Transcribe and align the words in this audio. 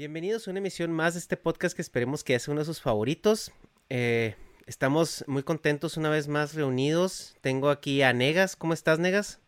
Bienvenidos 0.00 0.48
a 0.48 0.52
una 0.52 0.60
emisión 0.60 0.92
más 0.92 1.12
de 1.12 1.20
este 1.20 1.36
podcast 1.36 1.76
que 1.76 1.82
esperemos 1.82 2.24
que 2.24 2.38
sea 2.38 2.52
uno 2.52 2.62
de 2.62 2.64
sus 2.64 2.80
favoritos. 2.80 3.52
Eh, 3.90 4.34
estamos 4.64 5.22
muy 5.26 5.42
contentos 5.42 5.98
una 5.98 6.08
vez 6.08 6.26
más 6.26 6.54
reunidos. 6.54 7.36
Tengo 7.42 7.68
aquí 7.68 8.00
a 8.00 8.14
Negas. 8.14 8.56
¿Cómo 8.56 8.72
estás, 8.72 8.98
Negas? 8.98 9.40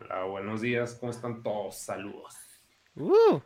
Hola, 0.00 0.22
buenos 0.22 0.60
días. 0.60 0.94
¿Cómo 1.00 1.10
están 1.10 1.42
todos? 1.42 1.78
Saludos. 1.78 2.36
Uh, 2.94 3.40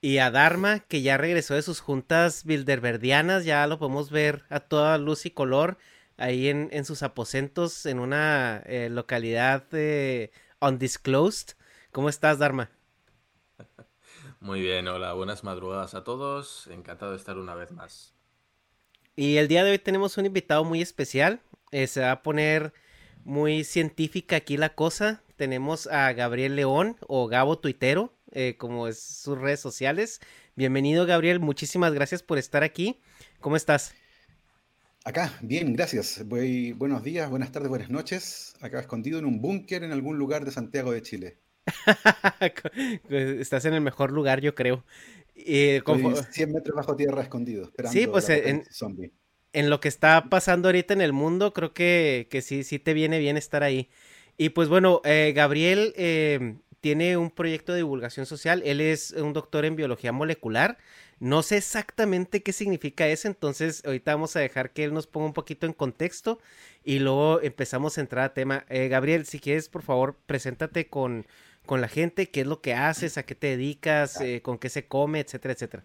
y 0.00 0.18
a 0.18 0.32
Dharma, 0.32 0.80
que 0.80 1.02
ya 1.02 1.18
regresó 1.18 1.54
de 1.54 1.62
sus 1.62 1.78
juntas 1.78 2.42
bilderverdianas. 2.44 3.44
Ya 3.44 3.64
lo 3.68 3.78
podemos 3.78 4.10
ver 4.10 4.42
a 4.48 4.58
toda 4.58 4.98
luz 4.98 5.24
y 5.24 5.30
color 5.30 5.78
ahí 6.16 6.48
en, 6.48 6.68
en 6.72 6.84
sus 6.84 7.04
aposentos 7.04 7.86
en 7.86 8.00
una 8.00 8.60
eh, 8.66 8.88
localidad 8.90 9.62
eh, 9.70 10.32
undisclosed. 10.60 11.54
¿Cómo 11.92 12.08
estás, 12.08 12.40
Dharma? 12.40 12.75
Muy 14.46 14.60
bien, 14.60 14.86
hola, 14.86 15.12
buenas 15.12 15.42
madrugadas 15.42 15.94
a 15.94 16.04
todos. 16.04 16.68
Encantado 16.68 17.10
de 17.10 17.18
estar 17.18 17.36
una 17.36 17.56
vez 17.56 17.72
más. 17.72 18.14
Y 19.16 19.38
el 19.38 19.48
día 19.48 19.64
de 19.64 19.72
hoy 19.72 19.80
tenemos 19.80 20.18
un 20.18 20.26
invitado 20.26 20.62
muy 20.62 20.80
especial. 20.80 21.40
Eh, 21.72 21.88
se 21.88 22.02
va 22.02 22.12
a 22.12 22.22
poner 22.22 22.72
muy 23.24 23.64
científica 23.64 24.36
aquí 24.36 24.56
la 24.56 24.68
cosa. 24.68 25.20
Tenemos 25.34 25.88
a 25.88 26.12
Gabriel 26.12 26.54
León 26.54 26.96
o 27.08 27.26
Gabo 27.26 27.58
Tuitero, 27.58 28.12
eh, 28.30 28.54
como 28.56 28.86
es 28.86 29.00
sus 29.00 29.36
redes 29.36 29.58
sociales. 29.58 30.20
Bienvenido, 30.54 31.06
Gabriel. 31.06 31.40
Muchísimas 31.40 31.92
gracias 31.92 32.22
por 32.22 32.38
estar 32.38 32.62
aquí. 32.62 33.00
¿Cómo 33.40 33.56
estás? 33.56 33.94
Acá, 35.04 35.36
bien, 35.42 35.72
gracias. 35.72 36.22
Voy, 36.24 36.70
buenos 36.70 37.02
días, 37.02 37.28
buenas 37.28 37.50
tardes, 37.50 37.68
buenas 37.68 37.90
noches. 37.90 38.54
Acá 38.60 38.78
escondido 38.78 39.18
en 39.18 39.24
un 39.24 39.42
búnker 39.42 39.82
en 39.82 39.90
algún 39.90 40.18
lugar 40.18 40.44
de 40.44 40.52
Santiago 40.52 40.92
de 40.92 41.02
Chile. 41.02 41.45
Estás 43.08 43.64
en 43.64 43.74
el 43.74 43.80
mejor 43.80 44.12
lugar, 44.12 44.40
yo 44.40 44.54
creo. 44.54 44.84
Eh, 45.34 45.82
como... 45.84 46.14
100 46.14 46.52
metros 46.52 46.76
bajo 46.76 46.96
tierra 46.96 47.22
escondido, 47.22 47.64
esperando 47.64 47.92
sí, 47.92 48.06
pues 48.06 48.28
en, 48.30 48.64
zombie. 48.70 49.12
en 49.52 49.70
lo 49.70 49.80
que 49.80 49.88
está 49.88 50.26
pasando 50.30 50.68
ahorita 50.68 50.94
en 50.94 51.00
el 51.02 51.12
mundo, 51.12 51.52
creo 51.52 51.74
que, 51.74 52.28
que 52.30 52.40
sí, 52.40 52.64
sí 52.64 52.78
te 52.78 52.94
viene 52.94 53.18
bien 53.18 53.36
estar 53.36 53.62
ahí. 53.62 53.90
Y 54.38 54.50
pues 54.50 54.68
bueno, 54.68 55.00
eh, 55.04 55.32
Gabriel 55.34 55.92
eh, 55.96 56.56
tiene 56.80 57.16
un 57.16 57.30
proyecto 57.30 57.72
de 57.72 57.78
divulgación 57.78 58.26
social. 58.26 58.62
Él 58.64 58.80
es 58.80 59.12
un 59.12 59.32
doctor 59.32 59.64
en 59.64 59.76
biología 59.76 60.12
molecular. 60.12 60.78
No 61.18 61.42
sé 61.42 61.56
exactamente 61.56 62.42
qué 62.42 62.52
significa 62.52 63.08
eso, 63.08 63.26
entonces 63.26 63.82
ahorita 63.86 64.14
vamos 64.14 64.36
a 64.36 64.40
dejar 64.40 64.72
que 64.72 64.84
él 64.84 64.92
nos 64.92 65.06
ponga 65.06 65.26
un 65.26 65.32
poquito 65.32 65.64
en 65.64 65.72
contexto 65.72 66.38
y 66.84 66.98
luego 66.98 67.40
empezamos 67.40 67.96
a 67.96 68.02
entrar 68.02 68.24
a 68.26 68.34
tema. 68.34 68.66
Eh, 68.68 68.88
Gabriel, 68.88 69.24
si 69.24 69.40
quieres, 69.40 69.70
por 69.70 69.80
favor, 69.80 70.18
preséntate 70.26 70.88
con, 70.88 71.26
con 71.66 71.80
la 71.80 71.88
gente, 71.88 72.30
qué 72.30 72.42
es 72.42 72.46
lo 72.46 72.60
que 72.60 72.74
haces, 72.74 73.18
a 73.18 73.24
qué 73.24 73.34
te 73.34 73.48
dedicas, 73.48 74.20
eh, 74.20 74.40
con 74.42 74.58
qué 74.58 74.68
se 74.68 74.86
come, 74.86 75.20
etcétera, 75.20 75.54
etcétera. 75.54 75.84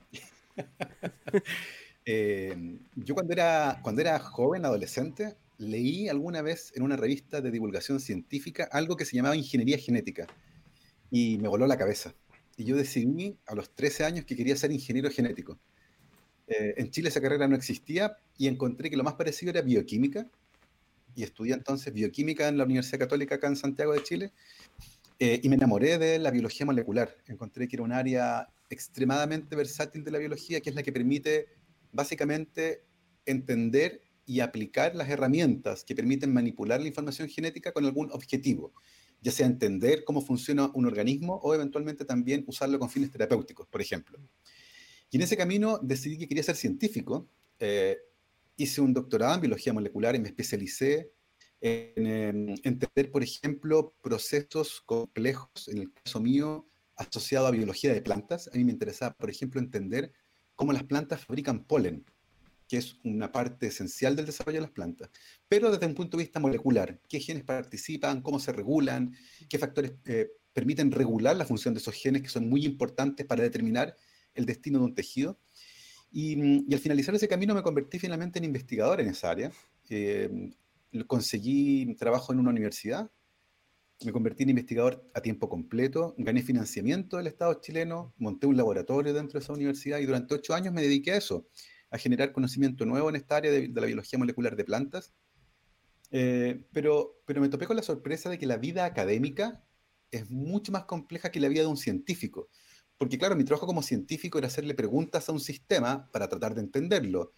eh, 2.05 2.77
yo 2.95 3.13
cuando 3.13 3.33
era, 3.33 3.79
cuando 3.83 4.01
era 4.01 4.19
joven, 4.19 4.65
adolescente, 4.65 5.35
leí 5.57 6.09
alguna 6.09 6.41
vez 6.41 6.71
en 6.75 6.83
una 6.83 6.95
revista 6.95 7.41
de 7.41 7.51
divulgación 7.51 7.99
científica 7.99 8.67
algo 8.71 8.95
que 8.95 9.05
se 9.05 9.15
llamaba 9.15 9.35
ingeniería 9.35 9.77
genética 9.77 10.27
y 11.09 11.37
me 11.37 11.47
voló 11.47 11.67
la 11.67 11.77
cabeza. 11.77 12.13
Y 12.57 12.65
yo 12.65 12.75
decidí 12.75 13.37
a 13.45 13.55
los 13.55 13.73
13 13.75 14.05
años 14.05 14.25
que 14.25 14.35
quería 14.35 14.55
ser 14.55 14.71
ingeniero 14.71 15.09
genético. 15.09 15.59
Eh, 16.47 16.75
en 16.77 16.89
Chile 16.91 17.09
esa 17.09 17.21
carrera 17.21 17.47
no 17.47 17.55
existía 17.55 18.17
y 18.37 18.47
encontré 18.47 18.89
que 18.89 18.97
lo 18.97 19.03
más 19.03 19.13
parecido 19.15 19.51
era 19.51 19.61
bioquímica 19.61 20.27
y 21.15 21.23
estudié 21.23 21.53
entonces 21.53 21.93
bioquímica 21.93 22.47
en 22.47 22.57
la 22.57 22.63
Universidad 22.63 22.99
Católica 22.99 23.35
acá 23.35 23.47
en 23.47 23.55
Santiago 23.55 23.93
de 23.93 24.03
Chile 24.03 24.31
eh, 25.23 25.39
y 25.43 25.49
me 25.49 25.55
enamoré 25.55 25.99
de 25.99 26.17
la 26.17 26.31
biología 26.31 26.65
molecular. 26.65 27.15
Encontré 27.27 27.67
que 27.67 27.75
era 27.75 27.83
un 27.83 27.91
área 27.91 28.49
extremadamente 28.71 29.55
versátil 29.55 30.03
de 30.03 30.09
la 30.09 30.17
biología, 30.17 30.61
que 30.61 30.71
es 30.71 30.75
la 30.75 30.81
que 30.81 30.91
permite 30.91 31.45
básicamente 31.91 32.85
entender 33.27 34.01
y 34.25 34.39
aplicar 34.39 34.95
las 34.95 35.09
herramientas 35.09 35.83
que 35.83 35.93
permiten 35.93 36.33
manipular 36.33 36.81
la 36.81 36.87
información 36.87 37.29
genética 37.29 37.71
con 37.71 37.85
algún 37.85 38.11
objetivo, 38.11 38.73
ya 39.21 39.31
sea 39.31 39.45
entender 39.45 40.05
cómo 40.05 40.23
funciona 40.23 40.71
un 40.73 40.87
organismo 40.87 41.35
o 41.43 41.53
eventualmente 41.53 42.03
también 42.03 42.43
usarlo 42.47 42.79
con 42.79 42.89
fines 42.89 43.11
terapéuticos, 43.11 43.67
por 43.67 43.79
ejemplo. 43.79 44.17
Y 45.11 45.17
en 45.17 45.21
ese 45.21 45.37
camino 45.37 45.77
decidí 45.83 46.17
que 46.17 46.27
quería 46.27 46.41
ser 46.41 46.55
científico. 46.55 47.27
Eh, 47.59 47.95
hice 48.57 48.81
un 48.81 48.91
doctorado 48.91 49.35
en 49.35 49.41
biología 49.41 49.71
molecular 49.71 50.15
y 50.15 50.19
me 50.19 50.29
especialicé 50.29 51.11
en, 51.61 52.07
en, 52.07 52.49
entender, 52.63 53.11
por 53.11 53.23
ejemplo, 53.23 53.93
procesos 54.01 54.81
complejos, 54.81 55.67
en 55.67 55.77
el 55.77 55.93
caso 55.93 56.19
mío, 56.19 56.67
asociado 56.95 57.47
a 57.47 57.51
biología 57.51 57.93
de 57.93 58.01
plantas. 58.01 58.49
A 58.53 58.57
mí 58.57 58.63
me 58.63 58.71
interesaba, 58.71 59.13
por 59.13 59.29
ejemplo, 59.29 59.59
entender 59.59 60.11
cómo 60.55 60.73
las 60.73 60.83
plantas 60.83 61.25
fabrican 61.25 61.63
polen, 61.63 62.05
que 62.67 62.77
es 62.77 62.95
una 63.03 63.31
parte 63.31 63.67
esencial 63.67 64.15
del 64.15 64.25
desarrollo 64.25 64.57
de 64.57 64.61
las 64.61 64.71
plantas, 64.71 65.09
pero 65.47 65.71
desde 65.71 65.85
un 65.85 65.95
punto 65.95 66.17
de 66.17 66.23
vista 66.23 66.39
molecular, 66.39 66.99
qué 67.09 67.19
genes 67.19 67.43
participan, 67.43 68.21
cómo 68.21 68.39
se 68.39 68.53
regulan, 68.53 69.15
qué 69.49 69.59
factores 69.59 69.93
eh, 70.05 70.29
permiten 70.53 70.91
regular 70.91 71.35
la 71.35 71.45
función 71.45 71.73
de 71.73 71.79
esos 71.79 71.95
genes 71.95 72.21
que 72.21 72.29
son 72.29 72.47
muy 72.47 72.65
importantes 72.65 73.25
para 73.25 73.43
determinar 73.43 73.95
el 74.35 74.45
destino 74.45 74.79
de 74.79 74.85
un 74.85 74.95
tejido. 74.95 75.39
Y, 76.11 76.69
y 76.69 76.73
al 76.73 76.79
finalizar 76.79 77.15
ese 77.15 77.27
camino 77.27 77.55
me 77.55 77.63
convertí 77.63 77.99
finalmente 77.99 78.39
en 78.39 78.45
investigador 78.45 78.99
en 79.01 79.07
esa 79.09 79.31
área. 79.31 79.51
Eh, 79.89 80.51
conseguí 81.07 81.95
trabajo 81.95 82.33
en 82.33 82.39
una 82.39 82.49
universidad, 82.49 83.11
me 84.03 84.11
convertí 84.11 84.43
en 84.43 84.49
investigador 84.49 85.09
a 85.13 85.21
tiempo 85.21 85.47
completo, 85.47 86.15
gané 86.17 86.41
financiamiento 86.41 87.17
del 87.17 87.27
Estado 87.27 87.53
chileno, 87.61 88.13
monté 88.17 88.47
un 88.47 88.57
laboratorio 88.57 89.13
dentro 89.13 89.39
de 89.39 89.43
esa 89.43 89.53
universidad 89.53 89.99
y 89.99 90.05
durante 90.05 90.33
ocho 90.33 90.53
años 90.53 90.73
me 90.73 90.81
dediqué 90.81 91.11
a 91.11 91.17
eso, 91.17 91.47
a 91.91 91.97
generar 91.97 92.31
conocimiento 92.31 92.85
nuevo 92.85 93.09
en 93.09 93.15
esta 93.15 93.37
área 93.37 93.51
de, 93.51 93.67
de 93.67 93.81
la 93.81 93.87
biología 93.87 94.17
molecular 94.17 94.55
de 94.55 94.63
plantas. 94.63 95.13
Eh, 96.09 96.65
pero, 96.73 97.21
pero 97.25 97.41
me 97.41 97.49
topé 97.49 97.67
con 97.67 97.77
la 97.77 97.83
sorpresa 97.83 98.29
de 98.29 98.37
que 98.37 98.45
la 98.45 98.57
vida 98.57 98.85
académica 98.85 99.63
es 100.09 100.29
mucho 100.29 100.71
más 100.71 100.83
compleja 100.83 101.31
que 101.31 101.39
la 101.39 101.47
vida 101.47 101.61
de 101.61 101.67
un 101.67 101.77
científico. 101.77 102.49
Porque 102.97 103.17
claro, 103.17 103.35
mi 103.35 103.43
trabajo 103.43 103.65
como 103.65 103.81
científico 103.81 104.37
era 104.37 104.47
hacerle 104.47 104.75
preguntas 104.75 105.27
a 105.29 105.31
un 105.31 105.39
sistema 105.39 106.09
para 106.11 106.27
tratar 106.27 106.53
de 106.53 106.61
entenderlo 106.61 107.33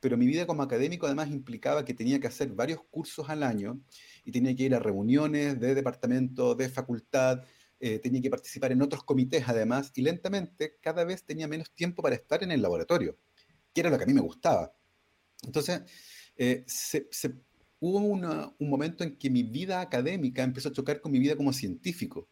pero 0.00 0.16
mi 0.16 0.26
vida 0.26 0.46
como 0.46 0.62
académico 0.62 1.06
además 1.06 1.30
implicaba 1.30 1.84
que 1.84 1.94
tenía 1.94 2.20
que 2.20 2.26
hacer 2.26 2.48
varios 2.50 2.80
cursos 2.90 3.28
al 3.28 3.42
año 3.42 3.80
y 4.24 4.32
tenía 4.32 4.54
que 4.54 4.64
ir 4.64 4.74
a 4.74 4.78
reuniones 4.78 5.58
de 5.58 5.74
departamento, 5.74 6.54
de 6.54 6.68
facultad, 6.68 7.42
eh, 7.78 7.98
tenía 7.98 8.22
que 8.22 8.30
participar 8.30 8.72
en 8.72 8.80
otros 8.80 9.04
comités 9.04 9.44
además, 9.46 9.92
y 9.94 10.02
lentamente 10.02 10.78
cada 10.80 11.04
vez 11.04 11.24
tenía 11.24 11.46
menos 11.46 11.70
tiempo 11.74 12.02
para 12.02 12.14
estar 12.14 12.42
en 12.42 12.50
el 12.50 12.62
laboratorio, 12.62 13.18
que 13.72 13.80
era 13.80 13.90
lo 13.90 13.98
que 13.98 14.04
a 14.04 14.06
mí 14.06 14.14
me 14.14 14.22
gustaba. 14.22 14.74
Entonces, 15.42 15.82
eh, 16.36 16.64
se, 16.66 17.08
hubo 17.80 17.98
un 17.98 18.68
momento 18.70 19.04
en 19.04 19.16
que 19.16 19.28
mi 19.28 19.42
vida 19.42 19.80
académica 19.80 20.42
empezó 20.42 20.70
a 20.70 20.72
chocar 20.72 21.00
con 21.00 21.12
mi 21.12 21.18
vida 21.18 21.36
como 21.36 21.52
científico. 21.52 22.28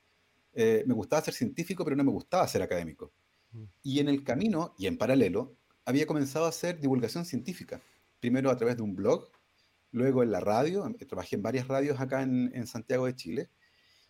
Eh, 0.54 0.84
me 0.86 0.94
gustaba 0.94 1.22
ser 1.22 1.34
científico, 1.34 1.84
pero 1.84 1.96
no 1.96 2.04
me 2.04 2.10
gustaba 2.10 2.48
ser 2.48 2.62
académico. 2.62 3.12
Mm. 3.52 3.64
Y 3.82 3.98
en 4.00 4.08
el 4.08 4.24
camino, 4.24 4.74
y 4.78 4.86
en 4.86 4.96
paralelo, 4.96 5.58
había 5.84 6.06
comenzado 6.06 6.46
a 6.46 6.48
hacer 6.48 6.80
divulgación 6.80 7.24
científica. 7.24 7.82
Primero 8.20 8.50
a 8.50 8.56
través 8.56 8.76
de 8.76 8.82
un 8.82 8.94
blog, 8.94 9.30
luego 9.90 10.22
en 10.22 10.30
la 10.30 10.40
radio, 10.40 10.86
em, 10.86 10.94
trabajé 10.94 11.36
en 11.36 11.42
varias 11.42 11.68
radios 11.68 12.00
acá 12.00 12.22
en, 12.22 12.66
Santiago 12.66 13.06
de 13.06 13.14
Chile, 13.14 13.50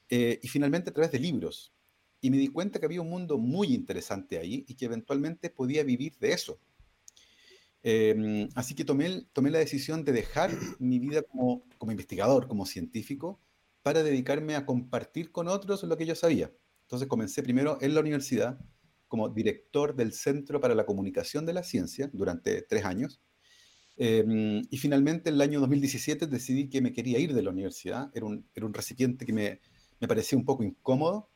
eh, 0.08 0.38
y 0.42 0.48
finalmente 0.48 0.90
a 0.90 0.92
través 0.92 1.12
de 1.12 1.18
libros. 1.18 1.72
Y 2.20 2.30
me 2.30 2.38
di 2.38 2.48
cuenta 2.48 2.78
que 2.78 2.86
había 2.86 3.02
un 3.02 3.10
mundo 3.10 3.38
muy 3.38 3.74
interesante 3.74 4.38
ahí 4.38 4.64
y 4.68 4.74
que 4.76 4.86
eventualmente 4.86 5.50
podía 5.50 5.82
vivir 5.82 6.16
de 6.18 6.32
eso. 6.32 6.58
Em, 7.82 8.48
así 8.54 8.74
que 8.74 8.84
tomé, 8.84 9.26
tomé 9.32 9.50
la 9.50 9.58
decisión 9.58 10.04
de 10.04 10.12
dejar 10.12 10.50
mi 10.78 10.98
vida 10.98 11.22
como, 11.22 11.64
como 11.76 11.92
investigador, 11.92 12.48
como 12.48 12.64
científico, 12.64 13.40
para 13.82 14.02
dedicarme 14.02 14.56
a 14.56 14.64
compartir 14.64 15.30
con 15.32 15.48
otros 15.48 15.82
lo 15.82 15.96
que 15.98 16.06
yo 16.06 16.14
sabía. 16.14 16.50
Entonces 16.82 17.08
comencé 17.08 17.42
primero 17.42 17.78
en 17.82 17.94
la 17.94 18.00
universidad 18.00 18.58
como 19.14 19.28
director 19.28 19.94
del 19.94 20.12
Centro 20.12 20.60
para 20.60 20.74
la 20.74 20.84
Comunicación 20.84 21.46
de 21.46 21.52
la 21.52 21.62
Ciencia 21.62 22.10
durante 22.12 22.62
tres 22.62 22.84
años. 22.84 23.20
Em, 23.96 24.60
y 24.68 24.76
finalmente 24.76 25.28
en 25.28 25.36
el 25.36 25.40
año 25.40 25.60
2017 25.60 26.26
decidí 26.26 26.68
que 26.68 26.80
me 26.80 26.92
quería 26.92 27.20
ir 27.20 27.32
de 27.32 27.40
la 27.40 27.50
universidad. 27.50 28.10
Era 28.12 28.26
un, 28.26 28.44
era 28.56 28.66
un 28.66 28.74
recipiente 28.74 29.24
que 29.24 29.32
me, 29.32 29.60
me, 30.00 30.08
parecía 30.08 30.36
un 30.36 30.44
poco 30.44 30.64
incómodo. 30.64 31.30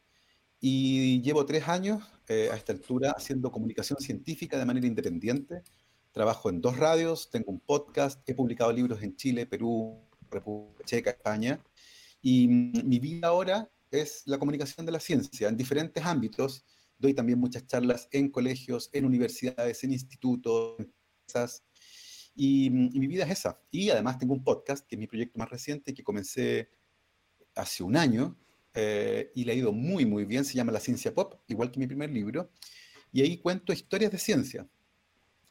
Y 0.61 1.23
llevo 1.23 1.47
tres 1.47 1.69
años 1.69 2.03
eh, 2.27 2.49
a 2.53 2.57
esta 2.57 2.73
altura 2.73 3.13
haciendo 3.17 3.53
comunicación 3.53 4.01
científica 4.01 4.59
de 4.59 4.65
manera 4.65 4.89
independiente. 4.89 5.63
Trabajo 6.11 6.51
en 6.51 6.61
dos 6.61 6.79
radios, 6.79 7.31
tengo 7.31 7.53
un 7.53 7.61
podcast, 7.61 8.29
he 8.29 8.35
publicado 8.35 8.73
libros 8.73 9.01
en 9.05 9.15
Chile, 9.15 9.47
Perú, 9.47 10.01
República 10.29 10.83
Checa, 10.85 11.11
España. 11.11 11.63
Y 12.23 12.49
mi 12.49 12.99
vida 12.99 13.29
ahora 13.29 13.71
es 13.93 14.25
la 14.27 14.37
comunicación 14.37 14.85
de 14.85 14.91
la 14.91 14.99
ciencia 14.99 15.49
en 15.49 15.57
diferentes 15.57 16.05
ámbitos. 16.05 16.65
Doy 16.99 17.15
también 17.15 17.39
muchas 17.39 17.67
charlas 17.67 18.09
en 18.11 18.31
colegios, 18.31 18.91
en 18.93 19.05
universidades, 19.05 19.85
en 19.85 19.93
institutos, 19.93 20.77
empresas. 20.79 21.65
Y, 22.35 22.71
mi 22.71 23.07
vida 23.07 23.25
es 23.25 23.31
esa. 23.31 23.61
Y 23.71 23.91
además 23.91 24.19
tengo 24.19 24.35
un 24.35 24.45
podcast, 24.45 24.87
que 24.87 24.97
es 24.97 24.99
mi 24.99 25.07
proyecto 25.07 25.39
más 25.39 25.51
reciente, 25.51 25.95
que 25.95 26.03
comencé 26.03 26.71
hace 27.55 27.83
un 27.83 27.97
año 27.97 28.37
eh, 28.75 29.31
y 29.35 29.45
le 29.45 29.53
ha 29.53 29.55
ido 29.55 29.73
muy, 29.73 30.07
muy 30.07 30.25
bien. 30.25 30.45
Se 30.45 30.55
llama 30.55 30.73
La 30.73 30.81
Ciencia 30.81 31.15
Pop, 31.15 31.41
igual 31.49 31.71
que 31.71 31.81
mi 31.81 31.87
primer 31.87 32.11
libro. 32.11 32.51
Y 33.13 33.23
ahí 33.23 33.39
cuento 33.39 33.73
historias 33.73 34.13
de 34.13 34.19
ciencia, 34.19 34.69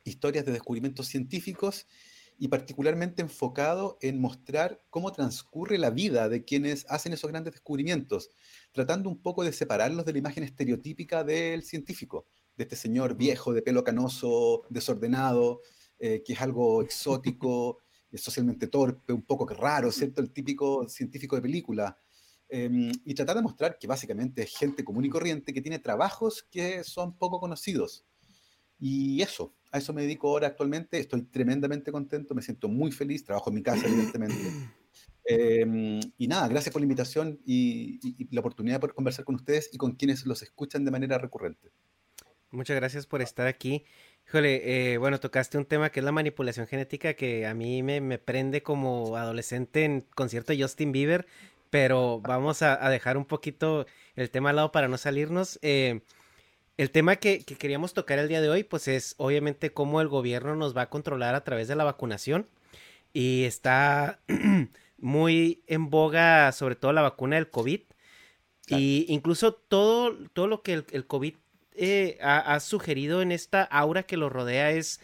historias 0.03 0.45
de 0.45 0.51
descubrimientos 0.51 1.07
científicos 1.07 1.87
y 2.37 2.49
particularmente 2.49 3.21
enfocado 3.21 3.97
en 4.01 4.19
mostrar 4.21 4.79
cómo 4.89 5.11
transcurre 5.11 5.77
la 5.77 5.89
vida 5.89 6.29
de 6.29 6.45
quienes 6.45 6.85
hacen 6.89 7.13
esos 7.13 7.29
grandes 7.29 7.53
descubrimientos, 7.53 8.29
tratando 8.71 9.09
un 9.09 9.21
poco 9.21 9.43
de 9.43 9.53
separarlos 9.53 10.05
de 10.05 10.13
la 10.13 10.19
imagen 10.19 10.43
estereotípica 10.43 11.23
del 11.23 11.63
científico, 11.63 12.27
de 12.55 12.63
este 12.63 12.75
señor 12.75 13.15
viejo, 13.15 13.53
de 13.53 13.61
pelo 13.61 13.83
canoso, 13.83 14.63
desordenado, 14.69 15.61
eh, 15.99 16.21
que 16.23 16.33
es 16.33 16.41
algo 16.41 16.81
exótico, 16.81 17.79
socialmente 18.13 18.67
torpe, 18.67 19.13
un 19.13 19.23
poco 19.23 19.47
raro, 19.47 19.91
¿cierto? 19.91 20.21
El 20.21 20.31
típico 20.31 20.87
científico 20.89 21.35
de 21.35 21.41
película. 21.41 21.97
Em, 22.49 22.91
y 23.03 23.13
tratar 23.13 23.35
de 23.35 23.41
mostrar 23.41 23.77
que 23.77 23.87
básicamente 23.87 24.43
es 24.43 24.55
gente 24.55 24.83
común 24.83 25.03
y 25.03 25.09
corriente 25.09 25.53
que 25.53 25.61
tiene 25.61 25.79
trabajos 25.79 26.43
que 26.49 26.83
son 26.83 27.17
poco 27.17 27.39
conocidos. 27.39 28.05
Y 28.79 29.21
eso, 29.21 29.53
a 29.71 29.77
eso 29.77 29.93
me 29.93 30.03
dedico 30.03 30.29
ahora 30.29 30.47
actualmente. 30.47 30.99
Estoy 30.99 31.23
tremendamente 31.23 31.91
contento, 31.91 32.35
me 32.35 32.41
siento 32.41 32.67
muy 32.67 32.91
feliz, 32.91 33.23
trabajo 33.23 33.49
en 33.49 33.55
mi 33.55 33.63
casa, 33.63 33.87
evidentemente. 33.87 34.35
Em, 35.29 35.99
y 36.17 36.29
nada, 36.29 36.47
gracias 36.47 36.71
por 36.71 36.81
la 36.81 36.85
invitación 36.85 37.41
y, 37.45 37.99
la 38.31 38.39
oportunidad 38.39 38.75
de 38.75 38.79
poder 38.79 38.95
conversar 38.95 39.25
con 39.25 39.35
ustedes 39.35 39.69
y 39.73 39.77
con 39.77 39.91
quienes 39.91 40.25
los 40.25 40.41
escuchan 40.41 40.85
de 40.85 40.91
manera 40.91 41.17
recurrente. 41.17 41.69
Muchas 42.49 42.77
gracias 42.77 43.07
por 43.07 43.21
estar 43.21 43.45
aquí. 43.45 43.83
Híjole, 44.25 44.93
eh, 44.93 44.97
bueno, 44.97 45.19
tocaste 45.19 45.57
un 45.57 45.65
tema 45.65 45.89
que 45.89 45.99
es 45.99 46.05
la 46.05 46.13
manipulación 46.13 46.65
genética 46.65 47.13
que 47.15 47.45
a 47.45 47.53
mí 47.53 47.83
me, 47.83 48.17
prende 48.19 48.63
como 48.63 49.17
adolescente 49.17 49.83
en 49.83 50.05
concierto 50.15 50.53
de 50.53 50.61
Justin 50.61 50.93
Bieber, 50.93 51.27
pero 51.69 52.21
vamos 52.21 52.61
a, 52.61 52.89
dejar 52.89 53.17
un 53.17 53.25
poquito 53.25 53.85
el 54.15 54.29
tema 54.29 54.51
al 54.51 54.55
lado 54.55 54.71
para 54.71 54.87
no 54.87 54.97
salirnos. 54.97 55.59
Eh, 55.61 56.03
el 56.77 56.91
tema 56.91 57.15
que, 57.15 57.43
queríamos 57.43 57.93
tocar 57.93 58.19
el 58.19 58.27
día 58.27 58.39
de 58.39 58.49
hoy, 58.49 58.63
pues 58.63 58.87
es 58.87 59.15
obviamente 59.17 59.73
cómo 59.73 59.99
el 59.99 60.07
gobierno 60.07 60.55
nos 60.55 60.77
va 60.77 60.83
a 60.83 60.89
controlar 60.89 61.33
a 61.33 61.43
través 61.43 61.67
de 61.67 61.75
la 61.75 61.83
vacunación. 61.83 62.47
Y 63.13 63.45
está 63.45 64.19
muy 64.97 65.63
en 65.65 65.89
boga, 65.89 66.51
sobre 66.51 66.75
todo 66.75 66.93
la 66.93 67.01
vacuna 67.01 67.37
del 67.37 67.49
COVID. 67.49 67.81
Y 68.69 69.05
incluso 69.07 69.53
todo, 69.53 70.17
todo 70.33 70.47
lo 70.47 70.61
que 70.61 70.83
el, 70.91 71.07
COVID 71.07 71.35
eh, 71.73 72.17
ha, 72.21 72.59
sugerido 72.59 73.21
en 73.21 73.31
esta 73.31 73.63
aura 73.63 74.03
que 74.03 74.17
lo 74.17 74.29
rodea 74.29 74.71
es 74.71 74.99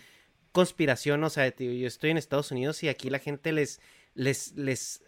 conspiración. 0.52 1.24
O 1.24 1.30
sea, 1.30 1.56
yo 1.56 1.88
estoy 1.88 2.12
en 2.12 2.18
Estados 2.18 2.52
Unidos 2.52 2.84
y 2.84 2.90
aquí 2.90 3.10
la 3.10 3.20
gente 3.20 3.52
les, 3.52 3.80
les, 4.14 4.52
les 4.58 5.02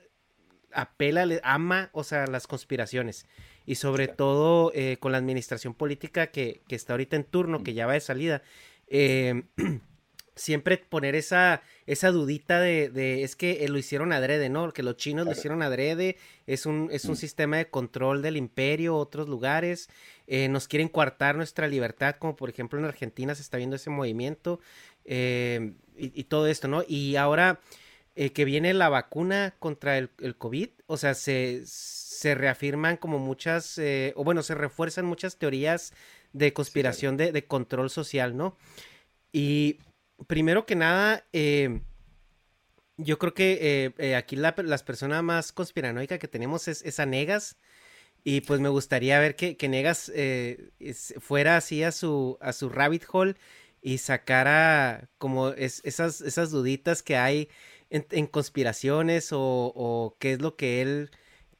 apela, 0.71 1.25
les 1.25 1.41
ama, 1.43 1.89
o 1.91 2.03
sea, 2.03 2.25
las 2.27 2.47
conspiraciones 2.47 3.27
y 3.65 3.75
sobre 3.75 4.07
todo 4.07 4.71
eh, 4.75 4.97
con 4.99 5.11
la 5.11 5.17
administración 5.17 5.73
política 5.73 6.27
que, 6.27 6.61
está 6.69 6.93
ahorita 6.93 7.15
en 7.15 7.23
turno, 7.23 7.63
que 7.63 7.73
ya 7.73 7.87
va 7.87 7.93
de 7.93 7.99
salida, 7.99 8.41
eh, 8.87 9.43
siempre 10.35 10.77
poner 10.77 11.15
esa, 11.15 11.61
esa 11.87 12.11
dudita 12.11 12.59
de, 12.59 13.23
es 13.23 13.35
que 13.35 13.65
lo 13.67 13.77
hicieron 13.77 14.11
adrede, 14.11 14.49
¿no? 14.49 14.71
Que 14.71 14.83
los 14.83 14.97
chinos 14.97 15.25
lo 15.25 15.31
hicieron 15.31 15.61
adrede, 15.61 16.17
es 16.45 16.65
un, 16.65 16.89
es 16.91 17.05
un 17.05 17.15
sistema 17.15 17.57
de 17.57 17.69
control 17.69 18.21
del 18.21 18.35
imperio, 18.35 18.97
otros 18.97 19.29
lugares, 19.29 19.89
eh, 20.27 20.49
nos 20.49 20.67
quieren 20.67 20.89
coartar 20.89 21.37
nuestra 21.37 21.67
libertad, 21.67 22.15
como 22.19 22.35
por 22.35 22.49
ejemplo 22.49 22.77
en 22.79 22.85
Argentina 22.85 23.33
se 23.33 23.41
está 23.41 23.57
viendo 23.57 23.77
ese 23.77 23.89
movimiento 23.89 24.59
y, 25.05 25.71
y, 25.97 26.23
todo 26.25 26.47
esto, 26.47 26.67
¿no? 26.67 26.83
Y 26.87 27.15
ahora 27.15 27.61
que 28.15 28.45
viene 28.45 28.73
la 28.73 28.89
vacuna 28.89 29.55
contra 29.59 29.97
el, 29.97 30.09
el 30.19 30.37
COVID, 30.37 30.69
o 30.87 30.97
sea, 30.97 31.13
se 31.13 31.63
se 32.15 32.33
reafirman 32.33 32.97
como 32.97 33.19
muchas, 33.19 33.77
eh, 33.77 34.13
o 34.15 34.23
bueno, 34.23 34.41
se 34.41 34.55
refuerzan 34.55 35.05
muchas 35.05 35.37
teorías 35.37 35.93
de 36.33 36.53
conspiración 36.53 37.17
de, 37.17 37.45
control 37.45 37.89
social, 37.89 38.35
¿no? 38.35 38.57
Y 39.31 39.79
primero 40.27 40.65
que 40.65 40.75
nada, 40.75 41.25
eh, 41.33 41.81
yo 42.97 43.19
creo 43.19 43.33
que 43.33 43.93
eh, 43.97 44.15
aquí 44.15 44.35
la, 44.37 44.55
las 44.57 44.83
personas 44.83 45.23
más 45.23 45.51
conspiranoicas 45.51 46.19
que 46.19 46.27
tenemos 46.27 46.67
es, 46.67 46.81
es, 46.83 46.99
a 46.99 47.05
Negas. 47.05 47.57
Y 48.23 48.41
pues 48.41 48.59
me 48.59 48.69
gustaría 48.69 49.19
ver 49.19 49.35
que, 49.35 49.55
que 49.55 49.69
Negas 49.69 50.11
fuera 51.19 51.57
así 51.57 51.83
a 51.83 51.91
su, 51.91 52.39
a 52.41 52.53
su 52.53 52.69
rabbit 52.69 53.03
hole 53.11 53.35
y 53.83 53.99
sacara 53.99 55.09
como 55.19 55.49
esas, 55.49 56.21
esas 56.21 56.49
duditas 56.49 57.03
que 57.03 57.17
hay 57.17 57.49
en, 57.89 58.27
conspiraciones 58.27 59.31
o, 59.31 59.39
o, 59.39 60.15
qué 60.19 60.33
es 60.33 60.41
lo 60.41 60.55
que 60.55 60.81
él 60.81 61.11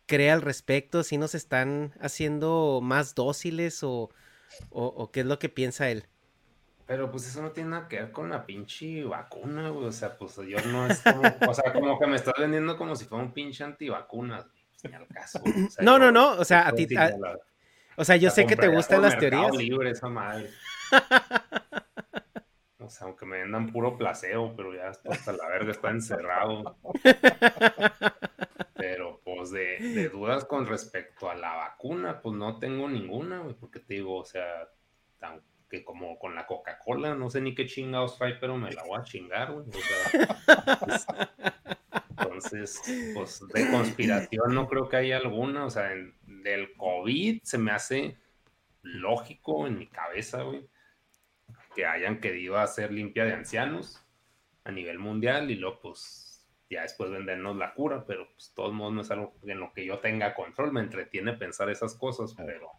cree 0.05 0.31
al 0.31 0.41
respecto? 0.41 1.03
¿Si 1.03 1.17
nos 1.17 1.35
están 1.35 1.93
haciendo 1.99 2.79
más 2.81 3.15
dóciles 3.15 3.83
o, 3.83 4.09
o, 4.69 5.11
qué 5.11 5.21
es 5.21 5.25
lo 5.25 5.39
que 5.39 5.49
piensa 5.49 5.89
él? 5.89 6.05
Pero 6.85 7.09
pues 7.09 7.27
eso 7.27 7.41
no 7.41 7.51
tiene 7.51 7.71
nada 7.71 7.87
que 7.87 7.99
ver 7.99 8.11
con 8.11 8.29
la 8.29 8.45
pinche 8.45 9.03
vacuna, 9.03 9.69
güey. 9.69 9.87
O 9.87 9.91
sea, 9.91 10.15
pues 10.17 10.35
yo 10.35 10.57
no 10.67 10.85
es 10.85 11.01
como, 11.01 11.21
o 11.49 11.53
sea, 11.53 11.73
como 11.73 11.97
que 11.99 12.05
me 12.05 12.15
estás 12.15 12.35
vendiendo 12.37 12.77
como 12.77 12.95
si 12.95 13.05
fuera 13.05 13.23
un 13.23 13.33
pinche 13.33 13.63
antivacunas, 13.63 14.45
pues, 14.81 14.91
ni 14.91 14.95
al 14.95 15.07
caso. 15.07 15.41
no, 15.79 15.97
no, 15.97 16.11
no, 16.11 16.33
o 16.33 16.45
sea, 16.45 16.67
a 16.67 16.73
ti, 16.73 16.87
o 17.97 18.03
sea, 18.03 18.17
yo 18.17 18.29
sé 18.29 18.45
que 18.45 18.55
te 18.55 18.67
gustan 18.67 19.01
las 19.01 19.17
teorías. 19.17 19.55
libre 19.55 19.91
esa 19.91 20.09
madre. 20.09 20.49
O 22.85 22.89
sea, 22.89 23.07
aunque 23.07 23.25
me 23.25 23.39
vendan 23.39 23.71
puro 23.71 23.97
placebo, 23.97 24.55
pero 24.55 24.73
ya 24.73 24.89
hasta 24.89 25.33
la 25.33 25.47
verga 25.47 25.71
está 25.71 25.89
encerrado. 25.89 26.77
Pero 28.75 29.21
pues 29.23 29.51
de, 29.51 30.09
dudas 30.09 30.45
con 30.45 30.67
respecto 30.67 31.29
a 31.29 31.35
la 31.35 31.55
vacuna, 31.55 32.21
pues 32.21 32.35
no 32.35 32.59
tengo 32.59 32.87
ninguna, 32.87 33.39
güey, 33.39 33.55
porque 33.55 33.79
te 33.79 33.95
digo, 33.95 34.17
o 34.17 34.25
sea, 34.25 34.69
que 35.69 35.83
como 35.83 36.19
con 36.19 36.35
la 36.35 36.45
Coca-Cola, 36.45 37.15
no 37.15 37.29
sé 37.29 37.41
ni 37.41 37.55
qué 37.55 37.65
chingados 37.65 38.17
trae, 38.17 38.35
pero 38.35 38.57
me 38.57 38.71
la 38.71 38.83
voy 38.83 38.99
a 38.99 39.03
chingar, 39.03 39.51
güey. 39.51 39.65
Pues, 40.85 41.07
entonces, 42.09 42.81
pues 43.15 43.41
de 43.53 43.71
conspiración 43.71 44.53
no 44.53 44.67
creo 44.67 44.87
que 44.89 44.97
haya 44.97 45.17
alguna, 45.17 45.65
o 45.65 45.69
sea, 45.69 45.89
del 46.27 46.73
COVID 46.73 47.41
se 47.43 47.57
me 47.57 47.71
hace 47.71 48.17
lógico 48.83 49.65
en 49.65 49.79
mi 49.79 49.87
cabeza, 49.87 50.43
güey, 50.43 50.67
que 51.75 51.85
hayan 51.85 52.19
querido 52.19 52.57
hacer 52.57 52.91
limpia 52.91 53.25
de 53.25 53.33
ancianos 53.33 54.03
a 54.63 54.71
nivel 54.71 54.97
mundial 54.99 55.51
y 55.51 55.55
luego, 55.55 55.79
pues, 55.79 56.47
ya 56.69 56.81
después 56.81 57.11
vendernos 57.11 57.55
la 57.57 57.73
cura, 57.75 58.05
pero 58.07 58.27
pues 58.33 58.49
de 58.49 58.55
todos 58.55 58.73
modos 58.73 58.93
no 58.93 59.01
es 59.01 59.11
algo 59.11 59.35
en 59.43 59.59
lo 59.59 59.71
que 59.73 59.85
yo 59.85 59.99
tenga 59.99 60.33
control, 60.33 60.71
me 60.71 60.79
entretiene 60.81 61.33
pensar 61.33 61.69
esas 61.69 61.93
cosas, 61.95 62.33
pero 62.35 62.71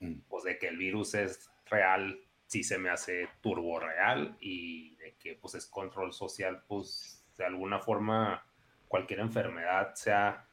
Mm. 0.00 0.20
pues 0.28 0.44
de 0.44 0.58
que 0.58 0.68
el 0.68 0.76
virus 0.76 1.14
es 1.14 1.50
real, 1.66 2.20
sí 2.46 2.62
se 2.62 2.78
me 2.78 2.88
hace 2.88 3.28
turbo 3.40 3.80
real 3.80 4.36
y 4.40 4.94
de 4.96 5.16
que 5.16 5.34
pues 5.34 5.54
es 5.56 5.66
control 5.66 6.12
social, 6.12 6.62
pues 6.68 7.26
de 7.36 7.44
alguna 7.44 7.80
forma 7.80 8.46
cualquier 8.86 9.20
enfermedad 9.20 9.94
sea 9.94 10.46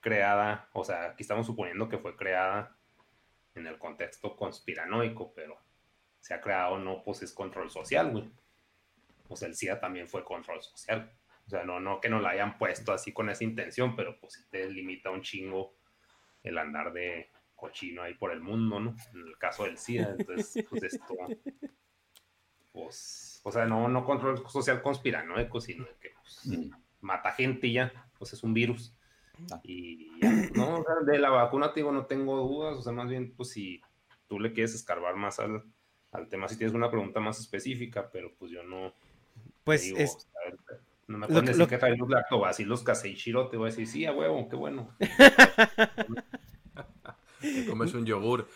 creada, 0.00 0.68
o 0.72 0.84
sea, 0.84 1.10
aquí 1.10 1.22
estamos 1.22 1.46
suponiendo 1.46 1.88
que 1.88 1.98
fue 1.98 2.16
creada 2.16 2.76
en 3.54 3.66
el 3.66 3.78
contexto 3.78 4.34
conspiranoico, 4.36 5.34
pero 5.34 5.58
se 6.26 6.34
ha 6.34 6.40
creado 6.40 6.74
o 6.74 6.78
no, 6.80 7.04
pues 7.04 7.22
es 7.22 7.32
control 7.32 7.70
social, 7.70 8.10
güey. 8.10 8.28
Pues 9.28 9.42
el 9.42 9.54
SIDA 9.54 9.78
también 9.78 10.08
fue 10.08 10.24
control 10.24 10.60
social. 10.60 11.12
O 11.46 11.48
sea, 11.48 11.62
no, 11.62 11.78
no 11.78 12.00
que 12.00 12.08
no 12.08 12.18
la 12.18 12.30
hayan 12.30 12.58
puesto 12.58 12.92
así 12.92 13.12
con 13.12 13.30
esa 13.30 13.44
intención, 13.44 13.94
pero 13.94 14.18
pues 14.18 14.32
sí 14.32 14.42
te 14.50 14.68
limita 14.68 15.12
un 15.12 15.22
chingo 15.22 15.76
el 16.42 16.58
andar 16.58 16.92
de 16.92 17.30
cochino 17.54 18.02
ahí 18.02 18.14
por 18.14 18.32
el 18.32 18.40
mundo, 18.40 18.80
¿no? 18.80 18.96
En 19.14 19.20
el 19.20 19.38
caso 19.38 19.62
del 19.62 19.78
SIDA, 19.78 20.16
entonces, 20.18 20.66
pues 20.68 20.82
esto, 20.82 21.14
pues, 22.72 23.40
o 23.44 23.52
sea, 23.52 23.64
no, 23.64 23.86
no 23.86 24.04
control 24.04 24.48
social 24.48 24.82
conspiranoico, 24.82 25.60
sino 25.60 25.86
que 26.00 26.10
pues, 26.20 26.40
Mm. 26.46 26.72
mata 27.02 27.30
gente 27.30 27.68
y 27.68 27.74
ya, 27.74 28.10
pues 28.18 28.32
es 28.32 28.42
un 28.42 28.52
virus. 28.52 28.96
Ah. 29.52 29.60
Y 29.62 30.20
ya, 30.20 30.32
no, 30.56 30.80
o 30.80 30.84
sea, 30.84 30.94
de 31.06 31.20
la 31.20 31.30
vacuna 31.30 31.72
te 31.72 31.78
digo, 31.80 31.92
no 31.92 32.06
tengo 32.06 32.36
dudas, 32.38 32.76
o 32.78 32.82
sea, 32.82 32.92
más 32.92 33.08
bien, 33.08 33.32
pues 33.36 33.50
si 33.50 33.80
tú 34.26 34.40
le 34.40 34.52
quieres 34.52 34.74
escarbar 34.74 35.14
más 35.14 35.38
al, 35.38 35.62
al 36.12 36.28
tema, 36.28 36.48
si 36.48 36.56
tienes 36.56 36.74
una 36.74 36.90
pregunta 36.90 37.20
más 37.20 37.38
específica, 37.40 38.08
pero 38.10 38.32
pues 38.38 38.50
yo 38.50 38.62
no, 38.62 38.92
Pues 39.64 39.82
digo, 39.82 39.98
es, 39.98 40.26
a 40.36 40.50
ver, 40.50 40.58
no 41.08 41.18
me 41.18 41.26
lo 41.26 41.28
pueden 41.28 41.42
que- 41.44 41.48
decir 41.50 41.60
lo- 41.60 41.68
que 41.68 41.78
traen 41.78 41.98
los 41.98 42.08
lactobacilos 42.08 42.82
caseichiro, 42.82 43.48
te 43.48 43.56
voy 43.56 43.66
a 43.68 43.70
decir, 43.70 43.86
sí, 43.86 44.06
a 44.06 44.12
huevo, 44.12 44.48
qué 44.48 44.56
bueno. 44.56 44.90
Te 47.40 47.66
comes 47.66 47.92
un 47.94 48.06
yogur. 48.06 48.48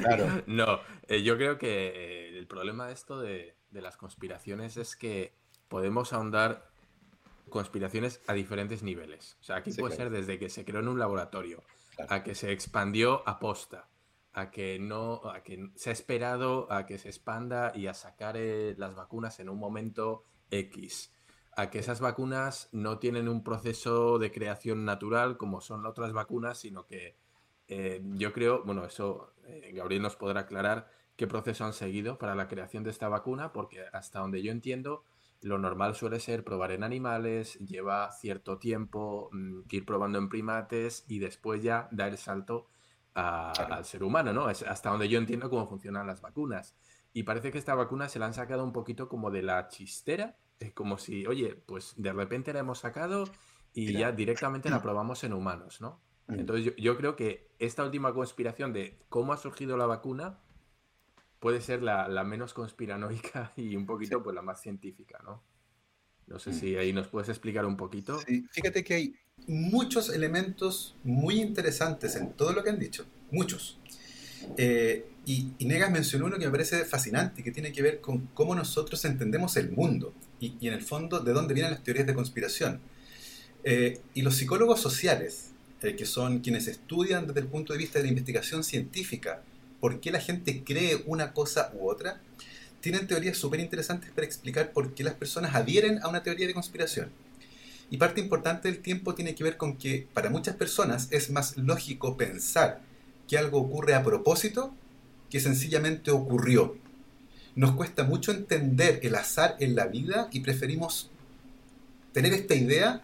Claro. 0.00 0.42
No, 0.46 0.80
eh, 1.08 1.22
yo 1.22 1.36
creo 1.36 1.58
que 1.58 1.88
eh, 1.88 2.38
el 2.38 2.46
problema 2.46 2.86
de 2.86 2.92
esto 2.92 3.20
de, 3.20 3.54
de 3.70 3.80
las 3.82 3.96
conspiraciones 3.96 4.76
es 4.76 4.94
que 4.94 5.32
podemos 5.68 6.12
ahondar 6.12 6.68
conspiraciones 7.48 8.20
a 8.26 8.34
diferentes 8.34 8.82
niveles. 8.82 9.36
O 9.40 9.44
sea, 9.44 9.56
aquí 9.56 9.72
Sí, 9.72 9.80
puede 9.80 9.96
claro. 9.96 10.10
ser 10.10 10.20
desde 10.20 10.38
que 10.38 10.50
se 10.50 10.64
creó 10.64 10.80
en 10.80 10.88
un 10.88 10.98
laboratorio, 10.98 11.62
Claro. 11.96 12.12
a 12.14 12.22
que 12.24 12.34
se 12.34 12.50
expandió 12.52 13.22
a 13.28 13.38
posta, 13.38 13.86
a 14.34 14.50
que 14.50 14.78
no, 14.80 15.22
a 15.24 15.42
que 15.42 15.70
se 15.76 15.90
ha 15.90 15.92
esperado 15.92 16.70
a 16.70 16.86
que 16.86 16.98
se 16.98 17.08
expanda 17.08 17.72
y 17.74 17.86
a 17.86 17.94
sacar 17.94 18.36
eh, 18.36 18.74
las 18.76 18.94
vacunas 18.94 19.38
en 19.38 19.48
un 19.48 19.58
momento 19.58 20.24
X, 20.50 21.12
a 21.56 21.70
que 21.70 21.78
esas 21.78 22.00
vacunas 22.00 22.68
no 22.72 22.98
tienen 22.98 23.28
un 23.28 23.44
proceso 23.44 24.18
de 24.18 24.32
creación 24.32 24.84
natural 24.84 25.36
como 25.36 25.60
son 25.60 25.86
otras 25.86 26.12
vacunas, 26.12 26.58
sino 26.58 26.84
que 26.84 27.16
eh, 27.68 28.02
yo 28.04 28.32
creo, 28.32 28.64
bueno, 28.64 28.84
eso 28.84 29.32
eh, 29.44 29.72
Gabriel 29.72 30.02
nos 30.02 30.16
podrá 30.16 30.40
aclarar 30.40 30.90
qué 31.16 31.28
proceso 31.28 31.64
han 31.64 31.72
seguido 31.72 32.18
para 32.18 32.34
la 32.34 32.48
creación 32.48 32.82
de 32.82 32.90
esta 32.90 33.08
vacuna, 33.08 33.52
porque 33.52 33.84
hasta 33.92 34.18
donde 34.18 34.42
yo 34.42 34.50
entiendo, 34.50 35.04
lo 35.42 35.58
normal 35.58 35.94
suele 35.94 36.18
ser 36.18 36.42
probar 36.42 36.72
en 36.72 36.82
animales, 36.82 37.54
lleva 37.60 38.10
cierto 38.10 38.58
tiempo, 38.58 39.30
mm, 39.32 39.60
ir 39.70 39.86
probando 39.86 40.18
en 40.18 40.28
primates 40.28 41.04
y 41.06 41.20
después 41.20 41.62
ya 41.62 41.88
dar 41.92 42.10
el 42.10 42.18
salto 42.18 42.66
a- 43.14 43.52
Claro. 43.54 43.74
al 43.74 43.84
ser 43.84 44.02
humano, 44.02 44.32
¿no? 44.32 44.50
Es 44.50 44.62
hasta 44.62 44.90
donde 44.90 45.08
yo 45.08 45.18
entiendo 45.18 45.48
cómo 45.50 45.66
funcionan 45.68 46.06
las 46.06 46.20
vacunas. 46.20 46.74
Y 47.12 47.22
parece 47.22 47.52
que 47.52 47.58
esta 47.58 47.74
vacuna 47.74 48.08
se 48.08 48.18
la 48.18 48.26
han 48.26 48.34
sacado 48.34 48.64
un 48.64 48.72
poquito 48.72 49.08
como 49.08 49.30
de 49.30 49.42
la 49.42 49.68
chistera, 49.68 50.36
es 50.58 50.72
como 50.72 50.98
si, 50.98 51.26
oye, 51.26 51.54
pues 51.66 51.94
de 51.96 52.12
repente 52.12 52.52
la 52.52 52.60
hemos 52.60 52.78
sacado 52.80 53.24
y 53.72 53.92
ya 53.92 54.12
directamente 54.12 54.68
la 54.70 54.82
probamos 54.82 55.22
en 55.24 55.32
humanos, 55.32 55.80
¿no? 55.80 56.00
Mm. 56.26 56.40
Entonces 56.40 56.64
yo, 56.64 56.72
yo 56.76 56.96
creo 56.96 57.16
que 57.16 57.50
esta 57.58 57.84
última 57.84 58.12
conspiración 58.14 58.72
de 58.72 58.98
cómo 59.08 59.32
ha 59.32 59.36
surgido 59.36 59.76
la 59.76 59.86
vacuna 59.86 60.38
puede 61.38 61.60
ser 61.60 61.82
la, 61.82 62.08
la 62.08 62.24
menos 62.24 62.54
conspiranoica 62.54 63.52
y 63.56 63.76
un 63.76 63.86
poquito 63.86 64.22
pues 64.22 64.34
la 64.34 64.42
más 64.42 64.60
científica, 64.60 65.20
¿no? 65.24 65.42
No 66.26 66.38
sé 66.38 66.50
Mm. 66.50 66.60
si 66.60 66.76
ahí 66.76 66.92
nos 66.92 67.08
puedes 67.08 67.28
explicar 67.28 67.64
un 67.66 67.76
poquito. 67.76 68.20
Sí, 68.26 68.44
fíjate 68.50 68.82
que 68.84 68.94
hay 68.94 69.14
muchos 69.46 70.08
elementos 70.10 70.94
muy 71.04 71.40
interesantes 71.40 72.16
en 72.16 72.32
todo 72.32 72.52
lo 72.52 72.62
que 72.62 72.70
han 72.70 72.78
dicho, 72.78 73.04
muchos. 73.30 73.78
Eh, 74.56 75.06
y, 75.26 75.52
y 75.58 75.64
Negas 75.66 75.90
mencionó 75.90 76.26
uno 76.26 76.38
que 76.38 76.44
me 76.44 76.50
parece 76.50 76.84
fascinante, 76.84 77.42
que 77.42 77.50
tiene 77.50 77.72
que 77.72 77.82
ver 77.82 78.00
con 78.00 78.28
cómo 78.34 78.54
nosotros 78.54 79.04
entendemos 79.04 79.56
el 79.56 79.70
mundo 79.70 80.12
y, 80.38 80.54
y 80.60 80.68
en 80.68 80.74
el 80.74 80.82
fondo 80.82 81.20
de 81.20 81.32
dónde 81.32 81.54
vienen 81.54 81.72
las 81.72 81.82
teorías 81.82 82.06
de 82.06 82.14
conspiración. 82.14 82.80
Eh, 83.64 84.00
y 84.12 84.22
los 84.22 84.36
psicólogos 84.36 84.80
sociales, 84.80 85.52
eh, 85.82 85.96
que 85.96 86.04
son 86.06 86.40
quienes 86.40 86.66
estudian 86.68 87.26
desde 87.26 87.40
el 87.40 87.46
punto 87.46 87.72
de 87.72 87.78
vista 87.78 87.98
de 87.98 88.04
la 88.04 88.10
investigación 88.10 88.62
científica 88.64 89.42
por 89.80 90.00
qué 90.00 90.10
la 90.10 90.20
gente 90.20 90.62
cree 90.64 91.02
una 91.06 91.32
cosa 91.32 91.70
u 91.74 91.88
otra, 91.88 92.22
tienen 92.84 93.06
teorías 93.06 93.38
súper 93.38 93.60
interesantes 93.60 94.10
para 94.10 94.26
explicar 94.26 94.72
por 94.72 94.92
qué 94.92 95.04
las 95.04 95.14
personas 95.14 95.54
adhieren 95.54 96.00
a 96.02 96.08
una 96.08 96.22
teoría 96.22 96.46
de 96.46 96.52
conspiración. 96.52 97.08
Y 97.90 97.96
parte 97.96 98.20
importante 98.20 98.68
del 98.68 98.80
tiempo 98.80 99.14
tiene 99.14 99.34
que 99.34 99.42
ver 99.42 99.56
con 99.56 99.78
que 99.78 100.06
para 100.12 100.28
muchas 100.28 100.54
personas 100.56 101.08
es 101.10 101.30
más 101.30 101.56
lógico 101.56 102.18
pensar 102.18 102.82
que 103.26 103.38
algo 103.38 103.58
ocurre 103.58 103.94
a 103.94 104.02
propósito 104.02 104.74
que 105.30 105.40
sencillamente 105.40 106.10
ocurrió. 106.10 106.76
Nos 107.54 107.72
cuesta 107.72 108.04
mucho 108.04 108.32
entender 108.32 109.00
el 109.02 109.14
azar 109.14 109.56
en 109.60 109.76
la 109.76 109.86
vida 109.86 110.28
y 110.30 110.40
preferimos 110.40 111.08
tener 112.12 112.34
esta 112.34 112.54
idea 112.54 113.00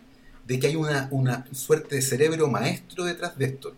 de 0.47 0.59
que 0.59 0.67
hay 0.67 0.77
una, 0.77 1.09
una 1.11 1.47
suerte 1.53 1.95
de 1.95 2.03
cerebro 2.03 2.49
maestro 2.49 3.05
detrás 3.05 3.39
de 3.39 3.47
esto. 3.47 3.75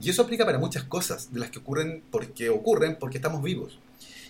Y 0.00 0.08
eso 0.08 0.22
aplica 0.22 0.46
para 0.46 0.58
muchas 0.58 0.84
cosas, 0.84 1.30
de 1.30 1.40
las 1.40 1.50
que 1.50 1.58
ocurren 1.58 2.02
porque 2.10 2.48
ocurren 2.48 2.96
porque 2.98 3.18
estamos 3.18 3.42
vivos. 3.42 3.78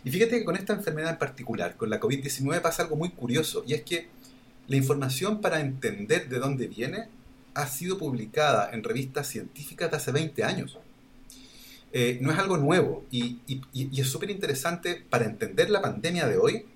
Y 0.07 0.11
fíjate 0.13 0.39
que 0.39 0.45
con 0.45 0.55
esta 0.55 0.73
enfermedad 0.73 1.11
en 1.11 1.19
particular, 1.19 1.77
con 1.77 1.91
la 1.91 1.99
COVID-19, 1.99 2.63
pasa 2.63 2.85
algo 2.85 2.95
muy 2.95 3.09
curioso, 3.09 3.65
y 3.67 3.75
es 3.75 3.83
que 3.83 4.07
la 4.69 4.77
información 4.77 5.41
para 5.41 5.59
entender 5.59 6.29
de 6.29 6.39
dónde 6.39 6.69
viene 6.69 7.09
ha 7.55 7.67
sido 7.67 7.99
publicada 7.99 8.71
en 8.73 8.85
revistas 8.85 9.27
científicas 9.27 9.91
de 9.91 9.97
hace 9.97 10.13
20 10.13 10.45
años. 10.45 10.79
Eh, 11.93 12.19
no 12.23 12.31
es 12.31 12.39
algo 12.39 12.57
nuevo 12.57 13.05
y, 13.11 13.41
es 13.75 14.07
súper 14.07 14.31
interesante 14.31 15.05
para 15.11 15.25
entender 15.25 15.71
la 15.71 15.83
pandemia 15.83 16.29
de 16.29 16.39
hoy 16.39 16.67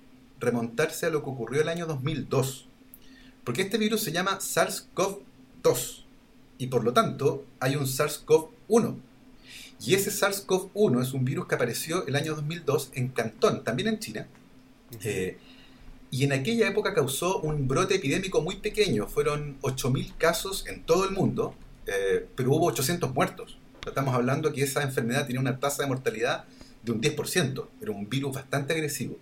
remontarse 0.41 1.05
a 1.05 1.09
lo 1.09 1.23
que 1.23 1.29
ocurrió 1.29 1.61
el 1.61 1.69
año 1.69 1.85
2002. 1.85 2.67
Porque 3.45 3.61
este 3.61 3.77
virus 3.77 4.01
se 4.01 4.11
llama 4.11 4.39
SARS-CoV-2 4.39 6.03
y 6.57 6.67
por 6.67 6.83
lo 6.83 6.91
tanto 6.91 7.45
hay 7.61 7.77
un 7.77 7.85
SARS-CoV-1. 7.85 8.97
Y 9.83 9.95
ese 9.95 10.11
SARS-CoV-1 10.11 11.01
es 11.01 11.13
un 11.13 11.25
virus 11.25 11.47
que 11.47 11.55
apareció 11.55 12.05
el 12.05 12.15
año 12.15 12.35
2002 12.35 12.91
en 12.93 13.07
Cantón, 13.09 13.63
también 13.63 13.87
en 13.87 13.99
China. 13.99 14.27
Eh, 15.03 15.37
y 16.11 16.23
en 16.23 16.33
aquella 16.33 16.67
época 16.67 16.93
causó 16.93 17.39
un 17.39 17.67
brote 17.67 17.95
epidémico 17.95 18.41
muy 18.41 18.57
pequeño. 18.57 19.07
Fueron 19.07 19.59
8.000 19.61 20.17
casos 20.17 20.67
en 20.67 20.83
todo 20.83 21.05
el 21.05 21.11
mundo, 21.11 21.55
eh, 21.87 22.27
pero 22.35 22.51
hubo 22.51 22.67
800 22.67 23.11
muertos. 23.13 23.57
Estamos 23.85 24.13
hablando 24.13 24.53
que 24.53 24.61
esa 24.61 24.83
enfermedad 24.83 25.25
tenía 25.25 25.41
una 25.41 25.59
tasa 25.59 25.81
de 25.81 25.89
mortalidad 25.89 26.45
de 26.83 26.91
un 26.91 27.01
10%. 27.01 27.67
Era 27.81 27.91
un 27.91 28.07
virus 28.07 28.35
bastante 28.35 28.73
agresivo. 28.73 29.17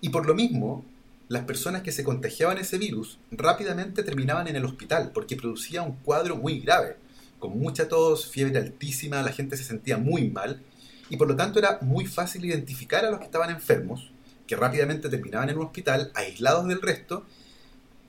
Y 0.00 0.08
por 0.08 0.26
lo 0.26 0.34
mismo, 0.34 0.84
las 1.28 1.44
personas 1.44 1.82
que 1.82 1.92
se 1.92 2.02
contagiaban 2.02 2.58
ese 2.58 2.78
virus 2.78 3.18
rápidamente 3.30 4.02
terminaban 4.02 4.48
en 4.48 4.56
el 4.56 4.64
hospital 4.64 5.12
porque 5.12 5.36
producía 5.36 5.82
un 5.82 5.96
cuadro 5.96 6.36
muy 6.36 6.60
grave, 6.60 6.96
con 7.38 7.58
mucha 7.58 7.88
tos, 7.88 8.28
fiebre 8.28 8.58
altísima, 8.58 9.22
la 9.22 9.32
gente 9.32 9.56
se 9.56 9.64
sentía 9.64 9.96
muy 9.96 10.28
mal 10.30 10.62
y 11.10 11.16
por 11.16 11.28
lo 11.28 11.36
tanto 11.36 11.58
era 11.58 11.78
muy 11.82 12.06
fácil 12.06 12.44
identificar 12.44 13.04
a 13.04 13.10
los 13.10 13.18
que 13.18 13.26
estaban 13.26 13.50
enfermos, 13.50 14.10
que 14.46 14.56
rápidamente 14.56 15.08
terminaban 15.08 15.48
en 15.50 15.58
un 15.58 15.66
hospital 15.66 16.10
aislados 16.14 16.66
del 16.68 16.82
resto 16.82 17.24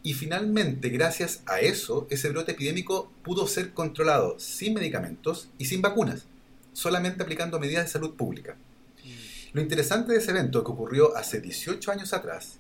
y 0.02 0.14
finalmente 0.14 0.90
gracias 0.90 1.42
a 1.46 1.60
eso 1.60 2.08
ese 2.10 2.30
brote 2.30 2.54
epidémico 2.54 3.12
pudo 3.24 3.48
ser 3.48 3.74
controlado 3.74 4.40
sin 4.40 4.74
medicamentos 4.74 5.50
y 5.58 5.66
sin 5.66 5.82
vacunas, 5.82 6.26
solamente 6.74 7.24
aplicando 7.24 7.60
medidas 7.60 7.86
de 7.86 7.92
salud 7.92 8.16
pública. 8.16 8.56
Lo 9.52 9.62
interesante 9.62 10.14
de 10.14 10.20
ese 10.20 10.32
evento 10.32 10.64
que 10.64 10.72
ocurrió 10.72 11.18
hace 11.18 11.42
18 11.42 11.92
años 11.92 12.14
atrás 12.14 12.60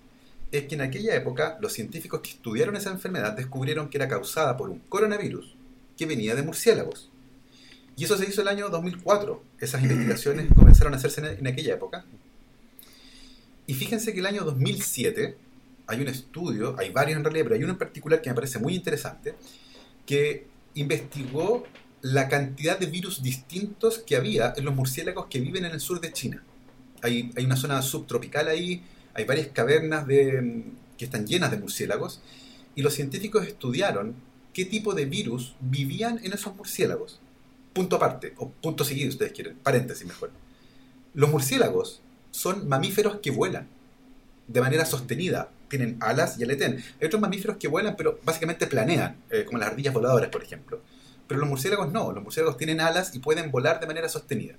es 0.51 0.63
que 0.65 0.75
en 0.75 0.81
aquella 0.81 1.15
época 1.15 1.57
los 1.61 1.73
científicos 1.73 2.21
que 2.21 2.31
estudiaron 2.31 2.75
esa 2.75 2.89
enfermedad 2.89 3.33
descubrieron 3.33 3.89
que 3.89 3.97
era 3.97 4.07
causada 4.07 4.57
por 4.57 4.69
un 4.69 4.79
coronavirus 4.79 5.58
que 5.99 6.05
venía 6.05 6.33
de 6.33 6.43
murciélagos. 6.43 7.09
Y 7.97 8.05
eso 8.05 8.17
se 8.17 8.27
hizo 8.27 8.41
el 8.41 8.47
año 8.47 8.69
2004. 8.69 9.43
Esas 9.59 9.83
investigaciones 9.83 10.47
comenzaron 10.55 10.93
a 10.93 10.97
hacerse 10.97 11.19
en, 11.19 11.39
en 11.39 11.47
aquella 11.47 11.73
época. 11.73 12.05
Y 13.67 13.73
fíjense 13.73 14.13
que 14.13 14.21
el 14.21 14.25
año 14.25 14.45
2007 14.45 15.35
hay 15.87 16.01
un 16.01 16.07
estudio, 16.07 16.75
hay 16.79 16.91
varios 16.91 17.17
en 17.17 17.25
realidad, 17.25 17.43
pero 17.43 17.55
hay 17.55 17.63
uno 17.63 17.73
en 17.73 17.77
particular 17.77 18.21
que 18.21 18.29
me 18.29 18.35
parece 18.35 18.59
muy 18.59 18.75
interesante, 18.75 19.35
que 20.05 20.47
investigó 20.75 21.65
la 22.01 22.29
cantidad 22.29 22.79
de 22.79 22.85
virus 22.85 23.21
distintos 23.21 23.99
que 23.99 24.15
había 24.15 24.53
en 24.55 24.63
los 24.63 24.73
murciélagos 24.73 25.25
que 25.25 25.41
viven 25.41 25.65
en 25.65 25.73
el 25.73 25.81
sur 25.81 25.99
de 25.99 26.13
China. 26.13 26.41
Hay, 27.01 27.31
hay 27.35 27.43
una 27.43 27.57
zona 27.57 27.81
subtropical 27.81 28.47
ahí, 28.47 28.83
hay 29.13 29.25
varias 29.25 29.47
cavernas 29.47 30.07
de, 30.07 30.63
que 30.97 31.03
están 31.03 31.27
llenas 31.27 31.51
de 31.51 31.57
murciélagos, 31.57 32.21
y 32.73 32.83
los 32.83 32.93
científicos 32.93 33.45
estudiaron 33.45 34.28
qué 34.59 34.65
tipo 34.65 34.93
de 34.93 35.05
virus 35.05 35.55
vivían 35.61 36.19
en 36.21 36.33
esos 36.33 36.53
murciélagos. 36.53 37.21
Punto 37.71 37.95
aparte, 37.95 38.33
o 38.35 38.49
punto 38.49 38.83
seguido, 38.83 39.07
ustedes 39.07 39.31
quieren, 39.31 39.55
paréntesis 39.55 40.05
mejor. 40.05 40.31
Los 41.13 41.31
murciélagos 41.31 42.01
son 42.31 42.67
mamíferos 42.67 43.21
que 43.21 43.31
vuelan 43.31 43.69
de 44.49 44.59
manera 44.59 44.83
sostenida, 44.83 45.49
tienen 45.69 45.95
alas 46.01 46.37
y 46.37 46.43
aletean. 46.43 46.73
Hay 46.99 47.07
otros 47.07 47.21
mamíferos 47.21 47.55
que 47.55 47.69
vuelan, 47.69 47.95
pero 47.95 48.19
básicamente 48.25 48.67
planean, 48.67 49.15
eh, 49.29 49.45
como 49.45 49.59
las 49.59 49.69
ardillas 49.69 49.93
voladoras, 49.93 50.29
por 50.29 50.43
ejemplo. 50.43 50.81
Pero 51.25 51.39
los 51.39 51.47
murciélagos 51.47 51.93
no, 51.93 52.11
los 52.11 52.21
murciélagos 52.21 52.57
tienen 52.57 52.81
alas 52.81 53.15
y 53.15 53.19
pueden 53.19 53.51
volar 53.51 53.79
de 53.79 53.87
manera 53.87 54.09
sostenida. 54.09 54.55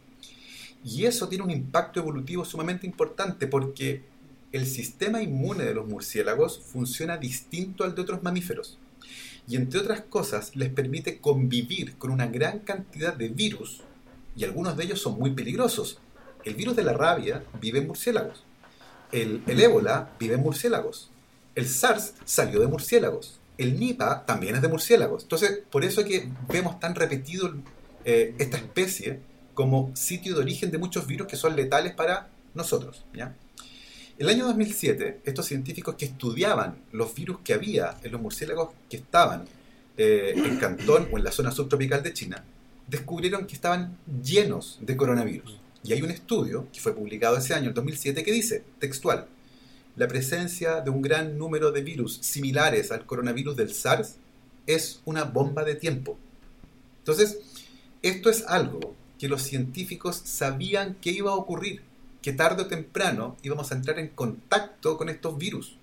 Y 0.82 1.04
eso 1.04 1.28
tiene 1.28 1.44
un 1.44 1.50
impacto 1.50 2.00
evolutivo 2.00 2.46
sumamente 2.46 2.86
importante 2.86 3.46
porque 3.46 4.02
el 4.50 4.66
sistema 4.66 5.20
inmune 5.20 5.64
de 5.64 5.74
los 5.74 5.86
murciélagos 5.86 6.58
funciona 6.58 7.18
distinto 7.18 7.84
al 7.84 7.94
de 7.94 8.00
otros 8.00 8.22
mamíferos. 8.22 8.78
Y 9.50 9.56
entre 9.56 9.80
otras 9.80 10.02
cosas, 10.02 10.54
les 10.54 10.70
permite 10.70 11.18
convivir 11.18 11.98
con 11.98 12.12
una 12.12 12.28
gran 12.28 12.60
cantidad 12.60 13.12
de 13.12 13.30
virus, 13.30 13.80
y 14.36 14.44
algunos 14.44 14.76
de 14.76 14.84
ellos 14.84 15.02
son 15.02 15.18
muy 15.18 15.32
peligrosos. 15.32 15.98
El 16.44 16.54
virus 16.54 16.76
de 16.76 16.84
la 16.84 16.92
rabia 16.92 17.42
vive 17.60 17.80
en 17.80 17.88
murciélagos. 17.88 18.44
El, 19.10 19.42
ébola 19.48 20.12
vive 20.20 20.36
en 20.36 20.42
murciélagos. 20.42 21.10
El 21.56 21.66
SARS 21.66 22.14
salió 22.24 22.60
de 22.60 22.68
murciélagos. 22.68 23.40
El 23.58 23.80
Nipah 23.80 24.24
también 24.24 24.54
es 24.54 24.62
de 24.62 24.68
murciélagos. 24.68 25.24
Entonces, 25.24 25.58
por 25.68 25.84
eso 25.84 26.02
es 26.02 26.06
que 26.06 26.28
vemos 26.48 26.78
tan 26.78 26.94
repetido 26.94 27.52
eh, 28.04 28.36
esta 28.38 28.56
especie 28.56 29.18
como 29.54 29.90
sitio 29.96 30.36
de 30.36 30.42
origen 30.42 30.70
de 30.70 30.78
muchos 30.78 31.08
virus 31.08 31.26
que 31.26 31.34
son 31.34 31.56
letales 31.56 31.92
para 31.94 32.28
nosotros. 32.54 33.04
El 34.20 34.28
año 34.28 34.44
2007, 34.44 35.22
estos 35.24 35.46
científicos 35.46 35.94
que 35.94 36.04
estudiaban 36.04 36.76
los 36.92 37.14
virus 37.14 37.38
que 37.42 37.54
había 37.54 37.96
en 38.02 38.12
los 38.12 38.20
murciélagos 38.20 38.68
que 38.90 38.98
estaban 38.98 39.46
eh, 39.96 40.34
en 40.36 40.58
Cantón 40.58 41.08
o 41.10 41.16
en 41.16 41.24
la 41.24 41.32
zona 41.32 41.50
subtropical 41.50 42.02
de 42.02 42.12
China, 42.12 42.44
descubrieron 42.86 43.46
que 43.46 43.54
estaban 43.54 43.96
llenos 44.22 44.78
de 44.82 44.94
coronavirus. 44.94 45.58
Y 45.82 45.94
hay 45.94 46.02
un 46.02 46.10
estudio 46.10 46.68
que 46.70 46.80
fue 46.80 46.94
publicado 46.94 47.38
ese 47.38 47.54
año, 47.54 47.68
el 47.68 47.74
2007, 47.74 48.22
que 48.22 48.30
dice, 48.30 48.62
textual, 48.78 49.26
la 49.96 50.06
presencia 50.06 50.82
de 50.82 50.90
un 50.90 51.00
gran 51.00 51.38
número 51.38 51.72
de 51.72 51.80
virus 51.80 52.18
similares 52.20 52.92
al 52.92 53.06
coronavirus 53.06 53.56
del 53.56 53.72
SARS 53.72 54.16
es 54.66 55.00
una 55.06 55.24
bomba 55.24 55.64
de 55.64 55.76
tiempo. 55.76 56.18
Entonces, 56.98 57.38
esto 58.02 58.28
es 58.28 58.44
algo 58.46 58.94
que 59.18 59.30
los 59.30 59.40
científicos 59.40 60.20
sabían 60.22 60.96
que 61.00 61.08
iba 61.10 61.30
a 61.30 61.36
ocurrir 61.36 61.88
que 62.22 62.32
tarde 62.32 62.62
o 62.62 62.66
temprano 62.66 63.36
íbamos 63.42 63.70
a 63.70 63.74
entrar 63.74 63.98
en 63.98 64.08
contacto 64.08 64.96
con 64.96 65.08
estos 65.08 65.38
virus 65.38 65.76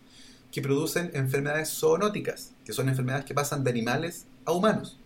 que 0.52 0.62
producen 0.62 1.12
enfermedades 1.14 1.70
zoonóticas, 1.70 2.54
que 2.66 2.74
son 2.74 2.90
enfermedades 2.90 3.26
que 3.26 3.34
pasan 3.34 3.64
de 3.64 3.72
animales 3.72 4.26
a 4.46 4.52
humanos. 4.52 4.98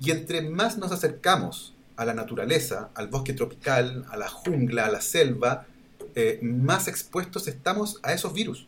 Y 0.00 0.10
entre 0.10 0.42
más 0.42 0.76
nos 0.76 0.92
acercamos 0.92 1.74
a 1.96 2.04
la 2.04 2.14
naturaleza, 2.14 2.90
al 2.94 3.08
bosque 3.08 3.32
tropical, 3.32 4.04
a 4.10 4.16
la 4.16 4.28
jungla, 4.28 4.86
a 4.86 4.90
la 4.90 5.00
selva, 5.00 5.66
eh, 6.14 6.38
más 6.42 6.88
expuestos 6.88 7.48
estamos 7.48 8.00
a 8.02 8.12
esos 8.12 8.32
virus, 8.32 8.66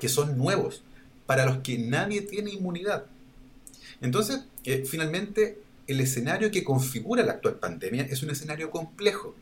que 0.00 0.08
son 0.08 0.36
nuevos, 0.36 0.82
para 1.26 1.46
los 1.46 1.58
que 1.58 1.78
nadie 1.78 2.22
tiene 2.22 2.50
inmunidad. 2.50 3.06
Entonces, 4.00 4.44
eh, 4.64 4.84
finalmente, 4.84 5.58
el 5.86 6.00
escenario 6.00 6.50
que 6.50 6.64
configura 6.64 7.22
la 7.22 7.32
actual 7.32 7.56
pandemia 7.56 8.02
es 8.04 8.22
un 8.22 8.30
escenario 8.30 8.70
complejo, 8.70 9.34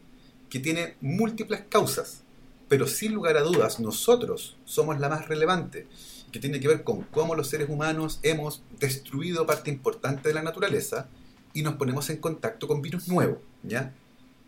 que 0.51 0.59
tiene 0.59 0.97
múltiples 1.01 1.63
causas, 1.69 2.23
pero 2.69 2.87
sin 2.87 3.15
lugar 3.15 3.37
a 3.37 3.43
dudas 3.43 3.81
nosotros 3.81 4.57
somos 4.65 5.01
la 5.01 5.09
más 5.09 5.29
relevante, 5.29 5.87
que 6.31 6.41
tiene 6.41 6.61
que 6.61 6.69
ver 6.69 6.85
con 6.85 7.03
cómo 7.05 7.35
los 7.35 7.49
seres 7.49 7.69
humanos 7.69 8.21
hemos 8.23 8.63
destruido 8.79 9.47
parte 9.47 9.71
importante 9.71 10.29
de 10.29 10.35
la 10.35 10.43
naturaleza 10.43 11.09
y 11.55 11.63
nos 11.63 11.75
ponemos 11.75 12.11
en 12.11 12.19
contacto 12.19 12.69
con 12.69 12.83
virus 12.83 13.09
nuevos, 13.09 13.39
¿ya? 13.63 13.95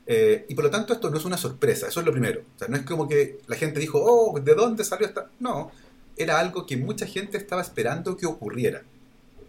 Eh, 0.06 0.46
y 0.48 0.54
por 0.54 0.64
lo 0.64 0.70
tanto 0.70 0.92
esto 0.92 1.10
no 1.10 1.16
es 1.16 1.24
una 1.24 1.36
sorpresa, 1.36 1.88
eso 1.88 2.00
es 2.00 2.06
lo 2.06 2.12
primero. 2.12 2.42
O 2.56 2.58
sea, 2.58 2.68
no 2.68 2.76
es 2.76 2.82
como 2.82 3.08
que 3.08 3.38
la 3.46 3.56
gente 3.56 3.80
dijo, 3.80 4.00
oh, 4.02 4.38
¿de 4.38 4.54
dónde 4.54 4.84
salió 4.84 5.06
esta? 5.06 5.30
No, 5.40 5.70
era 6.16 6.38
algo 6.38 6.66
que 6.66 6.76
mucha 6.76 7.06
gente 7.06 7.38
estaba 7.38 7.62
esperando 7.62 8.16
que 8.16 8.26
ocurriera. 8.26 8.82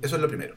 Eso 0.01 0.15
es 0.15 0.21
lo 0.21 0.27
primero. 0.27 0.55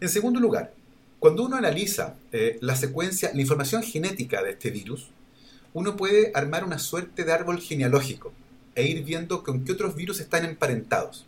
En 0.00 0.08
segundo 0.08 0.40
lugar, 0.40 0.74
cuando 1.18 1.44
uno 1.44 1.56
analiza 1.56 2.16
eh, 2.32 2.58
la 2.60 2.76
secuencia, 2.76 3.30
la 3.32 3.40
información 3.40 3.82
genética 3.82 4.42
de 4.42 4.50
este 4.50 4.70
virus, 4.70 5.08
uno 5.76 5.94
puede 5.94 6.32
armar 6.34 6.64
una 6.64 6.78
suerte 6.78 7.22
de 7.22 7.32
árbol 7.32 7.60
genealógico 7.60 8.32
e 8.74 8.86
ir 8.86 9.04
viendo 9.04 9.42
con 9.42 9.62
qué 9.62 9.72
otros 9.72 9.94
virus 9.94 10.20
están 10.20 10.46
emparentados. 10.46 11.26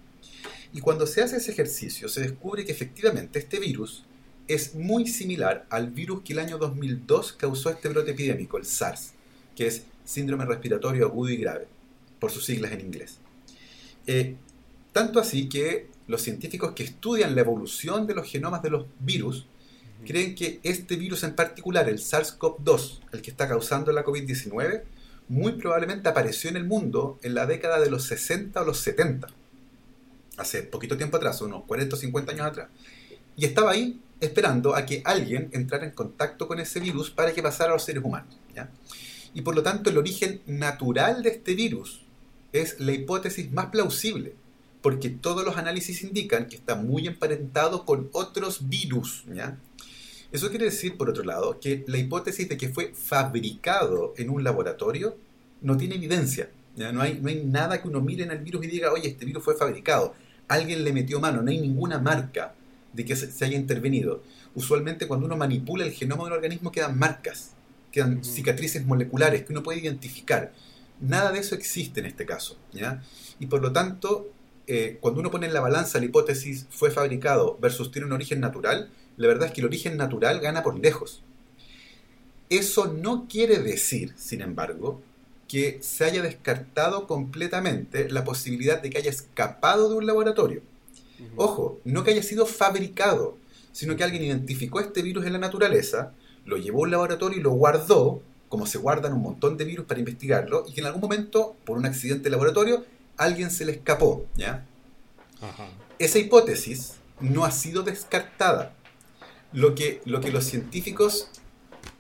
Y 0.73 0.81
cuando 0.81 1.07
se 1.07 1.21
hace 1.21 1.37
ese 1.37 1.53
ejercicio, 1.53 2.09
se 2.09 2.23
descubre 2.23 2.65
que 2.65 2.73
efectivamente 2.73 3.39
este 3.39 3.61
virus 3.61 4.07
es 4.47 4.75
muy 4.75 5.07
similar 5.07 5.67
al 5.69 5.91
virus 5.91 6.23
que 6.23 6.33
el 6.33 6.39
año 6.39 6.57
2002 6.57 7.35
causó 7.35 7.69
este 7.69 7.91
brote 7.91 8.13
epidémico, 8.13 8.57
el 8.57 8.65
SARS, 8.65 9.13
que 9.55 9.67
es 9.67 9.83
síndrome 10.07 10.47
respiratorio 10.47 11.05
agudo 11.05 11.29
y 11.29 11.37
grave, 11.37 11.67
por 12.19 12.31
sus 12.31 12.47
siglas 12.47 12.73
en 12.73 12.81
inglés. 12.81 13.19
Eh, 14.07 14.37
tanto 14.95 15.21
así 15.21 15.51
que 15.51 15.89
los 16.07 16.23
científicos 16.23 16.73
que 16.73 16.85
estudian 16.85 17.35
la 17.35 17.43
evolución 17.43 18.07
de 18.07 18.15
los 18.15 18.27
genomas 18.27 18.63
de 18.63 18.71
los 18.71 18.87
virus 18.99 19.45
creen 20.09 20.35
que 20.35 20.59
este 20.63 20.97
virus 20.97 21.23
en 21.23 21.35
particular, 21.35 21.87
el 21.87 21.99
SARS-CoV-2, 21.99 23.01
el 23.13 23.21
que 23.21 23.31
está 23.31 23.47
causando 23.47 23.93
la 23.93 24.07
COVID-19, 24.07 24.83
muy 25.29 25.53
probablemente 25.53 26.09
apareció 26.09 26.49
en 26.49 26.57
el 26.57 26.65
mundo 26.65 27.19
en 27.23 27.35
la 27.35 27.45
década 27.45 27.79
de 27.79 27.91
los 27.91 28.05
60 28.05 28.59
o 28.59 28.65
los 28.65 28.79
70. 28.79 29.29
Hace 30.39 30.63
poquito 30.63 30.97
tiempo 30.97 31.19
atrás, 31.19 31.43
unos 31.43 31.65
40 31.65 31.95
o 31.95 31.99
50 31.99 32.33
años 32.33 32.47
atrás. 32.47 32.69
Y 33.37 33.45
estaba 33.45 33.73
ahí 33.73 34.01
esperando 34.19 34.75
a 34.75 34.87
que 34.87 35.03
alguien 35.05 35.51
entrara 35.53 35.85
en 35.85 35.91
contacto 35.91 36.49
con 36.49 36.59
ese 36.59 36.81
virus 36.81 37.11
para 37.11 37.35
que 37.35 37.43
pasara 37.43 37.73
a 37.73 37.75
los 37.75 37.85
seres 37.85 38.03
humanos. 38.03 38.35
Y 39.35 39.43
por 39.43 39.55
lo 39.55 39.63
tanto 39.63 39.91
el 39.91 39.99
origen 39.99 40.41
natural 40.47 41.23
de 41.23 41.31
este 41.31 41.55
virus 41.55 42.07
es 42.55 42.81
la 42.81 42.93
hipótesis 42.93 43.53
más 43.53 43.67
plausible, 43.67 44.35
porque 44.81 45.11
todos 45.11 45.45
los 45.45 45.59
análisis 45.59 46.03
indican 46.03 46.49
que 46.49 46.57
está 46.57 46.77
muy 46.77 47.07
emparentado 47.07 47.85
con 47.85 48.09
otros 48.13 48.71
virus. 48.71 49.25
¿ya? 49.31 49.59
Eso 50.31 50.51
quiere 50.51 50.67
decir, 50.67 50.97
por 50.97 51.09
otro 51.09 51.25
lado, 51.25 51.59
que 51.59 51.85
la 51.87 51.99
hipótesis 51.99 52.49
de 52.49 52.57
que 52.57 52.69
fue 52.69 52.93
fabricado 52.95 54.13
en 54.17 54.29
un 54.29 54.45
laboratorio 54.45 55.17
no 55.63 55.77
tiene 55.77 55.95
evidencia. 55.95 56.51
No, 56.77 57.01
hay, 57.01 57.19
no 57.21 57.29
hay 57.29 57.43
nada 57.45 57.83
que 57.83 57.89
uno 57.89 58.01
mire 58.01 58.25
en 58.25 58.31
el 58.31 58.39
virus 58.39 58.65
y 58.65 58.69
diga, 58.69 58.93
oye, 58.93 59.09
este 59.09 59.25
virus 59.25 59.43
fue 59.43 59.57
fabricado. 59.57 60.15
Alguien 60.47 60.85
le 60.85 60.93
metió 60.93 61.19
mano, 61.19 61.43
no 61.43 61.51
hay 61.51 61.59
ninguna 61.59 61.99
marca 61.99 62.55
de 62.93 63.05
que 63.05 63.17
se, 63.17 63.45
haya 63.45 63.57
intervenido. 63.57 64.23
Usualmente 64.55 65.07
cuando 65.07 65.27
uno 65.27 65.37
manipula 65.37 65.85
el 65.85 65.93
genoma 65.93 66.25
de 66.25 66.29
un 66.29 66.35
organismo 66.35 66.73
quedan 66.73 66.99
marcas, 66.99 67.53
quedan 67.91 68.23
cicatrices 68.25 68.85
moleculares 68.85 69.45
que 69.45 69.53
uno 69.53 69.63
puede 69.63 69.81
identificar. 69.81 70.53
Nada 71.01 71.33
de 71.33 71.41
eso 71.41 71.55
existe 71.55 72.01
en 72.01 72.07
este 72.07 72.27
caso. 72.27 72.59
¿ya? 72.73 73.03
Y 73.41 73.47
por 73.47 73.61
lo 73.61 73.73
tanto, 73.73 74.31
eh, 74.67 74.99
cuando 75.01 75.21
uno 75.21 75.31
pone 75.31 75.47
en 75.47 75.55
la 75.55 75.61
balanza 75.61 75.99
la 75.99 76.05
hipótesis 76.05 76.67
fue 76.71 76.91
fabricado 76.91 77.59
versus 77.61 77.91
tiene 77.91 78.07
un 78.07 78.13
origen 78.13 78.41
natural, 78.41 78.91
la 79.19 79.29
verdad 79.29 79.49
es 79.49 79.53
que 79.53 79.61
el 79.61 79.67
origen 79.67 79.97
natural 79.97 80.41
gana 80.41 80.63
por 80.63 80.79
lejos. 80.79 81.23
Eso 82.49 82.87
no 82.87 83.27
quiere 83.29 83.59
decir, 83.59 84.15
sin 84.17 84.41
embargo, 84.41 85.03
que 85.49 85.79
se 85.83 86.05
haya 86.05 86.23
descartado 86.23 87.07
completamente 87.07 88.09
la 88.11 88.25
posibilidad 88.25 88.81
de 88.81 88.91
que 88.91 88.99
haya 88.99 89.11
escapado 89.11 89.89
de 89.89 89.97
un 89.97 90.07
laboratorio. 90.07 90.63
Ojo, 91.37 91.81
no 91.85 92.05
que 92.05 92.13
haya 92.13 92.23
sido 92.23 92.47
fabricado, 92.47 93.37
sino 93.73 93.97
que 93.97 94.05
alguien 94.05 94.23
identificó 94.23 94.81
este 94.81 95.03
virus 95.03 95.27
en 95.27 95.33
la 95.33 95.39
naturaleza, 95.39 96.13
lo 96.45 96.57
llevó 96.57 96.81
a 96.81 96.83
un 96.83 96.91
laboratorio 96.93 97.39
y 97.39 97.43
lo 97.43 97.51
guardó, 97.51 98.23
como 98.49 98.67
se 98.67 98.79
guardan 98.79 99.13
un 99.13 99.23
montón 99.23 99.57
de 99.57 99.65
virus 99.65 99.87
para 99.87 100.01
investigarlo, 100.01 100.65
y 100.67 100.73
que 100.73 100.81
en 100.81 100.87
algún 100.87 101.03
momento, 101.03 101.57
por 101.65 101.77
un 101.77 101.87
accidente 101.87 102.25
de 102.25 102.31
laboratorio, 102.31 102.85
alguien 103.17 103.51
se 103.51 103.65
le 103.65 103.73
escapó. 103.73 104.27
¿ya? 104.37 104.65
Esa 105.99 106.19
hipótesis 106.19 106.95
no 107.21 107.45
ha 107.45 107.51
sido 107.51 107.83
descartada. 107.83 108.75
Lo 109.53 109.75
que, 109.75 110.01
lo 110.05 110.21
que 110.21 110.31
los 110.31 110.45
científicos 110.45 111.31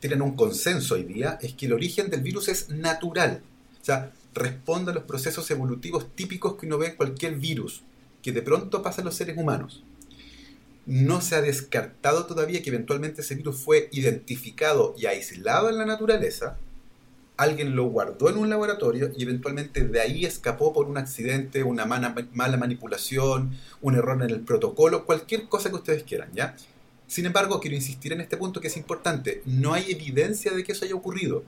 tienen 0.01 0.23
un 0.23 0.37
consenso 0.37 0.95
hoy 0.95 1.05
día 1.05 1.39
es 1.41 1.55
que 1.55 1.67
el 1.67 1.73
origen 1.73 2.11
del 2.11 2.21
virus 2.21 2.49
es 2.49 2.69
natural. 2.69 3.43
O 3.81 3.85
sea, 3.85 4.13
responde 4.35 4.91
a 4.91 4.95
los 4.95 5.05
procesos 5.05 5.51
evolutivos 5.51 6.15
típicos 6.15 6.57
que 6.57 6.67
uno 6.67 6.79
ve 6.79 6.89
en 6.89 6.97
cualquier 6.97 7.37
virus, 7.37 7.83
que 8.23 8.33
de 8.33 8.43
pronto 8.43 8.83
pasa 8.83 9.01
en 9.01 9.07
los 9.07 9.15
seres 9.15 9.37
humanos. 9.37 9.83
No 10.85 11.21
se 11.21 11.37
ha 11.37 11.41
descartado 11.41 12.27
todavía 12.27 12.63
que 12.63 12.71
eventualmente 12.71 13.23
ese 13.23 13.35
virus 13.35 13.57
fue 13.57 13.89
identificado 13.93 14.95
y 14.99 15.07
aislado 15.07 15.69
en 15.69 15.79
la 15.79 15.87
naturaleza, 15.87 16.59
alguien 17.39 17.77
lo 17.77 17.85
guardó 17.85 18.29
en 18.29 18.37
un 18.37 18.51
laboratorio 18.51 19.11
y 19.17 19.23
eventualmente 19.23 19.87
de 19.87 20.01
ahí 20.01 20.25
escapó 20.25 20.73
por 20.73 20.87
un 20.87 20.99
accidente, 20.99 21.63
una 21.63 21.87
mala 21.87 22.57
manipulación, 22.57 23.57
un 23.81 23.95
error 23.95 24.23
en 24.23 24.31
el 24.31 24.41
protocolo, 24.41 25.07
cualquier 25.07 25.49
cosa 25.49 25.71
que 25.71 25.77
ustedes 25.77 26.03
quieran, 26.03 26.31
¿ya? 26.35 26.57
Sin 27.09 27.27
embargo, 27.27 27.59
quiero 27.59 27.75
insistir 27.75 28.13
en 28.13 28.21
este 28.21 28.37
punto 28.37 28.61
que 28.61 28.69
es 28.69 28.77
importante. 28.77 29.43
No 29.47 29.73
hay 29.73 29.91
evidencia 29.91 30.53
de 30.53 30.63
que 30.63 30.73
eso 30.73 30.85
haya 30.85 30.95
ocurrido. 30.95 31.43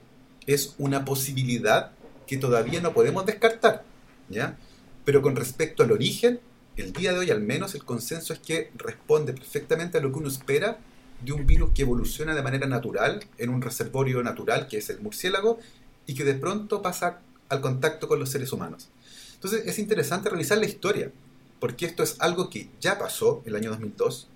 Es 0.47 0.75
una 0.79 1.05
posibilidad 1.05 1.91
que 2.27 2.37
todavía 2.37 2.81
no 2.81 2.93
podemos 2.93 3.25
descartar. 3.25 3.85
¿ya? 4.27 4.57
Pero 5.05 5.21
con 5.21 5.35
respecto 5.35 5.83
al 5.83 5.91
origen, 5.91 6.39
el 6.77 6.93
día 6.93 7.13
de 7.13 7.19
hoy 7.19 7.31
al 7.31 7.41
menos 7.41 7.75
el 7.75 7.85
consenso 7.85 8.33
es 8.33 8.39
que 8.39 8.71
responde 8.75 9.33
perfectamente 9.33 9.99
a 9.99 10.01
lo 10.01 10.11
que 10.11 10.19
uno 10.19 10.29
espera 10.29 10.79
de 11.23 11.31
un 11.31 11.45
virus 11.45 11.71
que 11.71 11.83
evoluciona 11.83 12.33
de 12.33 12.41
manera 12.41 12.67
natural 12.67 13.23
en 13.37 13.49
un 13.49 13.61
reservorio 13.61 14.23
natural 14.23 14.67
que 14.67 14.77
es 14.77 14.89
el 14.89 14.99
murciélago 14.99 15.59
y 16.07 16.15
que 16.15 16.23
de 16.23 16.33
pronto 16.33 16.81
pasa 16.81 17.19
al 17.49 17.61
contacto 17.61 18.07
con 18.07 18.19
los 18.19 18.29
seres 18.29 18.51
humanos. 18.51 18.89
Entonces 19.35 19.63
es 19.67 19.77
interesante 19.77 20.29
revisar 20.29 20.57
la 20.57 20.65
historia, 20.65 21.11
porque 21.59 21.85
esto 21.85 22.01
es 22.01 22.15
algo 22.19 22.49
que 22.49 22.69
ya 22.79 22.97
pasó 22.97 23.43
el 23.45 23.55
año 23.55 23.69
2002, 23.69 24.27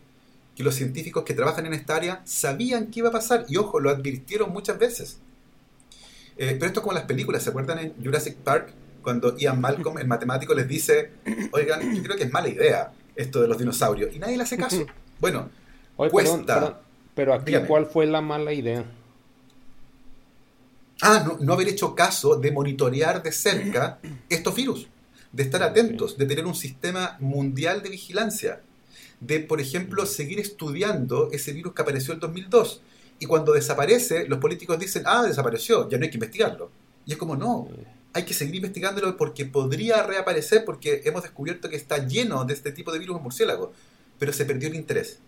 que 0.56 0.64
los 0.64 0.76
científicos 0.76 1.24
que 1.24 1.34
trabajan 1.34 1.66
en 1.66 1.74
esta 1.74 1.96
área 1.96 2.22
sabían 2.24 2.88
que 2.88 3.02
iba 3.02 3.10
a 3.10 3.12
pasar 3.12 3.46
y 3.50 3.58
ojo, 3.58 3.80
lo 3.80 3.90
advirtieron 3.90 4.52
muchas 4.52 4.80
veces. 4.80 5.20
Eh, 6.38 6.56
pero 6.60 6.68
esto 6.68 6.80
es 6.80 6.84
como 6.84 6.94
las 6.94 7.04
películas, 7.04 7.44
¿se 7.44 7.50
acuerdan 7.50 7.80
en 7.80 7.94
Jurassic 8.04 8.36
Park? 8.36 8.74
Cuando 9.02 9.38
Ian 9.38 9.62
Malcolm, 9.62 9.98
el 10.00 10.08
matemático, 10.08 10.54
les 10.54 10.68
dice, 10.68 11.12
oigan, 11.52 11.96
yo 11.96 12.02
creo 12.02 12.18
que 12.18 12.24
es 12.24 12.34
mala 12.34 12.50
idea 12.50 12.92
esto 13.16 13.42
de 13.42 13.48
los 13.48 13.58
dinosaurios, 13.58 14.14
y 14.14 14.20
nadie 14.20 14.38
le 14.38 14.44
hace 14.44 14.58
caso. 14.58 14.86
Bueno, 15.18 15.50
cuesta... 15.96 16.82
pero 17.16 17.34
aquí, 17.34 17.54
¿cuál 17.66 17.86
fue 17.86 18.06
la 18.06 18.20
mala 18.20 18.52
idea? 18.52 18.84
Ah, 21.02 21.24
no, 21.26 21.38
no 21.40 21.54
haber 21.54 21.70
hecho 21.70 21.96
caso 21.96 22.36
de 22.36 22.52
monitorear 22.52 23.24
de 23.24 23.32
cerca 23.32 23.98
estos 24.28 24.54
virus, 24.54 24.88
de 25.32 25.44
estar 25.44 25.64
atentos, 25.64 26.18
de 26.18 26.26
tener 26.26 26.46
un 26.46 26.54
sistema 26.54 27.16
mundial 27.22 27.82
de 27.82 27.90
vigilancia, 27.90 28.62
de, 29.20 29.40
por 29.40 29.62
ejemplo, 29.62 30.06
seguir 30.06 30.40
estudiando 30.40 31.30
ese 31.32 31.54
virus 31.54 31.74
que 31.74 31.82
apareció 31.82 32.14
en 32.14 32.20
2002. 32.20 32.82
Y 33.20 33.26
cuando 33.26 33.54
desaparece, 33.54 34.28
los 34.28 34.40
políticos 34.40 34.80
dicen, 34.80 35.04
ah, 35.06 35.24
desapareció, 35.24 35.90
ya 35.90 35.98
no 35.98 36.04
hay 36.04 36.10
que 36.10 36.18
investigarlo. 36.18 36.70
Y 37.06 37.14
es 37.14 37.18
como, 37.18 37.36
no, 37.36 37.70
hay 38.14 38.24
que 38.24 38.34
seguir 38.34 38.56
investigándolo 38.56 39.18
porque 39.18 39.46
podría 39.46 40.04
reaparecer 40.04 40.66
porque 40.66 41.02
hemos 41.06 41.24
descubierto 41.24 41.70
que 41.70 41.76
está 41.76 42.06
lleno 42.06 42.46
de 42.46 42.54
este 42.54 42.72
tipo 42.72 42.92
de 42.92 43.00
virus 43.00 43.18
en 43.18 43.24
murciélago, 43.24 43.74
pero 44.20 44.34
se 44.34 44.46
perdió 44.46 44.70
el 44.70 44.76
interés. 44.76 45.20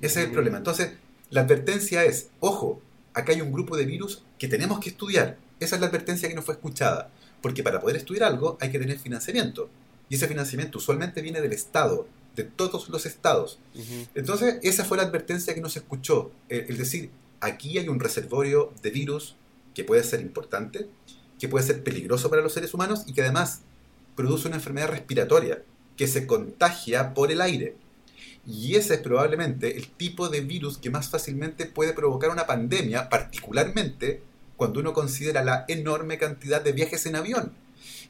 Ese 0.00 0.20
es 0.20 0.26
el 0.26 0.32
problema. 0.32 0.58
Entonces, 0.58 0.92
la 1.30 1.42
advertencia 1.42 2.04
es, 2.04 2.28
ojo, 2.40 2.80
acá 3.14 3.32
hay 3.32 3.40
un 3.40 3.52
grupo 3.52 3.76
de 3.76 3.86
virus 3.86 4.22
que 4.38 4.48
tenemos 4.48 4.78
que 4.80 4.90
estudiar. 4.90 5.38
Esa 5.58 5.76
es 5.76 5.80
la 5.80 5.88
advertencia 5.88 6.28
que 6.28 6.34
no 6.34 6.42
fue 6.42 6.54
escuchada. 6.54 7.10
Porque 7.42 7.62
para 7.62 7.80
poder 7.80 7.96
estudiar 7.96 8.24
algo 8.24 8.58
hay 8.60 8.70
que 8.70 8.78
tener 8.78 8.98
financiamiento. 8.98 9.68
Y 10.08 10.14
ese 10.16 10.28
financiamiento 10.28 10.78
usualmente 10.78 11.22
viene 11.22 11.40
del 11.40 11.52
Estado, 11.52 12.06
de 12.36 12.44
todos 12.44 12.88
los 12.90 13.06
estados. 13.06 13.58
Entonces, 14.14 14.58
esa 14.62 14.84
fue 14.84 14.98
la 14.98 15.04
advertencia 15.04 15.54
que 15.54 15.60
no 15.60 15.70
se 15.70 15.80
escuchó. 15.80 16.30
Eh, 16.48 16.66
es 16.68 16.78
decir, 16.78 17.10
aquí 17.40 17.78
hay 17.78 17.88
un 17.88 17.98
reservorio 17.98 18.72
de 18.82 18.90
virus 18.90 19.36
que 19.74 19.84
puede 19.84 20.04
ser 20.04 20.20
importante, 20.20 20.86
que 21.38 21.48
puede 21.48 21.66
ser 21.66 21.82
peligroso 21.82 22.30
para 22.30 22.42
los 22.42 22.52
seres 22.52 22.74
humanos 22.74 23.04
y 23.06 23.14
que 23.14 23.22
además 23.22 23.62
produce 24.14 24.48
una 24.48 24.56
enfermedad 24.56 24.88
respiratoria 24.88 25.62
que 25.96 26.06
se 26.06 26.26
contagia 26.26 27.14
por 27.14 27.32
el 27.32 27.40
aire. 27.40 27.74
Y 28.46 28.76
ese 28.76 28.94
es 28.94 29.00
probablemente 29.00 29.76
el 29.76 29.88
tipo 29.88 30.28
de 30.28 30.40
virus 30.42 30.78
que 30.78 30.90
más 30.90 31.08
fácilmente 31.08 31.66
puede 31.66 31.94
provocar 31.94 32.30
una 32.30 32.46
pandemia, 32.46 33.08
particularmente 33.08 34.22
cuando 34.56 34.80
uno 34.80 34.92
considera 34.92 35.42
la 35.42 35.64
enorme 35.68 36.18
cantidad 36.18 36.62
de 36.62 36.72
viajes 36.72 37.06
en 37.06 37.16
avión. 37.16 37.52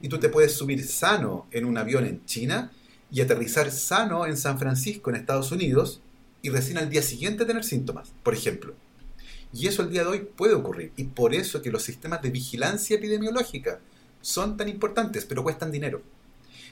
Y 0.00 0.08
tú 0.08 0.18
te 0.18 0.28
puedes 0.28 0.52
subir 0.52 0.86
sano 0.86 1.46
en 1.52 1.64
un 1.64 1.78
avión 1.78 2.04
en 2.04 2.24
China 2.26 2.72
y 3.10 3.20
aterrizar 3.20 3.70
sano 3.70 4.26
en 4.26 4.36
San 4.36 4.58
Francisco, 4.58 5.10
en 5.10 5.16
Estados 5.16 5.52
Unidos, 5.52 6.00
y 6.42 6.50
recién 6.50 6.78
al 6.78 6.90
día 6.90 7.02
siguiente 7.02 7.44
tener 7.44 7.64
síntomas, 7.64 8.12
por 8.22 8.34
ejemplo. 8.34 8.74
Y 9.52 9.68
eso 9.68 9.82
el 9.82 9.90
día 9.90 10.02
de 10.02 10.08
hoy 10.08 10.20
puede 10.20 10.54
ocurrir. 10.54 10.92
Y 10.96 11.04
por 11.04 11.34
eso 11.34 11.62
que 11.62 11.70
los 11.70 11.82
sistemas 11.82 12.22
de 12.22 12.30
vigilancia 12.30 12.96
epidemiológica 12.96 13.80
son 14.20 14.56
tan 14.56 14.68
importantes, 14.68 15.24
pero 15.24 15.42
cuestan 15.42 15.70
dinero. 15.70 16.02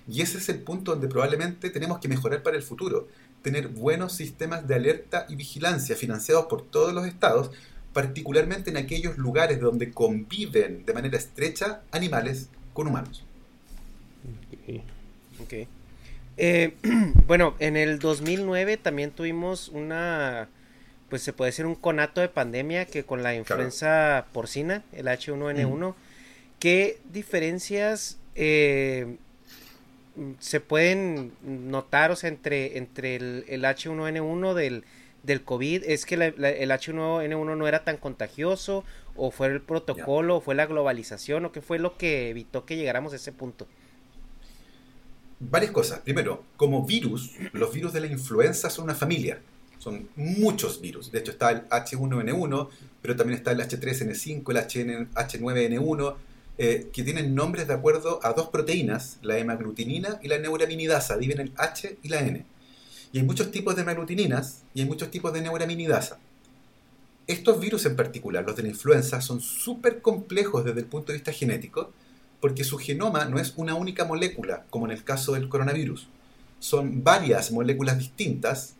Y 0.06 0.20
ese 0.20 0.38
es 0.38 0.48
el 0.48 0.60
punto 0.60 0.92
donde 0.92 1.08
probablemente 1.08 1.70
tenemos 1.70 1.98
que 1.98 2.08
mejorar 2.08 2.42
para 2.42 2.56
el 2.56 2.62
futuro 2.62 3.08
tener 3.42 3.68
buenos 3.68 4.12
sistemas 4.14 4.66
de 4.66 4.74
alerta 4.74 5.26
y 5.28 5.36
vigilancia 5.36 5.96
financiados 5.96 6.46
por 6.46 6.62
todos 6.62 6.92
los 6.92 7.06
estados, 7.06 7.50
particularmente 7.92 8.70
en 8.70 8.76
aquellos 8.76 9.18
lugares 9.18 9.60
donde 9.60 9.92
conviven 9.92 10.84
de 10.84 10.94
manera 10.94 11.16
estrecha 11.16 11.82
animales 11.90 12.48
con 12.72 12.86
humanos. 12.88 13.22
Eh, 16.36 16.74
bueno, 17.26 17.54
en 17.58 17.76
el 17.76 17.98
2009 17.98 18.76
también 18.76 19.10
tuvimos 19.10 19.68
una, 19.68 20.48
pues 21.08 21.22
se 21.22 21.32
puede 21.32 21.50
decir 21.50 21.66
un 21.66 21.74
conato 21.74 22.20
de 22.20 22.28
pandemia 22.28 22.86
que 22.86 23.04
con 23.04 23.22
la 23.22 23.34
influenza 23.34 24.26
porcina, 24.32 24.82
el 24.92 25.06
H1N1, 25.06 25.94
¿qué 26.58 26.98
diferencias 27.12 28.18
eh, 28.34 29.16
se 30.38 30.60
pueden 30.60 31.32
notar, 31.42 32.10
o 32.10 32.16
sea, 32.16 32.28
entre, 32.28 32.78
entre 32.78 33.16
el, 33.16 33.64
H1N1 33.64 34.54
del, 34.54 34.84
del 35.22 35.42
COVID, 35.42 35.84
es 35.84 36.06
que 36.06 36.14
el 36.14 36.70
H1N1 36.70 37.56
no 37.56 37.68
era 37.68 37.84
tan 37.84 37.96
contagioso, 37.96 38.84
o 39.16 39.30
fue 39.30 39.48
el 39.48 39.60
protocolo, 39.60 40.36
o 40.36 40.40
fue 40.40 40.54
la 40.54 40.66
globalización, 40.66 41.44
o 41.44 41.52
qué 41.52 41.60
fue 41.60 41.78
lo 41.78 41.96
que 41.96 42.30
evitó 42.30 42.64
que 42.64 42.76
llegáramos 42.76 43.12
a 43.12 43.16
ese 43.16 43.32
punto. 43.32 43.66
Varias 45.50 45.72
cosas. 45.72 46.00
Primero, 46.00 46.44
como 46.56 46.86
virus, 46.86 47.32
los 47.52 47.72
virus 47.72 47.92
de 47.92 48.00
la 48.00 48.06
influenza 48.06 48.70
son 48.70 48.84
una 48.84 48.94
familia. 48.94 49.40
Son 49.78 50.08
muchos 50.16 50.80
virus. 50.80 51.12
De 51.12 51.18
hecho, 51.18 51.32
está 51.32 51.50
el 51.50 51.68
H1N1, 51.68 52.68
pero 53.02 53.16
también 53.16 53.38
está 53.38 53.52
el 53.52 53.60
H3N5, 53.60 54.50
el 54.50 54.56
H9N1, 55.14 56.14
eh, 56.56 56.88
que 56.92 57.02
tienen 57.02 57.34
nombres 57.34 57.68
de 57.68 57.74
acuerdo 57.74 58.20
a 58.22 58.32
dos 58.32 58.48
proteínas, 58.48 59.18
la 59.22 59.36
hemaglutinina 59.36 60.18
y 60.22 60.28
la 60.28 60.38
neuraminidasa, 60.38 61.16
viven 61.16 61.40
el 61.40 61.52
H 61.56 61.98
y 62.02 62.08
la 62.08 62.20
N. 62.20 62.46
Y 63.12 63.18
hay 63.18 63.24
muchos 63.24 63.50
tipos 63.50 63.76
de 63.76 63.82
hemaglutininas 63.82 64.62
y 64.72 64.80
hay 64.80 64.86
muchos 64.86 65.10
tipos 65.10 65.32
de 65.34 65.42
neuraminidasa. 65.42 66.18
Estos 67.26 67.60
virus 67.60 67.84
en 67.84 67.96
particular, 67.96 68.44
los 68.44 68.56
de 68.56 68.62
la 68.62 68.68
influenza, 68.68 69.20
son 69.20 69.40
súper 69.40 70.00
complejos 70.00 70.64
desde 70.64 70.80
el 70.80 70.86
punto 70.86 71.12
de 71.12 71.18
vista 71.18 71.32
genético, 71.32 71.92
porque 72.44 72.62
su 72.62 72.76
genoma 72.76 73.24
no 73.24 73.38
es 73.38 73.54
una 73.56 73.74
única 73.74 74.04
molécula, 74.04 74.66
como 74.68 74.84
en 74.84 74.92
el 74.92 75.02
caso 75.02 75.32
del 75.32 75.48
coronavirus. 75.48 76.08
Son 76.58 77.02
varias 77.02 77.50
moléculas 77.50 77.96
distintas 77.96 78.74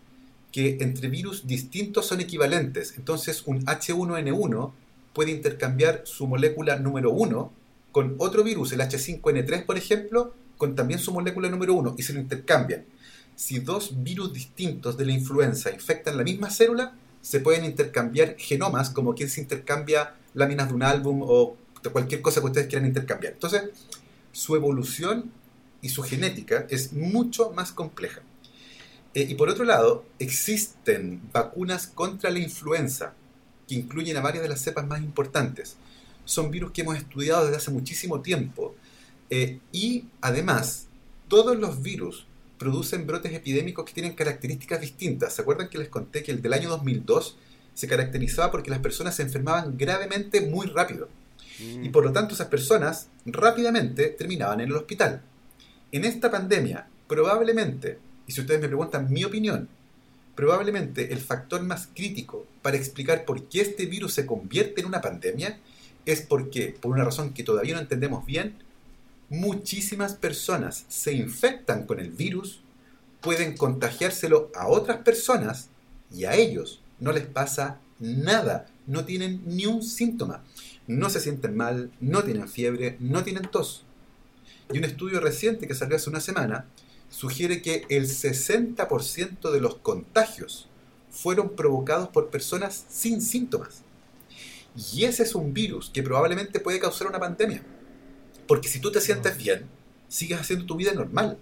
que 0.53 0.77
entre 0.83 1.09
virus 1.09 1.47
distintos 1.47 2.05
son 2.05 2.21
equivalentes. 2.21 2.93
Entonces 2.99 3.43
un 3.47 3.65
H1N1 3.65 4.73
puede 5.15 5.31
intercambiar 5.31 6.03
su 6.05 6.27
molécula 6.27 6.79
número 6.79 7.11
1 7.13 7.53
con 7.91 8.17
otro 8.19 8.45
virus, 8.45 8.71
el 8.73 8.81
H5N3, 8.81 9.65
por 9.65 9.79
ejemplo, 9.79 10.35
con 10.59 10.75
también 10.75 11.01
su 11.01 11.15
molécula 11.15 11.49
número 11.49 11.73
1 11.73 11.95
y 11.97 12.03
se 12.03 12.13
lo 12.13 12.21
intercambian. 12.21 12.85
Si 13.35 13.61
dos 13.61 14.03
virus 14.03 14.35
distintos 14.35 14.99
de 14.99 15.07
la 15.07 15.13
influenza 15.13 15.71
infectan 15.71 16.19
la 16.19 16.23
misma 16.23 16.51
célula, 16.51 16.99
se 17.23 17.41
pueden 17.41 17.65
intercambiar 17.65 18.37
genomas, 18.37 18.91
como 18.91 19.15
quien 19.15 19.31
se 19.31 19.41
intercambia 19.41 20.17
láminas 20.35 20.69
de 20.69 20.75
un 20.75 20.83
álbum 20.83 21.23
o 21.23 21.57
cualquier 21.93 22.23
cosa 22.23 22.41
que 22.41 22.47
ustedes 22.47 22.67
quieran 22.69 22.87
intercambiar. 22.87 23.35
Entonces, 23.35 23.63
su 24.33 24.57
evolución 24.57 25.31
y 25.83 25.91
su 25.91 26.03
genética 26.03 26.67
es 26.71 26.93
mucho 26.93 27.51
más 27.51 27.73
compleja. 27.73 28.23
Eh, 29.15 29.27
y 29.29 29.35
por 29.35 29.49
otro 29.49 29.65
lado, 29.65 30.05
existen 30.19 31.21
vacunas 31.33 31.87
contra 31.87 32.31
la 32.31 32.39
influenza 32.39 33.15
que 33.69 33.75
incluyen 33.77 34.17
a 34.17 34.21
varias 34.21 34.43
de 34.43 34.49
las 34.49 34.61
cepas 34.61 34.87
más 34.87 35.01
importantes 35.01 35.77
son 36.25 36.51
virus 36.51 36.73
que 36.73 36.83
hemos 36.83 36.97
estudiado 36.97 37.45
desde 37.45 37.59
hace 37.59 37.71
muchísimo 37.71 38.21
tiempo. 38.21 38.75
Eh, 39.31 39.61
y 39.73 40.07
además, 40.21 40.87
todos 41.29 41.57
los 41.57 41.83
virus 41.83 42.27
producen 42.59 43.07
brotes 43.07 43.33
epidémicos 43.33 43.85
que 43.85 43.93
tienen 43.93 44.15
características 44.15 44.81
distintas. 44.81 45.35
¿Se 45.35 45.43
acuerdan 45.43 45.69
que 45.69 45.79
les 45.79 45.89
conté 45.89 46.23
que 46.23 46.33
el 46.33 46.41
del 46.41 46.53
año 46.53 46.69
2002 46.71 47.37
se 47.75 47.89
caracterizaba 47.89 48.51
porque 48.51 48.71
las 48.71 48.79
personas 48.79 49.17
se 49.17 49.23
enfermaban 49.23 49.77
gravemente 49.77 50.41
muy 50.41 50.67
rápido? 50.67 51.09
Y 51.59 51.89
por 51.91 52.05
lo 52.05 52.13
tanto 52.13 52.35
esas 52.35 52.49
personas 52.49 53.09
rápidamente 53.27 54.09
terminaban 54.09 54.61
en 54.61 54.69
el 54.69 54.77
hospital. 54.77 55.23
En 55.93 56.05
esta 56.05 56.31
pandemia, 56.31 56.89
probablemente, 57.07 57.99
y 58.27 58.33
si 58.33 58.41
ustedes 58.41 58.61
me 58.61 58.69
preguntan 58.69 59.13
mi 59.13 59.25
opinión, 59.25 59.69
probablemente 60.35 61.13
el 61.13 61.21
factor 61.21 61.63
más 61.63 61.89
crítico 61.95 62.47
para 62.63 62.77
explicar 62.77 63.25
por 63.25 63.45
qué 63.45 63.61
este 63.61 63.87
virus 63.87 64.15
se 64.15 64.27
convierte 64.27 64.81
en 64.81 64.89
una 64.89 65.01
pandemia 65.01 65.59
es 66.07 66.21
porque, 66.23 66.77
por 66.81 66.93
una 66.93 67.05
razón 67.05 67.33
que 67.33 67.45
todavía 67.45 67.75
no 67.75 67.81
entendemos 67.81 68.27
bien, 68.27 68.57
muchísimas 69.31 70.15
personas 70.15 70.85
se 70.89 71.13
infectan 71.13 71.87
con 71.87 71.99
el 71.99 72.11
virus, 72.11 72.61
pueden 73.21 73.57
contagiárselo 73.57 74.51
a 74.55 74.69
otras 74.69 74.99
personas 74.99 75.69
y 76.15 76.25
a 76.25 76.35
ellos 76.35 76.83
no 77.01 77.13
les 77.13 77.27
pasa 77.27 77.79
nada, 77.99 78.67
no 78.87 79.05
tienen 79.05 79.43
ni 79.47 79.67
un 79.67 79.83
síntoma, 79.83 80.43
no 80.87 81.11
se 81.11 81.21
sienten 81.21 81.57
mal, 81.57 81.91
no 82.01 82.23
tienen 82.23 82.49
fiebre, 82.49 82.97
no 83.01 83.25
tienen 83.25 83.49
tos. 83.51 83.85
Y 84.73 84.79
un 84.79 84.85
estudio 84.85 85.21
reciente 85.21 85.67
que 85.67 85.75
salió 85.75 85.97
hace 85.97 86.11
una 86.11 86.21
semana 86.21 86.67
sugiere 87.11 87.63
que 87.63 87.87
el 87.89 88.07
60% 88.07 89.51
de 89.51 89.61
los 89.61 89.77
contagios 89.77 90.69
fueron 91.11 91.51
provocados 91.51 92.09
por 92.09 92.31
personas 92.31 92.85
sin 92.89 93.23
síntomas. 93.23 93.83
Y 94.93 95.05
ese 95.05 95.23
es 95.23 95.35
un 95.35 95.55
virus 95.55 95.91
que 95.91 96.03
probablemente 96.03 96.59
puede 96.59 96.81
causar 96.81 97.07
una 97.07 97.21
pandemia. 97.21 97.63
Porque 98.49 98.69
si 98.69 98.81
tú 98.81 98.91
te 98.91 99.01
sientes 99.01 99.37
bien, 99.37 99.67
sigues 100.09 100.41
haciendo 100.41 100.67
tu 100.67 100.77
vida 100.77 100.93
normal. 100.93 101.39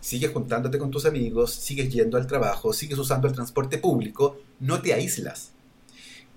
sigues 0.00 0.30
juntándote 0.30 0.78
con 0.78 0.92
tus 0.92 1.06
amigos, 1.06 1.52
sigues 1.52 1.92
yendo 1.92 2.16
al 2.16 2.28
trabajo, 2.28 2.72
sigues 2.72 2.98
usando 2.98 3.26
el 3.26 3.34
transporte 3.34 3.78
público, 3.78 4.40
no 4.60 4.80
te 4.80 4.94
aíslas. 4.94 5.50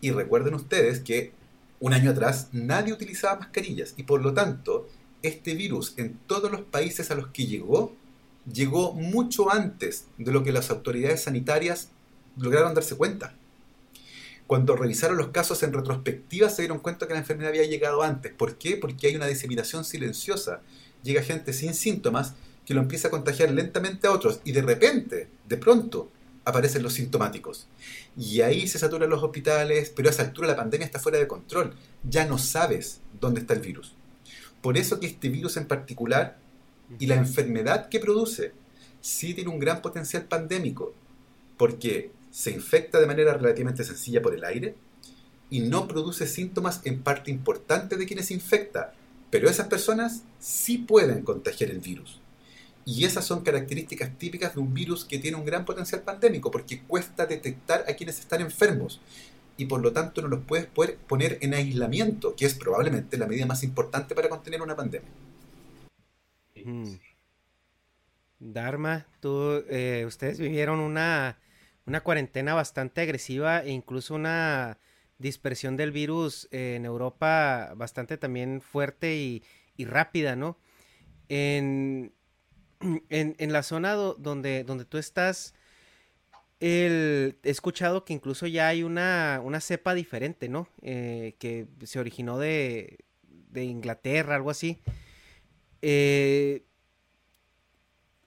Y 0.01 0.09
recuerden 0.09 0.55
ustedes 0.55 0.99
que 0.99 1.31
un 1.81 1.93
año 1.93 2.11
atrás 2.11 2.47
nadie 2.53 2.93
utilizaba 2.93 3.39
mascarillas 3.39 3.95
y 3.97 4.03
por 4.03 4.21
lo 4.21 4.33
tanto 4.33 4.87
este 5.21 5.55
virus 5.55 5.95
en 5.97 6.17
todos 6.27 6.49
los 6.51 6.61
países 6.61 7.11
a 7.11 7.15
los 7.15 7.27
que 7.27 7.47
llegó 7.47 7.93
llegó 8.51 8.93
mucho 8.93 9.51
antes 9.51 10.05
de 10.17 10.31
lo 10.31 10.43
que 10.43 10.51
las 10.51 10.69
autoridades 10.69 11.23
sanitarias 11.23 11.89
lograron 12.37 12.73
darse 12.73 12.95
cuenta. 12.95 13.35
Cuando 14.47 14.75
revisaron 14.75 15.17
los 15.17 15.29
casos 15.29 15.63
en 15.63 15.73
retrospectiva 15.73 16.49
se 16.49 16.63
dieron 16.63 16.79
cuenta 16.79 17.07
que 17.07 17.13
la 17.13 17.19
enfermedad 17.19 17.49
había 17.49 17.65
llegado 17.65 18.03
antes. 18.03 18.33
¿Por 18.33 18.57
qué? 18.57 18.77
Porque 18.77 19.07
hay 19.07 19.15
una 19.15 19.27
diseminación 19.27 19.85
silenciosa. 19.85 20.61
Llega 21.03 21.23
gente 21.23 21.53
sin 21.53 21.73
síntomas 21.73 22.33
que 22.65 22.73
lo 22.73 22.81
empieza 22.81 23.07
a 23.07 23.11
contagiar 23.11 23.51
lentamente 23.51 24.07
a 24.07 24.11
otros 24.11 24.41
y 24.43 24.51
de 24.51 24.61
repente, 24.61 25.29
de 25.47 25.57
pronto, 25.57 26.11
aparecen 26.45 26.83
los 26.83 26.93
sintomáticos. 26.93 27.67
Y 28.17 28.41
ahí 28.41 28.67
se 28.67 28.79
saturan 28.79 29.09
los 29.09 29.23
hospitales, 29.23 29.91
pero 29.95 30.09
a 30.09 30.11
esa 30.11 30.23
altura 30.23 30.47
la 30.47 30.55
pandemia 30.55 30.85
está 30.85 30.99
fuera 30.99 31.17
de 31.17 31.27
control. 31.27 31.75
Ya 32.03 32.25
no 32.25 32.37
sabes 32.37 33.01
dónde 33.19 33.41
está 33.41 33.53
el 33.53 33.61
virus. 33.61 33.93
Por 34.61 34.77
eso 34.77 34.99
que 34.99 35.07
este 35.07 35.29
virus 35.29 35.57
en 35.57 35.67
particular 35.67 36.37
y 36.99 37.07
la 37.07 37.15
enfermedad 37.15 37.89
que 37.89 37.99
produce 37.99 38.53
sí 39.01 39.33
tiene 39.33 39.49
un 39.49 39.59
gran 39.59 39.81
potencial 39.81 40.25
pandémico, 40.25 40.93
porque 41.57 42.11
se 42.31 42.51
infecta 42.51 42.99
de 42.99 43.07
manera 43.07 43.33
relativamente 43.33 43.83
sencilla 43.83 44.21
por 44.21 44.33
el 44.33 44.43
aire 44.43 44.75
y 45.49 45.61
no 45.61 45.87
produce 45.87 46.27
síntomas 46.27 46.81
en 46.85 47.01
parte 47.01 47.29
importante 47.29 47.97
de 47.97 48.05
quienes 48.05 48.31
infecta, 48.31 48.93
pero 49.29 49.49
esas 49.49 49.67
personas 49.67 50.23
sí 50.39 50.77
pueden 50.77 51.23
contagiar 51.23 51.71
el 51.71 51.79
virus. 51.79 52.20
Y 52.85 53.05
esas 53.05 53.25
son 53.25 53.41
características 53.41 54.17
típicas 54.17 54.55
de 54.55 54.61
un 54.61 54.73
virus 54.73 55.05
que 55.05 55.19
tiene 55.19 55.37
un 55.37 55.45
gran 55.45 55.65
potencial 55.65 56.01
pandémico, 56.01 56.49
porque 56.49 56.81
cuesta 56.81 57.25
detectar 57.25 57.85
a 57.87 57.93
quienes 57.93 58.19
están 58.19 58.41
enfermos 58.41 58.99
y 59.57 59.65
por 59.65 59.81
lo 59.81 59.91
tanto 59.91 60.21
no 60.21 60.27
los 60.27 60.41
puedes 60.41 60.65
poner 60.65 61.37
en 61.41 61.53
aislamiento, 61.53 62.35
que 62.35 62.45
es 62.45 62.55
probablemente 62.55 63.17
la 63.17 63.27
medida 63.27 63.45
más 63.45 63.63
importante 63.63 64.15
para 64.15 64.29
contener 64.29 64.61
una 64.61 64.75
pandemia. 64.75 65.09
Mm. 66.65 66.95
Dharma, 68.39 69.05
tú, 69.19 69.63
eh, 69.69 70.03
ustedes 70.07 70.39
vivieron 70.39 70.79
una, 70.79 71.37
una 71.85 72.01
cuarentena 72.01 72.55
bastante 72.55 73.01
agresiva 73.01 73.59
e 73.59 73.69
incluso 73.69 74.15
una 74.15 74.79
dispersión 75.19 75.77
del 75.77 75.91
virus 75.91 76.47
en 76.49 76.85
Europa 76.85 77.73
bastante 77.75 78.17
también 78.17 78.61
fuerte 78.61 79.15
y, 79.15 79.43
y 79.77 79.85
rápida, 79.85 80.35
¿no? 80.35 80.57
En, 81.29 82.13
en, 83.09 83.53
la 83.53 83.63
zona 83.63 83.93
donde, 83.93 84.63
donde 84.63 84.85
tú 84.85 84.97
estás, 84.97 85.53
he 86.61 87.35
escuchado 87.43 88.05
que 88.05 88.13
incluso 88.13 88.45
ya 88.45 88.67
hay 88.67 88.83
una, 88.83 89.41
una 89.43 89.59
cepa 89.59 89.95
diferente, 89.95 90.47
¿no? 90.47 90.67
Eh, 90.81 91.35
que 91.39 91.67
se 91.83 91.99
originó 91.99 92.37
de, 92.37 92.99
de 93.23 93.63
Inglaterra, 93.63 94.35
algo 94.35 94.51
así. 94.51 94.81
Eh, 95.81 96.63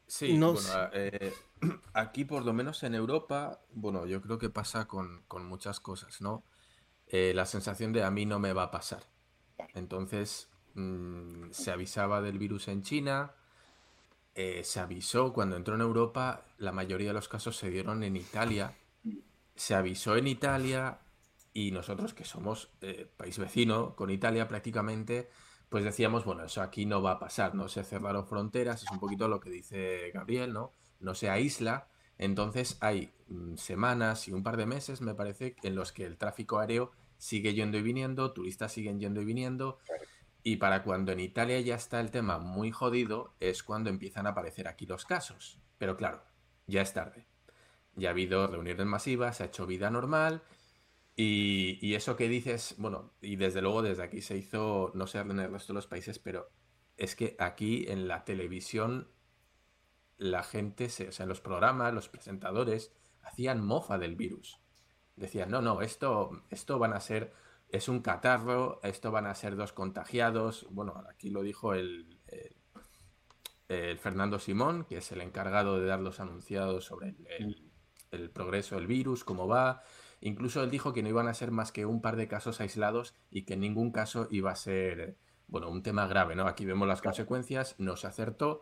sí, 0.08 0.36
bueno, 0.36 0.58
eh, 0.92 1.32
aquí 1.94 2.24
por 2.24 2.44
lo 2.44 2.52
menos 2.52 2.82
en 2.82 2.96
Europa, 2.96 3.60
bueno, 3.70 4.04
yo 4.04 4.20
creo 4.20 4.38
que 4.38 4.50
pasa 4.50 4.86
con, 4.88 5.24
muchas 5.42 5.78
cosas, 5.78 6.20
¿no? 6.20 6.44
la 7.10 7.46
sensación 7.46 7.92
de 7.92 8.02
a 8.02 8.10
mí 8.10 8.26
no 8.26 8.40
me 8.40 8.52
va 8.52 8.64
a 8.64 8.70
pasar. 8.72 9.04
Entonces, 9.74 10.50
mm, 10.74 11.52
se 11.52 11.70
avisaba 11.70 12.20
del 12.20 12.40
virus 12.40 12.66
en 12.66 12.82
China, 12.82 13.36
eh, 14.34 14.62
se 14.64 14.80
avisó 14.80 15.32
cuando 15.32 15.56
entró 15.56 15.74
en 15.74 15.80
Europa, 15.80 16.44
la 16.58 16.72
mayoría 16.72 17.08
de 17.08 17.14
los 17.14 17.28
casos 17.28 17.56
se 17.56 17.70
dieron 17.70 18.02
en 18.02 18.16
Italia. 18.16 18.74
Se 19.54 19.74
avisó 19.74 20.16
en 20.16 20.26
Italia 20.26 20.98
y 21.52 21.70
nosotros 21.70 22.14
que 22.14 22.24
somos 22.24 22.70
eh, 22.80 23.08
país 23.16 23.38
vecino 23.38 23.94
con 23.94 24.10
Italia 24.10 24.48
prácticamente, 24.48 25.30
pues 25.68 25.84
decíamos, 25.84 26.24
bueno, 26.24 26.44
eso 26.44 26.62
aquí 26.62 26.84
no 26.84 27.00
va 27.00 27.12
a 27.12 27.18
pasar, 27.20 27.54
no 27.54 27.68
se 27.68 27.84
cerraron 27.84 28.26
fronteras, 28.26 28.82
es 28.82 28.90
un 28.90 28.98
poquito 28.98 29.28
lo 29.28 29.38
que 29.38 29.50
dice 29.50 30.10
Gabriel, 30.12 30.52
¿no? 30.52 30.72
No 30.98 31.14
se 31.14 31.30
aísla. 31.30 31.88
Entonces 32.18 32.76
hay 32.80 33.12
mm, 33.28 33.56
semanas 33.56 34.26
y 34.26 34.32
un 34.32 34.42
par 34.42 34.56
de 34.56 34.66
meses, 34.66 35.00
me 35.00 35.14
parece, 35.14 35.54
en 35.62 35.76
los 35.76 35.92
que 35.92 36.04
el 36.04 36.16
tráfico 36.16 36.58
aéreo 36.58 36.90
sigue 37.18 37.54
yendo 37.54 37.78
y 37.78 37.82
viniendo, 37.82 38.32
turistas 38.32 38.72
siguen 38.72 38.98
yendo 38.98 39.22
y 39.22 39.24
viniendo. 39.24 39.78
Y 40.46 40.56
para 40.56 40.82
cuando 40.82 41.10
en 41.10 41.20
Italia 41.20 41.58
ya 41.60 41.74
está 41.74 42.00
el 42.00 42.10
tema 42.10 42.38
muy 42.38 42.70
jodido, 42.70 43.34
es 43.40 43.62
cuando 43.62 43.88
empiezan 43.88 44.26
a 44.26 44.30
aparecer 44.30 44.68
aquí 44.68 44.84
los 44.84 45.06
casos. 45.06 45.58
Pero 45.78 45.96
claro, 45.96 46.22
ya 46.66 46.82
es 46.82 46.92
tarde. 46.92 47.26
Ya 47.96 48.10
ha 48.10 48.12
habido 48.12 48.46
reuniones 48.46 48.84
masivas, 48.84 49.38
se 49.38 49.44
ha 49.44 49.46
hecho 49.46 49.66
vida 49.66 49.88
normal. 49.90 50.42
Y, 51.16 51.94
eso 51.94 52.16
que 52.16 52.28
dices, 52.28 52.74
bueno, 52.76 53.14
y 53.22 53.36
desde 53.36 53.62
luego 53.62 53.80
desde 53.80 54.02
aquí 54.02 54.20
se 54.20 54.36
hizo, 54.36 54.92
no 54.94 55.06
sé 55.06 55.18
en 55.18 55.38
el 55.40 55.50
resto 55.50 55.72
de 55.72 55.76
los 55.76 55.86
países, 55.86 56.18
pero 56.18 56.50
es 56.98 57.16
que 57.16 57.36
aquí 57.38 57.86
en 57.88 58.06
la 58.06 58.24
televisión 58.24 59.08
la 60.18 60.42
gente, 60.42 60.90
se, 60.90 61.08
o 61.08 61.12
sea, 61.12 61.24
en 61.24 61.30
los 61.30 61.40
programas, 61.40 61.94
los 61.94 62.10
presentadores, 62.10 62.92
hacían 63.22 63.64
mofa 63.64 63.96
del 63.96 64.14
virus. 64.14 64.60
Decían, 65.16 65.50
no, 65.50 65.62
no, 65.62 65.80
esto, 65.80 66.42
esto 66.50 66.78
van 66.78 66.92
a 66.92 67.00
ser 67.00 67.32
es 67.74 67.88
un 67.88 68.02
catarro, 68.02 68.78
esto 68.84 69.10
van 69.10 69.26
a 69.26 69.34
ser 69.34 69.56
dos 69.56 69.72
contagiados. 69.72 70.64
Bueno, 70.70 71.02
aquí 71.10 71.28
lo 71.28 71.42
dijo 71.42 71.74
el, 71.74 72.20
el, 73.66 73.98
Fernando 73.98 74.38
Simón, 74.38 74.84
que 74.84 74.98
es 74.98 75.10
el 75.10 75.20
encargado 75.20 75.80
de 75.80 75.86
dar 75.86 75.98
los 75.98 76.20
anunciados 76.20 76.84
sobre 76.84 77.16
el, 77.40 78.30
progreso 78.30 78.76
del 78.76 78.86
virus, 78.86 79.24
cómo 79.24 79.48
va. 79.48 79.82
Incluso 80.20 80.62
él 80.62 80.70
dijo 80.70 80.92
que 80.92 81.02
no 81.02 81.08
iban 81.08 81.26
a 81.26 81.34
ser 81.34 81.50
más 81.50 81.72
que 81.72 81.84
un 81.84 82.00
par 82.00 82.14
de 82.14 82.28
casos 82.28 82.60
aislados 82.60 83.16
y 83.28 83.42
que 83.42 83.54
en 83.54 83.60
ningún 83.60 83.90
caso 83.90 84.28
iba 84.30 84.52
a 84.52 84.56
ser, 84.56 85.16
bueno, 85.48 85.68
un 85.68 85.82
tema 85.82 86.06
grave, 86.06 86.36
¿no? 86.36 86.46
Aquí 86.46 86.64
vemos 86.64 86.86
las 86.86 87.02
consecuencias, 87.02 87.74
no 87.78 87.96
se 87.96 88.06
acertó. 88.06 88.60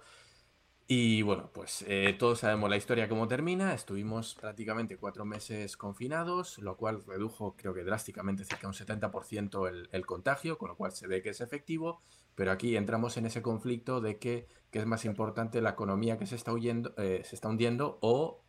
Y 0.94 1.22
bueno, 1.22 1.48
pues 1.54 1.86
eh, 1.88 2.14
todos 2.18 2.40
sabemos 2.40 2.68
la 2.68 2.76
historia 2.76 3.08
cómo 3.08 3.26
termina. 3.26 3.72
Estuvimos 3.72 4.34
prácticamente 4.34 4.98
cuatro 4.98 5.24
meses 5.24 5.78
confinados, 5.78 6.58
lo 6.58 6.76
cual 6.76 7.02
redujo, 7.06 7.56
creo 7.56 7.72
que 7.72 7.82
drásticamente, 7.82 8.44
cerca 8.44 8.60
de 8.60 8.66
un 8.66 8.74
70% 8.74 9.70
el, 9.70 9.88
el 9.90 10.04
contagio, 10.04 10.58
con 10.58 10.68
lo 10.68 10.76
cual 10.76 10.92
se 10.92 11.06
ve 11.06 11.22
que 11.22 11.30
es 11.30 11.40
efectivo. 11.40 12.02
Pero 12.34 12.52
aquí 12.52 12.76
entramos 12.76 13.16
en 13.16 13.24
ese 13.24 13.40
conflicto 13.40 14.02
de 14.02 14.18
que, 14.18 14.48
es 14.70 14.84
más 14.84 15.06
importante 15.06 15.62
la 15.62 15.70
economía 15.70 16.18
que 16.18 16.26
se 16.26 16.36
está, 16.36 16.52
huyendo, 16.52 16.92
eh, 16.98 17.22
se 17.24 17.36
está 17.36 17.48
hundiendo 17.48 17.98
o 18.02 18.44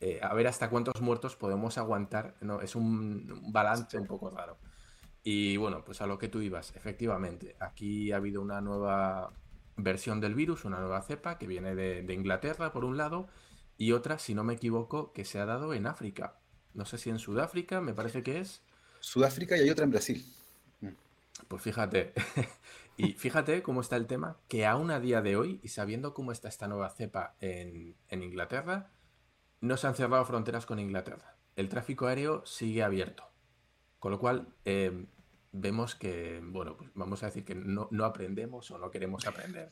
eh, 0.00 0.20
a 0.22 0.34
ver 0.34 0.46
hasta 0.46 0.68
cuántos 0.68 1.00
muertos 1.00 1.36
podemos 1.36 1.78
aguantar. 1.78 2.36
No, 2.42 2.60
es 2.60 2.76
un 2.76 3.50
balance 3.50 3.96
un 3.96 4.06
poco 4.06 4.28
raro. 4.28 4.58
Y 5.22 5.56
bueno, 5.56 5.82
pues 5.86 6.02
a 6.02 6.06
lo 6.06 6.18
que 6.18 6.28
tú 6.28 6.42
ibas, 6.42 6.76
efectivamente, 6.76 7.56
aquí 7.60 8.12
ha 8.12 8.16
habido 8.16 8.42
una 8.42 8.60
nueva 8.60 9.32
versión 9.78 10.20
del 10.20 10.34
virus, 10.34 10.64
una 10.64 10.80
nueva 10.80 11.00
cepa 11.02 11.38
que 11.38 11.46
viene 11.46 11.74
de, 11.74 12.12
Inglaterra, 12.12 12.72
por 12.72 12.84
un 12.84 12.96
lado, 12.96 13.28
y 13.78 13.92
otra, 13.92 14.18
si 14.18 14.34
no 14.34 14.44
me 14.44 14.54
equivoco, 14.54 15.12
que 15.12 15.24
se 15.24 15.38
ha 15.38 15.46
dado 15.46 15.72
en 15.72 15.86
África. 15.86 16.38
No 16.74 16.84
sé 16.84 16.98
si 16.98 17.10
en 17.10 17.18
Sudáfrica, 17.18 17.80
me 17.80 17.94
parece 17.94 18.22
que 18.22 18.40
es. 18.40 18.62
Sudáfrica 19.00 19.56
y 19.56 19.60
hay 19.60 19.70
otra 19.70 19.84
en 19.84 19.90
Brasil. 19.90 20.34
Pues 21.46 21.62
fíjate, 21.62 22.12
y 22.96 23.12
fíjate 23.12 23.62
cómo 23.62 23.80
está 23.80 23.96
el 23.96 24.08
tema, 24.08 24.36
que 24.48 24.66
aún 24.66 24.90
a 24.90 24.98
día 24.98 25.22
de 25.22 25.36
hoy, 25.36 25.60
y 25.62 25.68
sabiendo 25.68 26.12
cómo 26.12 26.32
está 26.32 26.48
esta 26.48 26.66
nueva 26.66 26.90
cepa 26.90 27.36
en, 27.40 27.96
Inglaterra, 28.10 28.90
no 29.60 29.76
se 29.76 29.86
han 29.86 29.94
cerrado 29.94 30.24
fronteras 30.24 30.66
con 30.66 30.80
Inglaterra. 30.80 31.36
El 31.54 31.68
tráfico 31.68 32.06
aéreo 32.06 32.44
sigue 32.44 32.82
abierto. 32.82 33.24
Con 34.00 34.12
lo 34.12 34.18
cual, 34.18 34.48
eh, 34.64 35.06
vemos 35.60 35.94
que, 35.94 36.40
bueno, 36.42 36.76
pues 36.76 36.90
vamos 36.94 37.22
a 37.22 37.26
decir 37.26 37.44
que 37.44 37.54
no, 37.54 37.88
aprendemos 38.04 38.70
o 38.70 38.78
no 38.78 38.90
queremos 38.90 39.26
aprender. 39.26 39.70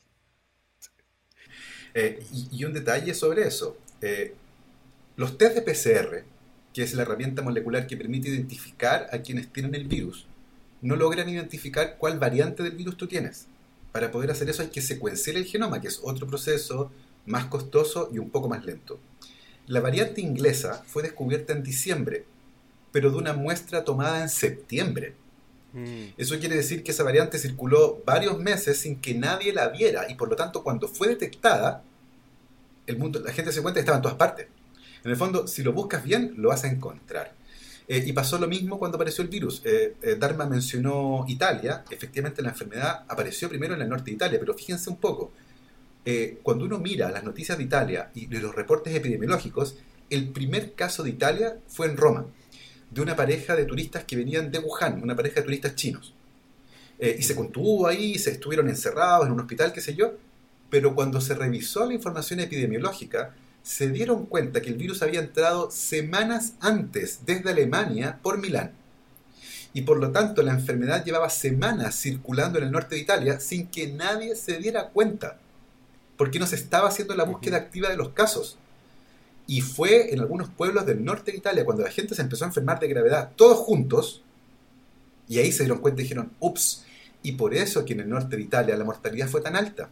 Eh, 1.95 2.25
y, 2.53 2.65
un 2.65 2.73
detalle 2.73 3.15
sobre 3.15 3.47
eso. 3.47 3.77
Eh, 4.03 4.35
los 5.17 5.39
test 5.39 5.55
de 5.55 5.63
PCR, 5.63 6.25
que 6.75 6.83
es 6.83 6.93
la 6.95 7.03
herramienta 7.03 7.43
molecular 7.43 7.87
que 7.87 7.97
permite 7.97 8.29
identificar 8.29 9.09
a 9.13 9.19
quienes 9.19 9.51
tienen 9.51 9.75
el 9.75 9.87
virus, 9.87 10.27
no 10.83 10.97
logran 10.97 11.29
identificar 11.29 11.97
cuál 11.99 12.19
variante 12.19 12.63
del 12.63 12.77
virus 12.77 12.97
tú 12.97 13.07
tienes. 13.07 13.47
Para 13.93 14.11
poder 14.11 14.31
hacer 14.31 14.51
eso 14.51 14.63
hay 14.63 14.69
que 14.69 14.83
secuenciar 14.83 15.37
el 15.37 15.47
genoma, 15.47 15.81
que 15.81 15.89
es 15.89 16.01
otro 16.03 16.27
proceso 16.27 16.91
más 17.25 17.47
costoso 17.47 18.11
y 18.13 18.19
un 18.19 18.31
poco 18.31 18.49
más 18.49 18.65
lento. 18.65 18.99
La 19.67 19.81
variante 19.81 20.21
inglesa 20.21 20.85
fue 20.87 21.03
descubierta 21.03 21.53
en 21.53 21.63
diciembre, 21.63 22.25
pero 22.93 23.11
de 23.11 23.17
una 23.17 23.33
muestra 23.33 23.85
tomada 23.85 24.23
en 24.23 24.29
septiembre. 24.29 25.15
Mm. 25.77 26.15
Eso 26.17 26.39
quiere 26.39 26.57
decir 26.57 26.83
que 26.83 26.93
esa 26.93 27.05
variante 27.05 27.39
circuló 27.39 28.03
varios 28.07 28.39
meses 28.39 28.79
sin 28.81 28.99
que 28.99 29.15
nadie 29.15 29.53
la 29.53 29.69
viera 29.69 30.11
y 30.11 30.15
por 30.15 30.31
lo 30.31 30.35
tanto 30.35 30.63
cuando 30.63 30.89
fue 30.89 31.09
detectada, 31.09 31.83
el 32.87 32.97
mundo, 32.97 33.21
la 33.21 33.33
gente 33.33 33.53
se 33.53 33.61
cuenta 33.61 33.77
que 33.77 33.81
estaba 33.81 33.99
en 33.99 34.03
todas 34.03 34.17
partes. 34.17 34.47
En 35.05 35.11
el 35.11 35.17
fondo, 35.19 35.47
si 35.47 35.63
lo 35.63 35.75
buscas 35.75 36.03
bien, 36.03 36.33
lo 36.39 36.49
vas 36.49 36.65
a 36.65 36.69
encontrar. 36.69 37.35
Eh, 37.89 38.03
y 38.07 38.13
pasó 38.15 38.39
lo 38.39 38.49
mismo 38.49 38.79
cuando 38.79 38.97
apareció 38.97 39.23
el 39.23 39.29
virus. 39.29 39.61
Eh, 39.65 39.95
eh, 40.03 40.17
Dharma 40.19 40.47
mencionó 40.47 41.25
Italia. 41.29 41.85
Efectivamente, 41.91 42.41
la 42.43 42.49
enfermedad 42.51 43.05
apareció 43.07 43.49
primero 43.49 43.75
en 43.75 43.83
el 43.83 43.89
norte 43.89 44.07
de 44.07 44.13
Italia, 44.13 44.39
pero 44.41 44.55
fíjense 44.55 44.89
un 44.91 44.97
poco. 44.97 45.31
eh, 46.07 46.39
cuando 46.43 46.65
uno 46.65 46.79
mira 46.79 47.11
las 47.11 47.25
noticias 47.25 47.59
de 47.59 47.65
Italia 47.65 48.11
y 48.15 48.27
de 48.27 48.41
los 48.41 48.55
reportes 48.55 48.95
epidemiológicos, 48.95 49.77
el 50.09 50.29
primer 50.31 50.75
caso 50.75 51.03
de 51.03 51.11
Italia 51.11 51.59
fue 51.67 51.87
en 51.89 51.97
Roma, 51.97 52.27
de 52.91 53.01
una 53.01 53.17
pareja 53.17 53.57
de 53.57 53.65
turistas 53.65 54.05
que 54.05 54.17
venían 54.17 54.51
de 54.51 54.59
Wuhan, 54.59 55.03
una 55.03 55.17
pareja 55.17 55.37
de 55.37 55.43
turistas 55.43 55.75
chinos. 55.75 56.15
Eh, 56.99 57.17
y 57.19 57.23
se 57.23 57.35
contuvo 57.35 57.87
ahí, 57.87 58.19
se 58.19 58.31
estuvieron 58.31 58.69
encerrados 58.69 59.27
en 59.27 59.33
un 59.33 59.41
hospital, 59.41 59.73
qué 59.73 59.81
sé 59.81 59.95
yo, 59.95 60.15
pero 60.71 60.95
cuando 60.95 61.21
se 61.21 61.35
revisó 61.35 61.87
la 61.87 61.95
información 61.95 62.41
epidemiológica, 62.41 63.35
se 63.63 63.89
dieron 63.89 64.27
cuenta 64.27 64.63
que 64.63 64.71
el 64.71 64.77
virus 64.77 65.03
había 65.03 65.21
entrado 65.21 65.71
semanas 65.71 66.55
antes 66.61 67.21
desde 67.27 67.51
Alemania 67.51 68.19
por 68.23 68.39
Milán. 68.39 68.73
Y 69.75 69.83
por 69.83 69.99
lo 69.99 70.11
tanto 70.13 70.43
la 70.43 70.53
enfermedad 70.53 71.05
llevaba 71.05 71.29
semanas 71.29 72.01
circulando 72.01 72.59
en 72.59 72.65
el 72.65 72.71
norte 72.71 72.95
de 72.95 73.03
Italia 73.03 73.41
sin 73.41 73.67
que 73.67 73.89
nadie 73.89 74.37
se 74.37 74.59
diera 74.59 74.89
cuenta, 74.89 75.39
porque 76.17 76.39
no 76.39 76.47
se 76.47 76.57
estaba 76.57 76.89
haciendo 76.89 77.15
la 77.15 77.25
búsqueda 77.25 77.59
activa 77.59 77.89
de 77.91 77.97
los 77.97 78.11
casos. 78.11 78.57
Y 79.47 79.61
fue 79.61 80.13
en 80.13 80.21
algunos 80.21 80.49
pueblos 80.49 80.87
del 80.87 81.05
norte 81.05 81.31
de 81.33 81.39
Italia 81.39 81.65
cuando 81.65 81.85
la 81.85 81.91
gente 81.91 82.15
se 82.15 82.23
empezó 82.23 82.45
a 82.45 82.49
enfermar 82.49 82.81
de 82.81 82.89
gravedad, 82.89 83.31
todos 83.37 83.59
juntos, 83.59 84.23
y 85.29 85.39
ahí 85.39 85.53
se 85.53 85.65
dieron 85.65 85.79
cuenta 85.79 86.01
y 86.01 86.05
dijeron, 86.05 86.33
ups, 86.41 86.85
y 87.23 87.33
por 87.33 87.55
eso 87.55 87.85
que 87.85 87.93
en 87.93 88.01
el 88.01 88.09
norte 88.09 88.37
de 88.37 88.43
Italia 88.43 88.77
la 88.77 88.85
mortalidad 88.85 89.29
fue 89.29 89.41
tan 89.41 89.57
alta 89.57 89.89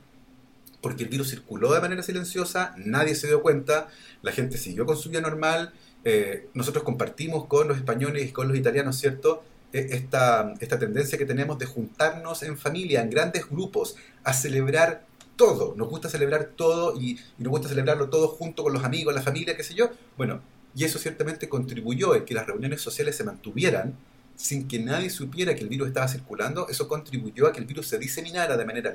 porque 0.84 1.04
el 1.04 1.08
virus 1.08 1.30
circuló 1.30 1.72
de 1.72 1.80
manera 1.80 2.02
silenciosa, 2.02 2.74
nadie 2.76 3.14
se 3.14 3.26
dio 3.26 3.40
cuenta, 3.40 3.88
la 4.20 4.32
gente 4.32 4.58
siguió 4.58 4.84
con 4.84 4.98
su 4.98 5.08
vida 5.08 5.22
normal, 5.22 5.72
eh, 6.04 6.48
nosotros 6.52 6.84
compartimos 6.84 7.46
con 7.46 7.68
los 7.68 7.78
españoles 7.78 8.28
y 8.28 8.32
con 8.32 8.48
los 8.48 8.56
italianos, 8.58 8.98
¿cierto? 8.98 9.42
E, 9.72 9.78
esta, 9.92 10.52
esta 10.60 10.78
tendencia 10.78 11.16
que 11.16 11.24
tenemos 11.24 11.58
de 11.58 11.64
juntarnos 11.64 12.42
en 12.42 12.58
familia, 12.58 13.00
en 13.00 13.08
grandes 13.08 13.48
grupos, 13.48 13.96
a 14.24 14.34
celebrar 14.34 15.06
todo. 15.36 15.74
Nos 15.76 15.88
gusta 15.88 16.08
celebrar 16.08 16.52
todo 16.56 17.00
y, 17.00 17.18
nos 17.38 17.50
gusta 17.50 17.68
celebrarlo 17.68 18.08
todo 18.08 18.28
junto 18.28 18.62
con 18.62 18.72
los 18.72 18.84
amigos, 18.84 19.14
la 19.14 19.22
familia, 19.22 19.56
qué 19.56 19.62
sé 19.62 19.74
yo. 19.74 19.90
Bueno, 20.16 20.40
y 20.74 20.84
eso 20.84 20.98
ciertamente 20.98 21.48
contribuyó 21.48 22.14
en 22.14 22.24
que 22.24 22.34
las 22.34 22.46
reuniones 22.46 22.80
sociales 22.80 23.16
se 23.16 23.24
mantuvieran 23.24 23.96
sin 24.36 24.66
que 24.66 24.78
nadie 24.78 25.10
supiera 25.10 25.54
que 25.54 25.62
el 25.62 25.68
virus 25.68 25.88
estaba 25.88 26.08
circulando. 26.08 26.68
Eso 26.68 26.88
contribuyó 26.88 27.46
a 27.46 27.52
que 27.52 27.60
el 27.60 27.66
virus 27.66 27.86
se 27.86 27.98
diseminara 27.98 28.56
de 28.56 28.64
manera 28.64 28.94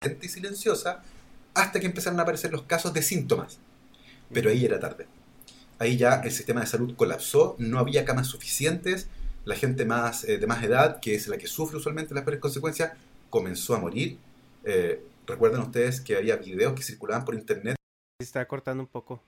y 0.00 0.28
silenciosa 0.28 1.02
hasta 1.54 1.80
que 1.80 1.86
empezaron 1.86 2.20
a 2.20 2.22
aparecer 2.22 2.52
los 2.52 2.62
casos 2.62 2.92
de 2.92 3.02
síntomas. 3.02 3.58
Pero 4.32 4.50
ahí 4.50 4.64
era 4.64 4.78
tarde. 4.78 5.06
Ahí 5.78 5.96
ya 5.96 6.20
el 6.22 6.30
sistema 6.30 6.60
de 6.60 6.66
salud 6.66 6.94
colapsó, 6.96 7.56
no 7.58 7.78
había 7.78 8.04
camas 8.04 8.26
suficientes, 8.26 9.08
la 9.44 9.54
gente 9.56 9.84
más, 9.84 10.24
eh, 10.24 10.38
de 10.38 10.46
más 10.46 10.62
edad, 10.62 11.00
que 11.00 11.14
es 11.14 11.28
la 11.28 11.38
que 11.38 11.46
sufre 11.46 11.78
usualmente 11.78 12.14
las 12.14 12.24
peores 12.24 12.40
consecuencias, 12.40 12.92
comenzó 13.30 13.74
a 13.74 13.80
morir. 13.80 14.18
Eh, 14.64 15.04
Recuerden 15.26 15.60
ustedes 15.60 16.00
que 16.00 16.16
había 16.16 16.36
videos 16.36 16.72
que 16.72 16.82
circulaban 16.82 17.22
por 17.26 17.34
internet. 17.34 17.76
Se 18.18 18.24
está 18.24 18.48
cortando 18.48 18.82
un 18.82 18.86
poco. 18.86 19.22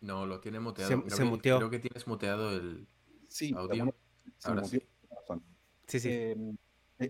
No, 0.00 0.26
lo 0.26 0.40
tiene 0.40 0.58
muteado. 0.58 0.90
Se, 0.90 0.96
creo, 0.98 1.10
se 1.16 1.22
que, 1.22 1.28
muteó. 1.28 1.58
creo 1.58 1.70
que 1.70 1.78
tienes 1.78 2.04
muteado 2.08 2.50
el 2.50 2.88
Sí, 3.28 3.54
audio. 3.56 3.94
se 4.38 4.48
Ahora 4.48 4.64
sí. 4.64 4.82
Sí, 5.86 6.00
sí. 6.00 6.08
Eh, 6.08 6.32
en 6.32 6.58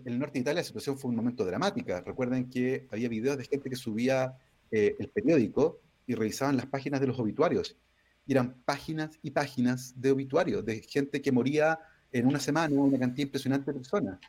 el 0.05 0.19
norte 0.19 0.33
de 0.33 0.39
Italia 0.39 0.61
la 0.61 0.65
situación 0.65 0.97
fue 0.97 1.09
un 1.09 1.15
momento 1.15 1.45
dramática. 1.45 2.01
Recuerden 2.01 2.49
que 2.49 2.87
había 2.91 3.09
videos 3.09 3.37
de 3.37 3.45
gente 3.45 3.69
que 3.69 3.75
subía 3.75 4.35
eh, 4.71 4.95
el 4.99 5.09
periódico 5.09 5.79
y 6.07 6.15
revisaban 6.15 6.57
las 6.57 6.65
páginas 6.65 6.99
de 6.99 7.07
los 7.07 7.19
obituarios. 7.19 7.77
Y 8.25 8.31
eran 8.31 8.55
páginas 8.65 9.19
y 9.21 9.31
páginas 9.31 9.93
de 9.99 10.11
obituarios, 10.11 10.65
de 10.65 10.81
gente 10.81 11.21
que 11.21 11.31
moría 11.31 11.79
en 12.11 12.27
una 12.27 12.39
semana, 12.39 12.73
una 12.75 12.97
cantidad 12.97 13.25
impresionante 13.25 13.71
de 13.71 13.79
personas. 13.79 14.19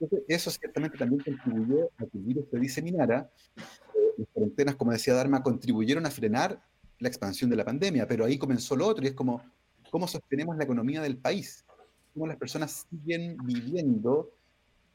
Entonces, 0.00 0.24
eso 0.28 0.50
ciertamente 0.50 0.98
también 0.98 1.22
contribuyó 1.22 1.90
a 1.98 2.06
que 2.06 2.18
el 2.18 2.24
virus 2.24 2.46
se 2.50 2.58
diseminara. 2.58 3.30
Eh, 3.56 4.14
las 4.18 4.28
cuarentenas, 4.32 4.76
como 4.76 4.92
decía 4.92 5.14
Dharma, 5.14 5.42
contribuyeron 5.42 6.06
a 6.06 6.10
frenar 6.10 6.62
la 6.98 7.08
expansión 7.08 7.50
de 7.50 7.56
la 7.56 7.64
pandemia, 7.64 8.06
pero 8.06 8.24
ahí 8.24 8.38
comenzó 8.38 8.76
lo 8.76 8.86
otro 8.86 9.04
y 9.04 9.08
es 9.08 9.14
como, 9.14 9.42
¿cómo 9.90 10.08
sostenemos 10.08 10.56
la 10.56 10.64
economía 10.64 11.00
del 11.02 11.18
país? 11.18 11.64
¿Cómo 12.12 12.26
las 12.26 12.36
personas 12.36 12.86
siguen 12.90 13.36
viviendo 13.44 14.30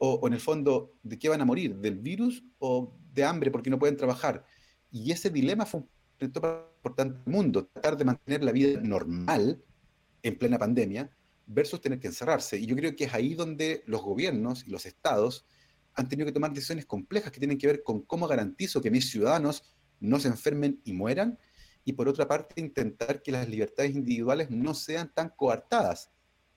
o, 0.02 0.26
en 0.26 0.32
el 0.32 0.40
fondo, 0.40 0.94
¿de 1.02 1.18
qué 1.18 1.28
van 1.28 1.42
a 1.42 1.44
morir? 1.44 1.76
¿Del 1.76 1.98
virus 1.98 2.42
o 2.58 2.96
de 3.12 3.22
hambre 3.22 3.50
porque 3.50 3.68
no 3.68 3.78
pueden 3.78 3.98
trabajar? 3.98 4.46
Y 4.90 5.12
ese 5.12 5.28
dilema 5.28 5.66
fue 5.66 5.80
un 5.80 5.88
reto 6.18 6.40
por 6.80 6.94
tanto 6.94 7.20
el 7.26 7.32
mundo, 7.32 7.66
tratar 7.66 7.98
de 7.98 8.06
mantener 8.06 8.42
la 8.42 8.50
vida 8.50 8.80
normal 8.80 9.62
en 10.22 10.38
plena 10.38 10.58
pandemia 10.58 11.10
versus 11.46 11.82
tener 11.82 12.00
que 12.00 12.06
encerrarse. 12.06 12.58
Y 12.58 12.64
yo 12.64 12.74
creo 12.76 12.96
que 12.96 13.04
es 13.04 13.12
ahí 13.14 13.34
donde 13.34 13.82
los 13.86 14.00
gobiernos 14.00 14.66
y 14.66 14.70
los 14.70 14.86
estados 14.86 15.44
han 15.92 16.08
tenido 16.08 16.26
que 16.26 16.32
tomar 16.32 16.52
decisiones 16.54 16.86
complejas 16.86 17.30
que 17.30 17.38
tienen 17.38 17.58
que 17.58 17.66
ver 17.66 17.82
con 17.82 18.00
cómo 18.00 18.26
garantizo 18.26 18.80
que 18.80 18.90
mis 18.90 19.10
ciudadanos 19.10 19.64
no 20.00 20.18
se 20.18 20.28
enfermen 20.28 20.80
y 20.84 20.94
mueran, 20.94 21.38
y 21.84 21.92
por 21.92 22.08
otra 22.08 22.26
parte 22.26 22.58
intentar 22.58 23.22
que 23.22 23.32
las 23.32 23.48
libertades 23.48 23.94
individuales 23.94 24.50
no 24.50 24.72
sean 24.72 25.12
tan 25.12 25.28
coartadas, 25.28 26.10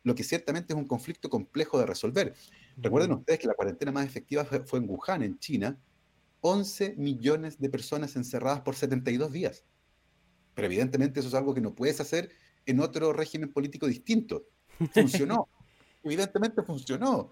lo 0.03 0.15
que 0.15 0.23
ciertamente 0.23 0.73
es 0.73 0.79
un 0.79 0.87
conflicto 0.87 1.29
complejo 1.29 1.77
de 1.77 1.85
resolver. 1.85 2.35
Recuerden 2.77 3.11
ustedes 3.13 3.39
que 3.39 3.47
la 3.47 3.53
cuarentena 3.53 3.91
más 3.91 4.05
efectiva 4.05 4.45
fue, 4.45 4.65
fue 4.65 4.79
en 4.79 4.89
Wuhan, 4.89 5.23
en 5.23 5.39
China, 5.39 5.77
11 6.41 6.95
millones 6.97 7.59
de 7.59 7.69
personas 7.69 8.15
encerradas 8.15 8.61
por 8.61 8.75
72 8.75 9.31
días. 9.31 9.63
Pero 10.53 10.65
evidentemente 10.65 11.19
eso 11.19 11.29
es 11.29 11.35
algo 11.35 11.53
que 11.53 11.61
no 11.61 11.73
puedes 11.73 11.99
hacer 12.01 12.29
en 12.65 12.79
otro 12.79 13.13
régimen 13.13 13.51
político 13.51 13.87
distinto. 13.87 14.43
Funcionó, 14.93 15.47
evidentemente 16.03 16.61
funcionó. 16.63 17.31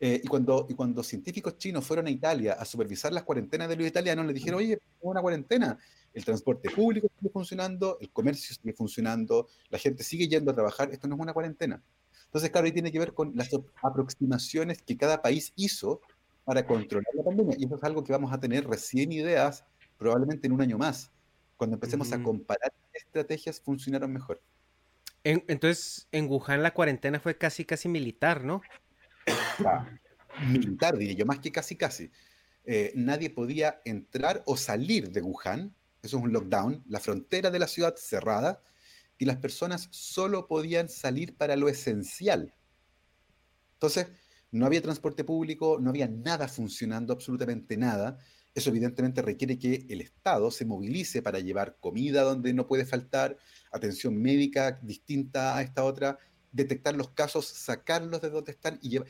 Eh, 0.00 0.20
y, 0.22 0.28
cuando, 0.28 0.66
y 0.68 0.74
cuando 0.74 1.02
científicos 1.02 1.58
chinos 1.58 1.84
fueron 1.84 2.06
a 2.06 2.10
Italia 2.10 2.52
a 2.52 2.64
supervisar 2.64 3.12
las 3.12 3.24
cuarentenas 3.24 3.68
de 3.68 3.76
los 3.76 3.86
italianos, 3.86 4.26
les 4.26 4.34
dijeron, 4.34 4.58
oye, 4.58 4.78
una 5.00 5.20
cuarentena, 5.20 5.76
el 6.14 6.24
transporte 6.24 6.70
público 6.70 7.08
sigue 7.18 7.30
funcionando, 7.32 7.98
el 8.00 8.10
comercio 8.10 8.54
sigue 8.54 8.74
funcionando, 8.74 9.48
la 9.70 9.78
gente 9.78 10.04
sigue 10.04 10.28
yendo 10.28 10.52
a 10.52 10.54
trabajar, 10.54 10.90
esto 10.92 11.08
no 11.08 11.16
es 11.16 11.20
una 11.20 11.32
cuarentena. 11.32 11.82
Entonces, 12.28 12.50
claro, 12.50 12.66
ahí 12.66 12.72
tiene 12.72 12.92
que 12.92 12.98
ver 12.98 13.14
con 13.14 13.32
las 13.34 13.48
aproximaciones 13.82 14.82
que 14.82 14.96
cada 14.96 15.22
país 15.22 15.52
hizo 15.56 16.02
para 16.44 16.66
controlar 16.66 17.08
la 17.14 17.24
pandemia. 17.24 17.56
Y 17.58 17.64
eso 17.64 17.76
es 17.76 17.84
algo 17.84 18.04
que 18.04 18.12
vamos 18.12 18.32
a 18.32 18.38
tener 18.38 18.66
recién 18.66 19.12
ideas, 19.12 19.64
probablemente 19.96 20.46
en 20.46 20.52
un 20.52 20.60
año 20.60 20.76
más, 20.76 21.10
cuando 21.56 21.76
empecemos 21.76 22.08
uh 22.08 22.12
-huh. 22.12 22.20
a 22.20 22.22
comparar 22.22 22.72
qué 22.92 22.98
estrategias 22.98 23.60
funcionaron 23.60 24.12
mejor. 24.12 24.42
En, 25.24 25.42
entonces, 25.48 26.06
en 26.12 26.28
Wuhan 26.28 26.62
la 26.62 26.74
cuarentena 26.74 27.18
fue 27.18 27.36
casi, 27.36 27.64
casi 27.64 27.88
militar, 27.88 28.44
¿no? 28.44 28.60
Ah, 29.64 29.88
militar, 30.46 30.96
diría 30.96 31.14
yo, 31.14 31.26
más 31.26 31.38
que 31.40 31.50
casi, 31.50 31.76
casi. 31.76 32.10
Eh, 32.64 32.92
nadie 32.94 33.30
podía 33.30 33.80
entrar 33.84 34.42
o 34.46 34.56
salir 34.56 35.10
de 35.10 35.22
Wuhan, 35.22 35.74
eso 36.02 36.18
es 36.18 36.22
un 36.22 36.32
lockdown, 36.32 36.84
la 36.88 37.00
frontera 37.00 37.50
de 37.50 37.58
la 37.58 37.66
ciudad 37.66 37.94
cerrada, 37.96 38.62
y 39.18 39.24
las 39.24 39.38
personas 39.38 39.88
solo 39.90 40.46
podían 40.46 40.88
salir 40.88 41.36
para 41.36 41.56
lo 41.56 41.68
esencial. 41.68 42.54
Entonces, 43.74 44.06
no 44.50 44.64
había 44.64 44.80
transporte 44.80 45.24
público, 45.24 45.78
no 45.80 45.90
había 45.90 46.08
nada 46.08 46.48
funcionando, 46.48 47.12
absolutamente 47.12 47.76
nada. 47.76 48.18
Eso 48.54 48.70
evidentemente 48.70 49.20
requiere 49.22 49.58
que 49.58 49.86
el 49.88 50.00
Estado 50.00 50.50
se 50.50 50.64
movilice 50.64 51.20
para 51.22 51.40
llevar 51.40 51.76
comida 51.80 52.22
donde 52.22 52.52
no 52.54 52.66
puede 52.66 52.86
faltar, 52.86 53.36
atención 53.70 54.16
médica 54.16 54.80
distinta 54.82 55.56
a 55.56 55.62
esta 55.62 55.84
otra, 55.84 56.18
detectar 56.50 56.96
los 56.96 57.10
casos, 57.10 57.46
sacarlos 57.46 58.22
de 58.22 58.30
donde 58.30 58.52
están 58.52 58.78
y 58.82 58.88
llevar... 58.88 59.08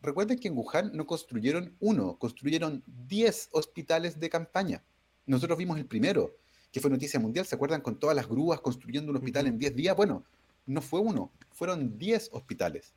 recuerden 0.00 0.38
que 0.38 0.48
en 0.48 0.56
Wuhan 0.56 0.92
no 0.94 1.06
construyeron 1.06 1.76
uno, 1.78 2.18
construyeron 2.18 2.82
10 2.86 3.50
hospitales 3.52 4.18
de 4.18 4.30
campaña. 4.30 4.82
Nosotros 5.26 5.58
vimos 5.58 5.78
el 5.78 5.86
primero, 5.86 6.38
que 6.72 6.80
fue 6.80 6.90
noticia 6.90 7.20
mundial, 7.20 7.46
¿se 7.46 7.54
acuerdan? 7.54 7.80
Con 7.80 7.98
todas 7.98 8.14
las 8.14 8.28
grúas 8.28 8.60
construyendo 8.60 9.10
un 9.10 9.16
hospital 9.16 9.46
en 9.46 9.58
10 9.58 9.74
días. 9.74 9.96
Bueno, 9.96 10.24
no 10.66 10.82
fue 10.82 11.00
uno, 11.00 11.32
fueron 11.50 11.98
10 11.98 12.30
hospitales 12.32 12.94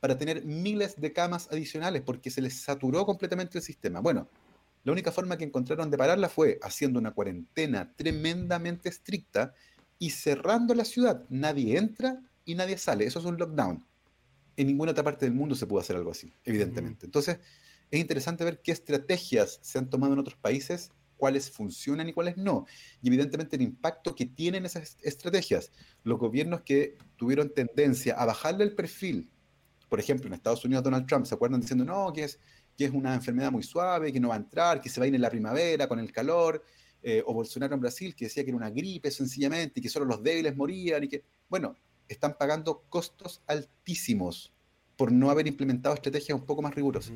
para 0.00 0.18
tener 0.18 0.44
miles 0.44 1.00
de 1.00 1.12
camas 1.12 1.48
adicionales 1.50 2.02
porque 2.02 2.30
se 2.30 2.42
les 2.42 2.60
saturó 2.60 3.06
completamente 3.06 3.58
el 3.58 3.64
sistema. 3.64 4.00
Bueno, 4.00 4.28
la 4.84 4.92
única 4.92 5.10
forma 5.10 5.36
que 5.36 5.44
encontraron 5.44 5.90
de 5.90 5.98
pararla 5.98 6.28
fue 6.28 6.58
haciendo 6.62 6.98
una 7.00 7.12
cuarentena 7.12 7.92
tremendamente 7.96 8.88
estricta 8.88 9.54
y 9.98 10.10
cerrando 10.10 10.74
la 10.74 10.84
ciudad. 10.84 11.24
Nadie 11.28 11.76
entra 11.76 12.22
y 12.44 12.54
nadie 12.54 12.78
sale. 12.78 13.04
Eso 13.06 13.18
es 13.18 13.24
un 13.24 13.36
lockdown. 13.36 13.84
En 14.56 14.66
ninguna 14.66 14.92
otra 14.92 15.02
parte 15.02 15.26
del 15.26 15.34
mundo 15.34 15.54
se 15.54 15.66
pudo 15.66 15.80
hacer 15.80 15.96
algo 15.96 16.12
así, 16.12 16.32
evidentemente. 16.44 17.06
Entonces, 17.06 17.40
es 17.90 18.00
interesante 18.00 18.44
ver 18.44 18.60
qué 18.62 18.72
estrategias 18.72 19.58
se 19.62 19.78
han 19.78 19.90
tomado 19.90 20.12
en 20.12 20.18
otros 20.18 20.36
países, 20.36 20.90
cuáles 21.16 21.50
funcionan 21.50 22.08
y 22.08 22.12
cuáles 22.12 22.36
no. 22.36 22.66
Y 23.02 23.08
evidentemente 23.08 23.56
el 23.56 23.62
impacto 23.62 24.14
que 24.14 24.26
tienen 24.26 24.66
esas 24.66 24.96
estrategias. 25.02 25.72
Los 26.04 26.18
gobiernos 26.18 26.62
que 26.62 26.96
tuvieron 27.16 27.52
tendencia 27.52 28.14
a 28.14 28.26
bajarle 28.26 28.64
el 28.64 28.74
perfil, 28.74 29.30
por 29.88 30.00
ejemplo, 30.00 30.26
en 30.26 30.34
Estados 30.34 30.64
Unidos 30.64 30.84
Donald 30.84 31.06
Trump, 31.06 31.26
¿se 31.26 31.34
acuerdan 31.34 31.60
diciendo, 31.60 31.84
no, 31.84 32.12
que 32.12 32.24
es, 32.24 32.38
que 32.76 32.86
es 32.86 32.90
una 32.90 33.14
enfermedad 33.14 33.50
muy 33.50 33.62
suave, 33.62 34.12
que 34.12 34.20
no 34.20 34.28
va 34.28 34.34
a 34.34 34.38
entrar, 34.38 34.80
que 34.80 34.88
se 34.88 35.00
va 35.00 35.04
a 35.04 35.08
ir 35.08 35.14
en 35.14 35.20
la 35.20 35.30
primavera 35.30 35.88
con 35.88 35.98
el 35.98 36.12
calor? 36.12 36.62
Eh, 37.02 37.22
o 37.24 37.32
Bolsonaro 37.32 37.74
en 37.74 37.80
Brasil, 37.80 38.16
que 38.16 38.24
decía 38.24 38.42
que 38.42 38.50
era 38.50 38.56
una 38.56 38.70
gripe 38.70 39.12
sencillamente 39.12 39.78
y 39.78 39.82
que 39.82 39.88
solo 39.88 40.06
los 40.06 40.22
débiles 40.24 40.56
morían 40.56 41.04
y 41.04 41.08
que, 41.08 41.22
bueno, 41.48 41.76
están 42.08 42.36
pagando 42.36 42.84
costos 42.88 43.42
altísimos 43.46 44.52
por 44.96 45.12
no 45.12 45.30
haber 45.30 45.46
implementado 45.46 45.94
estrategias 45.94 46.36
un 46.36 46.44
poco 46.44 46.62
más 46.62 46.74
rigurosas. 46.74 47.12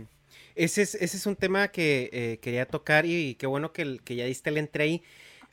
Ese 0.55 0.83
es, 0.83 0.95
ese 0.97 1.17
es 1.17 1.27
un 1.27 1.37
tema 1.37 1.69
que 1.69 2.11
eh, 2.13 2.39
quería 2.41 2.67
tocar 2.67 3.07
y, 3.07 3.35
qué 3.37 3.47
bueno 3.47 3.73
que, 3.73 3.99
que, 4.05 4.17
ya 4.17 4.25
diste 4.25 4.51
el 4.51 4.59
entre 4.59 4.85
ahí. 4.85 5.03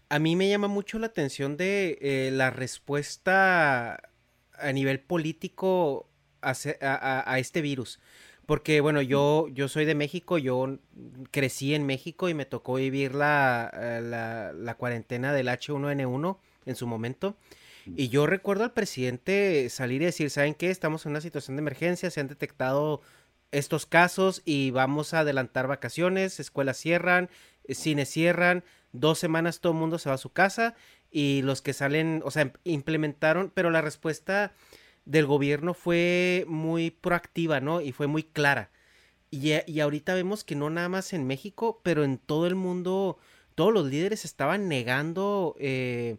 A 0.09 0.19
mí 0.19 0.35
me 0.35 0.49
llama 0.49 0.67
mucho 0.67 0.99
la 0.99 1.07
atención 1.07 1.57
de 1.57 1.97
eh, 2.01 2.31
la 2.31 2.49
respuesta 2.49 4.01
a 4.53 4.71
nivel 4.71 4.99
político 4.99 6.09
a, 6.41 6.53
a, 7.31 7.39
este 7.39 7.61
virus. 7.61 7.99
Porque, 8.45 8.79
bueno, 8.79 9.01
yo, 9.01 9.47
yo 9.49 9.67
soy 9.67 9.83
de 9.83 9.95
México, 9.95 10.37
yo 10.37 10.79
crecí 11.31 11.73
en 11.73 11.85
México 11.85 12.29
y 12.29 12.33
me 12.33 12.45
tocó 12.45 12.75
vivir 12.75 13.13
la, 13.13 13.69
eh, 13.73 14.01
la, 14.01 14.53
la 14.53 14.75
cuarentena 14.75 15.33
del 15.33 15.47
H1N1 15.49 16.37
en 16.65 16.75
su 16.75 16.87
momento. 16.87 17.35
Y 17.95 18.09
yo 18.09 18.27
recuerdo 18.27 18.65
al 18.65 18.73
presidente 18.73 19.69
salir 19.69 20.01
y 20.01 20.05
decir, 20.05 20.29
¿saben 20.29 20.55
qué? 20.55 20.69
Estamos 20.69 21.05
en 21.05 21.11
una 21.11 21.21
situación 21.21 21.55
de 21.55 21.61
emergencia, 21.61 22.09
se 22.09 22.19
han 22.19 22.27
detectado 22.27 23.01
estos 23.51 23.85
casos 23.85 24.41
y 24.45 24.71
vamos 24.71 25.13
a 25.13 25.19
adelantar 25.19 25.67
vacaciones, 25.67 26.39
escuelas 26.39 26.77
cierran, 26.77 27.29
eh, 27.63 27.75
cines 27.75 28.09
cierran, 28.09 28.63
dos 28.91 29.19
semanas 29.19 29.59
todo 29.59 29.73
el 29.73 29.79
mundo 29.79 29.99
se 29.99 30.09
va 30.09 30.15
a 30.15 30.19
su 30.19 30.31
casa 30.31 30.75
y 31.11 31.41
los 31.43 31.61
que 31.61 31.73
salen, 31.73 32.21
o 32.25 32.31
sea, 32.31 32.51
implementaron, 32.63 33.51
pero 33.53 33.69
la 33.69 33.81
respuesta 33.81 34.53
del 35.05 35.25
gobierno 35.25 35.73
fue 35.73 36.45
muy 36.47 36.91
proactiva, 36.91 37.61
¿no? 37.61 37.81
Y 37.81 37.93
fue 37.93 38.07
muy 38.07 38.23
clara. 38.23 38.71
Y, 39.31 39.53
y 39.65 39.79
ahorita 39.79 40.13
vemos 40.13 40.43
que 40.43 40.55
no 40.55 40.69
nada 40.69 40.89
más 40.89 41.13
en 41.13 41.25
México, 41.25 41.81
pero 41.83 42.03
en 42.03 42.17
todo 42.17 42.47
el 42.47 42.55
mundo, 42.55 43.17
todos 43.55 43.73
los 43.73 43.87
líderes 43.87 44.25
estaban 44.25 44.67
negando 44.67 45.55
eh, 45.59 46.17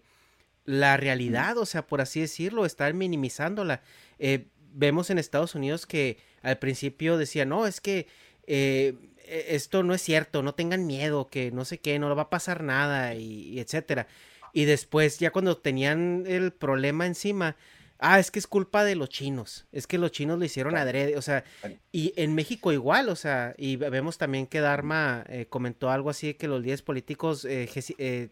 la 0.64 0.96
realidad, 0.96 1.56
o 1.58 1.66
sea, 1.66 1.86
por 1.86 2.00
así 2.00 2.20
decirlo, 2.20 2.66
estar 2.66 2.92
minimizándola. 2.94 3.82
Eh, 4.18 4.48
vemos 4.72 5.10
en 5.10 5.18
Estados 5.18 5.54
Unidos 5.54 5.86
que 5.86 6.18
al 6.42 6.58
principio 6.58 7.16
decía, 7.16 7.44
no, 7.44 7.66
es 7.66 7.80
que 7.80 8.06
eh, 8.46 8.94
e, 9.24 9.54
esto 9.54 9.82
no 9.82 9.94
es 9.94 10.02
cierto, 10.02 10.42
no 10.42 10.54
tengan 10.54 10.86
miedo, 10.86 11.28
que 11.28 11.50
no 11.50 11.64
sé 11.64 11.78
qué, 11.78 11.98
no 11.98 12.08
le 12.08 12.14
va 12.14 12.22
a 12.22 12.30
pasar 12.30 12.62
nada, 12.62 13.14
y, 13.14 13.60
etcétera. 13.60 14.06
Y 14.52 14.64
después, 14.64 15.18
ya 15.18 15.30
cuando 15.30 15.58
tenían 15.58 16.24
el 16.26 16.52
problema 16.52 17.06
encima, 17.06 17.56
ah, 17.98 18.18
es 18.18 18.30
que 18.30 18.38
es 18.38 18.46
culpa 18.46 18.84
de 18.84 18.94
los 18.96 19.08
chinos, 19.08 19.66
es 19.72 19.86
que 19.86 19.98
los 19.98 20.10
chinos 20.12 20.38
lo 20.38 20.44
hicieron 20.44 20.76
adrede, 20.76 21.16
o 21.16 21.22
sea, 21.22 21.44
y 21.92 22.12
en 22.16 22.34
México 22.34 22.72
igual, 22.72 23.08
o 23.08 23.16
sea, 23.16 23.54
y 23.58 23.76
vemos 23.76 24.18
también 24.18 24.46
que 24.46 24.60
Dharma 24.60 25.24
eh, 25.28 25.46
comentó 25.48 25.90
algo 25.90 26.10
así 26.10 26.28
de 26.28 26.36
que 26.36 26.48
los 26.48 26.60
líderes 26.60 26.82
políticos 26.82 27.44
eh, 27.44 28.30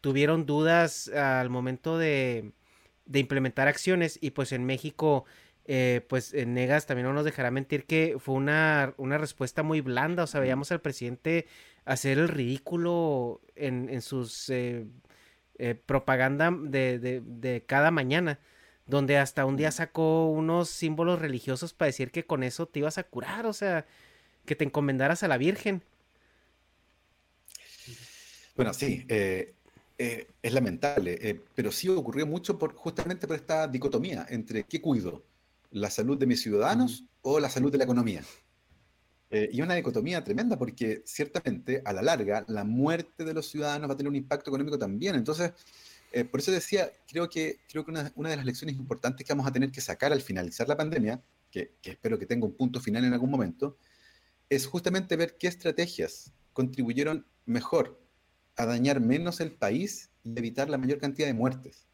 tuvieron 0.00 0.46
dudas 0.46 1.08
al 1.08 1.50
momento 1.50 1.98
de, 1.98 2.52
implementar 3.12 3.68
acciones 3.68 4.18
y 4.20 4.30
pues 4.30 4.52
en 4.52 4.64
México, 4.64 5.24
eh, 5.68 6.04
pues 6.08 6.34
en 6.34 6.54
Negas 6.54 6.86
también 6.86 7.06
no 7.06 7.12
nos 7.12 7.24
dejará 7.24 7.50
mentir 7.50 7.84
que 7.84 8.16
fue 8.18 8.34
una, 8.34 8.94
una 8.96 9.18
respuesta 9.18 9.62
muy 9.62 9.80
blanda, 9.80 10.24
o 10.24 10.26
sea, 10.26 10.40
veíamos 10.40 10.72
al 10.72 10.80
presidente 10.80 11.46
hacer 11.84 12.18
el 12.18 12.28
ridículo 12.28 13.40
en, 13.54 13.88
en 13.90 14.02
sus 14.02 14.50
eh, 14.50 14.86
eh, 15.58 15.74
propaganda 15.74 16.50
de, 16.50 16.98
de, 16.98 17.22
de, 17.24 17.62
cada 17.64 17.90
mañana, 17.90 18.40
donde 18.86 19.18
hasta 19.18 19.44
un 19.44 19.56
día 19.56 19.70
sacó 19.70 20.26
unos 20.30 20.70
símbolos 20.70 21.20
religiosos 21.20 21.74
para 21.74 21.88
decir 21.88 22.10
que 22.10 22.24
con 22.24 22.42
eso 22.42 22.66
te 22.66 22.80
ibas 22.80 22.98
a 22.98 23.04
curar, 23.04 23.46
o 23.46 23.52
sea, 23.52 23.86
que 24.46 24.56
te 24.56 24.64
encomendaras 24.64 25.22
a 25.22 25.28
la 25.28 25.38
Virgen. 25.38 25.82
Bueno, 28.56 28.74
sí, 28.74 29.04
eh, 29.08 29.54
eh, 29.98 30.28
es 30.42 30.52
lamentable, 30.52 31.18
eh, 31.20 31.40
pero 31.54 31.72
sí 31.72 31.88
ocurrió 31.88 32.26
mucho 32.26 32.58
por, 32.58 32.74
justamente 32.74 33.26
por 33.26 33.36
esta 33.36 33.66
dicotomía 33.66 34.26
entre 34.28 34.64
qué 34.64 34.80
cuido, 34.80 35.24
la 35.70 35.90
salud 35.90 36.18
de 36.18 36.26
mis 36.26 36.42
ciudadanos 36.42 37.04
o 37.22 37.40
la 37.40 37.50
salud 37.50 37.70
de 37.70 37.78
la 37.78 37.84
economía. 37.84 38.22
Eh, 39.30 39.50
y 39.52 39.60
una 39.60 39.74
dicotomía 39.74 40.24
tremenda 40.24 40.58
porque 40.58 41.02
ciertamente 41.04 41.82
a 41.84 41.92
la 41.92 42.00
larga 42.00 42.44
la 42.48 42.64
muerte 42.64 43.24
de 43.24 43.34
los 43.34 43.46
ciudadanos 43.48 43.90
va 43.90 43.94
a 43.94 43.96
tener 43.96 44.08
un 44.08 44.16
impacto 44.16 44.50
económico 44.50 44.78
también. 44.78 45.14
Entonces, 45.14 45.52
por 46.30 46.40
eso 46.40 46.50
decía, 46.50 46.90
creo 47.06 47.28
que, 47.28 47.58
creo 47.68 47.84
que 47.84 47.90
una, 47.90 48.10
una, 48.14 48.30
de 48.30 48.36
las 48.36 48.46
lecciones 48.46 48.76
importantes 48.76 49.26
que 49.26 49.32
vamos 49.32 49.46
a 49.46 49.52
tener 49.52 49.70
que 49.70 49.82
sacar 49.82 50.10
al 50.10 50.22
finalizar 50.22 50.66
la 50.66 50.76
pandemia, 50.76 51.22
que, 51.50 51.74
que 51.82 51.90
espero 51.90 52.18
que 52.18 52.24
tenga 52.24 52.46
un 52.46 52.54
punto 52.54 52.80
final 52.80 53.04
en 53.04 53.12
algún 53.12 53.30
momento, 53.30 53.76
es 54.48 54.66
justamente 54.66 55.16
ver 55.16 55.36
qué 55.38 55.48
estrategias 55.48 56.32
contribuyeron 56.54 57.26
mejor 57.44 58.00
a 58.56 58.66
dañar 58.66 59.00
menos 59.00 59.40
el 59.40 59.52
país 59.52 60.10
y 60.24 60.38
evitar 60.38 60.68
la 60.68 60.78
mayor 60.78 60.98
cantidad 60.98 61.26
de 61.26 61.34
muertes. 61.34 61.87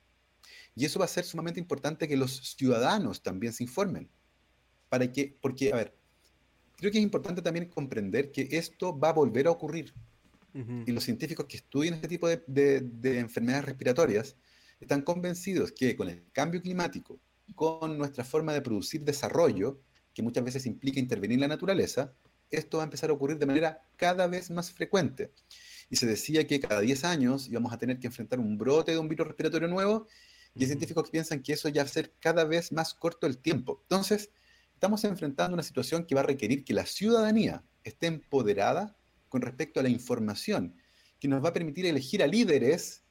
Y 0.75 0.85
eso 0.85 0.99
va 0.99 1.05
a 1.05 1.09
ser 1.09 1.25
sumamente 1.25 1.61
importante 1.61 2.09
que 2.09 2.17
los 2.17 2.55
ciudadanos 2.57 3.23
también 3.23 3.53
se 3.53 3.65
informen. 3.65 4.09
Para 4.89 5.11
que, 5.11 5.37
porque, 5.41 5.73
a 5.73 5.77
ver, 5.77 5.95
creo 6.77 6.91
que 6.91 6.99
es 6.99 7.05
importante 7.05 7.43
también 7.43 7.69
comprender 7.69 8.33
que 8.33 8.49
esto 8.51 8.99
va 8.99 9.11
a 9.11 9.13
volver 9.13 9.47
a 9.47 9.51
ocurrir. 9.51 9.93
Y 10.87 10.93
los 10.93 11.03
científicos 11.03 11.47
que 11.47 11.57
estudian 11.57 11.95
este 11.95 12.07
tipo 12.07 12.29
de, 12.29 12.41
de, 12.47 13.19
enfermedades 13.19 13.65
respiratorias 13.65 14.37
están 14.79 15.03
convencidos 15.03 15.73
que 15.73 15.97
con 15.97 16.09
el 16.09 16.23
cambio 16.31 16.63
climático, 16.63 17.19
con 17.57 17.99
nuestra 17.99 18.23
forma 18.23 18.53
de 18.53 18.63
producir 18.63 19.03
desarrollo, 19.03 19.81
que 20.15 20.23
muchas 20.23 20.45
veces 20.45 20.67
implica 20.67 21.01
intervenir 21.01 21.35
en 21.35 21.41
la 21.41 21.49
naturaleza, 21.49 22.15
esto 22.51 22.77
va 22.77 22.85
a 22.85 22.87
empezar 22.87 23.11
a 23.11 23.15
ocurrir 23.15 23.37
de 23.37 23.47
manera 23.47 23.83
cada 23.97 24.29
vez 24.29 24.49
más 24.49 24.71
frecuente 24.71 25.33
y 25.91 25.97
se 25.97 26.07
decía 26.07 26.47
que 26.47 26.61
cada 26.61 26.81
10 26.81 27.05
años 27.05 27.49
íbamos 27.49 27.73
a 27.73 27.79
tener 27.79 27.99
que 27.99 28.07
enfrentar 28.07 28.41
un 28.41 28.57
brote 28.57 28.93
de 28.93 28.99
un 28.99 29.09
virus 29.09 29.27
respiratorio 29.27 29.69
nuevo, 29.69 30.07
y 30.55 30.63
hay 30.63 30.67
científicos 30.67 31.05
que 31.05 31.11
piensan 31.11 31.43
que 31.43 31.53
eso 31.53 31.69
ya 31.69 31.83
va 31.83 31.89
a 31.89 31.93
ser 31.93 32.13
cada 32.21 32.45
vez 32.45 32.71
más 32.71 32.95
corto 32.95 33.27
el 33.27 33.39
tiempo. 33.39 33.81
Entonces, 33.83 34.31
estamos 34.73 35.03
enfrentando 35.05 35.55
una 35.55 35.63
situación 35.63 36.07
que 36.07 36.15
va 36.15 36.21
a 36.21 36.25
requerir 36.25 36.65
que 36.65 36.75
la 36.75 36.87
ciudadanía 36.87 37.65
esté 37.83 38.07
empoderada 38.07 38.97
con 39.29 39.43
respecto 39.43 39.81
a 39.81 39.83
la 39.83 39.89
información, 39.89 40.77
que 41.19 41.27
nos 41.27 41.45
va 41.45 41.49
a 41.49 41.53
permitir 41.53 41.87
elegir 41.87 42.23
a 42.23 42.27
líderes 42.27 43.03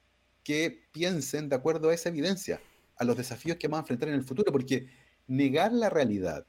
que 0.42 0.88
piensen 0.92 1.48
de 1.48 1.56
acuerdo 1.56 1.90
a 1.90 1.94
esa 1.94 2.08
evidencia, 2.08 2.60
a 2.96 3.04
los 3.04 3.16
desafíos 3.16 3.58
que 3.58 3.68
vamos 3.68 3.78
a 3.78 3.82
enfrentar 3.82 4.08
en 4.08 4.14
el 4.14 4.24
futuro, 4.24 4.50
porque 4.50 4.88
negar 5.26 5.72
la 5.72 5.90
realidad, 5.90 6.46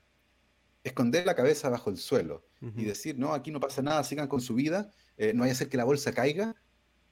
esconder 0.83 1.25
la 1.25 1.35
cabeza 1.35 1.69
bajo 1.69 1.89
el 1.89 1.97
suelo 1.97 2.45
y 2.75 2.83
decir, 2.83 3.17
no, 3.19 3.33
aquí 3.33 3.51
no 3.51 3.59
pasa 3.59 3.83
nada, 3.83 4.03
sigan 4.03 4.27
con 4.27 4.41
su 4.41 4.55
vida, 4.55 4.89
eh, 5.17 5.33
no 5.33 5.41
vaya 5.41 5.53
a 5.53 5.55
ser 5.55 5.69
que 5.69 5.77
la 5.77 5.83
bolsa 5.83 6.13
caiga, 6.13 6.55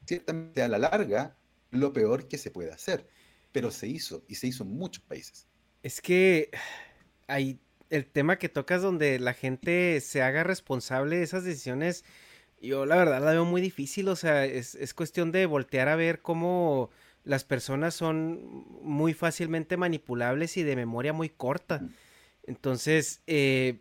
ciertamente 0.05 0.63
a 0.63 0.67
la 0.67 0.79
larga 0.79 1.37
lo 1.69 1.93
peor 1.93 2.27
que 2.27 2.37
se 2.37 2.49
puede 2.49 2.71
hacer. 2.71 3.07
Pero 3.53 3.71
se 3.71 3.87
hizo 3.87 4.25
y 4.27 4.35
se 4.35 4.47
hizo 4.47 4.63
en 4.63 4.71
muchos 4.71 5.03
países. 5.05 5.47
Es 5.81 6.01
que 6.01 6.51
hay 7.27 7.59
el 7.89 8.05
tema 8.05 8.37
que 8.37 8.49
tocas 8.49 8.81
donde 8.81 9.19
la 9.19 9.33
gente 9.33 10.01
se 10.01 10.21
haga 10.21 10.43
responsable 10.43 11.17
de 11.17 11.23
esas 11.23 11.45
decisiones. 11.45 12.03
Yo 12.61 12.85
la 12.85 12.97
verdad 12.97 13.23
la 13.23 13.31
veo 13.31 13.45
muy 13.45 13.61
difícil, 13.61 14.09
o 14.09 14.17
sea, 14.17 14.45
es, 14.45 14.75
es 14.75 14.93
cuestión 14.93 15.31
de 15.31 15.45
voltear 15.45 15.87
a 15.87 15.95
ver 15.95 16.21
cómo 16.21 16.89
las 17.23 17.43
personas 17.43 17.93
son 17.93 18.65
muy 18.81 19.13
fácilmente 19.13 19.77
manipulables 19.77 20.57
y 20.57 20.63
de 20.63 20.75
memoria 20.75 21.13
muy 21.13 21.29
corta. 21.29 21.81
Entonces, 22.43 23.21
eh, 23.27 23.79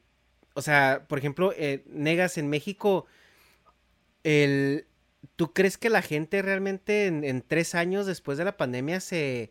o 0.55 0.62
sea, 0.62 1.07
por 1.09 1.18
ejemplo, 1.18 1.53
eh, 1.57 1.83
Negas 1.87 2.39
en 2.39 2.49
México, 2.49 3.07
el, 4.23 4.87
¿tú 5.37 5.53
crees 5.53 5.79
que 5.79 5.91
la 5.91 6.03
gente 6.03 6.43
realmente 6.43 7.07
en, 7.07 7.43
tres 7.43 7.75
años 7.75 8.07
después 8.07 8.39
de 8.39 8.45
la 8.45 8.57
pandemia 8.57 9.01
se, 9.01 9.51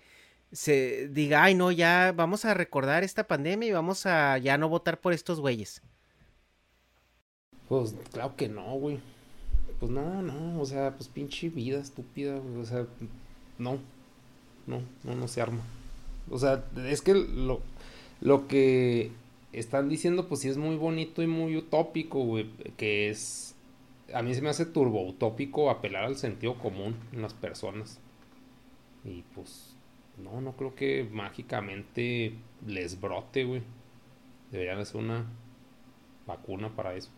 se 0.51 1.07
diga, 1.09 1.43
ay 1.43 1.55
no, 1.55 1.71
ya 1.71 2.13
vamos 2.15 2.45
a 2.45 2.53
recordar 2.53 3.03
esta 3.03 3.27
pandemia 3.27 3.69
y 3.69 3.71
vamos 3.71 4.05
a 4.05 4.37
ya 4.37 4.57
no 4.57 4.69
votar 4.69 4.99
por 4.99 5.13
estos 5.13 5.39
güeyes? 5.39 5.81
Pues 7.67 7.95
claro 8.11 8.35
que 8.35 8.49
no, 8.49 8.73
güey. 8.75 8.99
Pues 9.79 9.91
no, 9.91 10.21
no, 10.21 10.61
o 10.61 10.65
sea, 10.65 10.95
pues 10.95 11.07
pinche 11.07 11.49
vida 11.49 11.79
estúpida, 11.79 12.35
o 12.35 12.65
sea, 12.65 12.85
no, 13.57 13.79
no, 14.67 14.81
no, 15.03 15.15
no 15.15 15.27
se 15.27 15.41
arma. 15.41 15.63
O 16.29 16.37
sea, 16.37 16.63
es 16.85 17.01
que 17.01 17.13
lo, 17.15 17.61
lo 18.19 18.47
que 18.47 19.11
están 19.53 19.89
diciendo, 19.89 20.27
pues 20.27 20.41
sí 20.41 20.49
es 20.49 20.57
muy 20.57 20.75
bonito 20.75 21.21
y 21.21 21.27
muy 21.27 21.57
utópico, 21.57 22.19
güey, 22.23 22.49
que 22.77 23.09
es, 23.09 23.55
a 24.13 24.21
mí 24.21 24.33
se 24.33 24.41
me 24.41 24.49
hace 24.49 24.65
turbo 24.65 25.05
utópico 25.05 25.69
apelar 25.69 26.05
al 26.05 26.15
sentido 26.15 26.55
común 26.55 26.95
en 27.11 27.21
las 27.21 27.33
personas. 27.33 27.99
Y 29.03 29.23
pues, 29.33 29.75
no, 30.17 30.41
no 30.41 30.55
creo 30.55 30.75
que 30.75 31.07
mágicamente 31.11 32.35
les 32.65 32.99
brote, 32.99 33.43
güey. 33.43 33.63
Deberían 34.51 34.79
hacer 34.79 34.97
una 34.97 35.25
vacuna 36.27 36.69
para 36.69 36.95
eso. 36.95 37.09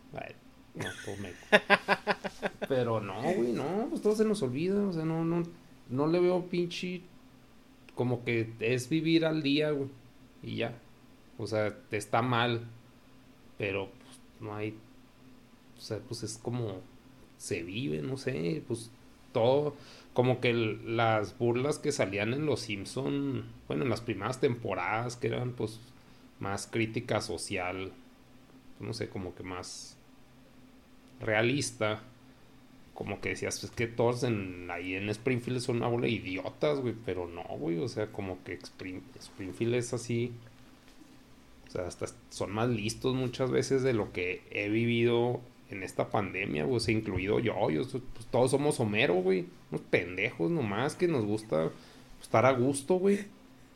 no, 0.76 0.86
todo 1.06 1.16
Pero 2.68 3.02
no, 3.02 3.22
güey, 3.22 3.52
no, 3.52 3.88
pues 3.89 4.02
todo 4.02 4.16
se 4.16 4.26
nos 4.26 4.41
olvida. 4.41 4.82
O 4.88 4.94
sea, 4.94 5.04
no, 5.06 5.26
no, 5.26 5.44
no 5.89 6.08
le 6.08 6.20
veo 6.20 6.48
pinche. 6.50 7.02
Como 7.96 8.24
que 8.24 8.54
es 8.60 8.89
vivir 8.89 9.26
al 9.26 9.44
día, 9.44 9.72
güey. 9.72 9.89
Y 10.41 10.58
ya. 10.58 10.78
O 11.38 11.48
sea, 11.48 11.76
está 11.91 12.22
mal. 12.22 12.68
Pero 13.58 13.89
pues, 13.89 14.20
no 14.39 14.56
hay. 14.56 14.78
O 15.78 15.82
sea, 15.82 15.99
pues 15.99 16.24
es 16.24 16.38
como. 16.38 16.82
Se 17.38 17.63
vive, 17.63 18.01
no 18.01 18.17
sé. 18.17 18.63
Pues 18.67 18.91
todo. 19.32 19.76
Como 20.13 20.39
que 20.39 20.53
las 20.53 21.38
burlas 21.38 21.80
que 21.80 21.91
salían 21.91 22.34
en 22.34 22.45
Los 22.45 22.61
Simpson. 22.61 23.45
Bueno, 23.67 23.84
en 23.84 23.89
las 23.89 24.01
primeras 24.01 24.39
temporadas, 24.39 25.15
que 25.15 25.28
eran 25.28 25.53
pues 25.53 25.80
más 26.39 26.67
crítica 26.67 27.21
social. 27.21 27.91
No 28.80 28.93
sé, 28.93 29.09
como 29.09 29.34
que 29.36 29.43
más 29.43 29.97
realista 31.19 32.03
como 32.93 33.19
que 33.21 33.30
decías, 33.30 33.59
pues 33.59 33.71
que 33.71 33.88
todos 33.88 34.24
en, 34.24 34.69
ahí 34.69 34.93
en 34.93 35.09
Springfield 35.09 35.61
son 35.61 35.78
una 35.78 35.88
bola 35.88 36.05
de 36.05 36.11
idiotas, 36.11 36.80
güey, 36.80 36.93
pero 37.05 37.28
no, 37.28 37.43
güey, 37.57 37.80
o 37.80 37.88
sea, 37.88 38.07
como 38.11 38.43
que 38.43 38.53
Springfield 38.53 39.76
es 39.76 39.93
así, 39.93 40.32
o 41.67 41.71
sea, 41.71 41.88
hasta 41.88 42.05
son 42.30 42.51
más 42.51 42.69
listos 42.69 43.15
muchas 43.15 43.49
veces 43.49 43.82
de 43.82 43.93
lo 43.93 44.11
que 44.11 44.43
he 44.51 44.69
vivido 44.69 45.41
en 45.74 45.84
esta 45.84 46.09
pandemia, 46.09 46.65
güey, 46.65 46.82
incluido 46.88 47.39
yo, 47.39 47.55
pues, 47.67 48.26
todos 48.32 48.51
somos 48.51 48.80
Homero, 48.80 49.15
güey, 49.15 49.45
unos 49.71 49.82
pendejos 49.89 50.49
nomás 50.49 50.95
que 50.95 51.07
nos 51.07 51.26
gusta 51.26 51.69
estar 52.21 52.45
a 52.45 52.51
gusto, 52.51 52.95
güey, 52.95 53.26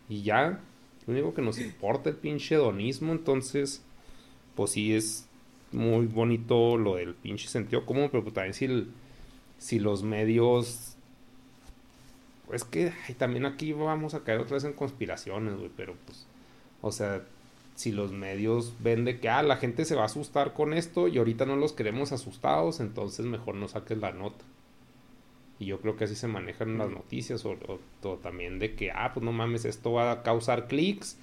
y 0.07 0.23
ya, 0.23 0.61
lo 1.05 1.13
único 1.13 1.33
que 1.33 1.41
nos 1.41 1.59
importa 1.59 2.09
el 2.09 2.15
pinche 2.15 2.55
hedonismo, 2.55 3.11
entonces, 3.11 3.83
pues 4.55 4.71
sí 4.71 4.93
es 4.93 5.27
muy 5.71 6.05
bonito 6.05 6.77
lo 6.77 6.95
del 6.95 7.13
pinche 7.13 7.47
sentido 7.47 7.85
común, 7.85 8.09
pero 8.11 8.23
pues 8.23 8.33
también 8.33 8.53
si 8.53 8.87
si 9.57 9.79
los 9.79 10.03
medios... 10.03 10.93
Es 12.51 12.63
que 12.63 12.93
también 13.17 13.45
aquí 13.45 13.73
vamos 13.73 14.13
a 14.13 14.23
caer 14.23 14.39
otra 14.39 14.53
vez 14.53 14.63
en 14.63 14.73
conspiraciones, 14.73 15.57
güey, 15.57 15.69
pero 15.75 15.95
pues, 16.05 16.25
o 16.81 16.93
sea, 16.93 17.23
si 17.78 17.91
los 17.91 18.11
medios 18.11 18.73
ven 18.80 19.05
de 19.05 19.19
que, 19.19 19.30
ah, 19.30 19.43
la 19.43 19.57
gente 19.57 19.86
se 19.86 19.93
va 19.93 20.01
a 20.01 20.05
asustar 20.05 20.55
con 20.55 20.73
esto 20.73 21.07
y 21.07 21.19
ahorita 21.19 21.45
no 21.45 21.55
los 21.55 21.73
queremos 21.73 22.11
asustados, 22.11 22.80
entonces 22.80 23.28
mejor 23.28 23.53
no 23.53 23.67
saques 23.67 23.99
la 23.99 24.11
nota. 24.11 24.43
Y 25.59 25.67
yo 25.67 25.80
creo 25.80 25.95
que 25.95 26.05
así 26.05 26.15
se 26.15 26.28
manejan 26.28 26.80
las 26.80 26.89
noticias, 26.89 27.45
o, 27.45 27.55
también 28.17 28.57
de 28.57 28.73
que, 28.73 28.89
ah, 28.89 29.11
pues 29.13 29.23
no 29.23 29.32
mames, 29.32 29.63
esto 29.63 29.91
va 29.91 30.11
a 30.11 30.23
causar 30.23 30.67
clics, 30.67 31.19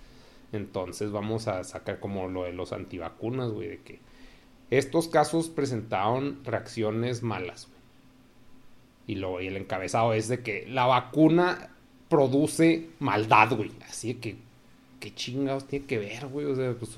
entonces 0.52 1.10
vamos 1.10 1.48
a 1.48 1.64
sacar 1.64 1.98
como 1.98 2.28
lo 2.28 2.44
de 2.44 2.52
los 2.52 2.72
antivacunas, 2.72 3.50
güey, 3.50 3.70
de 3.70 3.82
que 3.82 3.98
estos 4.70 5.08
casos 5.08 5.48
presentaron 5.48 6.44
reacciones 6.44 7.24
malas, 7.24 7.68
y, 9.08 9.16
lo, 9.16 9.40
y 9.40 9.48
el 9.48 9.56
encabezado 9.56 10.12
es 10.12 10.28
de 10.28 10.44
que 10.44 10.68
la 10.68 10.86
vacuna 10.86 11.70
produce 12.08 12.90
maldad, 13.00 13.56
güey. 13.56 13.72
Así 13.88 14.14
que, 14.14 14.36
¿qué 15.04 15.14
chingados 15.14 15.66
tiene 15.66 15.84
que 15.84 15.98
ver, 15.98 16.28
güey? 16.28 16.46
O 16.46 16.56
sea, 16.56 16.72
pues, 16.72 16.90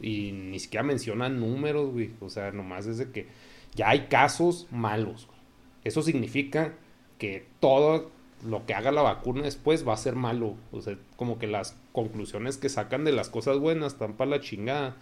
y 0.00 0.30
ni 0.30 0.60
siquiera 0.60 0.84
mencionan 0.84 1.40
números, 1.40 1.90
güey. 1.90 2.12
O 2.20 2.30
sea, 2.30 2.52
nomás 2.52 2.86
es 2.86 2.98
de 2.98 3.10
que 3.10 3.26
ya 3.74 3.88
hay 3.88 4.06
casos 4.06 4.68
malos, 4.70 5.26
güey. 5.26 5.40
Eso 5.82 6.02
significa 6.02 6.74
que 7.18 7.46
todo 7.58 8.12
lo 8.46 8.64
que 8.64 8.74
haga 8.74 8.92
la 8.92 9.02
vacuna 9.02 9.42
después 9.42 9.86
va 9.86 9.94
a 9.94 9.96
ser 9.96 10.14
malo. 10.14 10.54
O 10.70 10.80
sea, 10.82 10.96
como 11.16 11.40
que 11.40 11.48
las 11.48 11.76
conclusiones 11.92 12.58
que 12.58 12.68
sacan 12.68 13.02
de 13.04 13.10
las 13.10 13.28
cosas 13.28 13.58
buenas 13.58 13.94
están 13.94 14.12
para 14.12 14.30
la 14.30 14.40
chingada. 14.40 14.96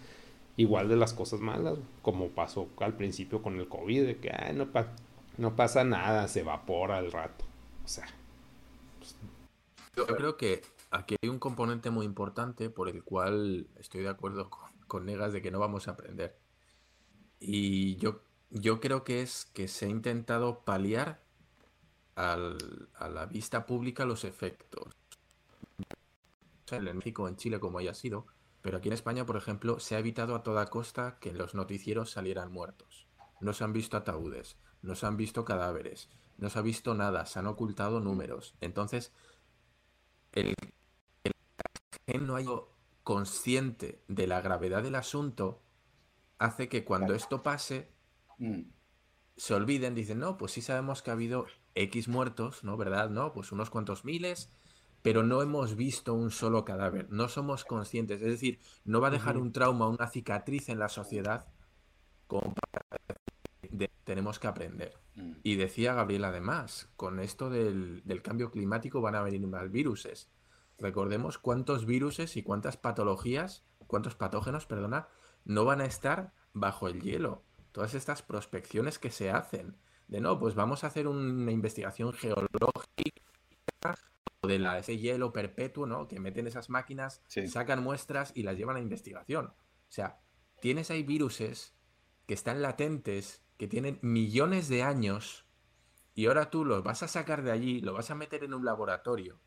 Igual 0.56 0.88
de 0.88 0.96
las 0.96 1.12
cosas 1.12 1.40
malas, 1.40 1.76
como 2.00 2.28
pasó 2.28 2.68
al 2.78 2.96
principio 2.96 3.42
con 3.42 3.60
el 3.60 3.68
COVID, 3.68 4.06
de 4.06 4.16
que, 4.16 4.32
no 5.36 5.56
pasa 5.56 5.84
nada, 5.84 6.26
se 6.28 6.40
evapora 6.40 6.96
al 6.96 7.12
rato. 7.12 7.44
O 7.84 7.88
sea. 7.88 8.06
Pues, 8.98 9.14
Yo 9.94 10.06
creo 10.06 10.38
que 10.38 10.62
aquí 10.90 11.16
hay 11.22 11.28
un 11.28 11.38
componente 11.38 11.90
muy 11.90 12.06
importante 12.06 12.70
por 12.70 12.88
el 12.88 13.04
cual 13.04 13.68
estoy 13.76 14.02
de 14.02 14.08
acuerdo 14.08 14.50
con, 14.50 15.06
Negas 15.06 15.32
de 15.32 15.42
que 15.42 15.50
no 15.50 15.58
vamos 15.58 15.88
a 15.88 15.92
aprender. 15.92 16.38
Y 17.38 17.96
yo, 17.96 18.22
yo 18.50 18.80
creo 18.80 19.04
que 19.04 19.22
es 19.22 19.44
que 19.46 19.68
se 19.68 19.86
ha 19.86 19.88
intentado 19.88 20.64
paliar 20.64 21.22
al, 22.14 22.88
a 22.94 23.08
la 23.08 23.26
vista 23.26 23.66
pública 23.66 24.04
los 24.04 24.24
efectos. 24.24 24.94
En 26.70 26.96
México, 26.96 27.28
en 27.28 27.36
Chile, 27.36 27.60
como 27.60 27.78
haya 27.78 27.94
sido, 27.94 28.26
pero 28.66 28.78
aquí 28.78 28.88
en 28.88 28.94
España, 28.94 29.24
por 29.24 29.36
ejemplo, 29.36 29.78
se 29.78 29.94
ha 29.94 30.00
evitado 30.00 30.34
a 30.34 30.42
toda 30.42 30.66
costa 30.66 31.18
que 31.20 31.32
los 31.32 31.54
noticieros 31.54 32.10
salieran 32.10 32.50
muertos. 32.50 33.06
No 33.40 33.52
se 33.52 33.62
han 33.62 33.72
visto 33.72 33.96
ataúdes, 33.96 34.56
no 34.82 34.96
se 34.96 35.06
han 35.06 35.16
visto 35.16 35.44
cadáveres, 35.44 36.08
no 36.38 36.50
se 36.50 36.58
ha 36.58 36.62
visto 36.62 36.94
nada, 36.94 37.26
se 37.26 37.38
han 37.38 37.46
ocultado 37.46 38.00
números. 38.00 38.56
Entonces, 38.60 39.12
el 40.36 40.54
que 42.06 42.18
no 42.18 42.36
haya 42.36 42.52
consciente 43.02 44.02
de 44.08 44.26
la 44.26 44.40
gravedad 44.40 44.82
del 44.82 44.94
asunto 44.94 45.60
hace 46.38 46.68
que 46.68 46.84
cuando 46.84 47.14
esto 47.14 47.42
pase 47.42 47.90
mm. 48.38 48.60
se 49.36 49.54
olviden, 49.54 49.94
dicen, 49.94 50.18
no, 50.18 50.36
pues 50.36 50.52
sí 50.52 50.62
sabemos 50.62 51.02
que 51.02 51.10
ha 51.10 51.14
habido 51.14 51.46
X 51.74 52.08
muertos, 52.08 52.62
¿no? 52.64 52.76
¿Verdad? 52.76 53.10
No, 53.10 53.32
pues 53.32 53.52
unos 53.52 53.70
cuantos 53.70 54.04
miles, 54.04 54.50
pero 55.02 55.22
no 55.22 55.42
hemos 55.42 55.76
visto 55.76 56.14
un 56.14 56.30
solo 56.30 56.64
cadáver, 56.64 57.08
no 57.10 57.28
somos 57.28 57.64
conscientes, 57.64 58.20
es 58.20 58.28
decir, 58.28 58.58
no 58.84 59.00
va 59.00 59.08
a 59.08 59.12
dejar 59.12 59.38
un 59.38 59.52
trauma, 59.52 59.88
una 59.88 60.08
cicatriz 60.08 60.68
en 60.68 60.78
la 60.78 60.88
sociedad 60.88 61.46
como 62.26 62.54
tenemos 64.04 64.38
que 64.38 64.46
aprender. 64.46 64.94
Mm. 65.14 65.32
Y 65.42 65.56
decía 65.56 65.94
Gabriel 65.94 66.24
además, 66.24 66.88
con 66.96 67.20
esto 67.20 67.50
del, 67.50 68.02
cambio 68.22 68.50
climático 68.50 69.00
van 69.00 69.14
a 69.14 69.22
venir 69.22 69.46
más 69.46 69.70
viruses. 69.70 70.30
Recordemos 70.78 71.38
cuántos 71.38 71.86
viruses 71.86 72.36
y 72.36 72.42
cuántas 72.42 72.76
patologías, 72.76 73.64
cuántos 73.86 74.14
patógenos, 74.14 74.66
perdona, 74.66 75.08
no 75.44 75.64
van 75.64 75.80
a 75.80 75.86
estar 75.86 76.32
bajo 76.52 76.88
el 76.88 77.00
hielo. 77.00 77.42
Todas 77.72 77.94
estas 77.94 78.22
prospecciones 78.22 78.98
que 78.98 79.10
se 79.10 79.30
hacen. 79.30 79.76
De 80.08 80.20
no, 80.20 80.38
pues 80.38 80.54
vamos 80.54 80.84
a 80.84 80.86
hacer 80.86 81.08
una 81.08 81.50
investigación 81.50 82.12
geológica 82.12 83.22
de 84.42 84.58
la, 84.58 84.78
ese 84.78 84.98
hielo 84.98 85.32
perpetuo, 85.32 85.86
¿no? 85.86 86.06
Que 86.08 86.20
meten 86.20 86.46
esas 86.46 86.70
máquinas, 86.70 87.22
sacan 87.48 87.82
muestras 87.82 88.32
y 88.34 88.42
las 88.44 88.56
llevan 88.56 88.76
a 88.76 88.80
investigación. 88.80 89.46
O 89.46 89.92
sea, 89.92 90.20
tienes 90.60 90.90
ahí 90.90 91.02
viruses 91.02 91.74
que 92.26 92.34
están 92.34 92.62
latentes 92.62 93.45
que 93.56 93.68
tienen 93.68 93.98
millones 94.02 94.68
de 94.68 94.82
años 94.82 95.44
y 96.14 96.26
ahora 96.26 96.50
tú 96.50 96.64
los 96.64 96.82
vas 96.82 97.02
a 97.02 97.08
sacar 97.08 97.42
de 97.42 97.52
allí, 97.52 97.80
lo 97.80 97.92
vas 97.92 98.10
a 98.10 98.14
meter 98.14 98.44
en 98.44 98.54
un 98.54 98.64
laboratorio 98.64 99.38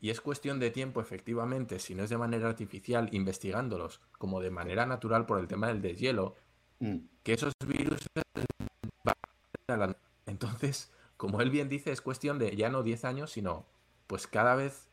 y 0.00 0.10
es 0.10 0.20
cuestión 0.20 0.60
de 0.60 0.70
tiempo, 0.70 1.00
efectivamente, 1.00 1.78
si 1.78 1.94
no 1.94 2.04
es 2.04 2.10
de 2.10 2.18
manera 2.18 2.48
artificial, 2.48 3.08
investigándolos 3.12 4.00
como 4.18 4.40
de 4.40 4.50
manera 4.50 4.86
natural 4.86 5.26
por 5.26 5.40
el 5.40 5.48
tema 5.48 5.68
del 5.68 5.80
deshielo, 5.80 6.36
mm. 6.80 6.96
que 7.22 7.32
esos 7.32 7.52
virus 7.66 8.06
Entonces, 10.26 10.92
como 11.16 11.40
él 11.40 11.50
bien 11.50 11.68
dice, 11.68 11.92
es 11.92 12.02
cuestión 12.02 12.38
de 12.38 12.54
ya 12.56 12.68
no 12.68 12.82
10 12.82 13.04
años, 13.04 13.32
sino 13.32 13.66
pues 14.06 14.26
cada 14.26 14.54
vez 14.54 14.90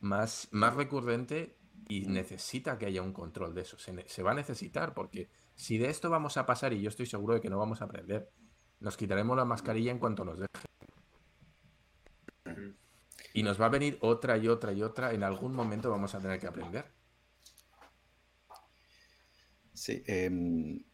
más, 0.00 0.48
más 0.50 0.74
recurrente 0.74 1.56
y 1.88 2.06
necesita 2.06 2.78
que 2.78 2.86
haya 2.86 3.02
un 3.02 3.12
control 3.12 3.54
de 3.54 3.60
eso. 3.60 3.76
se 3.78 4.22
va 4.22 4.30
a 4.30 4.34
necesitar 4.34 4.94
porque 4.94 5.28
si 5.56 5.78
de 5.78 5.88
esto 5.88 6.10
vamos 6.10 6.36
a 6.36 6.44
pasar, 6.44 6.74
y 6.74 6.82
yo 6.82 6.90
estoy 6.90 7.06
seguro 7.06 7.34
de 7.34 7.40
que 7.40 7.48
no 7.48 7.58
vamos 7.58 7.80
a 7.80 7.86
aprender, 7.86 8.30
nos 8.78 8.96
quitaremos 8.96 9.36
la 9.36 9.46
mascarilla 9.46 9.90
en 9.90 9.98
cuanto 9.98 10.24
nos 10.24 10.38
deje. 10.38 10.52
Y 13.32 13.42
nos 13.42 13.60
va 13.60 13.66
a 13.66 13.70
venir 13.70 13.98
otra 14.02 14.36
y 14.36 14.48
otra 14.48 14.72
y 14.72 14.82
otra. 14.82 15.12
En 15.12 15.22
algún 15.22 15.54
momento 15.54 15.90
vamos 15.90 16.14
a 16.14 16.20
tener 16.20 16.38
que 16.38 16.46
aprender. 16.46 16.84
Sí. 19.72 20.02
Em, 20.06 20.84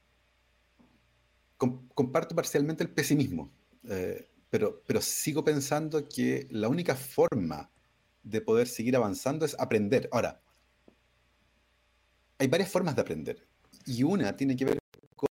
comparto 1.94 2.34
parcialmente 2.34 2.82
el 2.82 2.90
pesimismo, 2.90 3.52
eh, 3.84 4.28
pero, 4.50 4.82
pero 4.86 5.00
sigo 5.00 5.44
pensando 5.44 6.08
que 6.08 6.48
la 6.50 6.68
única 6.68 6.96
forma 6.96 7.70
de 8.22 8.40
poder 8.40 8.66
seguir 8.66 8.96
avanzando 8.96 9.44
es 9.44 9.58
aprender. 9.58 10.08
Ahora, 10.12 10.40
hay 12.38 12.48
varias 12.48 12.70
formas 12.70 12.96
de 12.96 13.02
aprender 13.02 13.51
y 13.87 14.03
una 14.03 14.37
tiene 14.37 14.57
que 14.57 14.64
ver 14.64 14.78
con 15.16 15.28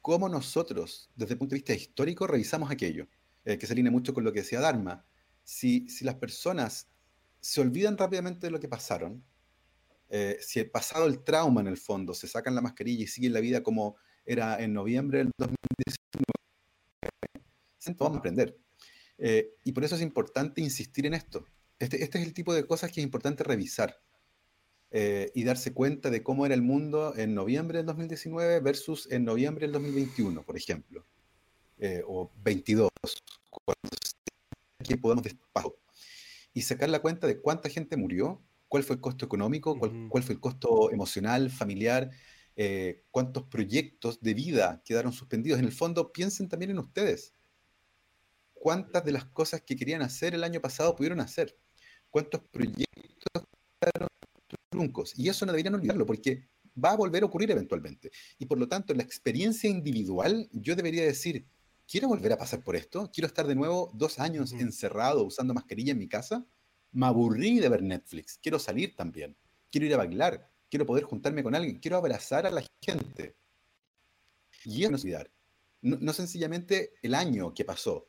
cómo 0.00 0.28
nosotros, 0.28 1.10
desde 1.14 1.34
el 1.34 1.38
punto 1.38 1.54
de 1.54 1.58
vista 1.58 1.74
histórico, 1.74 2.26
revisamos 2.26 2.70
aquello, 2.70 3.08
eh, 3.44 3.58
que 3.58 3.66
se 3.66 3.72
alinea 3.72 3.92
mucho 3.92 4.14
con 4.14 4.24
lo 4.24 4.32
que 4.32 4.40
decía 4.40 4.60
Dharma. 4.60 5.04
Si, 5.44 5.86
las 6.02 6.16
personas 6.16 6.88
se 7.40 7.60
olvidan 7.60 7.96
rápidamente 7.96 8.46
de 8.46 8.50
lo 8.50 8.60
que 8.60 8.68
pasaron, 8.68 9.24
eh, 10.08 10.38
si 10.40 10.60
el 10.60 10.70
pasado 10.70 11.06
el 11.06 11.22
trauma 11.22 11.60
en 11.60 11.68
el 11.68 11.76
fondo, 11.76 12.14
se 12.14 12.26
sacan 12.26 12.54
la 12.54 12.60
mascarilla 12.60 13.04
y 13.04 13.06
siguen 13.06 13.32
la 13.32 13.40
vida 13.40 13.62
como 13.62 13.96
era 14.24 14.60
en 14.60 14.72
noviembre 14.72 15.18
del 15.18 15.30
2019, 15.38 16.24
vamos 17.98 18.16
a 18.16 18.18
aprender. 18.18 18.58
Eh, 19.18 19.54
y 19.64 19.72
por 19.72 19.84
eso 19.84 19.96
es 19.96 20.02
importante 20.02 20.60
insistir 20.60 21.06
en 21.06 21.14
esto. 21.14 21.44
Este, 21.78 22.02
este, 22.02 22.18
es 22.18 22.26
el 22.26 22.34
tipo 22.34 22.54
de 22.54 22.66
cosas 22.66 22.90
que 22.90 23.00
es 23.00 23.04
importante 23.04 23.44
revisar 23.44 24.00
eh, 24.90 25.30
y 25.34 25.44
darse 25.44 25.72
cuenta 25.72 26.10
de 26.10 26.22
cómo 26.22 26.46
era 26.46 26.54
el 26.54 26.62
mundo 26.62 27.14
en 27.16 27.34
noviembre 27.34 27.78
del 27.78 27.86
2019 27.86 28.60
versus 28.60 29.10
en 29.10 29.24
noviembre 29.24 29.66
del 29.66 29.72
2021, 29.72 30.42
por 30.42 30.56
ejemplo, 30.56 31.04
o 32.06 32.30
22, 32.42 32.90
cuando 33.48 33.80
aquí 34.80 34.96
podemos 34.96 35.24
despacho 35.24 35.80
y 36.52 36.62
sacar 36.62 36.88
la 36.88 37.00
cuenta 37.00 37.26
de 37.26 37.40
cuánta 37.40 37.68
gente 37.68 37.96
murió, 37.96 38.42
cuál 38.68 38.82
fue 38.82 38.96
el 38.96 39.00
costo 39.00 39.24
económico, 39.24 39.78
cuál, 39.78 40.22
fue 40.22 40.34
el 40.34 40.40
costo 40.40 40.90
emocional, 40.90 41.50
familiar, 41.50 42.10
eh, 42.56 43.04
cuántos 43.10 43.44
proyectos 43.44 44.20
de 44.20 44.34
vida 44.34 44.82
quedaron 44.84 45.12
suspendidos. 45.12 45.58
En 45.58 45.64
el 45.64 45.72
fondo, 45.72 46.12
piensen 46.12 46.48
también 46.48 46.72
en 46.72 46.78
ustedes. 46.78 47.34
¿Cuántas 48.52 49.04
de 49.04 49.12
las 49.12 49.24
cosas 49.24 49.62
que 49.62 49.76
querían 49.76 50.02
hacer 50.02 50.34
el 50.34 50.44
año 50.44 50.60
pasado 50.60 50.94
pudieron 50.94 51.20
hacer? 51.20 51.56
¿Cuántos 52.10 52.42
proyectos 52.50 53.44
quedaron 53.80 54.09
truncos? 54.80 55.12
Y 55.18 55.28
eso 55.28 55.44
no 55.44 55.52
deberían 55.52 55.74
olvidarlo 55.74 56.06
porque 56.06 56.48
va 56.82 56.92
a 56.92 56.96
volver 56.96 57.22
a 57.22 57.26
ocurrir 57.26 57.50
eventualmente. 57.50 58.10
Y 58.38 58.46
por 58.46 58.58
lo 58.58 58.68
tanto, 58.68 58.94
la 58.94 59.02
experiencia 59.02 59.68
individual, 59.68 60.48
yo 60.52 60.74
debería 60.74 61.04
decir, 61.04 61.46
¿quiero 61.86 62.08
volver 62.08 62.32
a 62.32 62.38
pasar 62.38 62.62
por 62.62 62.76
esto? 62.76 63.10
¿Quiero 63.12 63.26
estar 63.26 63.46
de 63.46 63.54
nuevo 63.54 63.90
dos 63.94 64.18
años 64.18 64.52
encerrado 64.52 65.24
usando 65.24 65.54
mascarilla 65.54 65.92
en 65.92 65.98
mi 65.98 66.08
casa? 66.08 66.46
Me 66.92 67.06
aburrí 67.06 67.60
de 67.60 67.68
ver 67.68 67.82
Netflix, 67.82 68.38
quiero 68.42 68.58
salir 68.58 68.96
también, 68.96 69.36
quiero 69.70 69.86
ir 69.86 69.94
a 69.94 69.98
bailar, 69.98 70.50
quiero 70.68 70.86
poder 70.86 71.04
juntarme 71.04 71.42
con 71.42 71.54
alguien, 71.54 71.78
quiero 71.78 71.96
abrazar 71.96 72.46
a 72.46 72.50
la 72.50 72.64
gente. 72.80 73.36
Y 74.64 74.82
eso 74.82 74.90
no 74.90 74.96
es 74.96 75.04
olvidar. 75.04 75.30
No, 75.82 76.12
sencillamente 76.12 76.92
el 77.02 77.14
año 77.14 77.54
que 77.54 77.64
pasó, 77.64 78.08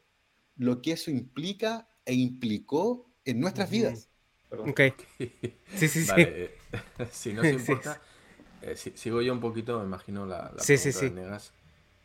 lo 0.55 0.81
que 0.81 0.91
eso 0.93 1.09
implica 1.09 1.87
e 2.05 2.13
implicó 2.13 3.09
en 3.23 3.39
nuestras 3.39 3.69
vidas. 3.69 4.10
Ok. 4.51 4.81
Sí, 5.75 5.87
sí, 5.87 6.05
sí. 6.05 6.11
Eh, 6.17 6.57
si 7.11 7.33
no 7.33 7.41
se 7.41 7.53
importa, 7.53 8.01
eh, 8.61 8.75
sigo 8.75 9.21
yo 9.21 9.33
un 9.33 9.39
poquito, 9.39 9.79
me 9.79 9.85
imagino 9.85 10.25
la, 10.25 10.51
la 10.55 10.63
sí, 10.63 10.77
sí, 10.77 10.91
sí. 10.91 11.09
Negas. 11.09 11.53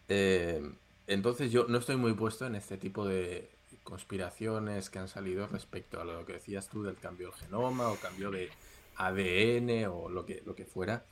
Eh, 0.09 0.63
entonces 1.07 1.51
yo 1.51 1.67
no 1.69 1.79
estoy 1.79 1.97
muy 1.97 2.15
puesto 2.15 2.47
en 2.47 2.55
este 2.55 2.79
tipo 2.79 3.07
de 3.07 3.51
conspiraciones 3.83 4.91
que 4.91 4.99
han 4.99 5.09
salido 5.09 5.47
respecto 5.47 6.01
a 6.01 6.05
lo 6.05 6.25
que 6.25 6.35
decías 6.35 6.69
tú 6.69 6.83
del 6.83 6.97
cambio 6.97 7.31
del 7.31 7.37
genoma 7.37 7.89
o 7.89 7.97
cambio 7.97 8.31
de 8.31 8.51
ADN 8.97 9.87
o 9.87 10.09
lo 10.09 10.27
que, 10.27 10.43
lo 10.45 10.55
que 10.55 10.65
fuera. 10.65 11.05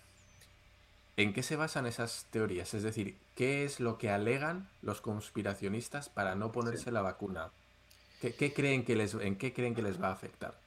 ¿En 1.17 1.33
qué 1.33 1.45
se 1.45 1.55
basan 1.55 1.87
esas 1.87 2.27
teorías? 2.31 2.75
Es 2.75 2.83
decir, 2.83 3.17
¿qué 3.37 3.65
es 3.65 3.79
lo 3.79 3.99
que 3.99 4.11
alegan 4.11 4.69
los 4.83 5.01
conspiracionistas 5.01 6.09
para 6.09 6.35
no 6.35 6.51
ponerse 6.51 6.91
la 6.91 7.03
vacuna? 7.03 7.51
¿Qué, 8.21 8.53
creen 8.53 8.85
que 8.85 8.97
les, 8.97 9.15
¿En 9.15 9.37
qué 9.37 9.53
creen 9.53 9.75
que 9.75 9.83
les 9.83 10.01
va 10.03 10.09
a 10.09 10.13
afectar? 10.13 10.64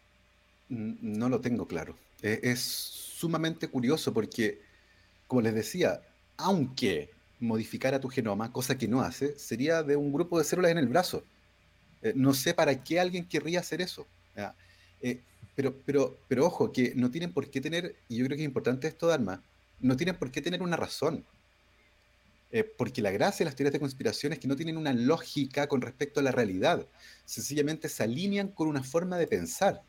No 0.70 1.30
lo 1.30 1.40
tengo 1.40 1.68
claro. 1.68 1.96
E, 2.22 2.40
es 2.44 2.60
sumamente 2.60 3.68
curioso 3.68 4.14
porque, 4.14 4.62
como 5.28 5.42
les 5.42 5.54
decía, 5.54 6.02
aunque 6.38 7.10
modificar 7.40 7.94
a 7.94 8.00
tu 8.00 8.10
genoma, 8.10 8.52
cosa 8.52 8.78
que 8.78 8.88
no 8.88 9.02
hace, 9.02 9.38
sería 9.38 9.84
de 9.84 9.96
un 9.96 10.12
grupo 10.12 10.38
de 10.38 10.46
células 10.46 10.72
en 10.72 10.78
el 10.78 10.88
brazo. 10.88 11.24
Eh, 12.02 12.14
no 12.16 12.34
sé 12.34 12.54
para 12.54 12.84
qué 12.84 13.00
alguien 13.00 13.28
querría 13.28 13.60
hacer 13.60 13.82
eso. 13.82 14.08
Eh, 15.02 15.22
pero, 15.56 15.76
pero, 15.86 16.18
pero 16.28 16.46
ojo, 16.46 16.72
que 16.72 16.94
no 16.96 17.10
tienen 17.10 17.34
por 17.34 17.50
qué 17.50 17.62
tener, 17.62 17.96
y 18.10 18.18
yo 18.18 18.26
creo 18.26 18.36
que 18.36 18.44
es 18.44 18.48
importante 18.48 18.88
esto, 18.88 19.08
Dharma, 19.08 19.44
no 19.80 19.96
tienen 19.96 20.16
por 20.16 20.32
qué 20.32 20.42
tener 20.42 20.62
una 20.62 20.78
razón. 20.78 21.26
Eh, 22.52 22.64
porque 22.64 23.02
la 23.02 23.12
gracia 23.12 23.44
de 23.44 23.46
las 23.46 23.56
teorías 23.56 23.74
de 23.74 23.80
conspiración 23.80 24.32
es 24.32 24.40
que 24.40 24.48
no 24.48 24.56
tienen 24.56 24.78
una 24.78 24.94
lógica 24.94 25.68
con 25.68 25.82
respecto 25.82 26.20
a 26.20 26.24
la 26.24 26.32
realidad. 26.32 26.88
Sencillamente 27.26 27.90
se 27.90 28.04
alinean 28.04 28.50
con 28.50 28.68
una 28.68 28.84
forma 28.84 29.18
de 29.18 29.28
pensar 29.28 29.84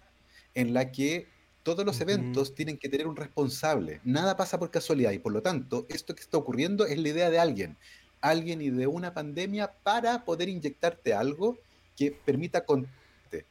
en 0.55 0.75
la 0.75 0.91
que 0.91 1.27
todos 1.63 1.85
los 1.85 2.01
eventos 2.01 2.55
tienen 2.55 2.79
que 2.79 2.89
tener 2.89 3.07
un 3.07 3.17
responsable. 3.17 4.01
Nada 4.03 4.37
pasa 4.37 4.59
por 4.59 4.71
casualidad 4.71 5.13
y 5.13 5.19
por 5.19 5.33
lo 5.33 5.43
tanto, 5.43 5.87
esto 5.89 6.15
que 6.15 6.23
está 6.23 6.39
ocurriendo 6.39 6.87
es 6.87 6.99
la 6.99 7.09
idea 7.09 7.31
de 7.31 7.39
alguien. 7.39 7.77
Alguien 8.21 8.63
y 8.63 8.71
de 8.71 8.87
una 8.87 9.13
pandemia 9.13 9.71
para 9.83 10.25
poder 10.25 10.49
inyectarte 10.49 11.13
algo 11.13 11.59
que 11.97 12.13
permita 12.13 12.65
contarte. 12.65 13.45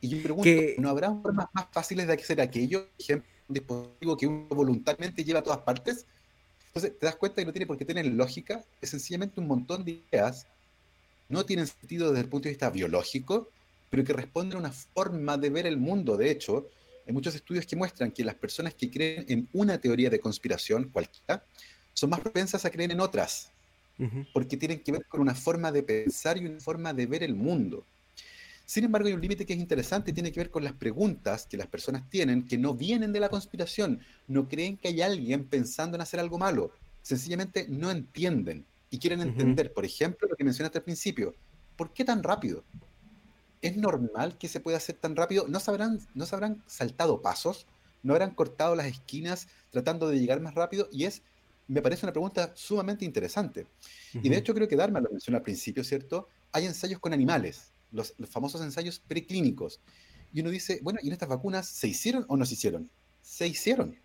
Y 0.00 0.08
yo 0.08 0.22
pregunto, 0.22 0.50
¿no 0.78 0.90
habrá 0.90 1.14
formas 1.14 1.46
más 1.54 1.66
fáciles 1.72 2.06
de 2.06 2.12
hacer 2.12 2.40
aquello? 2.40 2.86
Ejemplo, 2.98 3.30
un 3.48 3.54
dispositivo 3.54 4.16
que 4.16 4.26
uno 4.26 4.46
voluntariamente 4.50 5.24
lleva 5.24 5.38
a 5.40 5.42
todas 5.42 5.60
partes. 5.60 6.04
Entonces, 6.66 6.98
te 6.98 7.06
das 7.06 7.16
cuenta 7.16 7.40
que 7.40 7.46
no 7.46 7.52
tiene 7.52 7.66
por 7.66 7.78
qué 7.78 7.84
tener 7.84 8.04
lógica. 8.06 8.62
Es 8.82 8.90
sencillamente 8.90 9.40
un 9.40 9.46
montón 9.46 9.84
de 9.84 10.02
ideas. 10.10 10.46
No 11.28 11.46
tienen 11.46 11.66
sentido 11.66 12.08
desde 12.10 12.24
el 12.24 12.28
punto 12.28 12.44
de 12.44 12.50
vista 12.50 12.68
biológico, 12.68 13.48
pero 13.94 14.02
que 14.02 14.12
responden 14.12 14.56
a 14.56 14.58
una 14.58 14.72
forma 14.72 15.38
de 15.38 15.50
ver 15.50 15.66
el 15.68 15.76
mundo. 15.76 16.16
De 16.16 16.28
hecho, 16.28 16.68
hay 17.06 17.12
muchos 17.12 17.32
estudios 17.36 17.64
que 17.64 17.76
muestran 17.76 18.10
que 18.10 18.24
las 18.24 18.34
personas 18.34 18.74
que 18.74 18.90
creen 18.90 19.24
en 19.28 19.48
una 19.52 19.78
teoría 19.78 20.10
de 20.10 20.18
conspiración, 20.18 20.90
cualquiera, 20.92 21.46
son 21.92 22.10
más 22.10 22.18
propensas 22.18 22.64
a 22.64 22.70
creer 22.70 22.90
en 22.90 22.98
otras, 22.98 23.52
porque 24.32 24.56
tienen 24.56 24.80
que 24.80 24.90
ver 24.90 25.06
con 25.06 25.20
una 25.20 25.36
forma 25.36 25.70
de 25.70 25.84
pensar 25.84 26.38
y 26.38 26.44
una 26.44 26.58
forma 26.58 26.92
de 26.92 27.06
ver 27.06 27.22
el 27.22 27.36
mundo. 27.36 27.86
Sin 28.66 28.82
embargo, 28.82 29.06
hay 29.06 29.14
un 29.14 29.20
límite 29.20 29.46
que 29.46 29.52
es 29.52 29.60
interesante 29.60 30.10
y 30.10 30.14
tiene 30.14 30.32
que 30.32 30.40
ver 30.40 30.50
con 30.50 30.64
las 30.64 30.72
preguntas 30.72 31.46
que 31.48 31.56
las 31.56 31.68
personas 31.68 32.02
tienen 32.10 32.48
que 32.48 32.58
no 32.58 32.74
vienen 32.74 33.12
de 33.12 33.20
la 33.20 33.28
conspiración, 33.28 34.00
no 34.26 34.48
creen 34.48 34.76
que 34.76 34.88
hay 34.88 35.02
alguien 35.02 35.44
pensando 35.44 35.96
en 35.96 36.00
hacer 36.00 36.18
algo 36.18 36.36
malo, 36.36 36.72
sencillamente 37.00 37.66
no 37.68 37.92
entienden 37.92 38.66
y 38.90 38.98
quieren 38.98 39.20
entender, 39.20 39.72
por 39.72 39.84
ejemplo, 39.84 40.26
lo 40.28 40.34
que 40.34 40.42
mencionaste 40.42 40.78
al 40.78 40.84
principio, 40.84 41.36
¿por 41.76 41.92
qué 41.92 42.04
tan 42.04 42.24
rápido? 42.24 42.64
¿Es 43.64 43.78
normal 43.78 44.36
que 44.36 44.46
se 44.46 44.60
pueda 44.60 44.76
hacer 44.76 44.96
tan 44.96 45.16
rápido? 45.16 45.46
¿No 45.48 45.58
se 45.58 45.70
habrán, 45.70 45.98
no 46.12 46.26
se 46.26 46.34
habrán 46.34 46.62
saltado 46.66 47.22
pasos? 47.22 47.66
¿No 48.02 48.12
habrán 48.12 48.34
cortado 48.34 48.76
las 48.76 48.84
esquinas 48.84 49.48
tratando 49.70 50.10
de 50.10 50.20
llegar 50.20 50.38
más 50.42 50.54
rápido? 50.54 50.86
Y 50.92 51.04
es, 51.04 51.22
me 51.66 51.80
parece 51.80 52.04
una 52.04 52.12
pregunta 52.12 52.52
sumamente 52.54 53.06
interesante. 53.06 53.66
Y 54.12 54.28
de 54.28 54.36
hecho 54.36 54.52
creo 54.52 54.68
que 54.68 54.76
Dharma 54.76 55.00
lo 55.00 55.08
mencionó 55.08 55.38
al 55.38 55.42
principio, 55.42 55.82
¿cierto? 55.82 56.28
Hay 56.52 56.66
ensayos 56.66 57.00
con 57.00 57.14
animales, 57.14 57.72
los, 57.90 58.12
famosos 58.28 58.60
ensayos 58.60 58.98
preclínicos. 58.98 59.80
Y 60.30 60.42
uno 60.42 60.50
dice, 60.50 60.80
bueno, 60.82 60.98
¿y 61.02 61.06
en 61.06 61.14
estas 61.14 61.30
vacunas 61.30 61.66
se 61.66 61.88
hicieron 61.88 62.26
o 62.28 62.36
no 62.36 62.44
se 62.44 62.52
hicieron? 62.52 62.90
Se 63.22 63.46
hicieron. 63.46 63.98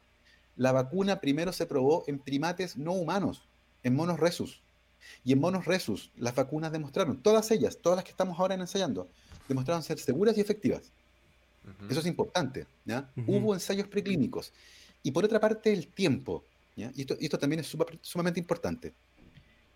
La 0.56 0.72
vacuna 0.72 1.20
primero 1.20 1.52
se 1.52 1.66
probó 1.66 2.06
en 2.08 2.20
primates 2.20 2.78
no 2.78 2.94
humanos, 2.94 3.50
en 3.84 3.94
monos 3.94 4.22
resus. 4.22 4.64
Y 5.24 5.34
en 5.34 5.40
monos 5.40 5.66
resus, 5.66 6.12
las 6.18 6.36
vacunas 6.36 6.72
demostraron, 6.72 7.22
todas 7.22 7.52
ellas, 7.52 7.78
todas 7.82 7.98
las 7.98 8.06
que 8.06 8.12
estamos 8.12 8.40
ahora 8.40 8.56
ensayando, 8.56 9.10
demostraron 9.48 9.84
ser 9.84 10.00
seguras 10.00 10.38
y 10.38 10.42
efectivas. 10.42 10.92
Eso 11.90 12.00
es 12.00 12.06
importante. 12.06 12.66
¿ya? 12.86 13.10
Hubo 13.28 13.54
ensayos 13.54 13.88
preclínicos. 13.88 14.54
Y 15.04 15.12
por 15.12 15.26
otra 15.26 15.40
parte, 15.40 15.72
el 15.72 15.88
tiempo. 15.88 16.44
¿ya? 16.76 16.92
Y, 16.96 17.02
esto, 17.02 17.40
también 17.40 17.60
es 17.60 17.76
sumamente 18.02 18.40
importante. 18.40 18.94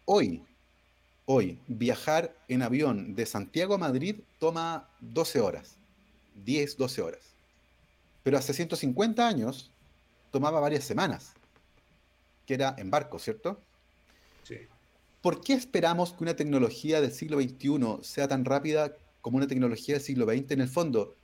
Hoy, 0.05 0.43
hoy, 1.25 1.59
viajar 1.67 2.35
en 2.47 2.61
avión 2.61 3.15
de 3.15 3.25
Santiago 3.25 3.75
a 3.75 3.77
Madrid 3.77 4.17
toma 4.39 4.89
12 5.01 5.41
horas. 5.41 5.75
10, 6.45 6.77
12 6.77 7.01
horas. 7.01 7.21
Pero 8.23 8.37
hace 8.37 8.53
150 8.53 9.27
años 9.27 9.71
tomaba 10.31 10.59
varias 10.59 10.83
semanas. 10.83 11.33
Que 12.45 12.55
era 12.55 12.75
en 12.77 12.89
barco, 12.89 13.19
¿cierto? 13.19 13.61
Sí. 14.43 14.57
¿Por 15.23 15.41
qué 15.41 15.53
esperamos 15.53 16.13
que 16.13 16.23
una 16.23 16.35
tecnología 16.35 17.01
del 17.01 17.11
siglo 17.11 17.41
XXI 17.41 18.03
sea 18.03 18.27
tan 18.27 18.45
rápida 18.45 18.93
como 19.23 19.37
una 19.37 19.47
tecnología 19.47 19.95
del 19.95 20.03
siglo 20.03 20.25
XX 20.25 20.51
en 20.51 20.61
el 20.61 20.67
fondo. 20.67 21.15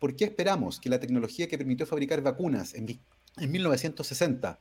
¿Por 0.00 0.16
qué 0.16 0.24
esperamos 0.24 0.80
que 0.80 0.90
la 0.90 0.98
tecnología 0.98 1.46
que 1.46 1.56
permitió 1.56 1.86
fabricar 1.86 2.20
vacunas 2.20 2.74
en, 2.74 2.98
1960 3.38 4.58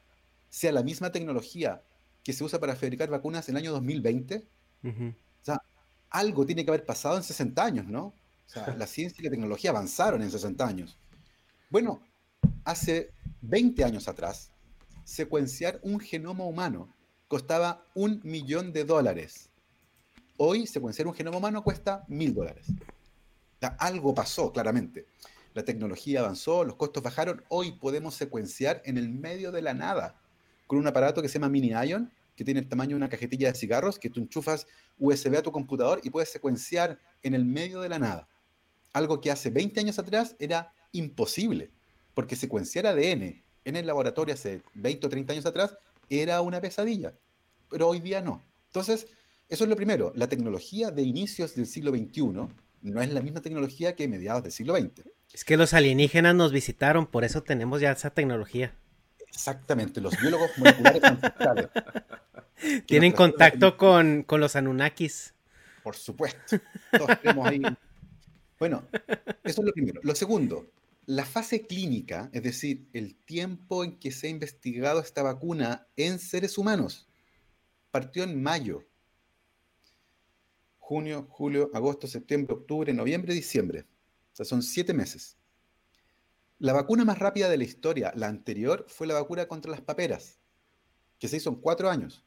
sea 0.49 0.71
la 0.71 0.83
misma 0.83 1.11
tecnología 1.11 1.81
que 2.23 2.31
se 2.31 2.43
usa 2.43 2.59
para 2.59 2.75
fabricar 2.75 3.09
vacunas 3.09 3.49
en 3.49 3.55
el 3.55 3.63
año 3.63 3.71
2020? 3.71 4.45
O 4.83 5.13
sea, 5.41 5.59
algo 6.11 6.45
tiene 6.45 6.63
que 6.63 6.69
haber 6.69 6.85
pasado 6.85 7.17
en 7.17 7.23
60 7.23 7.65
años, 7.65 7.87
¿no? 7.87 8.05
O 8.05 8.13
sea, 8.45 8.75
la 8.75 8.85
ciencia 8.85 9.19
y 9.19 9.23
la 9.23 9.31
tecnología 9.31 9.71
avanzaron 9.71 10.21
en 10.21 10.29
60 10.29 10.65
años. 10.65 10.95
Bueno, 11.71 12.03
hace 12.63 13.09
20 13.41 13.83
años 13.83 14.07
atrás, 14.07 14.51
secuenciar 15.05 15.79
un 15.81 15.99
genoma 15.99 16.43
humano 16.43 16.94
costaba 17.27 17.85
un 17.93 18.21
millón 18.23 18.73
de 18.73 18.83
dólares. 18.83 19.49
Hoy 20.37 20.67
secuenciar 20.67 21.07
un 21.07 21.13
genoma 21.13 21.37
humano 21.37 21.63
cuesta 21.63 22.03
mil 22.07 22.33
dólares. 22.33 22.67
algo 23.79 24.13
pasó, 24.13 24.51
claramente. 24.51 25.07
La 25.53 25.63
tecnología 25.63 26.19
avanzó, 26.19 26.63
los 26.63 26.75
costos 26.75 27.01
bajaron. 27.01 27.43
Hoy 27.49 27.71
podemos 27.73 28.15
secuenciar 28.15 28.81
en 28.85 28.97
el 28.97 29.09
medio 29.09 29.51
de 29.51 29.61
la 29.61 29.73
nada 29.73 30.19
con 30.67 30.77
un 30.77 30.87
aparato 30.87 31.21
que 31.21 31.29
se 31.29 31.35
llama 31.35 31.49
Mini 31.49 31.69
Ion 31.69 32.11
que 32.35 32.43
tiene 32.43 32.59
el 32.59 32.67
tamaño 32.67 32.89
de 32.89 32.95
una 32.95 33.09
cajetilla 33.09 33.51
de 33.51 33.57
cigarros, 33.57 33.97
que 33.97 34.09
tú 34.09 34.19
enchufas 34.19 34.67
USB 34.99 35.37
a 35.37 35.41
tu 35.41 35.51
computador 35.51 36.01
y 36.03 36.09
puedes 36.09 36.29
secuenciar 36.29 36.99
en 37.23 37.33
el 37.33 37.45
medio 37.45 37.79
de 37.79 37.89
la 37.89 37.99
nada. 37.99 38.27
Algo 38.93 39.21
que 39.21 39.31
hace 39.31 39.49
20 39.49 39.79
años 39.79 39.99
atrás 39.99 40.35
era 40.39 40.73
imposible, 40.91 41.71
porque 42.13 42.35
secuenciar 42.35 42.87
ADN 42.87 43.43
en 43.63 43.75
el 43.75 43.87
laboratorio 43.87 44.33
hace 44.33 44.61
20 44.73 45.07
o 45.07 45.09
30 45.09 45.33
años 45.33 45.45
atrás 45.45 45.77
era 46.09 46.41
una 46.41 46.61
pesadilla, 46.61 47.13
pero 47.69 47.89
hoy 47.89 47.99
día 47.99 48.21
no. 48.21 48.43
Entonces, 48.67 49.07
eso 49.47 49.63
es 49.63 49.69
lo 49.69 49.75
primero, 49.75 50.11
la 50.15 50.27
tecnología 50.27 50.91
de 50.91 51.03
inicios 51.03 51.55
del 51.55 51.67
siglo 51.67 51.91
XXI 51.91 52.21
no 52.81 53.01
es 53.01 53.11
la 53.11 53.21
misma 53.21 53.41
tecnología 53.41 53.95
que 53.95 54.07
mediados 54.07 54.43
del 54.43 54.51
siglo 54.51 54.75
XX. 54.75 55.07
Es 55.33 55.43
que 55.43 55.57
los 55.57 55.73
alienígenas 55.73 56.35
nos 56.35 56.51
visitaron, 56.51 57.07
por 57.07 57.23
eso 57.23 57.43
tenemos 57.43 57.81
ya 57.81 57.91
esa 57.91 58.09
tecnología. 58.09 58.73
Exactamente, 59.27 59.99
los 60.01 60.17
biólogos 60.19 60.51
moleculares 60.57 61.03
ancestrales. 61.03 61.67
Tienen 62.87 63.11
contacto 63.11 63.75
con, 63.75 64.23
con, 64.23 64.39
los 64.39 64.55
Anunnakis. 64.55 65.33
Por 65.83 65.95
supuesto. 65.95 66.57
Todos 66.97 67.21
tenemos 67.21 67.47
ahí. 67.47 67.61
Bueno, 68.57 68.83
eso 69.43 69.61
es 69.61 69.65
lo 69.65 69.73
primero. 69.73 69.99
Lo 70.03 70.15
segundo, 70.15 70.67
la 71.07 71.25
fase 71.25 71.67
clínica, 71.67 72.29
es 72.33 72.43
decir, 72.43 72.87
el 72.93 73.15
tiempo 73.15 73.83
en 73.83 73.99
que 73.99 74.11
se 74.11 74.27
ha 74.27 74.29
investigado 74.29 74.99
esta 74.99 75.21
vacuna 75.21 75.87
en 75.95 76.19
seres 76.19 76.57
humanos, 76.57 77.07
partió 77.91 78.23
en 78.23 78.41
mayo. 78.41 78.83
Junio, 80.79 81.27
julio, 81.29 81.69
agosto, 81.73 82.07
septiembre, 82.07 82.55
octubre, 82.55 82.93
noviembre, 82.93 83.33
diciembre. 83.33 83.85
O 84.33 84.35
sea, 84.35 84.45
son 84.45 84.63
siete 84.63 84.93
meses. 84.93 85.37
La 86.57 86.73
vacuna 86.73 87.05
más 87.05 87.19
rápida 87.19 87.49
de 87.49 87.57
la 87.57 87.63
historia, 87.63 88.11
la 88.15 88.27
anterior, 88.27 88.85
fue 88.87 89.07
la 89.07 89.13
vacuna 89.13 89.47
contra 89.47 89.71
las 89.71 89.81
paperas, 89.81 90.39
que 91.19 91.27
se 91.27 91.37
hizo 91.37 91.49
en 91.49 91.55
cuatro 91.57 91.89
años. 91.89 92.23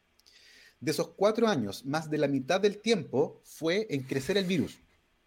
De 0.81 0.93
esos 0.93 1.09
cuatro 1.09 1.49
años, 1.49 1.85
más 1.85 2.09
de 2.09 2.19
la 2.19 2.29
mitad 2.29 2.61
del 2.61 2.79
tiempo 2.79 3.41
fue 3.43 3.87
en 3.91 4.03
crecer 4.03 4.37
el 4.37 4.45
virus, 4.45 4.79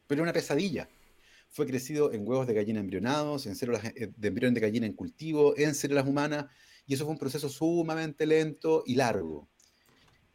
pero 0.07 0.23
una 0.23 0.31
pesadilla. 0.31 0.87
Fue 1.51 1.65
crecido 1.65 2.11
en 2.11 2.27
huevos 2.27 2.47
de 2.47 2.53
gallina 2.53 2.79
embrionados, 2.79 3.45
en 3.45 3.55
células 3.55 3.83
eh, 3.85 4.11
de 4.15 4.27
embrión 4.27 4.53
de 4.53 4.61
gallina 4.61 4.85
en 4.85 4.93
cultivo, 4.93 5.53
en 5.57 5.75
células 5.75 6.07
humanas, 6.07 6.45
y 6.85 6.93
eso 6.93 7.03
fue 7.03 7.13
un 7.13 7.19
proceso 7.19 7.49
sumamente 7.49 8.25
lento 8.25 8.83
y 8.85 8.95
largo. 8.95 9.49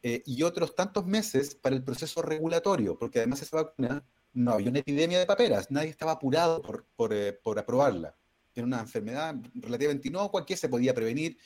Eh, 0.02 0.22
y 0.26 0.42
otros 0.42 0.74
tantos 0.74 1.06
meses 1.06 1.54
para 1.54 1.74
el 1.74 1.82
proceso 1.82 2.22
regulatorio, 2.22 2.98
porque 2.98 3.18
además 3.18 3.42
esa 3.42 3.56
vacuna 3.56 4.06
no 4.34 4.52
había 4.52 4.70
una 4.70 4.78
epidemia 4.80 5.18
de 5.18 5.26
paperas, 5.26 5.70
nadie 5.70 5.88
estaba 5.88 6.12
apurado 6.12 6.62
por, 6.62 6.86
por, 6.94 7.12
eh, 7.12 7.38
aprobarla 7.56 8.16
era 8.56 8.66
una 8.66 8.80
enfermedad 8.80 9.36
relativamente 9.54 10.08
inocua 10.08 10.46
que 10.46 10.56
se 10.56 10.68
podía 10.68 10.94
prevenir, 10.94 11.36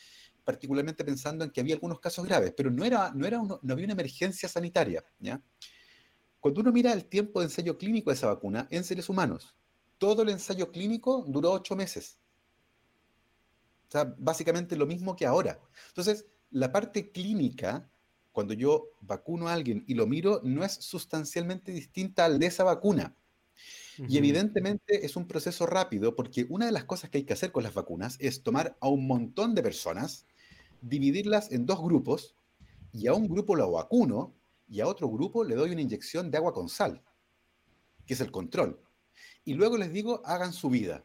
particularmente 0.45 1.05
pensando 1.05 1.45
en 1.45 1.51
que 1.51 1.61
había 1.61 1.75
algunos 1.75 2.01
casos 2.01 2.25
graves, 2.25 2.55
pero 2.57 2.71
no, 2.71 2.85
era, 2.85 3.13
no, 3.15 3.27
era 3.27 3.39
no 3.39 3.73
había 3.73 3.85
una 3.85 3.95
emergencia 3.95 4.49
sanitaria. 4.49 5.05
¿ya? 5.19 5.43
Cuando 6.39 6.61
uno 6.61 6.73
mira 6.73 6.93
el 6.93 7.07
tiempo 7.07 7.41
de 7.41 7.47
ensayo 7.47 7.77
clínico 7.77 8.11
de 8.11 8.17
esa 8.17 8.29
vacuna 8.29 8.67
en 8.71 8.85
seres 8.85 9.09
humanos, 9.09 9.57
todo 10.01 10.23
el 10.23 10.31
ensayo 10.31 10.73
clínico 10.73 11.27
duró 11.29 11.53
ocho 11.53 11.77
meses. 11.77 12.19
O 13.87 13.91
sea, 13.93 14.15
básicamente 14.19 14.75
lo 14.75 14.87
mismo 14.87 15.15
que 15.15 15.27
ahora. 15.27 15.61
Entonces, 15.89 16.27
la 16.51 16.73
parte 16.73 17.13
clínica, 17.13 17.87
cuando 18.33 18.55
yo 18.55 18.89
vacuno 19.03 19.47
a 19.47 19.53
alguien 19.53 19.85
y 19.87 19.95
lo 19.95 20.07
miro, 20.07 20.41
no 20.43 20.65
es 20.65 20.73
sustancialmente 20.73 21.71
distinta 21.71 22.25
al 22.25 22.39
de 22.39 22.47
esa 22.47 22.65
vacuna. 22.65 23.15
Y 24.09 24.17
evidentemente 24.17 25.05
es 25.05 25.17
un 25.17 25.27
proceso 25.29 25.67
rápido 25.67 26.17
porque 26.17 26.47
una 26.49 26.65
de 26.65 26.73
las 26.73 26.85
cosas 26.85 27.11
que 27.11 27.19
hay 27.19 27.25
que 27.25 27.35
hacer 27.35 27.53
con 27.53 27.63
las 27.63 27.75
vacunas 27.75 28.17
es 28.21 28.43
tomar 28.43 28.79
a 28.81 28.89
un 28.89 29.07
montón 29.07 29.55
de 29.55 29.63
personas, 29.63 30.27
dividirlas 30.81 31.53
en 31.53 31.67
dos 31.67 31.83
grupos 31.83 32.35
y 32.95 33.07
a 33.07 33.13
un 33.13 33.29
grupo 33.29 33.55
lo 33.55 33.71
vacuno 33.71 34.35
y 34.67 34.81
a 34.81 34.87
otro 34.87 35.11
grupo 35.11 35.45
le 35.45 35.57
doy 35.57 35.73
una 35.73 35.83
inyección 35.83 36.31
de 36.31 36.39
agua 36.39 36.55
con 36.55 36.71
sal, 36.71 37.03
que 38.07 38.15
es 38.15 38.21
el 38.23 38.31
control. 38.31 38.81
Y 39.45 39.55
luego 39.55 39.77
les 39.77 39.93
digo, 39.93 40.23
hagan 40.25 40.53
su 40.53 40.71
vida. 40.71 41.05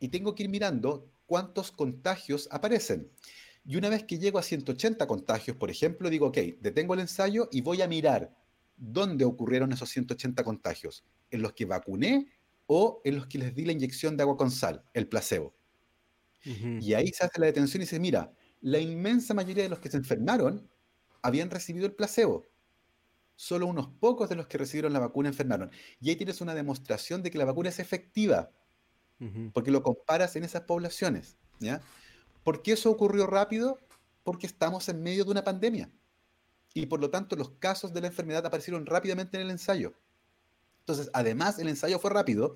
Y 0.00 0.08
tengo 0.08 0.34
que 0.34 0.44
ir 0.44 0.48
mirando 0.48 1.10
cuántos 1.26 1.70
contagios 1.72 2.48
aparecen. 2.50 3.10
Y 3.64 3.76
una 3.76 3.88
vez 3.88 4.04
que 4.04 4.18
llego 4.18 4.38
a 4.38 4.42
180 4.42 5.06
contagios, 5.06 5.56
por 5.56 5.70
ejemplo, 5.70 6.10
digo, 6.10 6.26
ok, 6.26 6.38
detengo 6.60 6.94
el 6.94 7.00
ensayo 7.00 7.48
y 7.50 7.62
voy 7.62 7.80
a 7.82 7.88
mirar 7.88 8.36
dónde 8.76 9.24
ocurrieron 9.24 9.72
esos 9.72 9.88
180 9.90 10.44
contagios 10.44 11.04
en 11.30 11.42
los 11.42 11.54
que 11.54 11.64
vacuné 11.64 12.28
o 12.66 13.00
en 13.04 13.16
los 13.16 13.26
que 13.26 13.38
les 13.38 13.54
di 13.54 13.64
la 13.64 13.72
inyección 13.72 14.16
de 14.16 14.22
agua 14.22 14.36
con 14.36 14.50
sal, 14.50 14.84
el 14.92 15.08
placebo. 15.08 15.54
Y 16.78 16.94
ahí 16.94 17.08
se 17.12 17.24
hace 17.24 17.40
la 17.40 17.46
detención 17.46 17.82
y 17.82 17.86
se 17.86 17.98
mira, 18.00 18.32
la 18.60 18.78
inmensa 18.78 19.34
mayoría 19.34 19.64
de 19.64 19.68
los 19.68 19.80
que 19.80 19.90
se 19.90 19.96
enfermaron 19.96 20.70
habían 21.22 21.50
recibido 21.50 21.86
el 21.86 21.94
placebo. 21.94 22.53
Solo 23.36 23.66
unos 23.66 23.88
pocos 23.88 24.28
de 24.28 24.36
los 24.36 24.46
que 24.46 24.58
recibieron 24.58 24.92
la 24.92 25.00
vacuna 25.00 25.28
enfermaron. 25.28 25.70
Y 26.00 26.10
ahí 26.10 26.16
tienes 26.16 26.40
una 26.40 26.54
demostración 26.54 27.22
de 27.22 27.30
que 27.30 27.38
la 27.38 27.44
vacuna 27.44 27.68
es 27.68 27.78
efectiva, 27.78 28.50
porque 29.52 29.70
lo 29.70 29.82
comparas 29.82 30.36
en 30.36 30.44
esas 30.44 30.62
poblaciones. 30.62 31.36
¿ya? 31.58 31.80
¿Por 32.42 32.62
qué 32.62 32.72
eso 32.72 32.90
ocurrió 32.90 33.26
rápido? 33.26 33.78
Porque 34.22 34.46
estamos 34.46 34.88
en 34.88 35.02
medio 35.02 35.24
de 35.24 35.30
una 35.30 35.44
pandemia. 35.44 35.90
Y 36.74 36.86
por 36.86 37.00
lo 37.00 37.10
tanto 37.10 37.36
los 37.36 37.50
casos 37.50 37.94
de 37.94 38.00
la 38.00 38.08
enfermedad 38.08 38.44
aparecieron 38.44 38.84
rápidamente 38.84 39.36
en 39.36 39.44
el 39.44 39.50
ensayo. 39.50 39.94
Entonces, 40.80 41.08
además, 41.14 41.58
el 41.58 41.68
ensayo 41.68 41.98
fue 41.98 42.10
rápido 42.10 42.54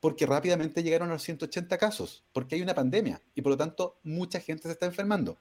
porque 0.00 0.26
rápidamente 0.26 0.82
llegaron 0.82 1.10
a 1.10 1.14
los 1.14 1.22
180 1.22 1.76
casos, 1.78 2.24
porque 2.32 2.54
hay 2.54 2.62
una 2.62 2.74
pandemia 2.74 3.20
y 3.34 3.42
por 3.42 3.50
lo 3.50 3.56
tanto 3.56 4.00
mucha 4.02 4.40
gente 4.40 4.64
se 4.64 4.72
está 4.72 4.86
enfermando. 4.86 5.38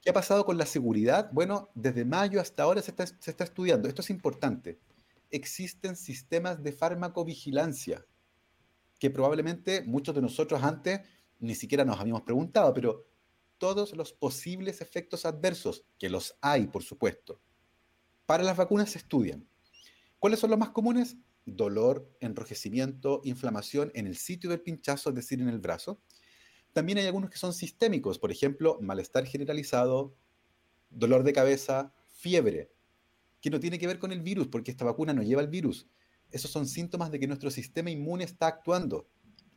¿Qué 0.00 0.10
ha 0.10 0.14
pasado 0.14 0.46
con 0.46 0.56
la 0.56 0.64
seguridad? 0.64 1.30
Bueno, 1.32 1.70
desde 1.74 2.06
mayo 2.06 2.40
hasta 2.40 2.62
ahora 2.62 2.80
se 2.80 2.90
está, 2.90 3.44
estudiando. 3.44 3.86
Esto 3.86 4.00
es 4.00 4.08
importante. 4.08 4.80
Existen 5.30 5.94
sistemas 5.94 6.62
de 6.62 6.72
farmacovigilancia 6.72 8.06
que 8.98 9.10
probablemente 9.10 9.82
muchos 9.82 10.14
de 10.14 10.22
nosotros 10.22 10.62
antes 10.62 11.00
ni 11.38 11.54
siquiera 11.54 11.84
nos 11.84 12.00
habíamos 12.00 12.22
preguntado, 12.22 12.72
pero 12.72 13.06
todos 13.58 13.94
los 13.94 14.12
posibles 14.12 14.80
efectos 14.80 15.26
adversos, 15.26 15.84
que 15.98 16.08
los 16.08 16.36
hay, 16.40 16.66
por 16.66 16.82
supuesto, 16.82 17.40
para 18.26 18.42
las 18.42 18.56
vacunas 18.56 18.90
se 18.90 18.98
estudian. 18.98 19.46
¿Cuáles 20.18 20.38
son 20.38 20.50
los 20.50 20.58
más 20.58 20.70
comunes? 20.70 21.16
Dolor, 21.44 22.10
enrojecimiento, 22.20 23.20
inflamación 23.24 23.90
en 23.94 24.06
el 24.06 24.16
sitio 24.16 24.48
del 24.50 24.60
pinchazo, 24.60 25.10
es 25.10 25.16
decir, 25.16 25.40
en 25.40 25.48
el 25.48 25.60
brazo. 25.60 26.00
También 26.72 26.98
hay 26.98 27.06
algunos 27.06 27.30
que 27.30 27.38
son 27.38 27.52
sistémicos, 27.52 28.18
por 28.18 28.30
ejemplo, 28.30 28.78
malestar 28.80 29.26
generalizado, 29.26 30.14
dolor 30.90 31.24
de 31.24 31.32
cabeza, 31.32 31.92
fiebre, 32.06 32.70
que 33.40 33.50
no 33.50 33.60
tiene 33.60 33.78
que 33.78 33.86
ver 33.86 33.98
con 33.98 34.12
el 34.12 34.20
virus, 34.20 34.48
porque 34.48 34.70
esta 34.70 34.84
vacuna 34.84 35.12
no 35.12 35.22
lleva 35.22 35.42
el 35.42 35.48
virus. 35.48 35.88
Esos 36.30 36.50
son 36.50 36.66
síntomas 36.66 37.10
de 37.10 37.18
que 37.18 37.26
nuestro 37.26 37.50
sistema 37.50 37.90
inmune 37.90 38.24
está 38.24 38.46
actuando. 38.46 39.08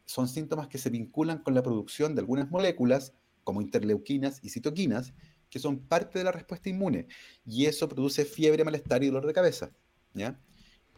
Son 0.06 0.28
síntomas 0.28 0.68
que 0.68 0.78
se 0.78 0.90
vinculan 0.90 1.44
con 1.44 1.54
la 1.54 1.64
producción 1.64 2.16
de 2.16 2.22
algunas 2.22 2.50
moléculas, 2.50 3.14
como 3.44 3.62
interleuquinas 3.62 4.40
y 4.42 4.50
citoquinas, 4.50 5.14
que 5.50 5.60
son 5.60 5.80
parte 5.80 6.18
de 6.18 6.26
la 6.26 6.32
respuesta 6.32 6.70
inmune. 6.70 7.08
Y 7.46 7.66
eso 7.66 7.88
produce 7.88 8.26
fiebre, 8.26 8.64
malestar 8.64 9.04
y 9.04 9.08
dolor 9.08 9.28
de 9.28 9.34
cabeza. 9.34 9.72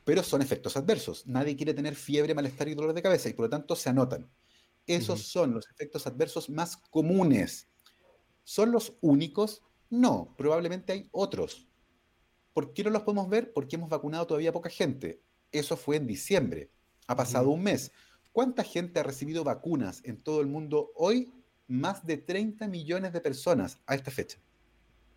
pero 0.05 0.23
son 0.23 0.41
efectos 0.41 0.77
adversos. 0.77 1.25
Nadie 1.25 1.55
quiere 1.55 1.73
tener 1.73 1.95
fiebre, 1.95 2.35
malestar 2.35 2.67
y 2.69 2.75
dolor 2.75 2.93
de 2.93 3.01
cabeza 3.01 3.27
y 3.27 3.33
por 3.33 3.45
lo 3.45 3.49
tanto 3.49 3.75
se 3.75 3.89
anotan. 3.89 4.29
Esos 4.87 5.23
son 5.23 5.53
los 5.53 5.67
efectos 5.69 6.05
adversos 6.05 6.49
más 6.49 6.77
comunes. 6.77 7.67
¿Son 8.43 8.71
los 8.71 8.97
únicos? 9.01 9.63
No, 9.89 10.35
probablemente 10.37 10.93
hay 10.93 11.09
otros. 11.11 11.67
¿Por 12.53 12.73
qué 12.73 12.83
no 12.83 12.89
los 12.91 13.01
podemos 13.01 13.27
ver? 13.27 13.51
Porque 13.51 13.75
hemos 13.75 13.89
vacunado 13.89 14.27
todavía 14.27 14.53
poca 14.53 14.69
gente. 14.69 15.21
Eso 15.51 15.75
fue 15.75 15.97
en 15.97 16.07
diciembre. 16.07 16.71
Ha 17.07 17.15
pasado 17.15 17.49
un 17.49 17.63
mes. 17.63 17.91
¿Cuánta 18.31 18.63
gente 18.63 18.99
ha 18.99 19.03
recibido 19.03 19.43
vacunas 19.43 20.01
en 20.03 20.21
todo 20.21 20.41
el 20.41 20.47
mundo 20.47 20.91
hoy? 20.95 21.31
Más 21.67 22.05
de 22.05 22.17
30 22.17 22.67
millones 22.67 23.13
de 23.13 23.21
personas 23.21 23.79
a 23.87 23.95
esta 23.95 24.11
fecha. 24.11 24.37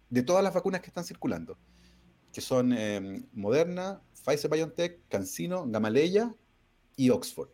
De 0.09 0.23
todas 0.23 0.43
las 0.43 0.55
vacunas 0.55 0.81
que 0.81 0.87
están 0.87 1.05
circulando. 1.05 1.59
Que 2.33 2.41
son 2.41 2.73
eh, 2.73 3.27
Moderna, 3.33 4.03
Pfizer 4.25 4.51
BioNTech, 4.51 5.09
CanSino, 5.09 5.67
Gamaleya 5.69 6.35
y 6.97 7.11
Oxford. 7.11 7.51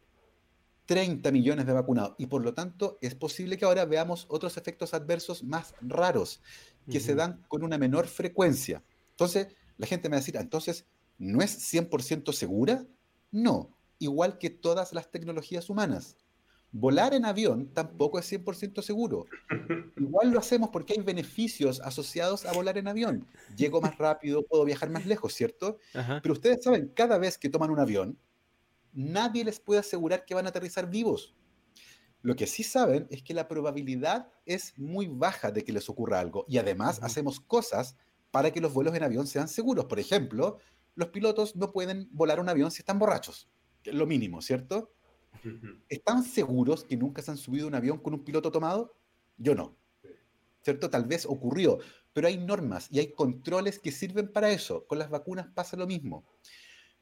30 0.86 1.30
millones 1.32 1.66
de 1.66 1.72
vacunados. 1.72 2.14
Y 2.18 2.26
por 2.26 2.42
lo 2.42 2.54
tanto, 2.54 2.98
es 3.00 3.14
posible 3.14 3.56
que 3.56 3.64
ahora 3.64 3.84
veamos 3.84 4.26
otros 4.28 4.56
efectos 4.56 4.94
adversos 4.94 5.42
más 5.42 5.74
raros 5.80 6.42
que 6.90 7.00
se 7.00 7.14
dan 7.14 7.42
con 7.48 7.62
una 7.62 7.78
menor 7.78 8.06
frecuencia. 8.06 8.82
Entonces, 9.10 9.48
la 9.78 9.86
gente 9.86 10.08
me 10.08 10.14
va 10.14 10.18
a 10.18 10.20
decir, 10.20 10.36
entonces, 10.36 10.86
¿no 11.18 11.40
es 11.40 11.72
100% 11.72 12.32
segura? 12.32 12.84
No, 13.30 13.70
igual 13.98 14.38
que 14.38 14.50
todas 14.50 14.92
las 14.92 15.10
tecnologías 15.10 15.70
humanas. 15.70 16.16
Volar 16.76 17.14
en 17.14 17.24
avión 17.24 17.68
tampoco 17.72 18.18
es 18.18 18.30
100% 18.30 18.82
seguro. 18.82 19.26
Igual 19.96 20.32
lo 20.32 20.40
hacemos 20.40 20.70
porque 20.70 20.94
hay 20.94 21.02
beneficios 21.02 21.80
asociados 21.80 22.44
a 22.46 22.52
volar 22.52 22.76
en 22.78 22.88
avión. 22.88 23.28
Llego 23.56 23.80
más 23.80 23.96
rápido, 23.96 24.42
puedo 24.42 24.64
viajar 24.64 24.90
más 24.90 25.06
lejos, 25.06 25.32
¿cierto? 25.34 25.78
Pero 25.92 26.32
ustedes 26.32 26.64
saben, 26.64 26.90
cada 26.94 27.16
vez 27.18 27.38
que 27.38 27.48
toman 27.48 27.70
un 27.70 27.78
avión, 27.78 28.18
nadie 28.94 29.44
les 29.44 29.60
puede 29.60 29.80
asegurar 29.80 30.24
que 30.24 30.34
van 30.34 30.46
a 30.46 30.48
aterrizar 30.48 30.88
vivos. 30.88 31.34
Lo 32.22 32.36
que 32.36 32.46
sí 32.46 32.62
saben 32.62 33.06
es 33.10 33.22
que 33.22 33.34
la 33.34 33.48
probabilidad 33.48 34.30
es 34.46 34.72
muy 34.78 35.08
baja 35.08 35.50
de 35.50 35.62
que 35.62 35.72
les 35.72 35.90
ocurra 35.90 36.20
algo. 36.20 36.46
Y 36.48 36.56
además 36.56 36.98
hacemos 37.02 37.38
cosas 37.38 37.96
para 38.30 38.50
que 38.50 38.62
los 38.62 38.72
vuelos 38.72 38.94
en 38.94 39.02
avión 39.02 39.26
sean 39.26 39.46
seguros. 39.46 39.84
Por 39.84 40.00
ejemplo, 40.00 40.58
los 40.94 41.08
pilotos 41.08 41.54
no 41.54 41.70
pueden 41.70 42.08
volar 42.12 42.40
un 42.40 42.48
avión 42.48 42.70
si 42.70 42.80
están 42.80 42.98
borrachos. 42.98 43.50
Que 43.82 43.90
es 43.90 43.96
lo 43.96 44.06
mínimo, 44.06 44.40
¿cierto? 44.40 44.94
¿Están 45.90 46.22
seguros 46.22 46.84
que 46.84 46.96
nunca 46.96 47.20
se 47.20 47.30
han 47.30 47.36
subido 47.36 47.66
un 47.66 47.74
avión 47.74 47.98
con 47.98 48.14
un 48.14 48.24
piloto 48.24 48.50
tomado? 48.50 48.96
Yo 49.36 49.54
no. 49.54 49.76
¿Cierto? 50.62 50.88
Tal 50.88 51.04
vez 51.04 51.26
ocurrió, 51.26 51.78
pero 52.14 52.28
hay 52.28 52.38
normas 52.38 52.88
y 52.90 53.00
hay 53.00 53.12
controles 53.12 53.78
que 53.78 53.92
sirven 53.92 54.32
para 54.32 54.50
eso. 54.50 54.86
Con 54.86 54.98
las 54.98 55.10
vacunas 55.10 55.48
pasa 55.54 55.76
lo 55.76 55.86
mismo. 55.86 56.24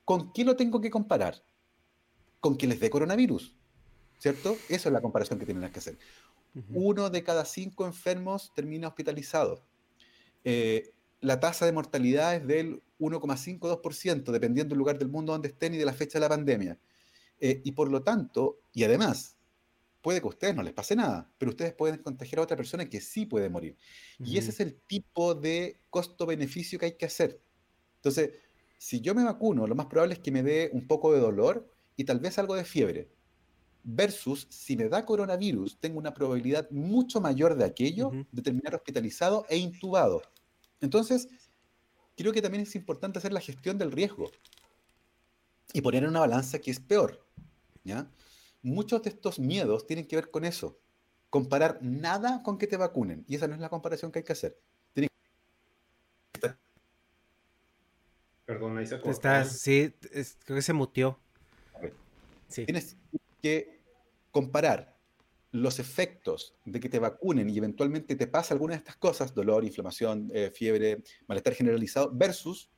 ¿Con 0.04 0.32
qué 0.32 0.44
lo 0.44 0.56
tengo 0.56 0.80
que 0.80 0.90
comparar? 0.90 1.44
Con 2.42 2.58
que 2.58 2.66
les 2.66 2.78
dé 2.78 2.90
coronavirus. 2.90 3.56
¿Cierto? 4.18 4.58
Eso 4.68 4.90
es 4.90 4.92
la 4.92 5.00
comparación 5.00 5.38
que 5.38 5.46
tienen 5.46 5.72
que 5.72 5.78
hacer. 5.78 5.96
Uno 6.74 7.08
de 7.08 7.22
cada 7.22 7.46
cinco 7.46 7.86
enfermos 7.86 8.52
termina 8.54 8.88
hospitalizado. 8.88 9.64
Eh, 10.44 10.92
la 11.20 11.40
tasa 11.40 11.64
de 11.64 11.72
mortalidad 11.72 12.34
es 12.34 12.46
del 12.46 12.82
1,5-2%, 12.98 14.30
dependiendo 14.30 14.74
del 14.74 14.78
lugar 14.78 14.98
del 14.98 15.08
mundo 15.08 15.32
donde 15.32 15.48
estén 15.48 15.72
y 15.72 15.78
de 15.78 15.86
la 15.86 15.94
fecha 15.94 16.18
de 16.18 16.20
la 16.20 16.28
pandemia. 16.28 16.78
Eh, 17.40 17.62
y 17.64 17.72
por 17.72 17.90
lo 17.90 18.02
tanto, 18.02 18.60
y 18.72 18.84
además, 18.84 19.36
puede 20.02 20.20
que 20.20 20.26
a 20.26 20.30
ustedes 20.30 20.54
no 20.54 20.62
les 20.62 20.72
pase 20.72 20.94
nada, 20.94 21.30
pero 21.38 21.50
ustedes 21.50 21.72
pueden 21.72 22.02
contagiar 22.02 22.40
a 22.40 22.42
otra 22.42 22.56
persona 22.56 22.88
que 22.88 23.00
sí 23.00 23.24
puede 23.24 23.48
morir. 23.48 23.76
Y 24.18 24.36
ese 24.36 24.50
es 24.50 24.60
el 24.60 24.74
tipo 24.74 25.34
de 25.34 25.80
costo-beneficio 25.90 26.78
que 26.78 26.86
hay 26.86 26.96
que 26.96 27.06
hacer. 27.06 27.40
Entonces, 27.96 28.30
si 28.78 29.00
yo 29.00 29.14
me 29.14 29.24
vacuno, 29.24 29.66
lo 29.66 29.76
más 29.76 29.86
probable 29.86 30.14
es 30.14 30.20
que 30.20 30.32
me 30.32 30.42
dé 30.42 30.70
un 30.72 30.86
poco 30.86 31.12
de 31.12 31.20
dolor 31.20 31.72
y 32.02 32.04
tal 32.04 32.18
vez 32.18 32.36
algo 32.36 32.56
de 32.56 32.64
fiebre. 32.64 33.08
Versus 33.84 34.48
si 34.50 34.76
me 34.76 34.88
da 34.88 35.06
coronavirus, 35.06 35.78
tengo 35.78 36.00
una 36.00 36.12
probabilidad 36.12 36.68
mucho 36.72 37.20
mayor 37.20 37.54
de 37.54 37.64
aquello 37.64 38.10
de 38.32 38.42
terminar 38.42 38.74
hospitalizado 38.74 39.46
e 39.48 39.56
intubado. 39.56 40.20
Entonces, 40.80 41.28
creo 42.16 42.32
que 42.32 42.42
también 42.42 42.64
es 42.64 42.74
importante 42.74 43.20
hacer 43.20 43.32
la 43.32 43.40
gestión 43.40 43.78
del 43.78 43.92
riesgo 43.92 44.32
y 45.72 45.80
poner 45.80 46.02
en 46.02 46.10
una 46.10 46.20
balanza 46.20 46.58
que 46.58 46.72
es 46.72 46.80
peor. 46.80 47.24
¿ya? 47.84 48.10
Muchos 48.62 49.04
de 49.04 49.10
estos 49.10 49.38
miedos 49.38 49.86
tienen 49.86 50.08
que 50.08 50.16
ver 50.16 50.28
con 50.32 50.44
eso. 50.44 50.80
Comparar 51.30 51.78
nada 51.82 52.42
con 52.42 52.58
que 52.58 52.66
te 52.66 52.76
vacunen. 52.76 53.24
Y 53.28 53.36
esa 53.36 53.46
no 53.46 53.54
es 53.54 53.60
la 53.60 53.68
comparación 53.68 54.10
que 54.10 54.18
hay 54.18 54.24
que 54.24 54.32
hacer. 54.32 54.58
Perdón, 58.44 58.76
ahí 58.76 58.86
se 58.86 58.96
Estás, 58.96 59.60
sí, 59.60 59.94
creo 60.00 60.56
que 60.56 60.62
se 60.62 60.72
mutió. 60.72 61.18
Tienes 62.54 62.96
que 63.42 63.80
comparar 64.30 64.96
los 65.52 65.78
efectos 65.78 66.54
de 66.64 66.80
que 66.80 66.88
te 66.88 66.98
vacunen 66.98 67.50
y 67.50 67.58
eventualmente 67.58 68.16
te 68.16 68.26
pasa 68.26 68.54
alguna 68.54 68.72
de 68.72 68.78
estas 68.78 68.96
cosas, 68.96 69.34
dolor, 69.34 69.64
inflamación, 69.64 70.30
eh, 70.32 70.50
fiebre, 70.50 71.02
malestar 71.26 71.54
generalizado, 71.54 72.10
versus 72.12 72.70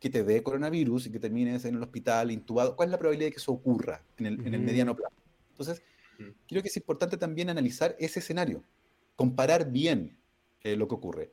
que 0.00 0.08
te 0.10 0.24
dé 0.24 0.42
coronavirus 0.42 1.06
y 1.06 1.10
que 1.10 1.18
termines 1.18 1.64
en 1.64 1.76
el 1.76 1.82
hospital 1.82 2.30
intubado. 2.30 2.76
¿Cuál 2.76 2.88
es 2.88 2.92
la 2.92 2.98
probabilidad 2.98 3.28
de 3.28 3.32
que 3.32 3.38
eso 3.38 3.52
ocurra 3.52 4.02
en 4.18 4.26
el, 4.26 4.46
en 4.46 4.54
el 4.54 4.60
mediano 4.60 4.96
plazo? 4.96 5.14
Entonces, 5.50 5.82
creo 6.48 6.62
que 6.62 6.68
es 6.68 6.76
importante 6.76 7.16
también 7.16 7.50
analizar 7.50 7.94
ese 7.98 8.20
escenario, 8.20 8.64
comparar 9.16 9.70
bien 9.70 10.18
eh, 10.62 10.76
lo 10.76 10.88
que 10.88 10.94
ocurre. 10.94 11.32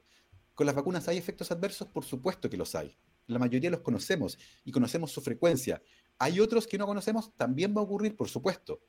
¿Con 0.54 0.66
las 0.68 0.76
vacunas 0.76 1.08
hay 1.08 1.18
efectos 1.18 1.52
adversos? 1.52 1.88
Por 1.88 2.04
supuesto 2.04 2.50
que 2.50 2.58
los 2.58 2.76
hay. 2.76 2.96
La 3.28 3.40
mayoría 3.40 3.70
los 3.70 3.82
conocemos 3.82 4.38
y 4.66 4.72
conocemos 4.72 5.12
su 5.12 5.22
frecuencia. 5.22 5.82
Hay 6.22 6.40
otros 6.40 6.68
que 6.68 6.78
no 6.78 6.86
conocemos, 6.86 7.34
también 7.36 7.76
va 7.76 7.82
a 7.82 7.84
ocurrir, 7.84 8.16
por 8.16 8.30
supuesto. 8.30 8.80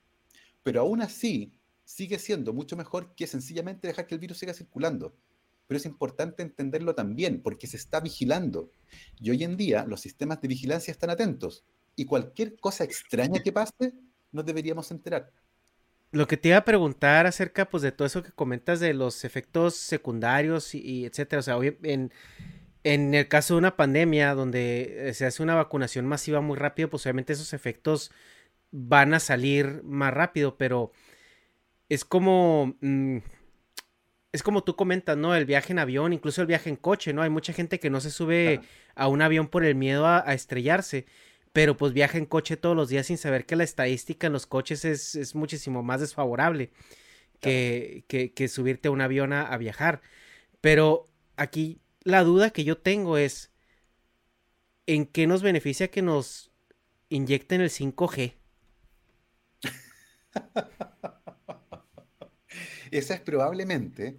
Pero 0.63 0.81
aún 0.81 1.03
así, 1.03 1.53
sigue 1.85 2.19
siendo 2.19 2.53
mucho 2.53 2.77
mejor 2.77 3.15
que 3.15 3.27
sencillamente 3.27 3.89
dejar 3.89 4.07
que 4.07 4.15
el 4.15 4.21
virus 4.21 4.39
siga 4.39 4.55
circulando 4.55 5.15
pero 5.73 5.79
es 5.79 5.87
importante 5.87 6.43
entenderlo 6.43 6.95
también 6.95 7.41
porque 7.41 7.67
se 7.67 7.79
está 7.79 8.01
vigilando. 8.01 8.71
Y 9.19 9.31
hoy 9.31 9.43
en 9.43 9.57
día 9.57 9.87
los 9.87 10.03
sistemas 10.03 10.39
de 10.43 10.49
vigilancia 10.49 10.93
están 10.93 11.09
atentos 11.09 11.65
y 11.97 12.05
cualquier 12.05 12.57
cosa 12.57 12.85
extraña 12.85 13.43
que 13.43 13.53
pase, 13.53 13.95
nos 14.33 14.45
deberíamos 14.45 14.91
enterar. 14.91 15.31
Lo 16.11 16.27
que 16.27 16.37
te 16.37 16.49
iba 16.49 16.59
a 16.59 16.65
preguntar 16.67 17.27
acerca 17.27 17.71
pues 17.71 17.83
de 17.83 17.91
todo 17.91 18.05
eso 18.05 18.23
que 18.23 18.33
comentas 18.33 18.81
de 18.81 18.93
los 18.93 19.25
efectos 19.25 19.75
secundarios 19.77 20.75
y, 20.75 21.07
etcétera, 21.07 21.41
o 21.41 21.43
sea, 21.43 21.57
en, 21.85 22.13
en 22.85 23.15
el 23.15 23.29
caso 23.29 23.55
de 23.55 23.59
una 23.59 23.77
pandemia 23.77 24.35
donde 24.35 25.09
eh, 25.09 25.15
se 25.15 25.27
hace 25.27 25.43
una 25.43 25.55
vacunación 25.55 26.07
masiva 26.07 26.41
muy 26.41 26.57
rápido, 26.57 26.91
pues 26.91 27.05
obviamente 27.07 27.33
esos 27.33 27.53
efectos 27.53 28.11
van 28.71 29.15
a 29.15 29.21
salir 29.21 29.83
más 29.85 30.13
rápido, 30.13 30.57
pero 30.57 30.93
es 31.89 32.05
como... 32.05 32.77
Mm, 32.81 33.19
es 34.33 34.43
como 34.43 34.65
tú 34.65 34.77
comentas, 34.77 35.17
¿no? 35.17 35.35
El 35.35 35.45
viaje 35.45 35.73
en 35.73 35.79
avión, 35.79 36.15
incluso 36.15 36.41
el 36.41 36.47
viaje 36.47 36.71
en 36.71 36.77
coche, 36.77 37.13
¿no? 37.13 37.21
Hay 37.23 37.29
mucha 37.29 37.53
gente 37.53 37.79
que 37.79 37.91
no 37.91 38.01
se 38.01 38.11
sube 38.11 38.63
a 38.95 39.07
un 39.09 39.21
avión 39.21 39.49
por 39.49 39.63
el 39.63 39.75
miedo 39.75 40.07
a, 40.07 40.21
estrellarse, 40.33 41.05
pero 41.53 41.77
pues 41.77 41.93
viaja 41.93 42.17
en 42.17 42.25
coche 42.25 42.57
todos 42.57 42.75
los 42.75 42.89
días 42.89 43.07
sin 43.07 43.19
saber 43.19 43.45
que 43.45 43.57
la 43.57 43.65
estadística 43.65 44.27
en 44.27 44.33
los 44.33 44.47
coches 44.47 44.87
es, 44.87 45.35
muchísimo 45.35 45.83
más 45.83 46.01
desfavorable 46.01 46.71
que, 47.41 48.05
que, 48.09 48.49
subirte 48.49 48.89
a 48.89 48.91
un 48.91 49.03
avión 49.03 49.35
a, 49.35 49.43
a 49.43 49.59
viajar. 49.59 50.01
Pero 50.63 51.05
aquí 51.37 51.83
la 52.05 52.25
duda 52.25 52.51
que 52.51 52.65
yo 52.65 52.79
tengo 52.79 53.19
es, 53.19 53.53
¿en 54.87 55.07
qué 55.07 55.27
nos 55.27 55.43
beneficia 55.43 55.89
que 55.89 56.03
nos 56.03 56.53
inyecten 57.09 57.61
el 57.61 57.71
5G? 57.71 58.35
Esa 62.91 63.15
es 63.15 63.21
probablemente, 63.21 64.17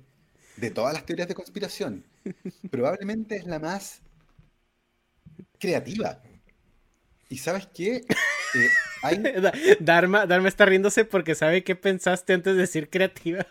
de 0.57 0.71
todas 0.71 0.93
las 0.93 1.05
teorías 1.05 1.27
de 1.27 1.35
conspiración, 1.35 2.05
probablemente 2.71 3.35
es 3.35 3.45
la 3.45 3.59
más 3.59 4.01
creativa. 5.59 6.21
¿Y 7.29 7.37
sabes 7.37 7.67
qué? 7.73 8.01
Eh, 8.55 8.69
Dharma, 9.79 10.47
está 10.47 10.65
riéndose 10.65 11.05
porque 11.05 11.35
sabe 11.35 11.63
qué 11.63 11.75
pensaste 11.75 12.33
antes 12.33 12.55
de 12.55 12.61
decir 12.61 12.89
creativa. 12.89 13.45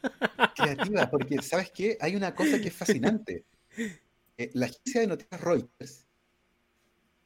creativa, 0.57 1.11
porque 1.11 1.43
¿sabes 1.43 1.70
qué? 1.70 1.97
Hay 2.01 2.16
una 2.16 2.35
cosa 2.35 2.61
que 2.61 2.68
es 2.68 2.74
fascinante. 2.74 3.45
Eh, 4.43 4.51
la 4.55 4.66
agencia 4.66 5.03
de 5.03 5.07
noticias 5.07 5.40
Reuters 5.40 6.05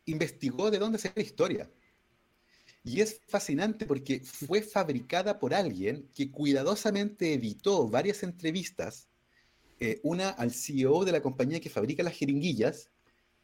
investigó 0.05 0.71
de 0.71 0.79
dónde 0.79 0.99
se 0.99 1.11
la 1.17 1.23
historia. 1.23 1.71
Y 2.85 3.01
es 3.01 3.23
fascinante 3.27 3.87
porque 3.87 4.21
fue 4.21 4.61
fabricada 4.61 5.39
por 5.39 5.55
alguien 5.55 6.11
que 6.15 6.31
cuidadosamente 6.31 7.33
editó 7.33 7.89
varias 7.89 8.23
entrevistas, 8.23 9.09
eh, 9.81 9.99
una 10.03 10.29
al 10.29 10.53
CEO 10.53 11.07
de 11.07 11.13
la 11.13 11.23
compañía 11.23 11.59
que 11.59 11.71
fabrica 11.71 12.03
las 12.03 12.19
jeringuillas, 12.19 12.91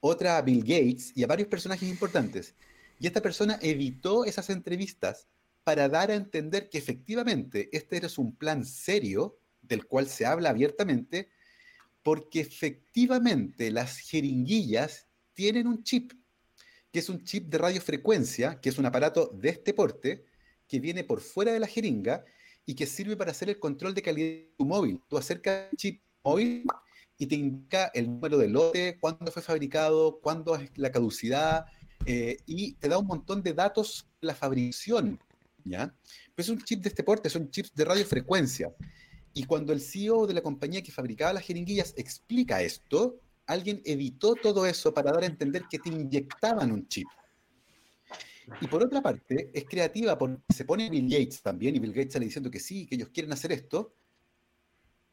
otra 0.01 0.37
a 0.37 0.43
Bill 0.43 0.61
Gates 0.61 1.13
y 1.17 1.25
a 1.25 1.27
varios 1.27 1.49
personajes 1.49 1.89
importantes. 1.89 2.55
Y 3.01 3.07
esta 3.07 3.23
persona 3.23 3.59
editó 3.63 4.27
esas 4.27 4.51
entrevistas 4.51 5.29
para 5.65 5.89
dar 5.89 6.11
a 6.11 6.15
entender 6.15 6.69
que 6.69 6.77
efectivamente 6.77 7.71
este 7.73 7.97
era 7.97 8.09
un 8.19 8.37
plan 8.37 8.67
serio 8.67 9.39
del 9.63 9.87
cual 9.87 10.09
se 10.09 10.27
habla 10.27 10.51
abiertamente, 10.51 11.31
porque 12.03 12.41
efectivamente 12.41 13.71
las 13.71 13.99
jeringuillas 13.99 15.07
tienen 15.35 15.67
un 15.67 15.83
chip 15.83 16.13
que 16.93 16.99
es 16.99 17.09
un 17.09 17.25
chip 17.25 17.49
de 17.49 17.59
radiofrecuencia, 17.59 18.61
que 18.61 18.69
es 18.69 18.79
un 18.79 18.85
aparato 18.85 19.31
de 19.35 19.49
este 19.49 19.73
porte, 19.73 20.27
que 20.69 20.79
viene 20.79 21.05
por 21.05 21.23
fuera 21.23 21.53
de 21.53 21.59
la 21.59 21.67
jeringa 21.67 22.25
y 22.67 22.75
que 22.75 22.87
sirve 22.87 23.17
para 23.17 23.31
hacer 23.31 23.49
el 23.49 23.59
control 23.59 23.95
de 23.95 24.03
calidad 24.03 24.29
de 24.29 24.55
tu 24.59 24.67
móvil. 24.67 25.01
Tú 25.09 25.17
acercas 25.17 25.69
el 25.71 25.77
chip 25.79 26.03
móvil 26.23 26.65
y 27.17 27.27
te 27.27 27.35
indica 27.35 27.87
el 27.95 28.07
número 28.07 28.37
de 28.37 28.49
lote, 28.49 28.99
cuándo 29.01 29.33
fue 29.33 29.43
fabricado, 29.43 30.21
cuándo 30.21 30.55
es 30.57 30.71
la 30.77 30.93
caducidad, 30.93 31.65
eh, 32.05 32.37
y 32.47 32.75
te 32.75 32.89
da 32.89 32.99
un 32.99 33.07
montón 33.07 33.43
de 33.43 33.55
datos 33.55 34.07
de 34.21 34.27
la 34.27 34.35
fabricación. 34.35 35.19
¿ya? 35.65 35.95
Pero 36.35 36.45
es 36.45 36.49
un 36.51 36.63
chip 36.63 36.83
de 36.83 36.91
este 36.91 37.03
porte, 37.03 37.31
son 37.31 37.51
chips 37.51 37.75
de 37.75 37.85
radiofrecuencia. 37.85 38.75
Y 39.35 39.45
cuando 39.45 39.73
el 39.73 39.81
CEO 39.81 40.27
de 40.27 40.35
la 40.35 40.43
compañía 40.43 40.83
que 40.83 40.93
fabricaba 40.93 41.33
las 41.33 41.45
jeringuillas 41.45 41.95
explica 41.97 42.63
esto, 42.63 43.19
alguien 43.47 43.81
editó 43.85 44.35
todo 44.35 44.67
eso 44.67 44.93
para 44.93 45.13
dar 45.13 45.23
a 45.23 45.27
entender 45.27 45.65
que 45.71 45.79
te 45.79 45.89
inyectaban 45.89 46.73
un 46.73 46.87
chip. 46.89 47.07
Y 48.61 48.67
por 48.67 48.83
otra 48.83 49.01
parte, 49.01 49.51
es 49.53 49.65
creativa 49.65 50.19
porque 50.19 50.43
se 50.55 50.65
pone 50.65 50.91
Bill 50.91 51.09
Gates 51.09 51.43
también, 51.43 51.77
y 51.77 51.79
Bill 51.79 51.93
Gates 51.93 52.15
sale 52.15 52.27
diciendo 52.27 52.51
que 52.51 52.61
sí, 52.61 52.87
que 52.87 52.97
ellos 52.97 53.09
quieren 53.09 53.33
hacer 53.33 53.53
esto. 53.53 53.95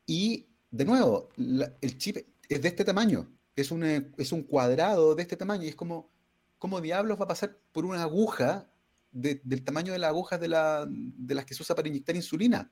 Y 0.05 0.47
de 0.71 0.85
nuevo, 0.85 1.29
el 1.37 1.97
chip 1.97 2.17
es 2.47 2.61
de 2.61 2.67
este 2.67 2.83
tamaño, 2.83 3.31
es 3.55 3.71
un, 3.71 3.83
es 3.83 4.31
un 4.31 4.43
cuadrado 4.43 5.15
de 5.15 5.21
este 5.21 5.37
tamaño, 5.37 5.63
y 5.63 5.69
es 5.69 5.75
como, 5.75 6.09
¿cómo 6.57 6.81
diablos 6.81 7.19
va 7.19 7.25
a 7.25 7.29
pasar 7.29 7.57
por 7.71 7.85
una 7.85 8.01
aguja 8.01 8.69
del 9.11 9.63
tamaño 9.63 9.93
de 9.93 9.99
las 9.99 10.09
agujas 10.09 10.39
de, 10.39 10.47
la, 10.47 10.85
de 10.89 11.35
las 11.35 11.45
que 11.45 11.53
se 11.53 11.63
usa 11.63 11.75
para 11.75 11.87
inyectar 11.87 12.15
insulina? 12.15 12.69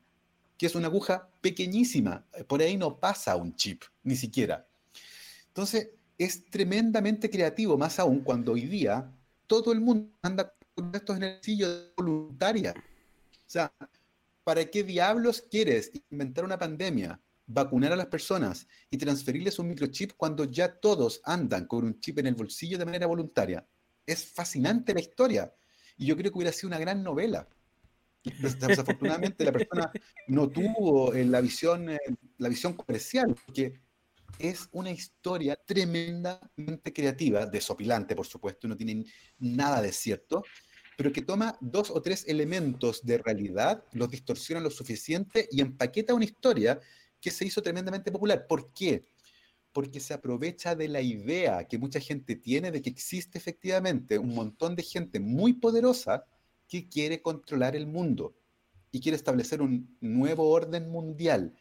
Que 0.58 0.66
es 0.66 0.76
una 0.76 0.88
aguja 0.88 1.30
pequeñísima, 1.41 2.26
por 2.47 2.62
ahí 2.62 2.78
no 2.78 2.99
pasa 2.99 3.36
un 3.36 3.55
chip, 3.55 3.84
ni 4.03 4.16
siquiera. 4.16 4.68
Entonces, 5.47 5.89
es 6.18 6.49
tremendamente 6.49 7.30
creativo, 7.30 7.78
más 7.78 7.99
aún 7.99 8.22
cuando 8.22 8.53
hoy 8.53 8.66
día 8.66 9.12
todo 9.45 9.72
el 9.72 9.82
mundo 9.82 10.10
anda 10.22 10.53
con 10.74 10.93
estos 10.93 11.18
en 11.18 11.24
el 11.24 11.39
de 11.41 11.93
voluntaria. 11.95 12.74
O 12.76 13.49
sea, 13.49 13.72
¿Para 14.47 14.64
qué 14.64 14.82
diablos 14.82 15.43
quieres 15.51 15.91
inventar 16.10 16.45
una 16.45 16.58
pandemia, 16.58 17.20
vacunar 17.47 17.91
a 17.91 17.97
las 17.97 18.05
personas 18.05 18.66
y 18.89 18.97
transferirles 18.97 19.60
un 19.60 19.68
microchip 19.68 20.14
cuando 20.16 20.45
ya 20.45 20.74
todos 20.74 21.20
andan 21.26 21.68
con 21.68 21.84
un 21.84 21.99
chip 21.99 22.20
en 22.20 22.28
el 22.28 22.36
bolsillo 22.36 22.78
de 22.78 22.86
manera 22.86 23.08
voluntaria? 23.08 23.68
Es 24.05 24.26
fascinante 24.26 24.93
la 24.93 25.01
historia 25.01 25.53
y 25.97 26.05
yo 26.05 26.16
creo 26.16 26.32
que 26.32 26.38
hubiera 26.38 26.53
sido 26.53 26.70
una 26.70 26.80
gran 26.80 27.03
novela. 27.03 27.45
Desafortunadamente 28.39 29.43
la 29.43 29.51
persona 29.51 29.91
no 30.28 30.49
tuvo 30.49 31.13
eh, 31.13 31.25
la 31.25 31.41
visión, 31.41 31.89
eh, 31.89 31.99
la 32.38 32.49
visión 32.49 32.73
comercial, 32.73 33.36
porque 33.45 33.80
es 34.39 34.69
una 34.71 34.91
historia 34.91 35.55
tremendamente 35.55 36.93
creativa, 36.93 37.45
desopilante, 37.45 38.15
por 38.15 38.28
supuesto, 38.28 38.67
no 38.67 38.78
tiene 38.78 39.05
nada 39.39 39.82
de 39.82 39.91
cierto, 39.91 40.43
pero 40.97 41.11
que 41.11 41.21
toma 41.21 41.57
dos 41.61 41.91
o 41.91 42.01
tres 42.01 42.25
elementos 42.28 43.05
de 43.05 43.19
realidad, 43.19 43.84
los 43.93 44.09
distorsiona 44.09 44.61
lo 44.61 44.71
suficiente 44.71 45.47
y 45.51 45.61
empaqueta 45.61 46.13
una 46.13 46.25
historia 46.25 46.80
que 47.21 47.32
se 47.32 47.45
hizo 47.45 47.61
tremendamente 47.61 48.11
popular. 48.11 48.47
¿Por 48.47 48.73
qué? 48.73 49.05
Porque 49.71 49.99
se 49.99 50.13
aprovecha 50.13 50.75
de 50.75 50.88
la 50.88 51.01
idea 51.01 51.67
que 51.67 51.78
mucha 51.78 51.99
gente 51.99 52.36
tiene 52.36 52.71
de 52.71 52.82
que 52.82 52.89
existe 52.89 53.38
efectivamente 53.38 54.17
un 54.17 54.34
montón 54.34 54.75
de 54.75 54.84
gente 54.84 55.19
muy 55.19 55.53
poderosa 55.53 56.25
que 56.68 56.88
quiere 56.88 57.22
controlar 57.22 57.76
el 57.76 57.88
mundo 57.88 58.36
y 58.91 58.99
quiere 58.99 59.15
establecer 59.15 59.61
un 59.61 59.97
nuevo 60.01 60.49
orden 60.49 60.89
mundial. 60.89 61.53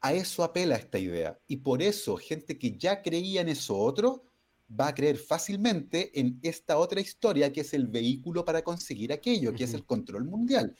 A 0.00 0.12
eso 0.12 0.44
apela 0.44 0.76
esta 0.76 0.98
idea. 0.98 1.38
Y 1.46 1.58
por 1.58 1.82
eso 1.82 2.16
gente 2.16 2.58
que 2.58 2.76
ya 2.76 3.02
creía 3.02 3.40
en 3.40 3.48
eso 3.48 3.76
otro 3.76 4.24
va 4.68 4.88
a 4.88 4.94
creer 4.94 5.16
fácilmente 5.16 6.18
en 6.18 6.38
esta 6.42 6.78
otra 6.78 7.00
historia 7.00 7.52
que 7.52 7.60
es 7.60 7.72
el 7.72 7.86
vehículo 7.86 8.44
para 8.44 8.62
conseguir 8.62 9.12
aquello, 9.12 9.54
que 9.54 9.64
es 9.64 9.74
el 9.74 9.84
control 9.84 10.24
mundial. 10.24 10.76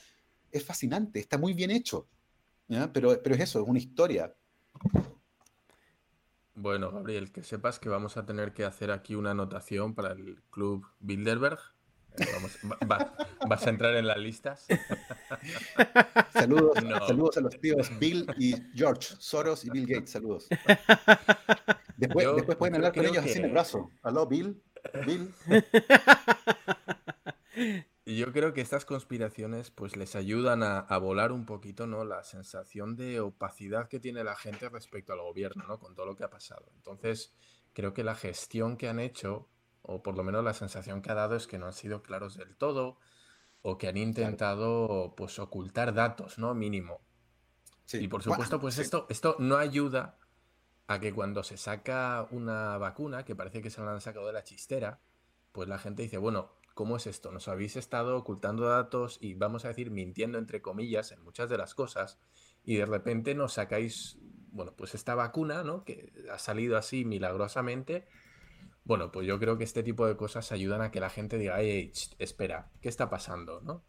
Es 0.50 0.64
fascinante, 0.64 1.20
está 1.20 1.38
muy 1.38 1.54
bien 1.54 1.70
hecho. 1.70 2.08
Pero, 2.92 3.20
pero 3.22 3.34
es 3.34 3.42
eso, 3.42 3.60
es 3.60 3.68
una 3.68 3.78
historia. 3.78 4.34
Bueno, 6.54 6.90
Gabriel, 6.90 7.30
que 7.30 7.42
sepas 7.42 7.78
que 7.78 7.88
vamos 7.88 8.16
a 8.16 8.24
tener 8.24 8.54
que 8.54 8.64
hacer 8.64 8.90
aquí 8.90 9.14
una 9.14 9.32
anotación 9.32 9.94
para 9.94 10.12
el 10.12 10.42
club 10.50 10.86
Bilderberg 11.00 11.58
¿Vas 13.48 13.66
a 13.66 13.70
entrar 13.70 13.96
en 13.96 14.06
las 14.06 14.18
listas? 14.18 14.66
Saludos, 16.32 16.76
saludos 17.06 17.36
a 17.38 17.40
los 17.40 17.58
tíos 17.60 17.90
Bill 17.98 18.26
y 18.38 18.54
George, 18.74 19.14
Soros 19.18 19.64
y 19.64 19.70
Bill 19.70 19.86
Gates, 19.86 20.10
saludos. 20.10 20.48
Después, 21.96 22.26
después 22.36 22.58
pueden 22.58 22.74
hablar 22.74 22.92
con 22.92 23.06
ellos 23.06 23.24
así 23.24 23.38
en 23.38 23.46
el 23.46 23.52
brazo. 23.52 23.90
Aló, 24.02 24.26
Bill, 24.26 24.62
Bill. 25.06 25.34
Yo 28.04 28.32
creo 28.32 28.52
que 28.52 28.60
estas 28.60 28.84
conspiraciones 28.84 29.70
pues 29.70 29.96
les 29.96 30.14
ayudan 30.14 30.62
a, 30.62 30.80
a, 30.80 30.98
volar 30.98 31.32
un 31.32 31.46
poquito, 31.46 31.86
¿no? 31.86 32.04
La 32.04 32.22
sensación 32.22 32.96
de 32.96 33.20
opacidad 33.20 33.88
que 33.88 33.98
tiene 33.98 34.22
la 34.22 34.36
gente 34.36 34.68
respecto 34.68 35.12
al 35.12 35.20
gobierno, 35.20 35.64
¿no? 35.66 35.80
Con 35.80 35.94
todo 35.94 36.06
lo 36.06 36.14
que 36.14 36.24
ha 36.24 36.30
pasado. 36.30 36.70
Entonces, 36.76 37.34
creo 37.72 37.94
que 37.94 38.04
la 38.04 38.14
gestión 38.14 38.76
que 38.76 38.88
han 38.88 39.00
hecho 39.00 39.48
o 39.88 40.02
por 40.02 40.16
lo 40.16 40.24
menos 40.24 40.44
la 40.44 40.52
sensación 40.52 41.00
que 41.00 41.12
ha 41.12 41.14
dado 41.14 41.36
es 41.36 41.46
que 41.46 41.58
no 41.58 41.66
han 41.66 41.72
sido 41.72 42.02
claros 42.02 42.36
del 42.36 42.56
todo, 42.56 42.98
o 43.62 43.78
que 43.78 43.88
han 43.88 43.96
intentado 43.96 45.14
pues 45.16 45.38
ocultar 45.38 45.94
datos, 45.94 46.38
¿no? 46.38 46.54
Mínimo. 46.54 47.00
Y 47.92 48.08
por 48.08 48.22
supuesto, 48.22 48.60
pues 48.60 48.78
esto, 48.78 49.06
esto 49.08 49.36
no 49.38 49.56
ayuda 49.56 50.18
a 50.88 51.00
que 51.00 51.12
cuando 51.12 51.42
se 51.42 51.56
saca 51.56 52.26
una 52.30 52.78
vacuna, 52.78 53.24
que 53.24 53.36
parece 53.36 53.62
que 53.62 53.70
se 53.70 53.80
la 53.80 53.92
han 53.92 54.00
sacado 54.00 54.26
de 54.26 54.32
la 54.32 54.44
chistera, 54.44 55.00
pues 55.52 55.68
la 55.68 55.78
gente 55.78 56.02
dice, 56.02 56.18
bueno, 56.18 56.52
¿cómo 56.74 56.96
es 56.96 57.06
esto? 57.06 57.30
Nos 57.30 57.48
habéis 57.48 57.76
estado 57.76 58.16
ocultando 58.16 58.68
datos 58.68 59.18
y 59.20 59.34
vamos 59.34 59.64
a 59.64 59.68
decir 59.68 59.90
mintiendo 59.90 60.38
entre 60.38 60.62
comillas 60.62 61.12
en 61.12 61.22
muchas 61.22 61.48
de 61.48 61.58
las 61.58 61.74
cosas 61.74 62.18
y 62.64 62.76
de 62.76 62.86
repente 62.86 63.34
nos 63.34 63.54
sacáis, 63.54 64.18
bueno, 64.50 64.74
pues 64.76 64.94
esta 64.94 65.14
vacuna, 65.14 65.62
¿no? 65.62 65.84
Que 65.84 66.12
ha 66.30 66.38
salido 66.38 66.76
así 66.76 67.04
milagrosamente 67.04 68.06
bueno, 68.86 69.10
pues 69.10 69.26
yo 69.26 69.40
creo 69.40 69.58
que 69.58 69.64
este 69.64 69.82
tipo 69.82 70.06
de 70.06 70.16
cosas 70.16 70.52
ayudan 70.52 70.80
a 70.80 70.92
que 70.92 71.00
la 71.00 71.10
gente 71.10 71.38
diga, 71.38 71.56
hey, 71.58 71.92
espera, 72.18 72.70
¿qué 72.80 72.88
está 72.88 73.10
pasando? 73.10 73.60
¿no? 73.60 73.84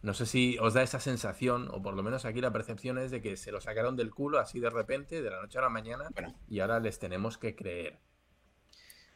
No 0.00 0.14
sé 0.14 0.26
si 0.26 0.56
os 0.58 0.74
da 0.74 0.84
esa 0.84 1.00
sensación, 1.00 1.68
o 1.72 1.82
por 1.82 1.94
lo 1.94 2.04
menos 2.04 2.24
aquí 2.24 2.40
la 2.40 2.52
percepción 2.52 2.98
es 2.98 3.10
de 3.10 3.20
que 3.20 3.36
se 3.36 3.50
lo 3.50 3.60
sacaron 3.60 3.96
del 3.96 4.10
culo 4.10 4.38
así 4.38 4.60
de 4.60 4.70
repente, 4.70 5.20
de 5.22 5.30
la 5.30 5.42
noche 5.42 5.58
a 5.58 5.62
la 5.62 5.68
mañana, 5.70 6.08
y 6.48 6.60
ahora 6.60 6.78
les 6.78 7.00
tenemos 7.00 7.36
que 7.36 7.56
creer. 7.56 7.98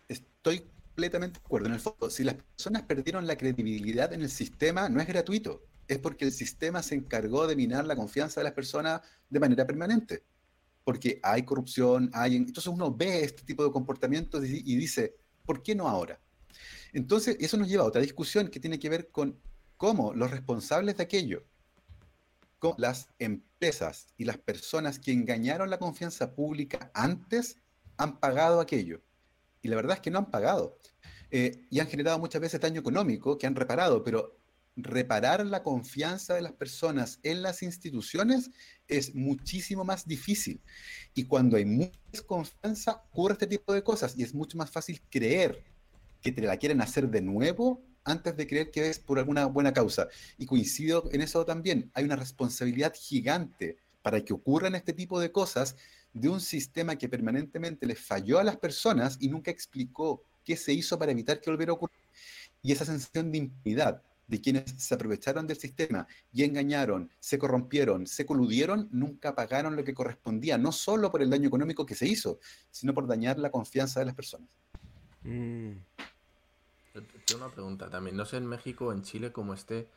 Estoy 0.08 0.68
completamente 0.86 1.38
de 1.38 1.46
acuerdo. 1.46 1.68
En 1.68 1.74
el 1.74 1.80
fondo, 1.80 2.10
si 2.10 2.24
las 2.24 2.34
personas 2.34 2.82
perdieron 2.82 3.28
la 3.28 3.36
credibilidad 3.36 4.12
en 4.12 4.22
el 4.22 4.28
sistema, 4.28 4.88
no 4.88 5.00
es 5.00 5.06
gratuito. 5.06 5.62
Es 5.86 5.98
porque 5.98 6.24
el 6.24 6.32
sistema 6.32 6.82
se 6.82 6.96
encargó 6.96 7.46
de 7.46 7.54
minar 7.54 7.86
la 7.86 7.94
confianza 7.94 8.40
de 8.40 8.44
las 8.44 8.54
personas 8.54 9.02
de 9.30 9.40
manera 9.40 9.66
permanente 9.66 10.24
porque 10.84 11.18
hay 11.22 11.42
corrupción, 11.42 12.10
hay... 12.12 12.36
Entonces 12.36 12.66
uno 12.66 12.94
ve 12.94 13.24
este 13.24 13.42
tipo 13.42 13.64
de 13.64 13.72
comportamientos 13.72 14.44
y, 14.44 14.76
dice, 14.76 15.16
¿por 15.44 15.62
qué 15.62 15.74
no 15.74 15.88
ahora? 15.88 16.20
Entonces, 16.92 17.36
eso 17.40 17.56
nos 17.56 17.68
lleva 17.68 17.82
a 17.82 17.86
otra 17.86 18.02
discusión 18.02 18.48
que 18.48 18.60
tiene 18.60 18.78
que 18.78 18.88
ver 18.88 19.10
con 19.10 19.40
cómo 19.76 20.14
los 20.14 20.30
responsables 20.30 20.96
de 20.96 21.02
aquello, 21.02 21.42
con 22.58 22.74
las 22.78 23.08
empresas 23.18 24.06
y 24.16 24.24
las 24.24 24.38
personas 24.38 24.98
que 24.98 25.12
engañaron 25.12 25.70
la 25.70 25.78
confianza 25.78 26.34
pública 26.34 26.90
antes, 26.94 27.56
han 27.96 28.20
pagado 28.20 28.60
aquello. 28.60 29.00
Y 29.62 29.68
la 29.68 29.76
verdad 29.76 29.96
es 29.96 30.00
que 30.00 30.10
no 30.10 30.18
han 30.18 30.30
pagado. 30.30 30.78
Eh, 31.30 31.66
y 31.70 31.80
han 31.80 31.88
generado 31.88 32.18
muchas 32.18 32.40
veces 32.40 32.60
daño 32.60 32.80
económico 32.80 33.38
que 33.38 33.46
han 33.46 33.56
reparado, 33.56 34.04
pero 34.04 34.36
reparar 34.76 35.44
la 35.46 35.62
confianza 35.62 36.34
de 36.34 36.42
las 36.42 36.52
personas 36.52 37.20
en 37.22 37.42
las 37.42 37.62
instituciones 37.62 38.50
es 38.88 39.14
muchísimo 39.14 39.84
más 39.84 40.06
difícil. 40.06 40.60
Y 41.14 41.24
cuando 41.24 41.56
hay 41.56 41.64
mucha 41.64 42.22
confianza, 42.26 43.02
ocurre 43.10 43.34
este 43.34 43.46
tipo 43.46 43.72
de 43.72 43.82
cosas 43.82 44.14
y 44.16 44.22
es 44.22 44.34
mucho 44.34 44.58
más 44.58 44.70
fácil 44.70 45.00
creer 45.10 45.62
que 46.20 46.32
te 46.32 46.42
la 46.42 46.56
quieren 46.56 46.80
hacer 46.80 47.08
de 47.08 47.22
nuevo 47.22 47.82
antes 48.04 48.36
de 48.36 48.46
creer 48.46 48.70
que 48.70 48.88
es 48.88 48.98
por 48.98 49.18
alguna 49.18 49.46
buena 49.46 49.72
causa. 49.72 50.08
Y 50.38 50.46
coincido 50.46 51.08
en 51.12 51.20
eso 51.20 51.44
también. 51.44 51.90
Hay 51.94 52.04
una 52.04 52.16
responsabilidad 52.16 52.92
gigante 52.94 53.76
para 54.02 54.22
que 54.22 54.34
ocurran 54.34 54.74
este 54.74 54.92
tipo 54.92 55.20
de 55.20 55.32
cosas 55.32 55.76
de 56.12 56.28
un 56.28 56.40
sistema 56.40 56.96
que 56.96 57.08
permanentemente 57.08 57.86
les 57.86 57.98
falló 57.98 58.38
a 58.38 58.44
las 58.44 58.56
personas 58.56 59.16
y 59.20 59.28
nunca 59.28 59.50
explicó 59.50 60.22
qué 60.44 60.56
se 60.56 60.72
hizo 60.72 60.98
para 60.98 61.12
evitar 61.12 61.40
que 61.40 61.50
volviera 61.50 61.72
a 61.72 61.76
ocurrir. 61.76 61.96
Y 62.62 62.72
esa 62.72 62.84
sensación 62.84 63.32
de 63.32 63.38
impunidad 63.38 64.02
de 64.26 64.40
quienes 64.40 64.64
se 64.76 64.94
aprovecharon 64.94 65.46
del 65.46 65.58
sistema 65.58 66.06
y 66.32 66.44
engañaron, 66.44 67.10
se 67.20 67.38
corrompieron, 67.38 68.06
se 68.06 68.24
coludieron, 68.26 68.88
nunca 68.90 69.34
pagaron 69.34 69.76
lo 69.76 69.84
que 69.84 69.94
correspondía, 69.94 70.58
no 70.58 70.72
solo 70.72 71.10
por 71.10 71.22
el 71.22 71.30
daño 71.30 71.48
económico 71.48 71.84
que 71.84 71.94
se 71.94 72.06
hizo, 72.06 72.38
sino 72.70 72.94
por 72.94 73.06
dañar 73.06 73.38
la 73.38 73.50
confianza 73.50 74.00
de 74.00 74.06
las 74.06 74.14
personas. 74.14 74.48
Mm. 75.22 75.72
Tengo 77.26 77.44
una 77.44 77.52
pregunta 77.52 77.90
también, 77.90 78.16
no 78.16 78.24
sé 78.24 78.36
en 78.36 78.46
México 78.46 78.86
o 78.86 78.92
en 78.92 79.02
Chile 79.02 79.32
cómo 79.32 79.54
esté, 79.54 79.88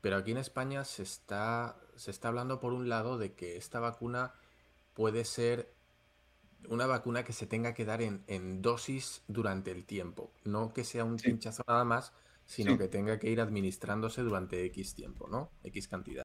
pero 0.00 0.16
aquí 0.16 0.30
en 0.30 0.38
España 0.38 0.84
se 0.84 1.02
está, 1.02 1.76
se 1.96 2.10
está 2.10 2.28
hablando 2.28 2.60
por 2.60 2.72
un 2.72 2.88
lado 2.88 3.18
de 3.18 3.32
que 3.32 3.56
esta 3.56 3.80
vacuna 3.80 4.34
puede 4.94 5.24
ser 5.24 5.74
una 6.68 6.86
vacuna 6.86 7.24
que 7.24 7.32
se 7.32 7.46
tenga 7.46 7.74
que 7.74 7.84
dar 7.84 8.02
en, 8.02 8.62
dosis 8.62 9.22
durante 9.28 9.70
el 9.70 9.84
tiempo, 9.84 10.30
no 10.44 10.72
que 10.72 10.84
sea 10.84 11.04
un 11.04 11.16
pinchazo 11.16 11.64
nada 11.66 11.84
más, 11.84 12.12
sino 12.46 12.72
sí. 12.72 12.78
que 12.78 12.88
tenga 12.88 13.18
que 13.18 13.30
ir 13.30 13.40
administrándose 13.40 14.22
durante 14.22 14.64
X 14.66 14.94
tiempo, 14.94 15.28
¿no? 15.28 15.50
X 15.62 15.88
cantidad. 15.88 16.24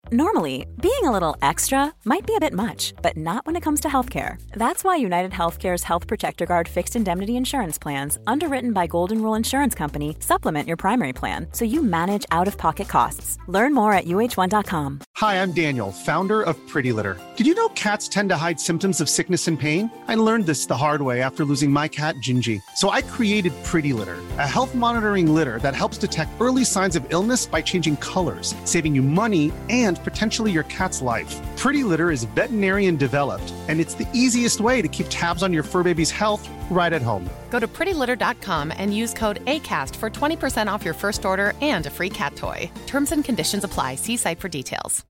Normally, 0.09 0.65
being 0.81 1.03
a 1.03 1.11
little 1.11 1.37
extra 1.41 1.93
might 2.05 2.25
be 2.25 2.35
a 2.35 2.39
bit 2.39 2.53
much, 2.53 2.93
but 3.01 3.15
not 3.15 3.45
when 3.45 3.55
it 3.55 3.61
comes 3.61 3.79
to 3.81 3.87
healthcare. 3.87 4.41
That's 4.53 4.83
why 4.83 4.95
United 4.97 5.31
Healthcare's 5.31 5.83
Health 5.83 6.05
Protector 6.07 6.45
Guard 6.45 6.67
fixed 6.67 6.95
indemnity 6.97 7.37
insurance 7.37 7.77
plans, 7.77 8.17
underwritten 8.27 8.73
by 8.73 8.87
Golden 8.87 9.21
Rule 9.21 9.35
Insurance 9.35 9.73
Company, 9.75 10.17
supplement 10.19 10.67
your 10.67 10.75
primary 10.75 11.13
plan 11.13 11.47
so 11.53 11.63
you 11.65 11.81
manage 11.83 12.25
out 12.31 12.47
of 12.47 12.57
pocket 12.57 12.89
costs. 12.89 13.37
Learn 13.47 13.73
more 13.73 13.93
at 13.93 14.05
uh1.com. 14.05 14.99
Hi, 15.17 15.35
I'm 15.41 15.51
Daniel, 15.53 15.91
founder 15.91 16.41
of 16.41 16.57
Pretty 16.67 16.91
Litter. 16.91 17.17
Did 17.37 17.45
you 17.45 17.53
know 17.55 17.69
cats 17.69 18.09
tend 18.09 18.29
to 18.31 18.37
hide 18.37 18.59
symptoms 18.59 19.01
of 19.01 19.09
sickness 19.09 19.47
and 19.47 19.57
pain? 19.57 19.89
I 20.07 20.15
learned 20.15 20.45
this 20.47 20.65
the 20.65 20.77
hard 20.77 21.03
way 21.03 21.21
after 21.21 21.45
losing 21.45 21.71
my 21.71 21.87
cat, 21.87 22.15
Gingy. 22.15 22.59
So 22.75 22.89
I 22.89 23.01
created 23.03 23.53
Pretty 23.63 23.93
Litter, 23.93 24.17
a 24.39 24.47
health 24.47 24.75
monitoring 24.75 25.33
litter 25.33 25.59
that 25.59 25.75
helps 25.75 25.97
detect 25.97 26.31
early 26.41 26.65
signs 26.65 26.95
of 26.97 27.05
illness 27.13 27.45
by 27.45 27.61
changing 27.61 27.97
colors, 27.97 28.55
saving 28.65 28.93
you 28.95 29.03
money 29.03 29.53
and 29.69 29.90
potentially 29.99 30.51
your 30.51 30.63
cat's 30.63 31.01
life. 31.01 31.37
Pretty 31.57 31.83
Litter 31.83 32.09
is 32.09 32.23
veterinarian 32.23 32.95
developed, 32.95 33.53
and 33.67 33.79
it's 33.79 33.93
the 33.93 34.07
easiest 34.13 34.59
way 34.61 34.81
to 34.81 34.87
keep 34.87 35.05
tabs 35.09 35.43
on 35.43 35.53
your 35.53 35.63
fur 35.63 35.83
baby's 35.83 36.09
health 36.09 36.49
right 36.71 36.93
at 36.93 37.01
home. 37.03 37.29
Go 37.51 37.59
to 37.59 37.67
prettylitter.com 37.67 38.73
and 38.75 38.95
use 38.95 39.13
code 39.13 39.45
ACAST 39.45 39.95
for 39.97 40.09
20% 40.09 40.65
off 40.65 40.83
your 40.83 40.95
first 40.95 41.25
order 41.25 41.53
and 41.61 41.85
a 41.85 41.91
free 41.91 42.09
cat 42.09 42.35
toy. 42.35 42.71
Terms 42.87 43.11
and 43.11 43.23
conditions 43.23 43.63
apply. 43.63 43.95
See 43.95 44.17
site 44.17 44.39
for 44.39 44.49
details. 44.49 45.05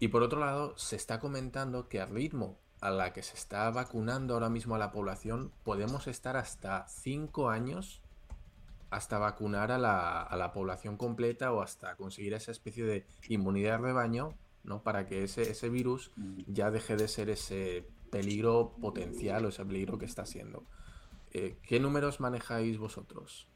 Y 0.00 0.08
por 0.08 0.22
otro 0.22 0.38
lado, 0.38 0.74
se 0.76 0.96
está 0.96 1.18
comentando 1.18 1.88
que 1.88 1.98
al 1.98 2.10
ritmo 2.10 2.58
a 2.82 2.90
la 2.90 3.14
que 3.14 3.22
se 3.22 3.34
está 3.34 3.70
vacunando 3.70 4.34
ahora 4.34 4.50
mismo 4.50 4.74
a 4.74 4.78
la 4.78 4.92
población, 4.92 5.52
podemos 5.62 6.06
estar 6.06 6.36
hasta 6.36 6.86
5 6.88 7.48
años 7.48 8.02
hasta 8.94 9.18
vacunar 9.18 9.72
a 9.72 9.78
la, 9.78 10.22
a 10.22 10.36
la, 10.36 10.52
población 10.52 10.96
completa 10.96 11.52
o 11.52 11.62
hasta 11.62 11.96
conseguir 11.96 12.32
esa 12.34 12.52
especie 12.52 12.84
de 12.84 13.06
inmunidad 13.28 13.72
de 13.72 13.86
rebaño, 13.86 14.34
¿no? 14.62 14.82
Para 14.82 15.06
que 15.06 15.24
ese, 15.24 15.50
ese 15.50 15.68
virus 15.68 16.12
ya 16.46 16.70
deje 16.70 16.96
de 16.96 17.08
ser 17.08 17.28
ese 17.28 17.84
peligro 18.10 18.76
potencial 18.80 19.44
o 19.44 19.48
ese 19.48 19.64
peligro 19.64 19.98
que 19.98 20.06
está 20.06 20.24
siendo. 20.26 20.64
Eh, 21.32 21.56
¿Qué 21.62 21.80
números 21.80 22.20
manejáis 22.20 22.78
vosotros? 22.78 23.48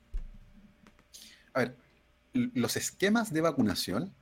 A 1.52 1.60
ver, 1.60 1.76
los 2.32 2.76
esquemas 2.76 3.32
de 3.32 3.40
vacunación 3.40 4.12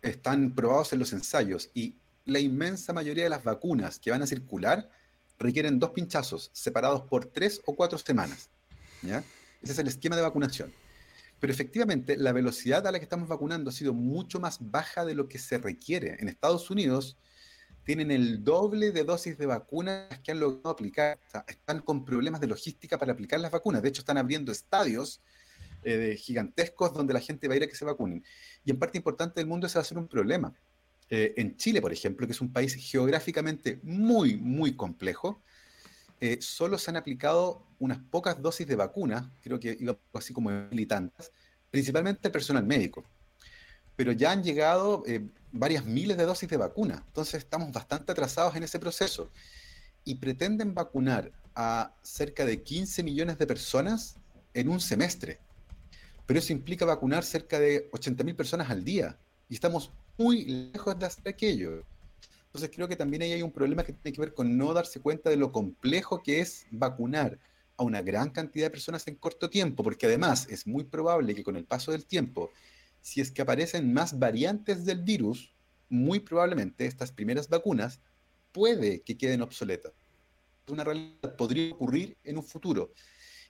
están 0.00 0.54
probados 0.54 0.94
en 0.94 1.00
los 1.00 1.12
ensayos 1.12 1.70
y 1.74 1.96
la 2.24 2.38
inmensa 2.38 2.94
mayoría 2.94 3.24
de 3.24 3.30
las 3.30 3.44
vacunas 3.44 3.98
que 3.98 4.10
van 4.10 4.22
a 4.22 4.26
circular 4.26 4.88
requieren 5.38 5.78
dos 5.78 5.90
pinchazos 5.90 6.50
separados 6.54 7.02
por 7.02 7.26
tres 7.26 7.60
o 7.66 7.76
cuatro 7.76 7.98
semanas. 7.98 8.48
¿ya? 9.02 9.22
Ese 9.62 9.72
es 9.72 9.78
el 9.78 9.88
esquema 9.88 10.16
de 10.16 10.22
vacunación. 10.22 10.72
Pero 11.38 11.52
efectivamente, 11.52 12.16
la 12.16 12.32
velocidad 12.32 12.86
a 12.86 12.92
la 12.92 12.98
que 12.98 13.04
estamos 13.04 13.28
vacunando 13.28 13.70
ha 13.70 13.72
sido 13.72 13.92
mucho 13.92 14.38
más 14.38 14.58
baja 14.60 15.04
de 15.04 15.14
lo 15.14 15.28
que 15.28 15.38
se 15.38 15.58
requiere. 15.58 16.16
En 16.20 16.28
Estados 16.28 16.70
Unidos 16.70 17.16
tienen 17.84 18.10
el 18.10 18.44
doble 18.44 18.92
de 18.92 19.02
dosis 19.02 19.36
de 19.38 19.46
vacunas 19.46 20.20
que 20.20 20.30
han 20.30 20.40
logrado 20.40 20.70
aplicar. 20.70 21.18
Están 21.48 21.80
con 21.80 22.04
problemas 22.04 22.40
de 22.40 22.46
logística 22.46 22.98
para 22.98 23.12
aplicar 23.12 23.40
las 23.40 23.50
vacunas. 23.50 23.82
De 23.82 23.88
hecho, 23.88 24.02
están 24.02 24.18
abriendo 24.18 24.52
estadios 24.52 25.20
eh, 25.84 26.16
gigantescos 26.16 26.92
donde 26.94 27.12
la 27.12 27.20
gente 27.20 27.48
va 27.48 27.54
a 27.54 27.56
ir 27.56 27.64
a 27.64 27.66
que 27.66 27.74
se 27.74 27.84
vacunen. 27.84 28.24
Y 28.64 28.70
en 28.70 28.78
parte 28.78 28.98
importante 28.98 29.40
del 29.40 29.48
mundo 29.48 29.66
ese 29.66 29.78
va 29.78 29.82
a 29.82 29.84
ser 29.84 29.98
un 29.98 30.06
problema. 30.06 30.54
Eh, 31.10 31.34
en 31.36 31.56
Chile, 31.56 31.80
por 31.80 31.92
ejemplo, 31.92 32.26
que 32.26 32.32
es 32.32 32.40
un 32.40 32.52
país 32.52 32.74
geográficamente 32.74 33.80
muy, 33.82 34.36
muy 34.36 34.76
complejo, 34.76 35.42
eh, 36.24 36.38
solo 36.40 36.78
se 36.78 36.88
han 36.88 36.96
aplicado 36.96 37.66
unas 37.80 37.98
pocas 37.98 38.40
dosis 38.40 38.64
de 38.64 38.76
vacunas, 38.76 39.28
creo 39.40 39.58
que 39.58 39.76
iba 39.80 39.98
así 40.12 40.32
como 40.32 40.50
militantes, 40.70 41.32
principalmente 41.68 42.28
el 42.28 42.32
personal 42.32 42.64
médico. 42.64 43.02
Pero 43.96 44.12
ya 44.12 44.30
han 44.30 44.44
llegado 44.44 45.02
eh, 45.04 45.28
varias 45.50 45.84
miles 45.84 46.16
de 46.16 46.24
dosis 46.24 46.48
de 46.48 46.56
vacuna, 46.56 47.02
entonces 47.08 47.42
estamos 47.42 47.72
bastante 47.72 48.12
atrasados 48.12 48.54
en 48.54 48.62
ese 48.62 48.78
proceso. 48.78 49.32
Y 50.04 50.14
pretenden 50.14 50.74
vacunar 50.74 51.32
a 51.56 51.92
cerca 52.02 52.44
de 52.44 52.62
15 52.62 53.02
millones 53.02 53.36
de 53.36 53.46
personas 53.48 54.14
en 54.54 54.68
un 54.68 54.80
semestre. 54.80 55.40
Pero 56.24 56.38
eso 56.38 56.52
implica 56.52 56.84
vacunar 56.84 57.24
cerca 57.24 57.58
de 57.58 57.88
80 57.90 58.22
mil 58.22 58.36
personas 58.36 58.70
al 58.70 58.84
día. 58.84 59.18
Y 59.48 59.54
estamos 59.54 59.90
muy 60.16 60.44
lejos 60.44 60.96
de 60.96 61.06
hacer 61.06 61.26
aquello. 61.26 61.82
Entonces 62.52 62.70
creo 62.76 62.86
que 62.86 62.96
también 62.96 63.22
ahí 63.22 63.32
hay 63.32 63.42
un 63.42 63.50
problema 63.50 63.82
que 63.82 63.94
tiene 63.94 64.14
que 64.14 64.20
ver 64.20 64.34
con 64.34 64.58
no 64.58 64.74
darse 64.74 65.00
cuenta 65.00 65.30
de 65.30 65.38
lo 65.38 65.52
complejo 65.52 66.22
que 66.22 66.40
es 66.40 66.66
vacunar 66.70 67.38
a 67.78 67.82
una 67.82 68.02
gran 68.02 68.28
cantidad 68.28 68.66
de 68.66 68.70
personas 68.70 69.08
en 69.08 69.14
corto 69.14 69.48
tiempo, 69.48 69.82
porque 69.82 70.04
además 70.04 70.46
es 70.50 70.66
muy 70.66 70.84
probable 70.84 71.34
que 71.34 71.44
con 71.44 71.56
el 71.56 71.64
paso 71.64 71.92
del 71.92 72.04
tiempo, 72.04 72.50
si 73.00 73.22
es 73.22 73.30
que 73.30 73.40
aparecen 73.40 73.94
más 73.94 74.18
variantes 74.18 74.84
del 74.84 75.00
virus, 75.00 75.54
muy 75.88 76.20
probablemente 76.20 76.84
estas 76.84 77.10
primeras 77.10 77.48
vacunas 77.48 78.00
puede 78.52 79.00
que 79.00 79.16
queden 79.16 79.40
obsoletas. 79.40 79.94
Una 80.68 80.84
realidad 80.84 81.34
podría 81.38 81.72
ocurrir 81.72 82.18
en 82.22 82.36
un 82.36 82.44
futuro. 82.44 82.92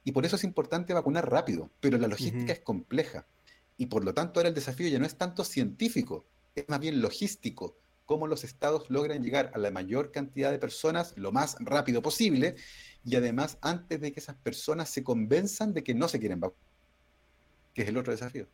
Y 0.05 0.12
por 0.12 0.24
eso 0.24 0.36
es 0.36 0.44
importante 0.44 0.94
vacunar 0.94 1.28
rápido, 1.28 1.72
pero 1.80 1.98
la 1.98 2.07
logística 2.07 2.53
es 2.53 2.61
compleja. 2.61 3.26
Y 3.76 3.86
por 3.86 4.05
lo 4.05 4.14
tanto 4.14 4.38
ahora 4.38 4.50
el 4.50 4.55
desafío 4.55 4.86
ya 4.86 5.00
no 5.00 5.07
es 5.07 5.16
tanto 5.16 5.42
científico, 5.42 6.24
es 6.55 6.68
más 6.68 6.78
bien 6.78 7.03
logístico 7.03 7.82
cómo 8.07 8.26
los 8.26 8.44
estados 8.44 8.90
logran 8.90 9.22
llegar 9.22 9.50
a 9.55 9.59
la 9.59 9.70
mayor 9.70 10.12
cantidad 10.12 10.50
de 10.50 10.59
personas 10.59 11.14
lo 11.16 11.32
más 11.32 11.57
rápido 11.61 12.03
posible 12.03 12.57
y 13.05 13.16
además 13.16 13.59
antes 13.62 14.00
de 14.00 14.12
que 14.12 14.20
esas 14.20 14.36
personas 14.36 14.88
se 14.90 15.03
convenzan 15.03 15.72
de 15.72 15.82
que 15.82 15.94
no 15.94 16.09
se 16.09 16.18
quieren 16.20 16.40
vacunar, 16.40 16.64
que 17.74 17.82
es 17.82 17.88
el 17.88 17.96
otro 17.96 18.12
desafío. 18.12 18.46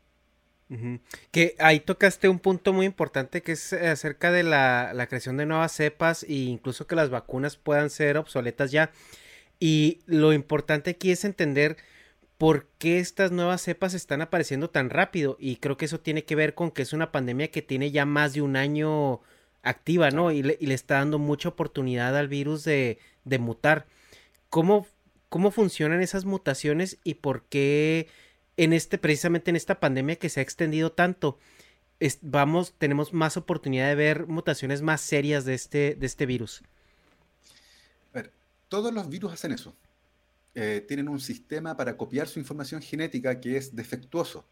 Que 1.31 1.55
ahí 1.59 1.81
tocaste 1.81 2.29
un 2.29 2.39
punto 2.39 2.75
muy 2.75 2.85
importante 2.85 3.43
que 3.43 3.53
es 3.53 3.73
eh, 3.73 3.89
acerca 3.89 4.31
de 4.31 4.43
la, 4.43 4.93
la, 4.93 5.07
creación 5.07 5.39
de 5.39 5.47
nuevas 5.47 5.73
cepas 5.73 6.25
e 6.25 6.35
incluso 6.35 6.87
que 6.87 6.95
las 6.95 7.09
vacunas 7.09 7.57
puedan 7.57 7.89
ser 7.89 8.19
obsoletas 8.19 8.71
ya. 8.71 8.93
Y 9.59 10.01
lo 10.05 10.35
importante 10.35 10.91
aquí 10.91 11.11
es 11.11 11.25
entender 11.25 11.79
por 12.37 12.67
qué 12.79 13.01
estas 13.01 13.33
nuevas 13.33 13.63
cepas 13.63 13.95
están 13.95 14.21
apareciendo 14.21 14.69
tan 14.69 14.91
rápido. 14.91 15.37
Y 15.41 15.57
creo 15.57 15.77
que 15.77 15.87
eso 15.87 16.01
tiene 16.01 16.25
que 16.25 16.37
ver 16.37 16.55
con 16.55 16.71
que 16.71 16.83
es 16.83 16.93
una 16.93 17.13
pandemia 17.13 17.51
que 17.51 17.63
tiene 17.63 17.91
ya 17.91 18.05
más 18.05 18.35
de 18.35 18.43
un 18.43 18.57
año 18.57 19.23
activa, 19.69 20.11
¿no? 20.11 20.33
Y 20.33 20.43
le, 20.43 20.59
está 20.75 20.97
dando 20.97 21.19
mucha 21.19 21.49
oportunidad 21.49 22.17
al 22.17 22.29
virus 22.29 22.65
de, 22.65 22.99
mutar. 23.39 23.87
¿Cómo, 24.51 24.87
¿Cómo 25.29 25.51
funcionan 25.51 26.03
esas 26.03 26.25
mutaciones 26.25 26.99
y 27.05 27.15
por 27.15 27.45
qué 27.45 28.09
en 28.57 28.73
este, 28.73 28.99
precisamente 28.99 29.51
en 29.51 29.57
esta 29.57 29.79
pandemia 29.81 30.17
que 30.17 30.29
se 30.29 30.41
ha 30.41 30.43
extendido 30.43 30.93
tanto, 30.93 31.39
vamos, 32.23 32.75
tenemos 32.79 33.13
más 33.13 33.37
oportunidad 33.37 33.89
de 33.89 33.95
ver 33.95 34.27
mutaciones 34.27 34.83
más 34.83 35.01
serias 35.01 35.45
de 35.45 35.55
este, 35.55 35.95
de 35.95 36.07
este 36.07 36.27
virus? 36.27 36.63
Todos 38.69 38.93
los 38.93 39.09
virus 39.09 39.33
hacen 39.33 39.53
eso. 39.53 39.75
Eh, 40.55 40.85
tienen 40.87 41.09
un 41.09 41.21
sistema 41.21 41.77
para 41.77 41.97
copiar 41.97 42.29
su 42.29 42.39
información 42.39 42.83
genética 42.83 43.41
que 43.41 43.57
es 43.57 43.75
defectuoso 43.75 44.45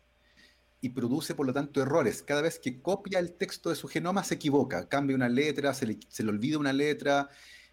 y 0.81 0.91
produce 0.91 1.35
por 1.35 1.47
lo 1.47 1.53
tanto 1.53 1.81
errores. 1.83 2.22
Cada 2.22 2.43
vez 2.43 2.59
que 2.59 2.81
copia 2.81 3.18
el 3.18 3.33
texto 3.33 3.70
de 3.70 3.77
su 3.77 3.89
genoma 3.89 4.24
se 4.24 4.35
equivoca, 4.35 4.89
cambia 4.89 5.16
una 5.16 5.29
letra, 5.29 5.74
se 5.74 5.87
le, 5.87 5.99
se 6.09 6.22
le 6.22 6.31
olvida 6.31 6.59
una 6.59 6.72
letra, 6.72 7.29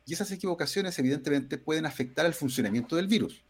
y 0.06 0.14
esas 0.14 0.32
equivocaciones 0.32 0.97
evidentemente 0.99 1.58
pueden 1.58 1.86
afectar 1.86 2.26
el 2.26 2.34
funcionamiento 2.34 2.95
del 2.95 3.08
virus. 3.08 3.43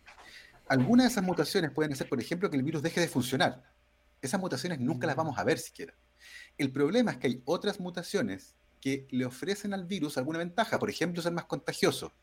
Algunas 0.68 1.06
de 1.06 1.12
esas 1.12 1.24
mutaciones 1.24 1.72
pueden 1.72 1.94
hacer, 1.94 2.08
por 2.08 2.20
ejemplo, 2.20 2.50
que 2.50 2.58
el 2.58 2.64
virus 2.64 2.82
deje 2.82 3.02
de 3.02 3.08
funcionar. 3.08 3.64
Esas 4.22 4.40
mutaciones 4.40 4.80
nunca 4.80 5.08
las 5.08 5.16
vamos 5.16 5.38
a 5.38 5.44
ver 5.44 5.58
siquiera. 5.58 5.94
El 6.58 6.72
problema 6.72 7.12
es 7.12 7.18
que 7.18 7.28
hay 7.28 7.42
otras 7.46 7.80
mutaciones 7.80 8.56
que 8.80 9.08
le 9.12 9.26
ofrecen 9.26 9.74
al 9.74 9.86
virus 9.86 10.18
alguna 10.18 10.40
ventaja, 10.40 10.80
por 10.80 10.90
ejemplo, 10.90 11.22
ser 11.22 11.34
más 11.34 11.46
contagioso. 11.46 12.14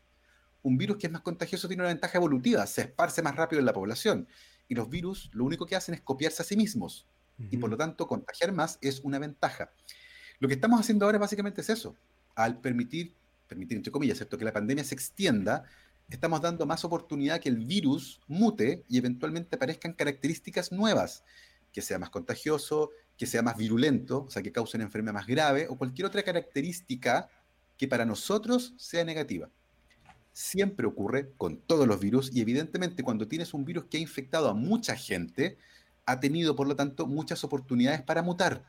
Un 0.63 0.77
virus 0.77 0.97
que 0.97 1.07
es 1.07 1.13
más 1.13 1.21
contagioso 1.21 1.67
tiene 1.67 1.83
una 1.83 1.89
ventaja 1.89 2.17
evolutiva, 2.17 2.65
se 2.67 2.81
esparce 2.81 3.21
más 3.21 3.35
rápido 3.35 3.59
en 3.59 3.65
la 3.65 3.73
población. 3.73 4.27
Y 4.67 4.75
los 4.75 4.89
virus 4.89 5.29
lo 5.33 5.43
único 5.43 5.65
que 5.65 5.75
hacen 5.75 5.95
es 5.95 6.01
copiarse 6.01 6.43
a 6.43 6.45
sí 6.45 6.55
mismos 6.55 7.07
y 7.49 7.57
por 7.57 7.69
lo 7.69 7.77
tanto 7.77 8.07
contagiar 8.07 8.51
más 8.51 8.77
es 8.81 8.99
una 9.01 9.19
ventaja. 9.19 9.71
Lo 10.39 10.47
que 10.47 10.55
estamos 10.55 10.79
haciendo 10.79 11.05
ahora 11.05 11.17
básicamente 11.17 11.61
es 11.61 11.69
eso. 11.69 11.95
Al 12.35 12.59
permitir, 12.59 13.13
permitir 13.47 13.77
entre 13.77 13.91
comillas, 13.91 14.17
¿cierto? 14.17 14.37
que 14.37 14.45
la 14.45 14.53
pandemia 14.53 14.83
se 14.83 14.95
extienda, 14.95 15.63
estamos 16.09 16.41
dando 16.41 16.65
más 16.65 16.83
oportunidad 16.83 17.39
que 17.39 17.49
el 17.49 17.57
virus 17.57 18.19
mute 18.27 18.83
y 18.89 18.97
eventualmente 18.97 19.55
aparezcan 19.55 19.93
características 19.93 20.71
nuevas, 20.71 21.23
que 21.71 21.81
sea 21.81 21.99
más 21.99 22.09
contagioso, 22.09 22.89
que 23.17 23.27
sea 23.27 23.41
más 23.41 23.55
virulento, 23.55 24.23
o 24.23 24.29
sea, 24.29 24.41
que 24.41 24.51
cause 24.51 24.77
una 24.77 24.85
enfermedad 24.85 25.13
más 25.13 25.27
grave 25.27 25.67
o 25.69 25.77
cualquier 25.77 26.07
otra 26.07 26.23
característica 26.23 27.29
que 27.77 27.87
para 27.87 28.05
nosotros 28.05 28.73
sea 28.77 29.03
negativa. 29.03 29.49
Siempre 30.33 30.87
ocurre 30.87 31.31
con 31.37 31.57
todos 31.57 31.87
los 31.87 31.99
virus 31.99 32.31
y 32.33 32.41
evidentemente 32.41 33.03
cuando 33.03 33.27
tienes 33.27 33.53
un 33.53 33.65
virus 33.65 33.85
que 33.85 33.97
ha 33.97 34.01
infectado 34.01 34.49
a 34.49 34.53
mucha 34.53 34.95
gente, 34.95 35.57
ha 36.05 36.19
tenido, 36.19 36.55
por 36.55 36.67
lo 36.67 36.75
tanto, 36.75 37.07
muchas 37.07 37.43
oportunidades 37.43 38.01
para 38.03 38.23
mutar. 38.23 38.65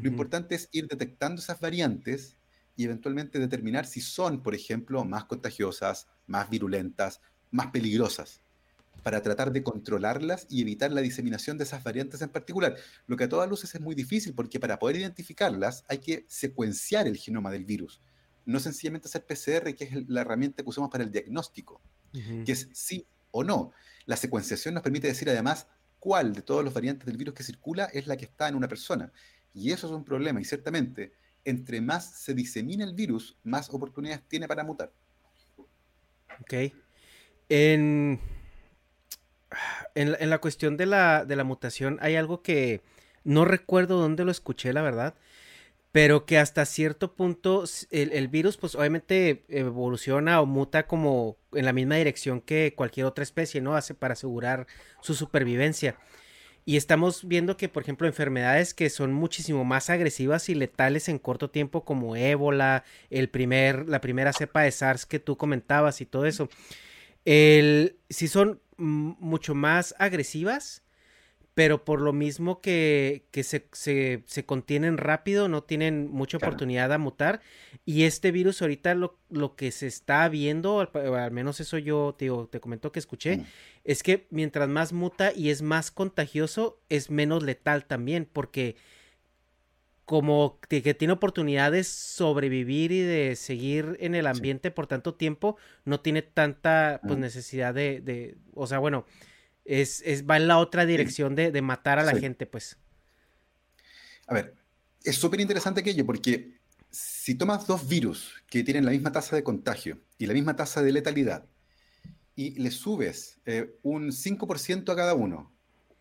Lo 0.00 0.08
importante 0.08 0.54
es 0.54 0.68
ir 0.72 0.88
detectando 0.88 1.40
esas 1.42 1.60
variantes 1.60 2.38
y 2.76 2.84
eventualmente 2.84 3.38
determinar 3.38 3.86
si 3.86 4.00
son, 4.00 4.42
por 4.42 4.54
ejemplo, 4.54 5.04
más 5.04 5.24
contagiosas, 5.26 6.08
más 6.26 6.50
virulentas, 6.50 7.20
más 7.50 7.68
peligrosas. 7.68 8.42
para 9.02 9.22
tratar 9.22 9.52
de 9.52 9.62
controlarlas 9.62 10.46
y 10.50 10.60
evitar 10.60 10.92
la 10.92 11.00
diseminación 11.00 11.56
de 11.58 11.64
esas 11.64 11.82
variantes 11.82 12.20
en 12.22 12.30
particular. 12.30 12.76
Lo 13.06 13.16
que 13.16 13.24
a 13.24 13.28
todas 13.28 13.48
luces 13.48 13.74
es 13.74 13.80
muy 13.80 13.94
difícil 13.94 14.34
porque 14.34 14.60
para 14.60 14.78
poder 14.78 14.96
identificarlas 14.96 15.84
hay 15.88 15.98
que 15.98 16.26
secuenciar 16.28 17.06
el 17.06 17.16
genoma 17.16 17.50
del 17.50 17.64
virus, 17.64 18.02
no 18.44 18.60
sencillamente 18.60 19.08
hacer 19.08 19.26
PCR, 19.26 19.74
que 19.74 19.84
es 19.84 20.08
la 20.08 20.22
herramienta 20.22 20.62
que 20.62 20.68
usamos 20.68 20.90
para 20.90 21.04
el 21.04 21.10
diagnóstico, 21.12 21.82
que 22.44 22.52
es 22.52 22.68
sí 22.72 23.06
o 23.30 23.44
no. 23.44 23.72
La 24.06 24.16
secuenciación 24.16 24.74
nos 24.74 24.82
permite 24.82 25.06
decir 25.06 25.30
además 25.30 25.68
cuál 26.00 26.32
de 26.32 26.42
todos 26.42 26.64
los 26.64 26.74
variantes 26.74 27.06
del 27.06 27.16
virus 27.16 27.34
que 27.34 27.44
circula 27.44 27.84
es 27.84 28.06
la 28.06 28.16
que 28.16 28.24
está 28.24 28.48
en 28.48 28.56
una 28.56 28.66
persona. 28.66 29.12
Y 29.54 29.70
eso 29.70 29.86
es 29.86 29.92
un 29.92 30.04
problema 30.04 30.40
y 30.40 30.44
ciertamente 30.44 31.12
entre 31.44 31.80
más 31.80 32.10
se 32.18 32.34
disemina 32.34 32.84
el 32.84 32.94
virus, 32.94 33.36
más 33.44 33.70
oportunidades 33.70 34.22
tiene 34.28 34.48
para 34.48 34.64
mutar. 34.64 34.92
Ok. 36.40 36.72
En, 37.48 38.20
en, 39.94 40.30
la 40.30 40.38
cuestión 40.38 40.76
de 40.76 40.86
la, 40.86 41.24
de 41.24 41.36
la 41.36 41.44
mutación 41.44 41.98
hay 42.00 42.16
algo 42.16 42.42
que 42.42 42.82
no 43.24 43.44
recuerdo 43.44 43.98
dónde 43.98 44.24
lo 44.24 44.30
escuché, 44.30 44.72
la 44.72 44.82
verdad, 44.82 45.14
pero 45.92 46.24
que 46.24 46.38
hasta 46.38 46.64
cierto 46.66 47.14
punto 47.14 47.64
el, 47.90 48.12
el, 48.12 48.28
virus 48.28 48.56
pues 48.56 48.74
obviamente 48.74 49.44
evoluciona 49.48 50.40
o 50.40 50.46
muta 50.46 50.86
como 50.86 51.36
en 51.52 51.64
la 51.64 51.72
misma 51.72 51.96
dirección 51.96 52.40
que 52.40 52.74
cualquier 52.76 53.06
otra 53.06 53.24
especie, 53.24 53.60
¿no? 53.60 53.74
Hace 53.74 53.94
para 53.94 54.12
asegurar 54.12 54.66
su 55.00 55.14
supervivencia. 55.14 55.96
Y 56.64 56.76
estamos 56.76 57.26
viendo 57.26 57.56
que, 57.56 57.68
por 57.68 57.82
ejemplo, 57.82 58.06
enfermedades 58.06 58.74
que 58.74 58.90
son 58.90 59.12
muchísimo 59.12 59.64
más 59.64 59.90
agresivas 59.90 60.48
y 60.48 60.54
letales 60.54 61.08
en 61.08 61.18
corto 61.18 61.50
tiempo, 61.50 61.84
como 61.84 62.14
ébola, 62.16 62.84
el 63.08 63.28
primer, 63.28 63.88
la 63.88 64.00
primera 64.00 64.32
cepa 64.32 64.62
de 64.62 64.70
SARS 64.70 65.06
que 65.06 65.18
tú 65.18 65.36
comentabas 65.36 66.00
y 66.00 66.06
todo 66.06 66.26
eso, 66.26 66.48
el, 67.24 67.96
si 68.08 68.28
son 68.28 68.60
mucho 68.76 69.54
más 69.54 69.94
agresivas, 69.98 70.82
pero 71.54 71.84
por 71.84 72.00
lo 72.00 72.12
mismo 72.12 72.60
que, 72.60 73.24
se, 73.42 74.44
contienen 74.46 74.98
rápido, 74.98 75.48
no 75.48 75.62
tienen 75.62 76.10
mucha 76.10 76.36
oportunidad 76.36 76.90
de 76.90 76.98
mutar. 76.98 77.40
Y 77.84 78.04
este 78.04 78.30
virus 78.30 78.62
ahorita 78.62 78.94
lo, 78.94 79.18
lo 79.30 79.56
que 79.56 79.72
se 79.72 79.86
está 79.86 80.28
viendo, 80.28 80.80
al, 80.80 81.30
menos 81.32 81.60
eso 81.60 81.78
yo 81.78 82.14
te, 82.16 82.30
te 82.50 82.60
comento 82.60 82.92
que 82.92 83.00
escuché, 83.00 83.38
mm. 83.38 83.44
es 83.84 84.02
que 84.02 84.26
mientras 84.30 84.68
más 84.68 84.92
muta 84.92 85.32
y 85.34 85.50
es 85.50 85.62
más 85.62 85.90
contagioso, 85.90 86.80
es 86.88 87.10
menos 87.10 87.42
letal 87.42 87.84
también, 87.84 88.28
porque 88.32 88.76
como 90.10 90.58
que, 90.68 90.82
tiene 90.94 91.12
oportunidad 91.12 91.70
de 91.70 91.84
sobrevivir 91.84 92.90
y 92.90 93.00
de 93.00 93.36
seguir 93.36 93.96
en 94.00 94.16
el 94.16 94.26
ambiente 94.26 94.72
por 94.72 94.88
tanto 94.88 95.14
tiempo, 95.14 95.56
no 95.84 96.00
tiene 96.00 96.22
tanta 96.22 97.00
pues, 97.04 97.16
mm. 97.16 97.20
necesidad 97.20 97.74
de, 97.74 98.00
de, 98.00 98.36
o 98.54 98.66
sea, 98.66 98.80
bueno, 98.80 99.04
es, 99.64 100.02
va 100.28 100.36
en 100.36 100.48
la 100.48 100.58
otra 100.58 100.86
dirección 100.86 101.34
de, 101.34 101.62
matar 101.62 101.98
a 101.98 102.02
la 102.02 102.16
gente, 102.16 102.46
pues. 102.46 102.78
A 104.26 104.34
ver, 104.34 104.54
es 105.04 105.16
súper 105.16 105.40
interesante 105.40 105.80
aquello 105.80 106.06
porque 106.06 106.60
si 106.90 107.34
tomas 107.34 107.66
dos 107.66 107.88
virus 107.88 108.34
que 108.48 108.64
tienen 108.64 108.84
la 108.84 108.90
misma 108.90 109.12
tasa 109.12 109.36
de 109.36 109.44
contagio 109.44 110.00
y 110.18 110.26
la 110.26 110.34
misma 110.34 110.56
tasa 110.56 110.82
de 110.82 110.92
letalidad 110.92 111.46
y 112.34 112.58
le 112.60 112.70
subes 112.70 113.40
eh, 113.44 113.76
un 113.82 114.10
5% 114.10 114.92
a 114.92 114.96
cada 114.96 115.14
uno, 115.14 115.52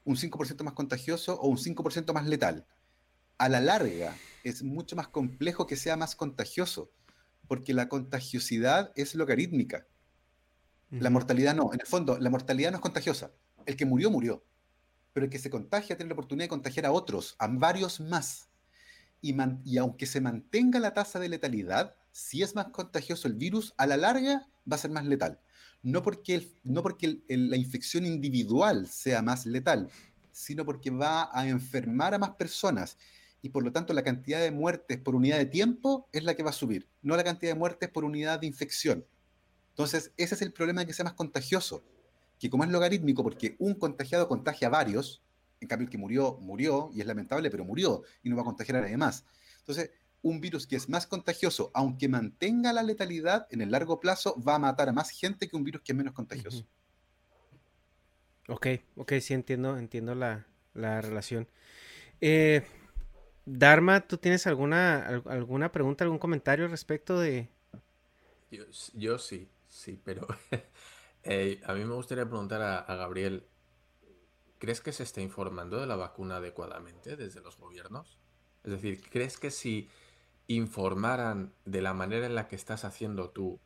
un 0.03 0.15
5% 0.15 0.63
más 0.63 0.73
contagioso 0.73 1.39
o 1.39 1.47
un 1.47 1.57
5% 1.57 2.13
más 2.13 2.27
letal, 2.27 2.65
a 3.37 3.49
la 3.49 3.61
larga 3.61 4.15
es 4.43 4.63
mucho 4.63 4.95
más 4.95 5.07
complejo 5.07 5.67
que 5.67 5.75
sea 5.75 5.95
más 5.95 6.15
contagioso, 6.15 6.91
porque 7.47 7.73
la 7.73 7.89
contagiosidad 7.89 8.91
es 8.95 9.15
logarítmica. 9.15 9.85
La 10.91 11.11
mortalidad 11.11 11.55
no. 11.55 11.71
En 11.71 11.81
el 11.81 11.85
fondo, 11.85 12.17
la 12.17 12.31
mortalidad 12.31 12.71
no 12.71 12.77
es 12.77 12.81
contagiosa 12.81 13.31
el 13.69 13.77
que 13.77 13.85
murió, 13.85 14.09
murió. 14.09 14.43
Pero 15.13 15.25
el 15.25 15.31
que 15.31 15.37
se 15.37 15.49
contagia 15.49 15.95
tiene 15.95 16.09
la 16.09 16.13
oportunidad 16.13 16.45
de 16.45 16.49
contagiar 16.49 16.87
a 16.87 16.91
otros, 16.91 17.35
a 17.37 17.47
varios 17.47 17.99
más. 17.99 18.49
Y, 19.21 19.35
y 19.63 19.77
aunque 19.77 20.07
se 20.07 20.21
mantenga 20.21 20.79
la 20.79 20.93
tasa 20.93 21.19
de 21.19 21.29
letalidad, 21.29 21.95
si 22.11 22.41
es 22.41 22.55
más 22.55 22.69
contagioso 22.69 23.27
el 23.27 23.35
virus, 23.35 23.73
a 23.77 23.85
la 23.85 23.97
larga 23.97 24.47
va 24.69 24.75
a 24.75 24.79
ser 24.79 24.91
más 24.91 25.05
letal. 25.05 25.39
No 25.83 26.01
porque, 26.01 26.51
no 26.63 26.81
porque 26.81 27.21
la 27.27 27.55
infección 27.55 28.05
individual 28.05 28.87
sea 28.87 29.21
más 29.21 29.45
letal, 29.45 29.89
sino 30.31 30.65
porque 30.65 30.89
va 30.89 31.29
a 31.31 31.47
enfermar 31.47 32.15
a 32.15 32.19
más 32.19 32.31
personas. 32.31 32.97
Y 33.41 33.49
por 33.49 33.63
lo 33.63 33.71
tanto 33.71 33.93
la 33.93 34.03
cantidad 34.03 34.41
de 34.41 34.51
muertes 34.51 34.97
por 34.97 35.15
unidad 35.15 35.37
de 35.37 35.45
tiempo 35.45 36.09
es 36.11 36.23
la 36.23 36.33
que 36.33 36.43
va 36.43 36.49
a 36.49 36.53
subir, 36.53 36.89
no 37.03 37.15
la 37.15 37.23
cantidad 37.23 37.53
de 37.53 37.59
muertes 37.59 37.89
por 37.89 38.03
unidad 38.03 38.39
de 38.39 38.47
infección. 38.47 39.05
Entonces, 39.69 40.11
ese 40.17 40.35
es 40.35 40.41
el 40.41 40.51
problema 40.51 40.81
de 40.81 40.87
que 40.87 40.93
sea 40.93 41.05
más 41.05 41.13
contagioso 41.13 41.83
que 42.39 42.49
como 42.49 42.63
es 42.63 42.69
logarítmico, 42.69 43.21
porque 43.21 43.55
un 43.59 43.75
contagiado 43.75 44.27
contagia 44.27 44.69
a 44.69 44.71
varios, 44.71 45.21
en 45.59 45.67
cambio 45.67 45.85
el 45.85 45.91
que 45.91 45.97
murió, 45.97 46.37
murió, 46.39 46.89
y 46.93 47.01
es 47.01 47.05
lamentable, 47.05 47.51
pero 47.51 47.65
murió, 47.65 48.03
y 48.23 48.29
no 48.29 48.37
va 48.37 48.43
a 48.43 48.45
contagiar 48.45 48.77
a 48.77 48.81
nadie 48.81 48.97
más. 48.97 49.25
Entonces, 49.59 49.91
un 50.21 50.39
virus 50.41 50.67
que 50.67 50.75
es 50.75 50.89
más 50.89 51.05
contagioso, 51.05 51.71
aunque 51.73 52.07
mantenga 52.07 52.73
la 52.73 52.83
letalidad, 52.83 53.47
en 53.51 53.61
el 53.61 53.71
largo 53.71 53.99
plazo 53.99 54.41
va 54.41 54.55
a 54.55 54.59
matar 54.59 54.89
a 54.89 54.93
más 54.93 55.09
gente 55.09 55.47
que 55.47 55.55
un 55.55 55.63
virus 55.63 55.81
que 55.81 55.91
es 55.91 55.97
menos 55.97 56.13
contagioso. 56.13 56.65
Ok, 58.47 58.67
ok, 58.95 59.13
sí 59.21 59.33
entiendo, 59.33 59.77
entiendo 59.77 60.15
la, 60.15 60.45
relación. 60.73 61.47
Eh, 62.21 62.63
Dharma, 63.45 64.01
¿tú 64.01 64.17
tienes 64.17 64.47
alguna, 64.47 65.21
alguna 65.25 65.71
pregunta, 65.71 66.03
algún 66.03 66.19
comentario 66.19 66.67
respecto 66.67 67.19
de...? 67.19 67.49
Yo, 68.51 68.63
yo 68.93 69.19
sí, 69.19 69.47
sí, 69.67 69.99
pero 70.03 70.27
Eh, 71.23 71.61
a 71.65 71.73
mí 71.73 71.83
me 71.85 71.93
gustaría 71.93 72.25
preguntar 72.25 72.61
a, 72.61 72.95
Gabriel, 72.95 73.45
¿crees 74.57 74.81
que 74.81 74.91
se 74.91 75.03
está 75.03 75.21
informando 75.21 75.79
de 75.79 75.87
la 75.87 75.95
vacuna 75.95 76.37
adecuadamente 76.37 77.15
desde 77.15 77.41
los 77.41 77.57
gobiernos? 77.57 78.19
Es 78.63 78.71
decir, 78.71 79.01
¿crees 79.09 79.37
que 79.37 79.51
si 79.51 79.89
informaran 80.47 81.53
de 81.65 81.81
la 81.81 81.93
manera 81.93 82.25
en 82.25 82.35
la 82.35 82.47
que 82.47 82.55
estás 82.55 82.85
haciendo 82.85 83.29
tú, 83.29 83.59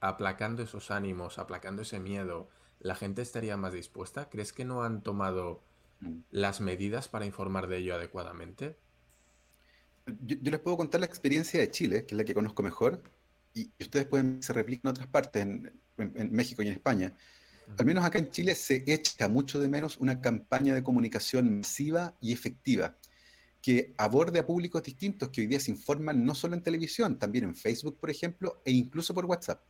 aplacando 0.00 0.62
esos 0.62 0.90
ánimos, 0.90 1.38
aplacando 1.38 1.82
ese 1.82 1.98
miedo, 1.98 2.48
la 2.78 2.94
gente 2.94 3.22
estaría 3.22 3.56
más 3.56 3.72
dispuesta? 3.72 4.28
¿Crees 4.28 4.52
que 4.52 4.64
no 4.64 4.82
han 4.82 5.02
tomado 5.02 5.62
mm. 6.00 6.18
las 6.30 6.60
medidas 6.60 7.08
para 7.08 7.26
informar 7.26 7.68
de 7.68 7.78
ello 7.78 7.94
adecuadamente? 7.94 8.76
Yo, 10.06 10.50
les 10.50 10.60
puedo 10.60 10.76
contar 10.76 11.00
la 11.00 11.06
experiencia 11.06 11.60
de 11.60 11.70
Chile, 11.70 12.04
que 12.06 12.14
es 12.14 12.18
la 12.18 12.24
que 12.24 12.34
conozco 12.34 12.62
mejor, 12.62 13.02
y, 13.54 13.70
ustedes 13.80 14.06
pueden 14.06 14.42
se 14.42 14.52
replicar 14.52 14.86
en 14.86 14.90
otras 14.90 15.06
partes. 15.08 15.42
En, 15.42 15.80
en, 16.02 16.32
México 16.32 16.62
y 16.62 16.68
en 16.68 16.74
España. 16.74 17.14
Al 17.78 17.86
menos 17.86 18.04
acá 18.04 18.18
en 18.18 18.30
Chile 18.30 18.54
se 18.54 18.84
echa 18.86 19.28
mucho 19.28 19.60
de 19.60 19.68
menos 19.68 19.96
una 19.98 20.20
campaña 20.20 20.74
de 20.74 20.82
comunicación 20.82 21.58
masiva 21.58 22.14
y 22.20 22.32
efectiva 22.32 22.96
que 23.62 23.94
aborde 23.96 24.40
a 24.40 24.46
públicos 24.46 24.82
distintos 24.82 25.28
que 25.30 25.42
hoy 25.42 25.46
día 25.46 25.60
se 25.60 25.70
informan 25.70 26.24
no 26.24 26.34
solo 26.34 26.54
en 26.54 26.62
televisión, 26.62 27.18
también 27.18 27.44
en 27.44 27.54
Facebook, 27.54 27.96
por 27.98 28.10
ejemplo, 28.10 28.60
e 28.64 28.72
incluso 28.72 29.14
por 29.14 29.24
WhatsApp. 29.24 29.62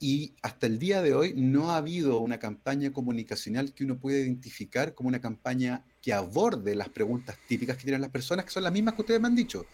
Y 0.00 0.34
hasta 0.42 0.66
el 0.66 0.78
día 0.78 1.02
de 1.02 1.14
hoy 1.14 1.34
no 1.36 1.70
ha 1.70 1.76
habido 1.76 2.18
una 2.20 2.38
campaña 2.38 2.92
comunicacional 2.92 3.72
que 3.72 3.84
uno 3.84 4.00
pueda 4.00 4.18
identificar 4.18 4.94
como 4.94 5.08
una 5.08 5.20
campaña 5.20 5.84
que 6.02 6.12
aborde 6.12 6.74
las 6.74 6.88
preguntas 6.88 7.36
típicas 7.46 7.76
que 7.76 7.84
tienen 7.84 8.00
las 8.00 8.10
personas, 8.10 8.46
que 8.46 8.50
son 8.50 8.64
las 8.64 8.72
mismas 8.72 8.94
que 8.94 9.02
ustedes 9.02 9.20
me 9.20 9.28
han 9.28 9.36
dicho. 9.36 9.66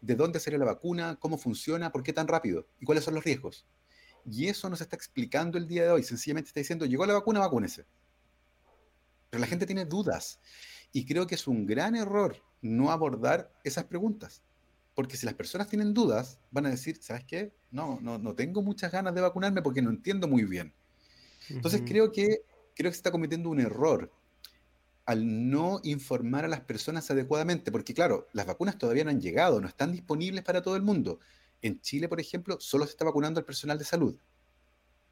¿De 0.00 0.14
dónde 0.14 0.38
sale 0.38 0.58
la 0.58 0.66
vacuna? 0.66 1.16
¿Cómo 1.18 1.36
funciona? 1.36 1.90
¿Por 1.90 2.02
qué 2.02 2.12
tan 2.12 2.28
rápido? 2.28 2.68
¿Y 2.78 2.84
cuáles 2.84 3.04
son 3.04 3.14
los 3.14 3.24
riesgos? 3.24 3.66
Y 4.24 4.48
eso 4.48 4.68
nos 4.68 4.80
está 4.80 4.96
explicando 4.96 5.58
el 5.58 5.66
día 5.66 5.84
de 5.84 5.90
hoy. 5.90 6.02
Sencillamente 6.02 6.48
está 6.48 6.60
diciendo, 6.60 6.86
llegó 6.86 7.06
la 7.06 7.14
vacuna, 7.14 7.40
vacúnese. 7.40 7.86
Pero 9.30 9.40
la 9.40 9.46
gente 9.46 9.66
tiene 9.66 9.84
dudas. 9.84 10.40
Y 10.92 11.06
creo 11.06 11.26
que 11.26 11.36
es 11.36 11.46
un 11.46 11.66
gran 11.66 11.94
error 11.94 12.36
no 12.62 12.90
abordar 12.90 13.52
esas 13.64 13.84
preguntas. 13.84 14.42
Porque 14.94 15.16
si 15.16 15.24
las 15.24 15.34
personas 15.34 15.68
tienen 15.68 15.94
dudas, 15.94 16.38
van 16.50 16.66
a 16.66 16.70
decir, 16.70 16.98
¿sabes 17.00 17.24
qué? 17.24 17.52
No, 17.70 17.98
no, 18.02 18.18
no 18.18 18.34
tengo 18.34 18.62
muchas 18.62 18.90
ganas 18.92 19.14
de 19.14 19.20
vacunarme 19.20 19.62
porque 19.62 19.82
no 19.82 19.90
entiendo 19.90 20.26
muy 20.28 20.44
bien. 20.44 20.72
Entonces 21.48 21.82
creo 21.86 22.12
que 22.12 22.42
creo 22.74 22.90
que 22.90 22.94
se 22.94 23.00
está 23.00 23.10
cometiendo 23.10 23.50
un 23.50 23.60
error 23.60 24.10
al 25.04 25.50
no 25.50 25.80
informar 25.82 26.44
a 26.44 26.48
las 26.48 26.60
personas 26.60 27.10
adecuadamente, 27.10 27.72
porque 27.72 27.94
claro, 27.94 28.28
las 28.32 28.46
vacunas 28.46 28.78
todavía 28.78 29.04
no 29.04 29.10
han 29.10 29.20
llegado, 29.20 29.60
no 29.60 29.68
están 29.68 29.92
disponibles 29.92 30.44
para 30.44 30.62
todo 30.62 30.76
el 30.76 30.82
mundo. 30.82 31.18
En 31.62 31.80
Chile, 31.80 32.08
por 32.08 32.20
ejemplo, 32.20 32.58
solo 32.60 32.84
se 32.84 32.92
está 32.92 33.04
vacunando 33.04 33.38
al 33.38 33.46
personal 33.46 33.78
de 33.78 33.84
salud. 33.84 34.16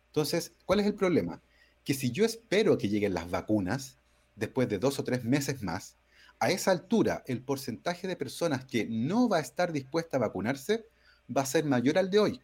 Entonces, 0.07 0.53
¿cuál 0.65 0.81
es 0.81 0.87
el 0.87 0.95
problema? 0.95 1.43
Que 1.85 1.95
si 1.95 2.11
yo 2.11 2.25
espero 2.25 2.79
que 2.79 2.89
lleguen 2.89 3.15
las 3.15 3.31
vacunas, 3.31 3.99
después 4.37 4.69
de 4.69 4.79
dos 4.79 4.99
o 4.99 5.05
tres 5.05 5.25
meses 5.25 5.63
más, 5.63 5.97
a 6.41 6.51
esa 6.51 6.71
altura 6.71 7.25
el 7.27 7.43
porcentaje 7.43 8.07
de 8.07 8.17
personas 8.17 8.65
que 8.65 8.87
no 8.87 9.29
va 9.29 9.39
a 9.39 9.41
estar 9.41 9.73
dispuesta 9.73 10.17
a 10.17 10.21
vacunarse 10.21 10.87
va 11.35 11.43
a 11.43 11.47
ser 11.47 11.65
mayor 11.65 11.99
al 11.99 12.11
de 12.11 12.19
hoy. 12.21 12.41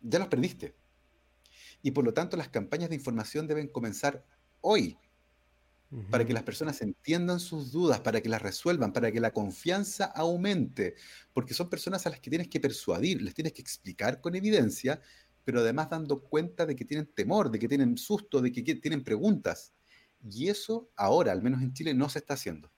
Ya 0.00 0.18
los 0.18 0.28
perdiste. 0.28 0.74
Y 1.82 1.90
por 1.92 2.04
lo 2.04 2.14
tanto 2.14 2.36
las 2.36 2.48
campañas 2.48 2.88
de 2.88 2.96
información 2.96 3.46
deben 3.46 3.68
comenzar 3.68 4.24
hoy, 4.60 4.98
para 6.10 6.24
que 6.24 6.32
las 6.32 6.44
personas 6.44 6.80
entiendan 6.82 7.40
sus 7.40 7.72
dudas, 7.72 8.00
para 8.00 8.20
que 8.20 8.28
las 8.28 8.40
resuelvan, 8.40 8.92
para 8.92 9.10
que 9.10 9.20
la 9.20 9.32
confianza 9.32 10.04
aumente, 10.04 10.94
porque 11.32 11.52
son 11.52 11.68
personas 11.68 12.06
a 12.06 12.10
las 12.10 12.20
que 12.20 12.30
tienes 12.30 12.48
que 12.48 12.60
persuadir, 12.60 13.20
les 13.22 13.34
tienes 13.34 13.52
que 13.52 13.62
explicar 13.62 14.20
con 14.20 14.36
evidencia 14.36 15.00
pero 15.44 15.60
además 15.60 15.90
dando 15.90 16.20
cuenta 16.20 16.66
de 16.66 16.76
que 16.76 16.84
tienen 16.84 17.06
temor, 17.06 17.50
de 17.50 17.58
que 17.58 17.68
tienen 17.68 17.96
susto, 17.98 18.40
de 18.40 18.52
que 18.52 18.62
tienen 18.62 19.02
preguntas. 19.02 19.72
Y 20.30 20.48
eso 20.48 20.90
ahora, 20.96 21.32
al 21.32 21.42
menos 21.42 21.62
en 21.62 21.72
Chile, 21.72 21.94
no 21.94 22.08
se 22.08 22.18
está 22.18 22.34
haciendo. 22.34 22.70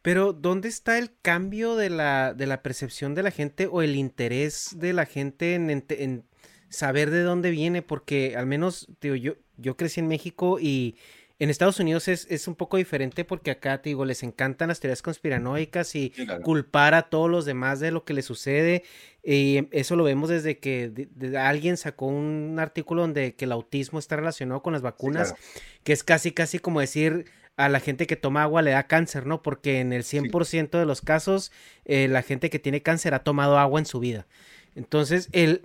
Pero, 0.00 0.32
¿dónde 0.32 0.68
está 0.68 0.98
el 0.98 1.16
cambio 1.20 1.76
de 1.76 1.90
la, 1.90 2.34
de 2.34 2.46
la 2.46 2.62
percepción 2.62 3.14
de 3.14 3.22
la 3.22 3.30
gente 3.30 3.66
o 3.66 3.82
el 3.82 3.96
interés 3.96 4.70
de 4.76 4.92
la 4.92 5.06
gente 5.06 5.54
en, 5.54 6.24
saber 6.68 7.10
de 7.10 7.22
dónde 7.22 7.50
viene? 7.50 7.82
Porque 7.82 8.36
al 8.36 8.46
menos, 8.46 8.86
digo, 9.00 9.14
yo, 9.14 9.34
yo 9.56 9.76
crecí 9.76 10.00
en 10.00 10.08
México 10.08 10.58
y 10.60 10.96
en 11.44 11.50
Estados 11.50 11.78
Unidos 11.78 12.08
es, 12.08 12.26
es 12.30 12.48
un 12.48 12.54
poco 12.56 12.76
diferente 12.76 13.24
porque 13.24 13.50
acá, 13.52 13.80
te 13.80 13.90
digo, 13.90 14.04
les 14.04 14.22
encantan 14.22 14.68
las 14.68 14.80
teorías 14.80 15.02
conspiranoicas 15.02 15.94
y 15.94 16.12
Sí, 16.14 16.24
claro. 16.26 16.42
culpar 16.42 16.94
a 16.94 17.02
todos 17.10 17.30
los 17.30 17.44
demás 17.44 17.78
de 17.80 17.90
lo 17.92 18.04
que 18.04 18.14
les 18.14 18.24
sucede. 18.24 18.82
Y 19.22 19.68
eso 19.70 19.94
lo 19.96 20.04
vemos 20.04 20.28
desde 20.30 20.58
que 20.58 20.88
de- 20.90 21.08
de- 21.14 21.38
alguien 21.38 21.76
sacó 21.76 22.06
un 22.06 22.56
artículo 22.58 23.02
donde 23.02 23.34
que 23.34 23.44
el 23.44 23.52
autismo 23.52 23.98
está 23.98 24.16
relacionado 24.16 24.62
con 24.62 24.72
las 24.72 24.82
vacunas, 24.82 25.32
claro. 25.34 25.42
que 25.84 25.92
es 25.92 26.02
casi, 26.02 26.32
casi 26.32 26.58
como 26.58 26.80
decir 26.80 27.26
a 27.56 27.68
la 27.68 27.78
gente 27.78 28.06
que 28.08 28.16
toma 28.16 28.42
agua 28.42 28.62
le 28.62 28.72
da 28.72 28.88
cáncer, 28.88 29.26
¿no? 29.26 29.40
Porque 29.42 29.78
en 29.80 29.92
el 29.92 30.02
100% 30.02 30.78
de 30.78 30.86
los 30.86 31.00
casos, 31.02 31.52
eh, 31.84 32.08
la 32.08 32.22
gente 32.22 32.50
que 32.50 32.58
tiene 32.58 32.82
cáncer 32.82 33.14
ha 33.14 33.22
tomado 33.22 33.58
agua 33.58 33.78
en 33.78 33.86
su 33.86 34.00
vida. 34.00 34.26
Entonces, 34.74 35.28
el... 35.32 35.62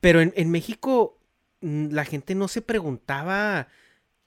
Pero 0.00 0.20
en, 0.20 0.34
en 0.36 0.50
México, 0.50 1.18
mm, 1.62 1.92
la 1.92 2.04
gente 2.04 2.34
no 2.34 2.46
se 2.48 2.60
preguntaba 2.60 3.68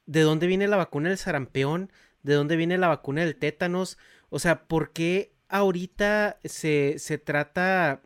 de 0.07 0.21
dónde 0.21 0.47
viene 0.47 0.67
la 0.67 0.77
vacuna 0.77 1.09
del 1.09 1.17
sarampión, 1.19 1.91
de 2.23 2.33
dónde 2.33 2.55
viene 2.55 2.79
la 2.79 2.87
vacuna 2.87 3.23
del 3.23 3.35
tétanos. 3.35 3.99
O 4.29 4.39
sea, 4.39 4.65
¿por 4.67 4.91
qué 4.91 5.33
ahorita 5.49 6.39
se, 6.43 6.95
se 6.97 7.17
trata 7.19 8.01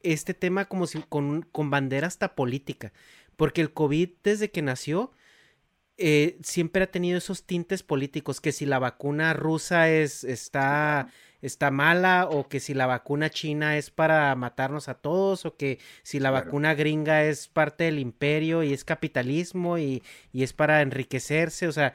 este 0.00 0.34
tema 0.34 0.64
como 0.64 0.86
si 0.86 1.02
con, 1.02 1.42
con 1.42 1.68
bandera 1.70 2.06
hasta 2.06 2.34
política? 2.34 2.92
Porque 3.36 3.60
el 3.60 3.72
COVID, 3.72 4.08
desde 4.22 4.50
que 4.50 4.62
nació, 4.62 5.12
eh, 5.98 6.38
siempre 6.42 6.84
ha 6.84 6.90
tenido 6.90 7.18
esos 7.18 7.44
tintes 7.44 7.82
políticos, 7.82 8.40
que 8.40 8.52
si 8.52 8.66
la 8.66 8.78
vacuna 8.78 9.34
rusa 9.34 9.90
es, 9.90 10.24
está, 10.24 11.08
está 11.42 11.70
mala, 11.70 12.26
o 12.30 12.48
que 12.48 12.60
si 12.60 12.74
la 12.74 12.86
vacuna 12.86 13.30
china 13.30 13.76
es 13.76 13.90
para 13.90 14.34
matarnos 14.36 14.88
a 14.88 14.94
todos, 14.94 15.44
o 15.46 15.56
que 15.56 15.78
si 16.02 16.20
la 16.20 16.30
Claro. 16.30 16.46
vacuna 16.46 16.74
gringa 16.74 17.24
es 17.24 17.48
parte 17.48 17.84
del 17.84 17.98
imperio 17.98 18.62
y 18.62 18.72
es 18.72 18.84
capitalismo 18.84 19.78
y, 19.78 20.02
y 20.32 20.42
es 20.44 20.52
para 20.54 20.82
enriquecerse, 20.82 21.68
o 21.68 21.72
sea, 21.72 21.94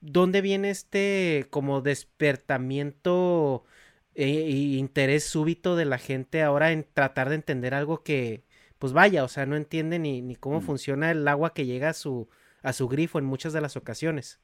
¿dónde 0.00 0.40
viene 0.40 0.70
este 0.70 1.46
como 1.50 1.80
despertamiento 1.80 3.64
e, 4.14 4.26
e 4.28 4.50
interés 4.78 5.24
súbito 5.24 5.76
de 5.76 5.84
la 5.84 5.98
gente 5.98 6.42
ahora 6.42 6.72
en 6.72 6.84
tratar 6.94 7.28
de 7.28 7.36
entender 7.36 7.74
algo 7.74 8.02
que, 8.02 8.44
pues 8.78 8.92
vaya, 8.92 9.24
o 9.24 9.28
sea, 9.28 9.46
no 9.46 9.56
entiende 9.56 9.98
ni, 9.98 10.22
ni 10.22 10.36
cómo 10.36 10.60
Mm. 10.60 10.62
funciona 10.62 11.10
el 11.10 11.26
agua 11.28 11.54
que 11.54 11.66
llega 11.66 11.90
a 11.90 11.94
su, 11.94 12.28
a 12.62 12.72
su 12.72 12.88
grifo 12.88 13.18
en 13.18 13.24
muchas 13.26 13.52
de 13.52 13.60
las 13.60 13.76
ocasiones. 13.76 14.40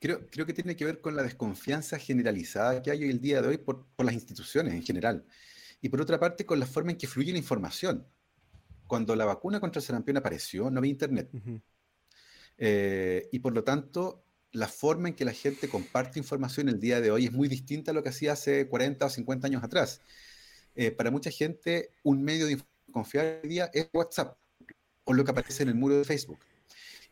Creo, 0.00 0.26
creo 0.30 0.46
que 0.46 0.52
tiene 0.52 0.76
que 0.76 0.84
ver 0.84 1.00
con 1.00 1.16
la 1.16 1.22
desconfianza 1.22 1.98
generalizada 1.98 2.82
que 2.82 2.90
hay 2.90 3.02
hoy 3.02 3.10
el 3.10 3.20
día 3.20 3.42
de 3.42 3.48
hoy 3.48 3.58
por, 3.58 3.86
por 3.96 4.06
las 4.06 4.14
instituciones 4.14 4.74
en 4.74 4.82
general. 4.82 5.26
Y 5.80 5.88
por 5.88 6.00
otra 6.00 6.18
parte, 6.18 6.46
con 6.46 6.58
la 6.60 6.66
forma 6.66 6.92
en 6.92 6.98
que 6.98 7.06
fluye 7.06 7.32
la 7.32 7.38
información. 7.38 8.06
Cuando 8.86 9.14
la 9.14 9.24
vacuna 9.24 9.60
contra 9.60 9.80
el 9.80 9.86
sarampión 9.86 10.16
apareció, 10.16 10.70
no 10.70 10.78
había 10.78 10.90
internet. 10.90 11.30
Eh, 12.56 13.28
y 13.30 13.38
por 13.38 13.54
lo 13.54 13.62
tanto, 13.62 14.24
la 14.52 14.66
forma 14.66 15.08
en 15.08 15.14
que 15.14 15.24
la 15.24 15.32
gente 15.32 15.68
comparte 15.68 16.18
información 16.18 16.68
el 16.68 16.80
día 16.80 17.00
de 17.00 17.10
hoy 17.10 17.26
es 17.26 17.32
muy 17.32 17.48
distinta 17.48 17.90
a 17.90 17.94
lo 17.94 18.02
que 18.02 18.08
hacía 18.08 18.32
hace 18.32 18.66
40 18.68 19.06
o 19.06 19.10
50 19.10 19.46
años 19.46 19.62
atrás. 19.62 20.00
Eh, 20.74 20.90
para 20.90 21.10
mucha 21.10 21.30
gente, 21.30 21.92
un 22.02 22.22
medio 22.22 22.46
de 22.46 22.58
confiable 22.92 23.40
hoy 23.42 23.48
día 23.48 23.70
es 23.72 23.88
WhatsApp 23.92 24.36
o 25.04 25.12
lo 25.12 25.24
que 25.24 25.30
aparece 25.30 25.62
en 25.62 25.70
el 25.70 25.74
muro 25.74 25.98
de 25.98 26.04
Facebook. 26.04 26.38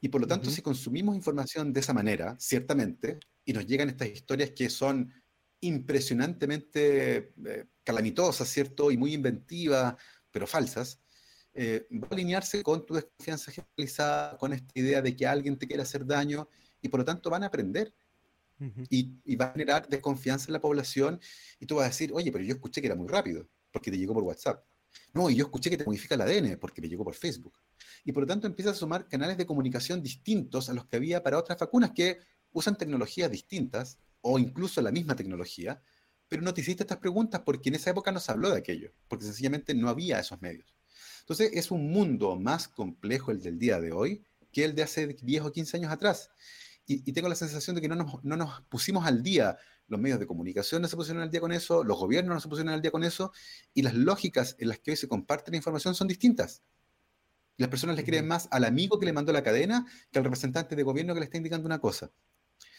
Y 0.01 0.09
por 0.09 0.21
lo 0.21 0.27
tanto, 0.27 0.51
si 0.51 0.63
consumimos 0.63 1.17
información 1.17 1.73
de 1.73 1.81
esa 1.81 1.95
manera, 1.95 2.37
ciertamente, 2.39 3.19
y 3.45 3.53
nos 3.53 3.67
llegan 3.67 3.89
estas 3.89 4.09
historias 4.09 4.51
que 4.51 4.69
son 4.69 5.13
impresionantemente 5.61 7.33
eh, 7.47 7.67
calamitosas, 7.83 8.49
¿cierto? 8.49 8.91
Y 8.91 8.97
muy 8.97 9.15
inventivas, 9.15 9.95
pero 10.31 10.47
falsas, 10.47 11.01
eh, 11.55 11.87
va 11.91 12.09
a 12.11 12.15
alinearse 12.15 12.63
con 12.63 12.85
tu 12.85 12.95
desconfianza 12.95 13.51
generalizada, 13.51 14.37
con 14.37 14.53
esta 14.53 14.79
idea 14.79 15.01
de 15.01 15.17
que 15.17 15.27
alguien 15.27 15.57
te 15.57 15.67
quiere 15.67 15.83
hacer 15.83 16.05
daño, 16.05 16.49
y 16.83 16.89
por 16.89 17.01
lo 17.01 17.05
tanto 17.05 17.31
van 17.31 17.45
a 17.45 17.47
aprender. 17.47 17.95
Y, 18.89 19.21
y 19.25 19.37
va 19.37 19.47
a 19.47 19.53
generar 19.53 19.87
desconfianza 19.87 20.47
en 20.49 20.55
la 20.55 20.61
población, 20.61 21.21
y 21.61 21.67
tú 21.67 21.77
vas 21.77 21.85
a 21.85 21.89
decir, 21.89 22.11
oye, 22.15 22.33
pero 22.33 22.43
yo 22.45 22.55
escuché 22.55 22.81
que 22.81 22.87
era 22.87 22.97
muy 22.97 23.09
rápido, 23.09 23.47
porque 23.71 23.91
te 23.91 23.99
llegó 23.99 24.15
por 24.15 24.23
WhatsApp. 24.23 24.65
No, 25.13 25.31
y 25.31 25.37
yo 25.37 25.45
escuché 25.45 25.71
que 25.71 25.77
te 25.77 25.85
modifica 25.85 26.15
el 26.15 26.21
ADN, 26.21 26.59
porque 26.59 26.81
me 26.81 26.89
llegó 26.89 27.05
por 27.05 27.15
Facebook. 27.15 27.55
Y 28.05 28.13
por 28.13 28.23
lo 28.23 28.27
tanto 28.27 28.47
empiezas 28.47 28.77
a 28.77 28.79
sumar 28.79 29.09
canales 29.09 29.37
de 29.37 29.47
comunicación 29.47 30.03
distintos 30.03 30.69
a 30.69 30.75
los 30.75 30.87
que 30.87 30.97
había 30.97 31.23
para 31.23 31.39
otras 31.39 31.59
vacunas 31.59 31.93
que 31.93 32.21
usan 32.53 32.77
tecnologías 32.77 33.31
distintas, 33.31 33.99
o 34.21 34.39
incluso 34.39 34.81
la 34.83 34.91
misma 34.91 35.15
tecnología, 35.15 35.81
pero 36.29 36.43
no 36.43 36.53
te 36.53 36.61
hiciste 36.61 36.83
estas 36.83 36.99
preguntas 36.99 37.43
porque 37.45 37.69
en 37.69 37.77
esa 37.77 37.91
época 37.91 38.11
no 38.11 38.21
se 38.21 38.33
habló 38.33 38.51
de 38.51 38.59
aquello, 38.59 38.93
porque 39.09 39.25
sencillamente 39.25 39.75
no 39.75 39.89
había 39.89 40.19
esos 40.19 40.41
medios. 40.43 40.75
Entonces 41.21 41.51
es 41.55 41.71
un 41.71 41.91
mundo 41.91 42.37
más 42.37 42.69
complejo 42.69 43.31
el 43.31 43.41
del 43.41 43.59
día 43.59 43.81
de 43.81 43.93
hoy 43.93 44.25
que 44.53 44.65
el 44.65 44.75
de 44.75 44.83
hace 44.83 45.07
10 45.07 45.43
o 45.43 45.53
15 45.53 45.77
años 45.77 45.93
atrás. 45.93 46.31
Y, 46.87 47.09
y 47.09 47.13
tengo 47.13 47.29
la 47.29 47.35
sensación 47.35 47.77
de 47.77 47.83
que 47.83 47.89
no 47.89 47.97
nos, 47.97 48.25
no 48.25 48.37
nos 48.37 48.63
pusimos 48.63 49.07
al 49.07 49.23
día, 49.23 49.59
los 49.89 50.01
medios 50.01 50.19
de 50.19 50.27
comunicación 50.27 50.83
no 50.83 50.89
se 50.89 50.97
pusieron 50.97 51.23
al 51.23 51.31
día 51.31 51.41
con 51.41 51.53
eso, 51.53 51.85
los 51.85 51.99
gobiernos 51.99 52.35
no 52.35 52.41
se 52.41 52.49
pusieron 52.49 52.73
al 52.73 52.83
día 52.83 52.91
con 52.91 53.05
eso, 53.05 53.33
y 53.75 53.83
las 53.83 53.95
lógicas 53.95 54.57
en 54.59 54.69
las 54.69 54.79
que 54.79 54.93
hoy 54.93 54.97
se 54.97 55.09
comparte 55.09 55.51
la 55.51 55.57
información 55.57 55.95
son 55.95 56.09
distintas. 56.09 56.63
Las 57.57 57.71
personas 57.71 57.97
le 57.97 58.05
creen 58.05 58.29
más 58.29 58.49
al 58.51 58.65
amigo 58.65 58.99
que 58.99 59.07
le 59.07 59.13
mandó 59.13 59.33
la 59.33 59.43
cadena 59.43 59.87
que 60.11 60.19
al 60.19 60.25
representante 60.25 60.77
de 60.77 60.83
gobierno 60.83 61.15
que 61.15 61.21
le 61.21 61.25
está 61.25 61.39
indicando 61.39 61.67
una 61.67 61.81
cosa. 61.81 62.11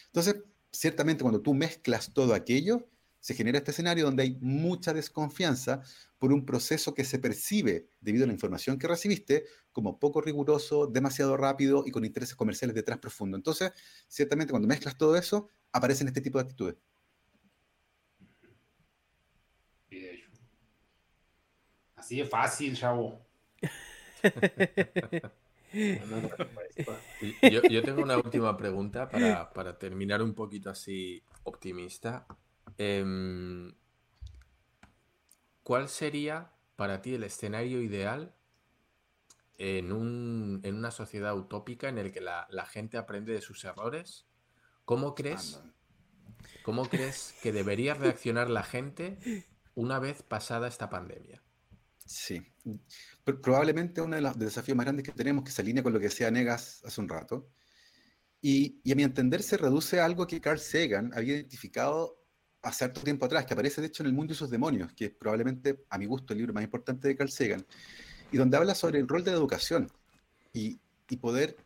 Entonces, 0.06 0.36
ciertamente 0.70 1.22
cuando 1.22 1.40
tú 1.40 1.54
mezclas 1.54 2.12
todo 2.12 2.34
aquello, 2.34 2.88
se 3.20 3.34
genera 3.34 3.58
este 3.58 3.72
escenario 3.72 4.04
donde 4.04 4.22
hay 4.22 4.38
mucha 4.40 4.92
desconfianza 4.92 5.82
por 6.18 6.32
un 6.32 6.44
proceso 6.44 6.94
que 6.94 7.04
se 7.04 7.18
percibe, 7.18 7.88
debido 8.00 8.24
a 8.24 8.26
la 8.26 8.32
información 8.32 8.78
que 8.78 8.88
recibiste, 8.88 9.44
como 9.72 9.98
poco 9.98 10.20
riguroso, 10.20 10.86
demasiado 10.86 11.36
rápido 11.36 11.84
y 11.86 11.90
con 11.90 12.04
intereses 12.04 12.34
comerciales 12.34 12.74
detrás 12.74 12.98
profundo. 12.98 13.36
Entonces, 13.36 13.72
ciertamente 14.08 14.50
cuando 14.50 14.68
mezclas 14.68 14.96
todo 14.96 15.16
eso, 15.16 15.48
aparecen 15.72 16.08
este 16.08 16.20
tipo 16.20 16.38
de 16.38 16.42
actitudes. 16.42 16.76
Así 21.96 22.18
de 22.18 22.24
fácil, 22.24 22.76
chavo. 22.76 23.20
Yo, 27.42 27.62
yo 27.62 27.82
tengo 27.82 28.02
una 28.02 28.16
última 28.16 28.56
pregunta 28.56 29.08
para, 29.08 29.52
para 29.52 29.78
terminar 29.78 30.22
un 30.22 30.34
poquito 30.34 30.70
así 30.70 31.22
optimista. 31.44 32.26
Em, 32.78 33.74
¿Cuál 35.62 35.88
sería 35.88 36.52
para 36.76 37.02
ti 37.02 37.14
el 37.14 37.24
escenario 37.24 37.82
ideal 37.82 38.34
en, 39.58 39.92
un- 39.92 40.60
en 40.62 40.74
una 40.76 40.90
sociedad 40.90 41.36
utópica 41.36 41.88
en 41.88 41.98
el 41.98 42.12
que 42.12 42.20
la, 42.20 42.46
la 42.50 42.64
gente 42.66 42.96
aprende 42.96 43.32
de 43.32 43.40
sus 43.40 43.64
errores? 43.64 44.26
¿Cómo 44.84 45.14
crees, 45.14 45.60
¿Cómo 46.62 46.88
crees 46.88 47.34
que 47.42 47.52
debería 47.52 47.94
reaccionar 47.94 48.48
la 48.48 48.62
gente 48.62 49.18
una 49.74 49.98
vez 49.98 50.22
pasada 50.22 50.68
esta 50.68 50.88
pandemia? 50.88 51.42
Sí. 52.06 52.42
Pro- 53.24 53.40
Probablemente 53.40 54.00
uno 54.00 54.16
de 54.16 54.22
los 54.22 54.38
desafíos 54.38 54.76
más 54.76 54.86
grandes 54.86 55.04
que 55.04 55.12
tenemos, 55.12 55.44
que 55.44 55.50
se 55.50 55.60
alinea 55.60 55.82
con 55.82 55.92
lo 55.92 55.98
que 55.98 56.06
decía 56.06 56.30
Negas 56.30 56.82
hace 56.84 57.00
un 57.00 57.08
rato, 57.08 57.50
y, 58.40 58.80
y 58.84 58.92
a 58.92 58.94
mi 58.94 59.02
entender 59.02 59.42
se 59.42 59.56
reduce 59.56 60.00
a 60.00 60.04
algo 60.04 60.26
que 60.26 60.40
Carl 60.40 60.58
Sagan 60.60 61.12
había 61.14 61.34
identificado 61.34 62.22
hace 62.62 62.84
harto 62.84 63.00
tiempo 63.00 63.26
atrás, 63.26 63.46
que 63.46 63.54
aparece 63.54 63.80
de 63.80 63.88
hecho 63.88 64.02
en 64.02 64.08
El 64.08 64.12
mundo 64.12 64.32
y 64.32 64.36
sus 64.36 64.50
demonios, 64.50 64.92
que 64.92 65.06
es 65.06 65.10
probablemente, 65.10 65.84
a 65.90 65.98
mi 65.98 66.06
gusto, 66.06 66.32
el 66.32 66.38
libro 66.38 66.52
más 66.52 66.64
importante 66.64 67.08
de 67.08 67.16
Carl 67.16 67.30
Sagan, 67.30 67.64
y 68.30 68.36
donde 68.36 68.56
habla 68.56 68.74
sobre 68.74 68.98
el 68.98 69.08
rol 69.08 69.24
de 69.24 69.30
la 69.30 69.36
educación 69.36 69.90
y, 70.52 70.78
y 71.08 71.16
poder 71.16 71.56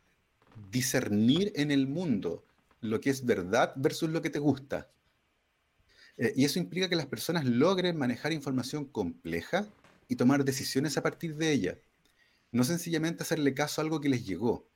discernir 0.71 1.53
en 1.57 1.71
el 1.71 1.87
mundo 1.87 2.45
lo 2.81 3.01
que 3.01 3.11
es 3.11 3.25
verdad 3.25 3.73
versus 3.77 4.11
lo 4.11 4.23
que 4.23 4.31
te 4.31 4.39
gusta. 4.39 4.91
Eh, 6.17 6.33
y 6.37 6.45
eso 6.45 6.59
implica 6.59 6.89
que 6.89 6.97
las 6.97 7.07
personas 7.07 7.45
logren 7.45 7.97
manejar 7.97 8.33
información 8.33 8.85
compleja 8.85 9.67
y 10.09 10.17
tomar 10.17 10.45
decisiones 10.45 10.97
a 10.97 11.03
partir 11.03 11.37
de 11.37 11.53
ella. 11.53 11.79
No 12.51 12.65
sencillamente 12.65 13.23
hacerle 13.23 13.55
caso 13.55 13.81
a 13.81 13.85
algo 13.85 14.01
que 14.01 14.11
les 14.11 14.27
llegó. 14.27 14.69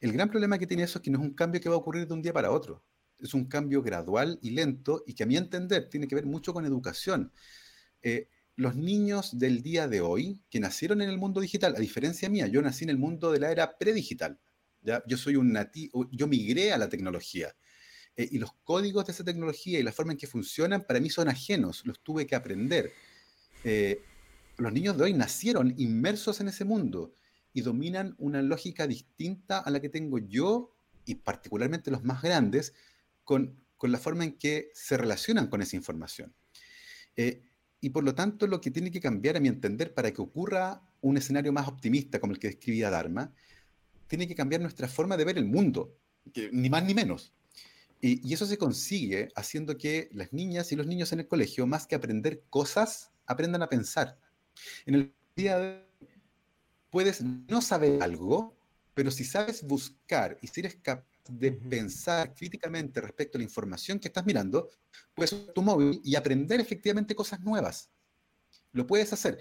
El 0.00 0.12
gran 0.12 0.30
problema 0.30 0.58
que 0.58 0.66
tiene 0.66 0.84
eso 0.84 0.98
es 0.98 1.02
que 1.02 1.10
no 1.10 1.18
es 1.18 1.24
un 1.24 1.34
cambio 1.34 1.60
que 1.60 1.68
va 1.68 1.74
a 1.74 1.78
ocurrir 1.78 2.06
de 2.06 2.14
un 2.14 2.22
día 2.22 2.32
para 2.32 2.50
otro. 2.50 2.82
Es 3.22 3.34
un 3.34 3.46
cambio 3.46 3.82
gradual 3.82 4.38
y 4.42 4.50
lento 4.50 5.04
y 5.06 5.14
que 5.14 5.22
a 5.22 5.26
mi 5.26 5.36
entender 5.36 5.88
tiene 5.88 6.08
que 6.08 6.14
ver 6.14 6.26
mucho 6.26 6.52
con 6.52 6.64
educación. 6.64 7.32
Eh, 8.02 8.28
los 8.56 8.76
niños 8.76 9.38
del 9.38 9.62
día 9.62 9.88
de 9.88 10.00
hoy, 10.00 10.42
que 10.50 10.60
nacieron 10.60 11.00
en 11.00 11.08
el 11.08 11.18
mundo 11.18 11.40
digital, 11.40 11.74
a 11.76 11.80
diferencia 11.80 12.28
mía, 12.28 12.46
yo 12.46 12.60
nací 12.60 12.84
en 12.84 12.90
el 12.90 12.98
mundo 12.98 13.32
de 13.32 13.40
la 13.40 13.50
era 13.50 13.78
predigital. 13.78 14.38
¿ya? 14.82 15.02
Yo 15.06 15.16
soy 15.16 15.36
un 15.36 15.52
nativo, 15.52 16.08
yo 16.12 16.26
migré 16.26 16.72
a 16.72 16.78
la 16.78 16.88
tecnología. 16.88 17.54
Eh, 18.16 18.28
y 18.32 18.38
los 18.38 18.52
códigos 18.64 19.06
de 19.06 19.12
esa 19.12 19.24
tecnología 19.24 19.78
y 19.78 19.82
la 19.82 19.92
forma 19.92 20.12
en 20.12 20.18
que 20.18 20.26
funcionan 20.26 20.84
para 20.84 21.00
mí 21.00 21.08
son 21.08 21.28
ajenos, 21.28 21.86
los 21.86 22.00
tuve 22.00 22.26
que 22.26 22.34
aprender. 22.34 22.92
Eh, 23.64 24.02
los 24.58 24.72
niños 24.72 24.98
de 24.98 25.04
hoy 25.04 25.14
nacieron 25.14 25.74
inmersos 25.78 26.40
en 26.40 26.48
ese 26.48 26.64
mundo 26.64 27.14
y 27.52 27.62
dominan 27.62 28.14
una 28.18 28.42
lógica 28.42 28.86
distinta 28.86 29.58
a 29.58 29.70
la 29.70 29.80
que 29.80 29.88
tengo 29.88 30.18
yo 30.18 30.70
y 31.06 31.14
particularmente 31.16 31.90
los 31.90 32.04
más 32.04 32.22
grandes 32.22 32.74
con, 33.30 33.54
la 33.82 33.98
forma 33.98 34.24
en 34.24 34.32
que 34.32 34.70
se 34.74 34.96
relacionan 34.96 35.46
con 35.46 35.62
esa 35.62 35.76
información. 35.76 36.34
Eh, 37.14 37.44
y 37.80 37.90
por 37.90 38.02
lo 38.02 38.12
tanto, 38.12 38.48
lo 38.48 38.60
que 38.60 38.72
tiene 38.72 38.90
que 38.90 39.00
cambiar, 39.00 39.36
a 39.36 39.40
mi 39.40 39.46
entender, 39.46 39.94
para 39.94 40.10
que 40.10 40.20
ocurra 40.20 40.82
un 41.00 41.16
escenario 41.16 41.52
más 41.52 41.68
optimista 41.68 42.18
como 42.18 42.32
el 42.32 42.40
que 42.40 42.48
describía 42.48 42.90
Dharma, 42.90 43.32
tiene 44.08 44.26
que 44.26 44.34
cambiar 44.34 44.60
nuestra 44.60 44.88
forma 44.88 45.16
de 45.16 45.24
ver 45.24 45.38
el 45.38 45.44
mundo, 45.44 45.96
ni 46.50 46.68
más 46.68 46.82
ni 46.82 46.92
menos. 46.92 47.32
Y, 48.00 48.28
y, 48.28 48.34
eso 48.34 48.46
se 48.46 48.58
consigue 48.58 49.28
haciendo 49.36 49.78
que 49.78 50.08
las 50.12 50.32
niñas 50.32 50.72
y 50.72 50.76
los 50.76 50.88
niños 50.88 51.12
en 51.12 51.20
el 51.20 51.28
colegio, 51.28 51.68
más 51.68 51.86
que 51.86 51.94
aprender 51.94 52.42
cosas, 52.50 53.12
aprendan 53.26 53.62
a 53.62 53.68
pensar. 53.68 54.18
En 54.86 54.96
el 54.96 55.14
día 55.36 55.56
de 55.56 55.84
hoy, 56.00 56.08
puedes 56.90 57.22
no 57.22 57.62
saber 57.62 58.02
algo, 58.02 58.56
pero 58.94 59.12
si 59.12 59.22
sabes 59.22 59.62
buscar 59.62 60.36
y 60.42 60.48
si 60.48 60.60
eres 60.60 60.74
capaz 60.82 61.09
de 61.30 61.52
pensar 61.52 62.34
críticamente 62.34 63.00
respecto 63.00 63.36
a 63.36 63.40
la 63.40 63.44
información 63.44 63.98
que 63.98 64.08
estás 64.08 64.26
mirando, 64.26 64.68
puedes 65.14 65.32
usar 65.32 65.52
tu 65.54 65.62
móvil 65.62 66.00
y 66.04 66.14
aprender 66.16 66.60
efectivamente 66.60 67.14
cosas 67.14 67.40
nuevas. 67.40 67.90
Lo 68.72 68.86
puedes 68.86 69.12
hacer. 69.12 69.38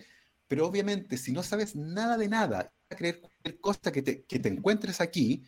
Pero 0.47 0.65
obviamente, 0.65 1.17
si 1.17 1.31
no 1.31 1.43
sabes 1.43 1.75
nada 1.75 2.17
de 2.17 2.27
nada, 2.27 2.73
a 2.89 2.95
creer 2.95 3.21
cualquier 3.21 3.59
cosa 3.59 3.91
que 3.91 4.01
te, 4.01 4.23
que 4.23 4.39
te 4.39 4.49
encuentres 4.49 4.99
aquí, 5.01 5.43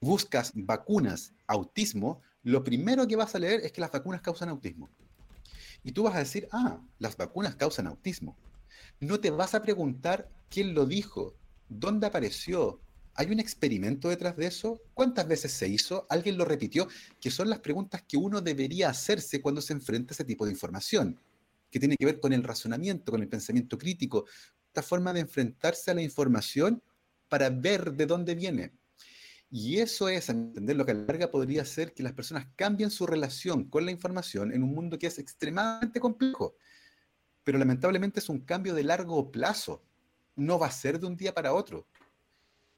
buscas 0.00 0.52
vacunas, 0.54 1.32
autismo, 1.46 2.20
lo 2.42 2.62
primero 2.62 3.06
que 3.06 3.16
vas 3.16 3.34
a 3.34 3.38
leer 3.38 3.60
es 3.60 3.72
que 3.72 3.80
las 3.80 3.90
vacunas 3.90 4.20
causan 4.20 4.50
autismo. 4.50 4.90
Y 5.82 5.92
tú 5.92 6.02
vas 6.02 6.14
a 6.14 6.20
decir, 6.20 6.48
ah, 6.52 6.78
las 6.98 7.16
vacunas 7.16 7.56
causan 7.56 7.86
autismo. 7.86 8.36
No 9.00 9.18
te 9.20 9.30
vas 9.30 9.54
a 9.54 9.62
preguntar 9.62 10.28
quién 10.50 10.74
lo 10.74 10.86
dijo, 10.86 11.34
dónde 11.68 12.06
apareció, 12.06 12.80
¿Hay 13.16 13.30
un 13.30 13.38
experimento 13.38 14.08
detrás 14.08 14.36
de 14.36 14.46
eso? 14.46 14.80
¿Cuántas 14.92 15.28
veces 15.28 15.52
se 15.52 15.68
hizo? 15.68 16.04
¿Alguien 16.10 16.36
lo 16.36 16.44
repitió? 16.44 16.88
Que 17.20 17.30
son 17.30 17.48
las 17.48 17.60
preguntas 17.60 18.02
que 18.02 18.16
uno 18.16 18.40
debería 18.40 18.90
hacerse 18.90 19.40
cuando 19.40 19.60
se 19.60 19.72
enfrenta 19.72 20.12
a 20.12 20.14
ese 20.14 20.24
tipo 20.24 20.44
de 20.44 20.50
información, 20.50 21.20
que 21.70 21.78
tiene 21.78 21.96
que 21.96 22.06
ver 22.06 22.18
con 22.18 22.32
el 22.32 22.42
razonamiento, 22.42 23.12
con 23.12 23.22
el 23.22 23.28
pensamiento 23.28 23.78
crítico, 23.78 24.26
esta 24.66 24.82
forma 24.82 25.12
de 25.12 25.20
enfrentarse 25.20 25.92
a 25.92 25.94
la 25.94 26.02
información 26.02 26.82
para 27.28 27.50
ver 27.50 27.92
de 27.92 28.06
dónde 28.06 28.34
viene. 28.34 28.72
Y 29.48 29.78
eso 29.78 30.08
es, 30.08 30.28
entender 30.28 30.74
lo 30.74 30.84
que 30.84 30.90
a 30.90 30.94
la 30.94 31.04
larga 31.06 31.30
podría 31.30 31.62
hacer 31.62 31.94
que 31.94 32.02
las 32.02 32.14
personas 32.14 32.48
cambien 32.56 32.90
su 32.90 33.06
relación 33.06 33.64
con 33.70 33.84
la 33.84 33.92
información 33.92 34.52
en 34.52 34.64
un 34.64 34.74
mundo 34.74 34.98
que 34.98 35.06
es 35.06 35.20
extremadamente 35.20 36.00
complejo. 36.00 36.56
Pero 37.44 37.58
lamentablemente 37.58 38.18
es 38.18 38.28
un 38.28 38.40
cambio 38.40 38.74
de 38.74 38.82
largo 38.82 39.30
plazo. 39.30 39.84
No 40.34 40.58
va 40.58 40.66
a 40.66 40.72
ser 40.72 40.98
de 40.98 41.06
un 41.06 41.16
día 41.16 41.32
para 41.32 41.52
otro 41.54 41.86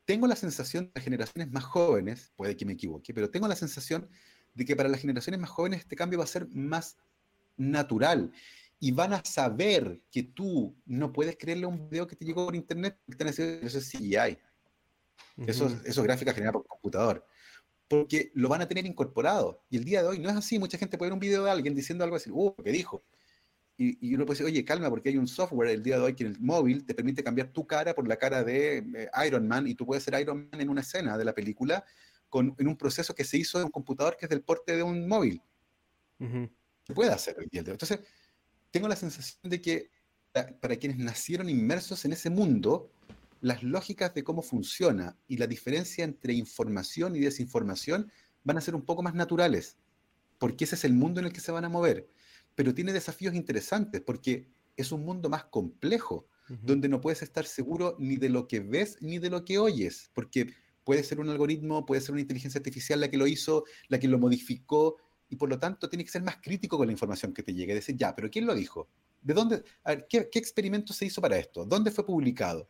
tengo 0.07 0.27
la 0.27 0.37
sensación 0.37 0.87
de 0.87 0.93
las 0.95 1.05
generaciones 1.05 1.53
más 1.53 1.65
jóvenes, 1.65 2.33
puede 2.37 2.57
que 2.57 2.65
me 2.65 2.73
equivoque, 2.73 3.13
pero 3.13 3.29
tengo 3.29 3.49
la 3.49 3.57
sensación 3.57 4.09
de 4.55 4.65
que 4.65 4.77
para 4.77 4.89
las 4.89 5.01
generaciones 5.01 5.41
más 5.41 5.51
jóvenes 5.51 5.81
este 5.81 5.97
cambio 5.97 6.19
va 6.19 6.25
a 6.25 6.29
ser 6.29 6.49
más 6.49 6.97
natural. 7.57 8.33
Y 8.79 8.93
van 8.93 9.15
a 9.15 9.25
saber 9.25 10.01
que 10.11 10.23
tú 10.23 10.77
no 10.85 11.13
puedes 11.13 11.37
creerle 11.37 11.65
a 11.65 11.69
un 11.69 11.89
video 11.89 12.07
que 12.07 12.15
te 12.15 12.25
llegó 12.25 12.47
por 12.47 12.55
internet, 12.55 12.99
eso 13.09 13.43
es 13.43 13.91
CGI, 13.91 14.39
eso, 15.47 15.67
eso 15.67 16.01
es 16.01 16.03
gráfica 16.03 16.33
generada 16.33 16.53
por 16.53 16.67
computador, 16.67 17.27
porque 17.89 18.31
lo 18.35 18.49
van 18.49 18.61
a 18.61 18.69
tener 18.69 18.87
incorporado. 18.87 19.65
Y 19.71 19.79
el 19.79 19.85
día 19.85 20.03
de 20.03 20.09
hoy 20.09 20.19
no 20.19 20.29
es 20.29 20.37
así, 20.37 20.59
mucha 20.59 20.79
gente 20.79 20.99
puede 20.99 21.11
ver 21.11 21.15
un 21.15 21.21
video 21.21 21.45
de 21.45 21.51
alguien 21.51 21.75
diciendo 21.75 22.05
algo 22.05 22.17
así, 22.17 22.31
uh, 22.31 22.55
¿qué 22.63 22.71
dijo? 22.71 23.03
Y, 23.79 24.15
uno 24.15 24.25
puede 24.25 24.39
decir, 24.39 24.47
oye, 24.47 24.65
calma, 24.65 24.89
porque 24.89 25.11
hay 25.11 25.19
un 25.19 25.29
software 25.29 25.69
el 25.69 25.83
día 25.83 25.97
de 25.97 26.03
hoy 26.03 26.15
que 26.15 26.25
en 26.25 26.31
el 26.33 26.41
móvil 26.41 26.87
te 26.87 26.95
permite 26.95 27.23
cambiar 27.23 27.49
tu 27.49 27.67
cara 27.67 27.95
por 27.95 28.09
la 28.09 28.17
cara 28.17 28.43
de 28.43 28.79
eh, 28.79 29.11
Iron 29.27 29.47
Man 29.47 29.67
y 29.67 29.75
tú 29.75 29.85
puedes 29.85 30.03
ser 30.03 30.19
Iron 30.19 30.49
Man 30.51 30.61
en 30.61 30.71
una 30.71 30.81
escena 30.81 31.19
de 31.19 31.25
la 31.27 31.35
película 31.35 31.85
con, 32.31 32.55
en 32.59 32.69
un 32.69 32.77
proceso 32.77 33.15
que 33.15 33.25
se 33.25 33.37
hizo 33.37 33.59
en 33.59 33.67
un 33.67 33.71
computador 33.71 34.17
que 34.17 34.25
es 34.25 34.31
del 34.31 34.41
porte 34.41 34.75
de 34.77 34.83
un 34.83 35.07
móvil. 35.07 35.43
Se 36.19 36.95
puede 36.95 37.11
hacer 37.11 37.37
hoy 37.39 37.49
día. 37.51 37.63
Entonces, 37.67 38.01
tengo 38.71 38.89
la 38.89 38.97
sensación 38.97 39.51
de 39.51 39.61
que 39.61 39.91
para 40.33 40.77
quienes 40.77 40.99
nacieron 40.99 41.51
inmersos 41.51 42.07
en 42.07 42.15
ese 42.15 42.31
mundo, 42.31 42.91
las 43.43 43.63
lógicas 43.63 44.15
de 44.15 44.25
cómo 44.25 44.41
funciona 44.41 45.19
y 45.29 45.37
la 45.37 45.47
diferencia 45.47 46.05
entre 46.05 46.33
información 46.33 47.15
y 47.15 47.21
desinformación 47.21 48.11
van 48.43 48.57
a 48.57 48.63
ser 48.63 48.75
un 48.75 48.83
poco 48.83 49.03
más 49.03 49.15
naturales, 49.15 49.77
porque 50.39 50.65
ese 50.65 50.77
es 50.77 50.85
el 50.85 50.95
mundo 50.95 51.21
en 51.21 51.27
el 51.27 51.33
que 51.33 51.41
se 51.41 51.53
van 51.53 51.67
a 51.67 51.69
mover 51.69 52.09
pero 52.57 52.75
tiene 52.75 52.93
desafíos 52.93 53.35
interesantes 53.35 54.01
porque 54.01 54.49
es 54.77 54.91
un 54.91 55.05
mundo 55.05 55.29
más 55.29 55.45
complejo, 55.45 56.27
donde 56.63 56.89
no 56.89 57.01
puedes 57.01 57.23
estar 57.23 57.45
seguro 57.45 57.97
ni 57.99 58.17
de 58.17 58.29
lo 58.29 58.47
que 58.47 58.61
ves 58.61 58.99
ni 59.01 59.19
de 59.19 59.31
lo 59.31 59.45
que 59.45 59.59
oyes, 59.59 60.11
porque 60.15 60.55
puede 60.85 61.03
ser 61.03 61.19
un 61.19 61.29
algoritmo, 61.29 61.85
puede 61.85 62.01
ser 62.01 62.13
una 62.13 62.21
inteligencia 62.21 62.59
artificial 62.59 63.01
la 63.01 63.11
que 63.11 63.17
lo 63.17 63.27
hizo, 63.27 63.65
la 63.89 63.99
que 63.99 64.07
lo 64.07 64.19
modificó, 64.19 64.97
y 65.29 65.37
por 65.37 65.49
lo 65.49 65.59
tanto 65.59 65.89
tiene 65.89 66.05
que 66.05 66.11
ser 66.11 66.23
más 66.23 66.37
crítico 66.37 66.79
con 66.79 66.87
la 66.87 66.93
información 66.93 67.33
que 67.35 67.43
te 67.43 67.53
llegue, 67.53 67.75
decir, 67.75 67.97
ya, 67.97 68.15
pero 68.15 68.31
¿quién 68.31 68.47
lo 68.47 68.55
dijo? 68.55 68.89
¿De 69.21 69.35
dónde? 69.35 69.65
¿qué, 70.09 70.29
¿qué, 70.31 70.39
experimento 70.39 70.93
se 70.93 71.07
hizo 71.07 71.21
para 71.21 71.37
esto? 71.37 71.65
¿Dónde 71.65 71.91
fue 71.91 72.07
publicado? 72.07 72.69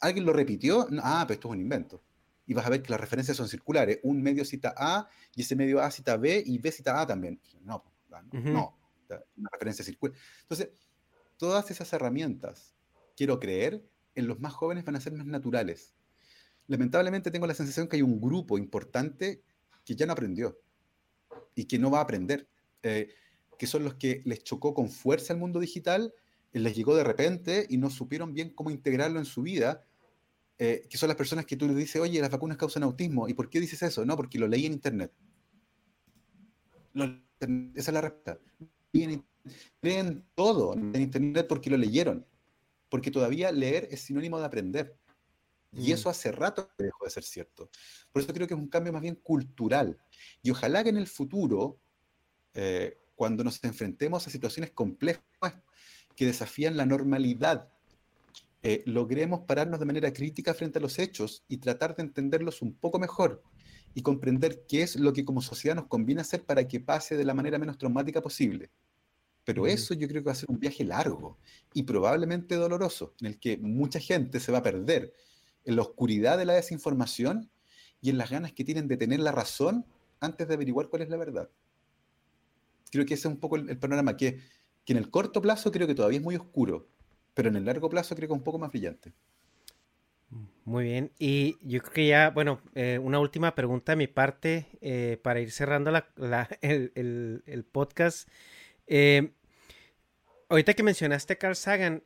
¿Alguien 0.00 0.24
lo 0.24 0.32
repitió? 0.32 0.88
Ah, 1.02 1.24
pero 1.28 1.34
esto 1.34 1.48
es 1.48 1.52
un 1.52 1.60
invento. 1.60 2.02
Y 2.46 2.54
vas 2.54 2.64
a 2.64 2.70
ver 2.70 2.82
que 2.82 2.90
las 2.90 3.00
referencias 3.00 3.36
son 3.36 3.46
circulares. 3.46 4.00
Un 4.02 4.22
medio 4.22 4.44
cita 4.46 4.74
A 4.74 5.06
y 5.36 5.42
ese 5.42 5.54
medio 5.54 5.82
A 5.82 5.90
cita 5.90 6.16
B 6.16 6.42
y 6.44 6.58
B 6.58 6.72
cita 6.72 6.98
A 6.98 7.06
también. 7.06 7.38
No, 7.60 7.84
no, 8.08 8.22
no 8.40 8.81
una 9.36 9.48
referencia 9.52 9.84
circular. 9.84 10.16
Entonces, 10.42 10.70
todas 11.36 11.70
esas 11.70 11.92
herramientas, 11.92 12.74
quiero 13.16 13.40
creer, 13.40 13.82
en 14.14 14.26
los 14.26 14.40
más 14.40 14.52
jóvenes 14.52 14.84
van 14.84 14.96
a 14.96 15.00
ser 15.00 15.12
más 15.12 15.26
naturales. 15.26 15.94
Lamentablemente 16.66 17.30
tengo 17.30 17.46
la 17.46 17.54
sensación 17.54 17.88
que 17.88 17.96
hay 17.96 18.02
un 18.02 18.20
grupo 18.20 18.58
importante 18.58 19.42
que 19.84 19.96
ya 19.96 20.06
no 20.06 20.12
aprendió 20.12 20.58
y 21.54 21.64
que 21.64 21.78
no 21.78 21.90
va 21.90 21.98
a 21.98 22.02
aprender, 22.02 22.48
eh, 22.82 23.12
que 23.58 23.66
son 23.66 23.84
los 23.84 23.94
que 23.94 24.22
les 24.24 24.44
chocó 24.44 24.74
con 24.74 24.88
fuerza 24.88 25.32
el 25.32 25.38
mundo 25.38 25.60
digital, 25.60 26.14
les 26.52 26.76
llegó 26.76 26.94
de 26.94 27.04
repente 27.04 27.66
y 27.68 27.78
no 27.78 27.90
supieron 27.90 28.32
bien 28.34 28.50
cómo 28.50 28.70
integrarlo 28.70 29.18
en 29.18 29.24
su 29.24 29.42
vida, 29.42 29.84
eh, 30.58 30.86
que 30.88 30.98
son 30.98 31.08
las 31.08 31.16
personas 31.16 31.46
que 31.46 31.56
tú 31.56 31.66
les 31.66 31.76
dices, 31.76 32.00
oye, 32.00 32.20
las 32.20 32.30
vacunas 32.30 32.56
causan 32.56 32.82
autismo, 32.82 33.28
¿y 33.28 33.34
por 33.34 33.50
qué 33.50 33.58
dices 33.58 33.82
eso? 33.82 34.04
No, 34.04 34.16
porque 34.16 34.38
lo 34.38 34.46
leí 34.46 34.66
en 34.66 34.74
internet. 34.74 35.12
esa 36.94 37.90
es 37.90 37.92
la 37.92 38.00
respuesta 38.00 38.38
creen 39.80 40.24
todo 40.34 40.74
en 40.74 40.96
Internet 40.96 41.46
porque 41.48 41.70
lo 41.70 41.76
leyeron, 41.76 42.26
porque 42.88 43.10
todavía 43.10 43.50
leer 43.50 43.88
es 43.90 44.02
sinónimo 44.02 44.38
de 44.38 44.46
aprender. 44.46 44.96
Y 45.72 45.90
mm. 45.90 45.94
eso 45.94 46.10
hace 46.10 46.30
rato 46.30 46.70
que 46.76 46.84
dejó 46.84 47.04
de 47.04 47.10
ser 47.10 47.24
cierto. 47.24 47.70
Por 48.12 48.22
eso 48.22 48.32
creo 48.32 48.46
que 48.46 48.54
es 48.54 48.60
un 48.60 48.68
cambio 48.68 48.92
más 48.92 49.02
bien 49.02 49.16
cultural. 49.16 49.98
Y 50.42 50.50
ojalá 50.50 50.84
que 50.84 50.90
en 50.90 50.98
el 50.98 51.06
futuro, 51.06 51.80
eh, 52.54 52.98
cuando 53.14 53.42
nos 53.42 53.62
enfrentemos 53.64 54.26
a 54.26 54.30
situaciones 54.30 54.70
complejas 54.72 55.22
que 56.14 56.26
desafían 56.26 56.76
la 56.76 56.84
normalidad, 56.84 57.72
eh, 58.62 58.82
logremos 58.86 59.40
pararnos 59.40 59.80
de 59.80 59.86
manera 59.86 60.12
crítica 60.12 60.54
frente 60.54 60.78
a 60.78 60.82
los 60.82 60.98
hechos 60.98 61.42
y 61.48 61.56
tratar 61.56 61.96
de 61.96 62.02
entenderlos 62.02 62.62
un 62.62 62.74
poco 62.74 62.98
mejor 62.98 63.42
y 63.94 64.02
comprender 64.02 64.64
qué 64.66 64.82
es 64.82 64.96
lo 64.96 65.12
que 65.12 65.24
como 65.24 65.42
sociedad 65.42 65.76
nos 65.76 65.86
conviene 65.86 66.20
hacer 66.20 66.44
para 66.44 66.66
que 66.66 66.80
pase 66.80 67.16
de 67.16 67.24
la 67.24 67.34
manera 67.34 67.58
menos 67.58 67.78
traumática 67.78 68.22
posible. 68.22 68.70
Pero 69.44 69.66
eso 69.66 69.94
yo 69.94 70.06
creo 70.08 70.22
que 70.22 70.26
va 70.26 70.32
a 70.32 70.36
ser 70.36 70.50
un 70.50 70.60
viaje 70.60 70.84
largo 70.84 71.38
y 71.74 71.82
probablemente 71.82 72.54
doloroso, 72.54 73.14
en 73.20 73.26
el 73.26 73.40
que 73.40 73.58
mucha 73.58 73.98
gente 73.98 74.38
se 74.38 74.52
va 74.52 74.58
a 74.58 74.62
perder 74.62 75.12
en 75.64 75.76
la 75.76 75.82
oscuridad 75.82 76.38
de 76.38 76.44
la 76.44 76.54
desinformación 76.54 77.50
y 78.00 78.10
en 78.10 78.18
las 78.18 78.30
ganas 78.30 78.52
que 78.52 78.64
tienen 78.64 78.88
de 78.88 78.96
tener 78.96 79.20
la 79.20 79.32
razón 79.32 79.84
antes 80.20 80.46
de 80.46 80.54
averiguar 80.54 80.88
cuál 80.88 81.02
es 81.02 81.08
la 81.08 81.16
verdad. 81.16 81.50
Creo 82.90 83.04
que 83.04 83.14
ese 83.14 83.28
es 83.28 83.34
un 83.34 83.40
poco 83.40 83.56
el, 83.56 83.78
panorama, 83.78 84.16
que, 84.16 84.40
que 84.84 84.92
en 84.92 84.98
el 84.98 85.10
corto 85.10 85.40
plazo 85.42 85.72
creo 85.72 85.86
que 85.86 85.94
todavía 85.94 86.18
es 86.18 86.24
muy 86.24 86.36
oscuro, 86.36 86.88
pero 87.34 87.48
en 87.48 87.56
el 87.56 87.64
largo 87.64 87.88
plazo 87.88 88.14
creo 88.14 88.28
que 88.28 88.34
es 88.34 88.38
un 88.38 88.44
poco 88.44 88.58
más 88.58 88.70
brillante. 88.70 89.12
Muy 90.64 90.84
bien, 90.84 91.10
y 91.18 91.56
yo 91.62 91.80
creo 91.80 91.92
que 91.92 92.06
ya, 92.06 92.30
bueno, 92.30 92.60
eh, 92.76 93.00
una 93.02 93.18
última 93.18 93.56
pregunta 93.56 93.92
de 93.92 93.96
mi 93.96 94.06
parte 94.06 94.66
eh, 94.80 95.18
para 95.20 95.40
ir 95.40 95.50
cerrando 95.50 95.90
el, 96.60 97.42
el, 97.46 97.64
podcast. 97.64 98.28
Eh, 98.86 99.32
ahorita 100.48 100.74
que 100.74 100.84
mencionaste 100.84 101.32
a 101.32 101.36
Carl 101.36 101.56
Sagan, 101.56 102.04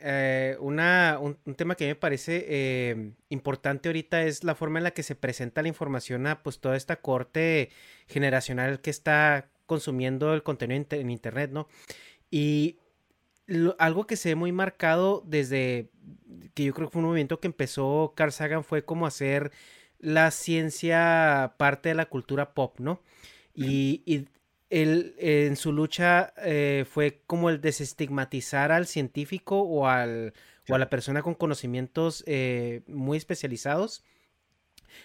una, 0.60 1.18
un, 1.20 1.54
tema 1.54 1.74
que 1.74 1.86
me 1.86 1.96
parece 1.96 3.14
importante 3.28 3.90
ahorita 3.90 4.22
es 4.22 4.42
la 4.42 4.54
forma 4.54 4.78
en 4.78 4.84
la 4.84 4.92
que 4.92 5.02
se 5.02 5.16
presenta 5.16 5.60
la 5.60 5.68
información 5.68 6.26
a 6.26 6.42
pues 6.42 6.58
toda 6.58 6.76
esta 6.76 6.96
corte 7.02 7.68
generacional 8.06 8.80
que 8.80 8.88
está 8.88 9.50
consumiendo 9.66 10.32
el 10.32 10.42
contenido 10.42 10.86
en, 10.92 11.10
internet, 11.10 11.50
¿no? 11.52 11.68
Y 12.30 12.78
algo 13.78 14.06
que 14.06 14.16
se 14.16 14.30
ve 14.30 14.34
muy 14.34 14.52
marcado 14.52 15.22
desde 15.26 15.90
que 16.54 16.64
yo 16.64 16.74
creo 16.74 16.88
que 16.88 16.92
fue 16.92 17.00
un 17.00 17.08
movimiento 17.08 17.40
que 17.40 17.46
empezó 17.46 18.14
Carl 18.16 18.32
Sagan 18.32 18.64
fue 18.64 18.84
como 18.84 19.06
hacer 19.06 19.52
la 19.98 20.30
ciencia 20.30 21.54
parte 21.56 21.90
de 21.90 21.94
la 21.94 22.06
cultura 22.06 22.54
pop, 22.54 22.78
¿no? 22.80 23.02
y 23.54 24.02
él 24.70 25.14
en 25.18 25.56
su 25.56 25.72
lucha 25.72 26.32
eh, 26.38 26.84
fue 26.90 27.22
como 27.26 27.50
el 27.50 27.60
desestigmatizar 27.60 28.72
al 28.72 28.86
científico 28.86 29.60
o, 29.60 29.86
al, 29.86 30.34
o 30.68 30.74
a 30.74 30.78
la 30.78 30.90
persona 30.90 31.22
con 31.22 31.34
conocimientos 31.34 32.24
eh, 32.26 32.82
muy 32.88 33.16
especializados 33.16 34.04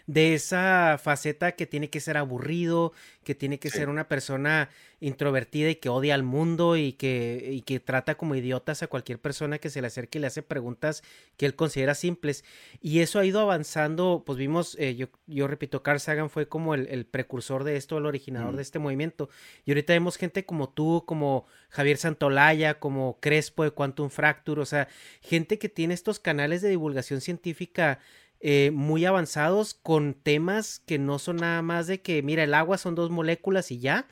de 0.07 0.33
esa 0.33 0.99
faceta 1.01 1.53
que 1.53 1.65
tiene 1.65 1.89
que 1.89 1.99
ser 1.99 2.17
aburrido, 2.17 2.93
que 3.23 3.35
tiene 3.35 3.59
que 3.59 3.69
ser 3.69 3.89
una 3.89 4.07
persona 4.07 4.69
introvertida 4.99 5.69
y 5.69 5.75
que 5.75 5.89
odia 5.89 6.13
al 6.13 6.23
mundo 6.23 6.77
y 6.77 6.93
que, 6.93 7.49
y 7.51 7.61
que 7.61 7.79
trata 7.79 8.15
como 8.15 8.35
idiotas 8.35 8.83
a 8.83 8.87
cualquier 8.87 9.19
persona 9.19 9.57
que 9.57 9.69
se 9.69 9.81
le 9.81 9.87
acerque 9.87 10.19
y 10.19 10.21
le 10.21 10.27
hace 10.27 10.43
preguntas 10.43 11.03
que 11.37 11.45
él 11.45 11.55
considera 11.55 11.95
simples. 11.95 12.45
Y 12.81 12.99
eso 12.99 13.19
ha 13.19 13.25
ido 13.25 13.39
avanzando, 13.39 14.23
pues 14.25 14.37
vimos, 14.37 14.75
eh, 14.79 14.95
yo, 14.95 15.07
yo 15.25 15.47
repito, 15.47 15.81
Carl 15.81 15.99
Sagan 15.99 16.29
fue 16.29 16.47
como 16.47 16.75
el, 16.75 17.05
precursor 17.05 17.63
de 17.63 17.77
esto, 17.77 17.97
el 17.97 18.05
originador 18.05 18.55
de 18.55 18.61
este 18.61 18.79
movimiento. 18.79 19.29
Y 19.65 19.71
ahorita 19.71 19.93
vemos 19.93 20.17
gente 20.17 20.45
como 20.45 20.69
tú, 20.69 21.03
como 21.05 21.45
Javier 21.69 21.97
Santolaya, 21.97 22.79
como 22.79 23.19
Crespo 23.19 23.63
de 23.63 23.71
Quantum 23.71 24.09
Fracture, 24.09 24.61
o 24.61 24.65
sea, 24.65 24.87
gente 25.21 25.57
que 25.57 25.69
tiene 25.69 25.95
estos 25.95 26.19
canales 26.19 26.61
de 26.61 26.69
divulgación 26.69 27.21
científica 27.21 27.99
eh, 28.41 28.71
muy 28.73 29.05
avanzados 29.05 29.75
con 29.75 30.15
temas 30.15 30.79
que 30.79 30.97
no 30.97 31.19
son 31.19 31.37
nada 31.37 31.61
más 31.61 31.85
de 31.85 32.01
que, 32.01 32.23
mira, 32.23 32.43
el 32.43 32.55
agua 32.55 32.77
son 32.79 32.95
dos 32.95 33.11
moléculas 33.11 33.71
y 33.71 33.79
ya, 33.79 34.07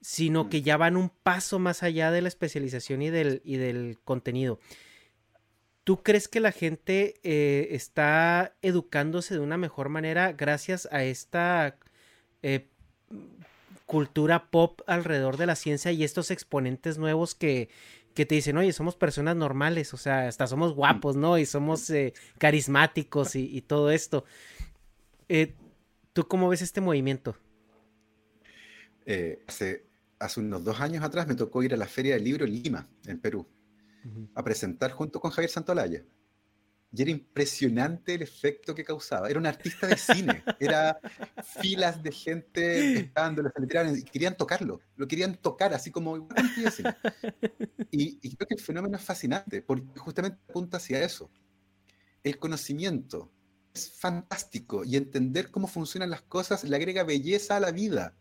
sino 0.00 0.48
que 0.48 0.62
ya 0.62 0.76
van 0.76 0.96
un 0.96 1.10
paso 1.10 1.58
más 1.58 1.82
allá 1.82 2.10
de 2.10 2.20
la 2.22 2.28
especialización 2.28 3.02
y 3.02 3.10
del, 3.10 3.42
y 3.44 3.58
del 3.58 3.98
contenido. 4.04 4.58
¿Tú 5.84 6.02
crees 6.02 6.26
que 6.26 6.40
la 6.40 6.52
gente 6.52 7.20
eh, 7.22 7.68
está 7.70 8.54
educándose 8.62 9.34
de 9.34 9.40
una 9.40 9.56
mejor 9.56 9.88
manera 9.88 10.32
gracias 10.32 10.88
a 10.90 11.04
esta 11.04 11.78
eh, 12.42 12.66
cultura 13.86 14.50
pop 14.50 14.80
alrededor 14.86 15.36
de 15.36 15.46
la 15.46 15.56
ciencia 15.56 15.92
y 15.92 16.04
estos 16.04 16.30
exponentes 16.30 16.98
nuevos 16.98 17.34
que, 17.34 17.68
que 18.20 18.26
te 18.26 18.34
dicen, 18.34 18.58
oye, 18.58 18.70
somos 18.74 18.96
personas 18.96 19.34
normales, 19.34 19.94
o 19.94 19.96
sea, 19.96 20.28
hasta 20.28 20.46
somos 20.46 20.74
guapos, 20.74 21.16
¿no? 21.16 21.38
Y 21.38 21.46
somos 21.46 21.88
eh, 21.88 22.12
carismáticos 22.36 23.34
y, 23.34 23.62
todo 23.62 23.90
esto. 23.90 24.26
Eh, 25.30 25.54
¿Tú 26.12 26.28
cómo 26.28 26.50
ves 26.50 26.60
este 26.60 26.82
movimiento? 26.82 27.34
Eh, 29.06 29.42
hace, 29.48 29.86
hace 30.18 30.40
unos 30.40 30.62
dos 30.62 30.78
años 30.80 31.02
atrás 31.02 31.28
me 31.28 31.34
tocó 31.34 31.62
ir 31.62 31.72
a 31.72 31.78
la 31.78 31.86
Feria 31.86 32.12
del 32.12 32.24
Libro 32.24 32.44
en 32.44 32.62
Lima, 32.62 32.86
en 33.06 33.18
Perú, 33.18 33.46
a 34.34 34.44
presentar 34.44 34.90
junto 34.90 35.18
con 35.18 35.30
Javier 35.30 35.50
Santolaya. 35.50 36.04
Y 36.92 37.02
era 37.02 37.10
impresionante 37.10 38.14
el 38.14 38.22
efecto 38.22 38.74
que 38.74 38.84
causaba. 38.84 39.28
Era 39.28 39.38
un 39.38 39.46
artista 39.46 39.86
de 39.86 39.96
cine. 39.96 40.42
Era 40.58 40.98
filas 41.60 42.02
de 42.02 42.10
gente 42.10 42.94
esperándolo, 42.98 43.50
se 43.50 44.04
querían 44.04 44.36
tocarlo. 44.36 44.80
Lo 44.96 45.06
querían 45.06 45.36
tocar, 45.36 45.72
así 45.72 45.90
como 45.90 46.28
y, 47.90 48.18
y 48.20 48.36
creo 48.36 48.48
que 48.48 48.54
el 48.54 48.60
fenómeno 48.60 48.96
es 48.96 49.04
fascinante, 49.04 49.62
porque 49.62 49.86
justamente 49.98 50.38
apunta 50.48 50.78
hacia 50.78 51.02
eso. 51.04 51.30
El 52.24 52.38
conocimiento 52.38 53.30
es 53.72 53.90
fantástico 53.92 54.84
y 54.84 54.96
entender 54.96 55.50
cómo 55.50 55.68
funcionan 55.68 56.10
las 56.10 56.22
cosas 56.22 56.64
le 56.64 56.76
agrega 56.76 57.04
belleza 57.04 57.56
a 57.56 57.60
la 57.60 57.70
vida. 57.70 58.16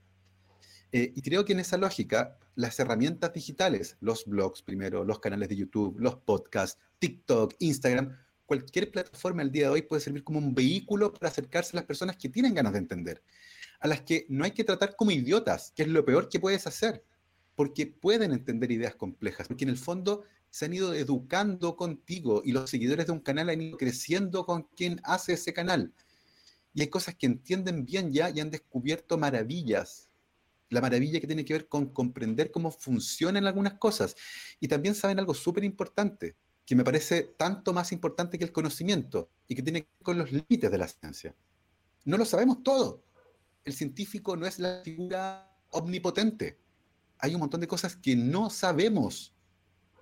Eh, 0.91 1.13
y 1.15 1.21
creo 1.21 1.45
que 1.45 1.53
en 1.53 1.59
esa 1.59 1.77
lógica, 1.77 2.37
las 2.55 2.79
herramientas 2.79 3.33
digitales, 3.33 3.97
los 3.99 4.25
blogs 4.25 4.61
primero, 4.61 5.03
los 5.03 5.19
canales 5.19 5.49
de 5.49 5.55
YouTube, 5.55 5.99
los 5.99 6.15
podcasts, 6.15 6.79
TikTok, 6.99 7.53
Instagram, 7.59 8.17
cualquier 8.49 8.89
plataforma 8.89 9.43
al 9.43 9.51
día 9.51 9.65
de 9.65 9.69
hoy 9.69 9.81
puede 9.83 10.01
servir 10.01 10.23
como 10.23 10.39
un 10.39 10.55
vehículo 10.55 11.13
para 11.13 11.29
acercarse 11.29 11.69
a 11.73 11.81
las 11.81 11.85
personas 11.85 12.17
que 12.17 12.29
tienen 12.29 12.55
ganas 12.55 12.73
de 12.73 12.79
entender, 12.79 13.21
a 13.79 13.87
las 13.87 14.01
que 14.01 14.25
no 14.27 14.43
hay 14.43 14.51
que 14.51 14.63
tratar 14.63 14.95
como 14.95 15.11
idiotas, 15.11 15.71
que 15.75 15.83
es 15.83 15.87
lo 15.87 16.03
peor 16.03 16.29
que 16.29 16.39
puedes 16.39 16.65
hacer, 16.65 17.03
porque 17.53 17.85
pueden 17.85 18.31
entender 18.31 18.71
ideas 18.71 18.95
complejas, 18.95 19.47
porque 19.47 19.65
en 19.65 19.69
el 19.69 19.77
fondo 19.77 20.23
se 20.49 20.65
han 20.65 20.73
ido 20.73 20.95
educando 20.95 21.75
contigo 21.75 22.41
y 22.43 22.51
los 22.51 22.71
seguidores 22.71 23.05
de 23.05 23.11
un 23.11 23.19
canal 23.19 23.49
han 23.49 23.61
ido 23.61 23.77
creciendo 23.77 24.47
con 24.47 24.63
quien 24.75 24.99
hace 25.03 25.33
ese 25.33 25.53
canal. 25.53 25.93
Y 26.73 26.81
hay 26.81 26.87
cosas 26.87 27.13
que 27.13 27.27
entienden 27.27 27.85
bien 27.85 28.11
ya 28.11 28.31
y 28.31 28.39
han 28.39 28.49
descubierto 28.49 29.19
maravillas. 29.19 30.09
La 30.69 30.81
maravilla 30.81 31.19
que 31.19 31.27
tiene 31.27 31.45
que 31.45 31.53
ver 31.53 31.67
con 31.67 31.93
comprender 31.93 32.49
cómo 32.49 32.71
funcionan 32.71 33.45
algunas 33.45 33.75
cosas. 33.75 34.15
Y 34.59 34.67
también 34.67 34.95
saben 34.95 35.19
algo 35.19 35.35
súper 35.35 35.63
importante 35.63 36.35
que 36.69 36.75
me 36.75 36.83
parece 36.83 37.23
tanto 37.35 37.73
más 37.73 37.91
importante 37.91 38.37
que 38.37 38.43
el 38.43 38.51
conocimiento 38.51 39.31
y 39.47 39.55
que 39.55 39.63
tiene 39.63 39.81
que 39.81 39.89
ver 39.89 40.03
con 40.03 40.19
los 40.19 40.31
límites 40.31 40.69
de 40.69 40.77
la 40.77 40.87
ciencia. 40.87 41.35
No 42.05 42.15
lo 42.15 42.25
sabemos 42.25 42.61
todo. 42.61 43.03
El 43.65 43.73
científico 43.73 44.37
no 44.37 44.45
es 44.45 44.59
la 44.59 44.83
figura 44.83 45.51
omnipotente. 45.71 46.59
Hay 47.17 47.33
un 47.33 47.39
montón 47.39 47.61
de 47.61 47.67
cosas 47.67 47.95
que 47.95 48.15
no 48.15 48.51
sabemos 48.51 49.33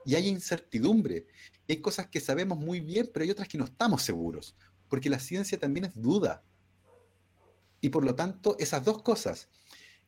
y 0.03 0.15
hay 0.15 0.27
incertidumbre. 0.27 1.27
Hay 1.69 1.77
cosas 1.77 2.10
que 2.10 2.19
sabemos 2.19 2.57
muy 2.57 2.81
bien, 2.81 3.10
pero 3.14 3.23
hay 3.23 3.31
otras 3.31 3.48
que 3.48 3.57
no 3.57 3.64
estamos 3.64 4.02
seguros, 4.02 4.53
porque 4.89 5.10
la 5.10 5.19
ciencia 5.19 5.57
también 5.57 5.85
es 5.85 5.95
duda. 5.95 6.44
Y 7.80 7.88
por 7.88 8.03
lo 8.03 8.14
tanto, 8.14 8.57
esas 8.60 8.84
dos 8.84 9.03
cosas, 9.03 9.48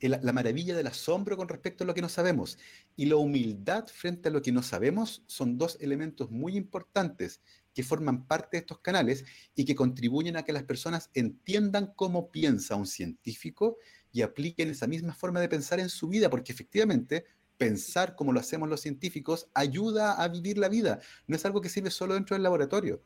la 0.08 0.34
maravilla 0.34 0.78
del 0.78 0.88
asombro 0.88 1.36
con 1.36 1.50
respecto 1.50 1.84
a 1.84 1.88
lo 1.88 1.94
que 1.94 2.02
no 2.02 2.08
sabemos 2.08 2.58
y 2.96 3.06
la 3.08 3.18
humildad 3.18 3.88
frente 3.88 4.30
a 4.30 4.32
lo 4.32 4.42
que 4.42 4.54
no 4.54 4.64
sabemos 4.64 5.24
son 5.28 5.58
dos 5.58 5.78
elementos 5.82 6.32
muy 6.32 6.56
importantes 6.56 7.42
que 7.74 7.84
forman 7.84 8.26
parte 8.26 8.58
de 8.58 8.62
estos 8.62 8.80
canales 8.80 9.26
y 9.56 9.66
que 9.66 9.76
contribuyen 9.76 10.38
a 10.38 10.44
que 10.44 10.54
las 10.54 10.64
personas 10.64 11.10
entiendan 11.14 11.94
cómo 11.96 12.32
piensa 12.32 12.76
un 12.76 12.88
científico 12.88 13.78
y 14.12 14.22
apliquen 14.22 14.70
esa 14.70 14.88
misma 14.88 15.14
forma 15.14 15.40
de 15.40 15.50
pensar 15.50 15.80
en 15.80 15.90
su 15.90 16.08
vida, 16.08 16.30
porque 16.30 16.52
efectivamente 16.52 17.26
pensar 17.58 18.16
como 18.16 18.32
lo 18.32 18.40
hacemos 18.40 18.70
los 18.70 18.82
científicos 18.82 19.48
ayuda 19.54 20.14
a 20.14 20.28
vivir 20.28 20.58
la 20.58 20.70
vida. 20.70 21.00
No 21.28 21.36
es 21.36 21.46
algo 21.46 21.62
que 21.62 21.70
sirve 21.70 21.92
solo 21.92 22.16
dentro 22.16 22.36
del 22.36 22.44
laboratorio, 22.44 23.02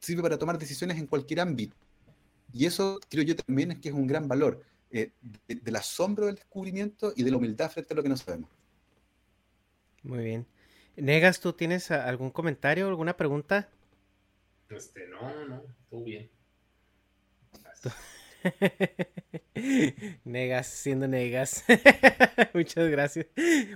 sirve 0.00 0.22
para 0.22 0.38
tomar 0.38 0.58
decisiones 0.58 0.98
en 0.98 1.06
cualquier 1.06 1.40
ámbito. 1.40 1.76
Y 2.52 2.66
eso 2.66 3.00
creo 3.08 3.24
yo 3.24 3.36
también 3.36 3.72
es 3.72 3.78
que 3.80 3.88
es 3.88 3.94
un 3.94 4.06
gran 4.06 4.28
valor 4.28 4.62
eh, 4.90 5.10
del 5.48 5.76
asombro 5.76 6.26
del 6.26 6.36
descubrimiento 6.36 7.12
y 7.16 7.22
de 7.22 7.30
la 7.30 7.36
humildad 7.36 7.70
frente 7.70 7.92
a 7.92 7.96
lo 7.96 8.02
que 8.02 8.08
no 8.08 8.16
sabemos. 8.16 8.50
Muy 10.02 10.24
bien. 10.24 10.46
Negas, 10.96 11.40
¿tú 11.40 11.52
tienes 11.52 11.90
algún 11.90 12.30
comentario, 12.30 12.88
alguna 12.88 13.16
pregunta? 13.16 13.68
Este, 14.70 15.06
no, 15.08 15.46
no, 15.46 15.62
todo 15.90 16.04
bien. 16.04 16.30
negas, 20.24 20.66
siendo 20.68 21.08
negas. 21.08 21.64
Muchas 22.54 22.88
gracias. 22.88 23.26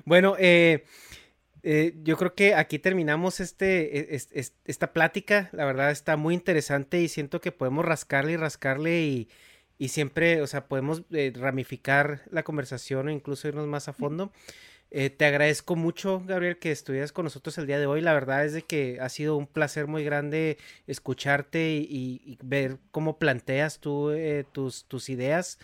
Bueno, 0.05 0.37
eh, 0.39 0.85
eh, 1.62 1.95
yo 2.03 2.16
creo 2.16 2.35
que 2.35 2.55
aquí 2.55 2.78
terminamos 2.78 3.41
este, 3.41 4.15
e, 4.15 4.20
esta 4.65 4.93
plática. 4.93 5.51
La 5.53 5.65
verdad 5.65 5.91
está 5.91 6.16
muy 6.16 6.35
interesante 6.35 7.01
y 7.01 7.09
siento 7.09 7.41
que 7.41 7.53
podemos 7.53 7.85
rascarle 7.85 8.32
y 8.32 8.37
rascarle 8.37 9.03
y, 9.03 9.28
y 9.81 9.89
siempre, 9.89 10.43
o 10.43 10.47
sea, 10.47 10.69
podemos 10.69 11.05
eh, 11.11 11.32
ramificar 11.35 12.20
la 12.31 12.43
conversación 12.43 13.09
o 13.09 13.11
incluso 13.11 13.48
irnos 13.48 13.66
más 13.66 13.89
a 13.89 13.94
fondo. 13.94 14.31
Eh, 14.90 15.09
te 15.09 15.24
agradezco 15.24 15.74
mucho, 15.74 16.23
Gabriel, 16.27 16.59
que 16.59 16.70
estuvieras 16.70 17.12
con 17.12 17.24
nosotros 17.24 17.57
el 17.57 17.66
día 17.66 17.78
de 17.78 17.86
hoy. 17.86 18.02
La 18.02 18.12
verdad 18.12 18.44
es 18.44 18.52
de 18.52 18.61
que 18.61 18.98
ha 19.01 19.09
sido 19.09 19.39
un 19.39 19.47
placer 19.47 19.86
muy 19.86 20.05
grande 20.05 20.59
escucharte 20.86 21.70
y, 21.70 22.39
ver 22.43 22.77
cómo 22.90 23.19
planteas 23.19 23.81
tú 23.81 24.11
eh, 24.11 24.44
tus, 24.52 24.85
tus 24.85 25.09
ideas. 25.09 25.59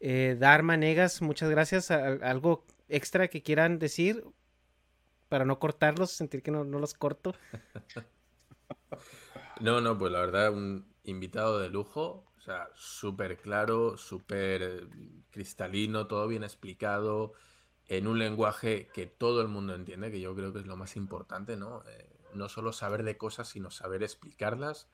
Dharma, 0.00 0.76
Negas, 0.76 1.22
muchas 1.22 1.48
gracias. 1.48 1.90
¿Algo 1.90 2.66
extra 2.90 3.28
que 3.28 3.42
quieran 3.42 3.78
decir 3.78 4.22
para 5.30 5.46
no 5.46 5.58
cortarlos, 5.58 6.10
sentir 6.10 6.42
que 6.42 6.50
no, 6.50 6.64
no 6.64 6.78
los 6.78 6.92
corto? 6.92 7.34
No, 9.60 9.80
no, 9.80 9.96
pues 9.96 10.10
la 10.10 10.18
verdad, 10.18 10.52
un 10.52 10.84
invitado 11.04 11.60
de 11.60 11.68
lujo. 11.68 12.31
O 12.42 12.44
sea, 12.44 12.68
súper 12.74 13.38
claro, 13.38 13.96
súper 13.96 14.88
cristalino, 15.30 16.08
todo 16.08 16.26
bien 16.26 16.42
explicado, 16.42 17.34
en 17.86 18.08
un 18.08 18.18
lenguaje 18.18 18.88
que 18.92 19.06
todo 19.06 19.42
el 19.42 19.46
mundo 19.46 19.76
entiende, 19.76 20.10
que 20.10 20.20
yo 20.20 20.34
creo 20.34 20.52
que 20.52 20.58
es 20.58 20.66
lo 20.66 20.76
más 20.76 20.96
importante, 20.96 21.56
¿no? 21.56 21.84
Eh, 21.88 22.10
no 22.34 22.48
solo 22.48 22.72
saber 22.72 23.04
de 23.04 23.16
cosas, 23.16 23.48
sino 23.48 23.70
saber 23.70 24.02
explicarlas, 24.02 24.88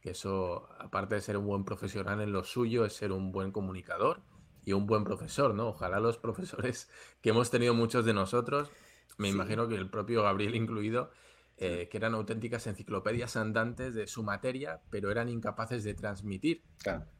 que 0.00 0.12
eso, 0.12 0.66
aparte 0.78 1.16
de 1.16 1.20
ser 1.20 1.36
un 1.36 1.46
buen 1.46 1.66
profesional 1.66 2.22
en 2.22 2.32
lo 2.32 2.42
suyo, 2.42 2.86
es 2.86 2.94
ser 2.94 3.12
un 3.12 3.32
buen 3.32 3.52
comunicador 3.52 4.22
y 4.64 4.72
un 4.72 4.86
buen 4.86 5.04
profesor, 5.04 5.52
¿no? 5.52 5.68
Ojalá 5.68 6.00
los 6.00 6.16
profesores 6.26 6.88
que 7.20 7.28
hemos 7.28 7.50
tenido 7.50 7.74
muchos 7.74 8.06
de 8.06 8.14
nosotros, 8.14 8.70
me 9.18 9.28
imagino 9.28 9.68
que 9.68 9.74
el 9.74 9.90
propio 9.90 10.22
Gabriel 10.22 10.54
incluido, 10.54 11.10
eh, 11.56 11.88
que 11.88 11.98
eran 11.98 12.14
auténticas 12.14 12.66
enciclopedias 12.66 13.36
andantes 13.36 13.94
de 13.94 14.08
su 14.08 14.24
materia, 14.24 14.82
pero 14.90 15.12
eran 15.12 15.28
incapaces 15.28 15.84
de 15.84 15.94
transmitir 15.94 16.64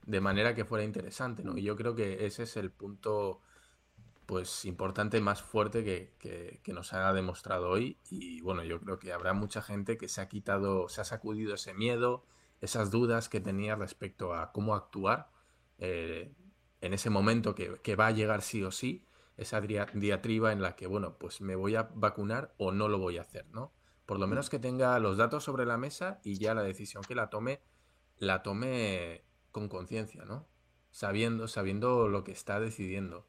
de 0.07 0.21
manera 0.21 0.57
que 0.57 0.65
fuera 0.65 0.85
interesante, 0.85 1.45
¿no? 1.45 1.57
Y 1.57 1.63
yo 1.63 1.77
creo 1.77 1.95
que 1.95 2.27
ese 2.27 2.43
es 2.43 2.57
el 2.57 2.73
punto 2.73 3.43
pues 4.27 4.65
importante, 4.65 5.21
más 5.21 5.43
fuerte 5.43 5.85
que, 5.85 6.15
que, 6.63 6.73
nos 6.73 6.93
ha 6.95 7.13
demostrado 7.13 7.69
hoy. 7.69 7.99
Y 8.11 8.41
bueno, 8.41 8.65
yo 8.65 8.81
creo 8.81 8.99
que 8.99 9.13
habrá 9.13 9.35
mucha 9.35 9.63
gente 9.63 9.97
que 9.99 10.09
se 10.09 10.21
ha 10.21 10.29
quitado, 10.29 10.89
se 10.89 11.01
ha 11.01 11.05
sacudido 11.05 11.55
ese 11.55 11.75
miedo, 11.75 12.25
esas 12.61 12.91
dudas 12.91 13.29
que 13.29 13.41
tenía 13.41 13.77
respecto 13.77 14.35
a 14.35 14.51
cómo 14.51 14.75
actuar 14.75 15.31
eh, 15.79 16.33
en 16.81 16.95
ese 16.95 17.11
momento 17.11 17.55
que, 17.55 17.79
que, 17.83 17.97
va 17.97 18.09
a 18.09 18.13
llegar 18.13 18.43
sí 18.43 18.65
o 18.65 18.71
sí. 18.71 19.07
esa 19.37 19.61
diatriba 19.61 20.53
en 20.53 20.63
la 20.63 20.75
que, 20.75 20.87
bueno, 20.87 21.19
pues 21.19 21.41
me 21.41 21.55
voy 21.55 21.77
a 21.77 21.91
vacunar 21.95 22.55
o 22.57 22.73
no 22.73 22.89
lo 22.89 22.99
voy 22.99 23.19
a 23.19 23.23
hacer, 23.23 23.47
¿no? 23.53 23.73
Por 24.07 24.19
lo 24.19 24.27
menos 24.27 24.51
que 24.51 24.59
tenga 24.59 24.99
los 24.99 25.17
datos 25.17 25.45
sobre 25.45 25.65
la 25.65 25.79
mesa 25.79 26.21
y 26.25 26.39
ya 26.39 26.55
la 26.55 26.63
decisión 26.63 27.03
que 27.05 27.15
la 27.15 27.31
tome, 27.31 27.61
la 28.19 28.43
tome 28.43 29.25
con 29.51 29.69
conciencia, 29.69 30.25
¿no? 30.25 30.47
Sabiendo, 30.91 31.49
sabiendo 31.49 32.09
lo 32.09 32.23
que 32.23 32.33
está 32.33 32.61
decidiendo 32.61 33.27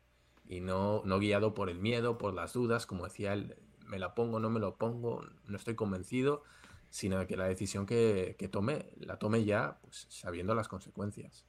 y 0.48 0.62
no, 0.62 1.02
no 1.06 1.20
guiado 1.20 1.54
por 1.54 1.70
el 1.70 1.80
miedo, 1.80 2.18
por 2.18 2.34
las 2.34 2.54
dudas, 2.54 2.86
como 2.86 3.06
decía 3.06 3.34
él, 3.34 3.58
me 3.86 4.00
la 4.00 4.16
pongo, 4.16 4.40
no 4.40 4.50
me 4.50 4.60
lo 4.60 4.76
pongo, 4.78 5.24
no 5.46 5.58
estoy 5.58 5.76
convencido, 5.76 6.44
sino 6.90 7.26
que 7.26 7.38
la 7.38 7.46
decisión 7.46 7.86
que, 7.86 8.36
tome, 8.52 8.92
la 8.98 9.18
tome 9.18 9.46
ya, 9.46 9.80
pues 9.82 10.08
sabiendo 10.10 10.56
las 10.56 10.68
consecuencias. 10.68 11.46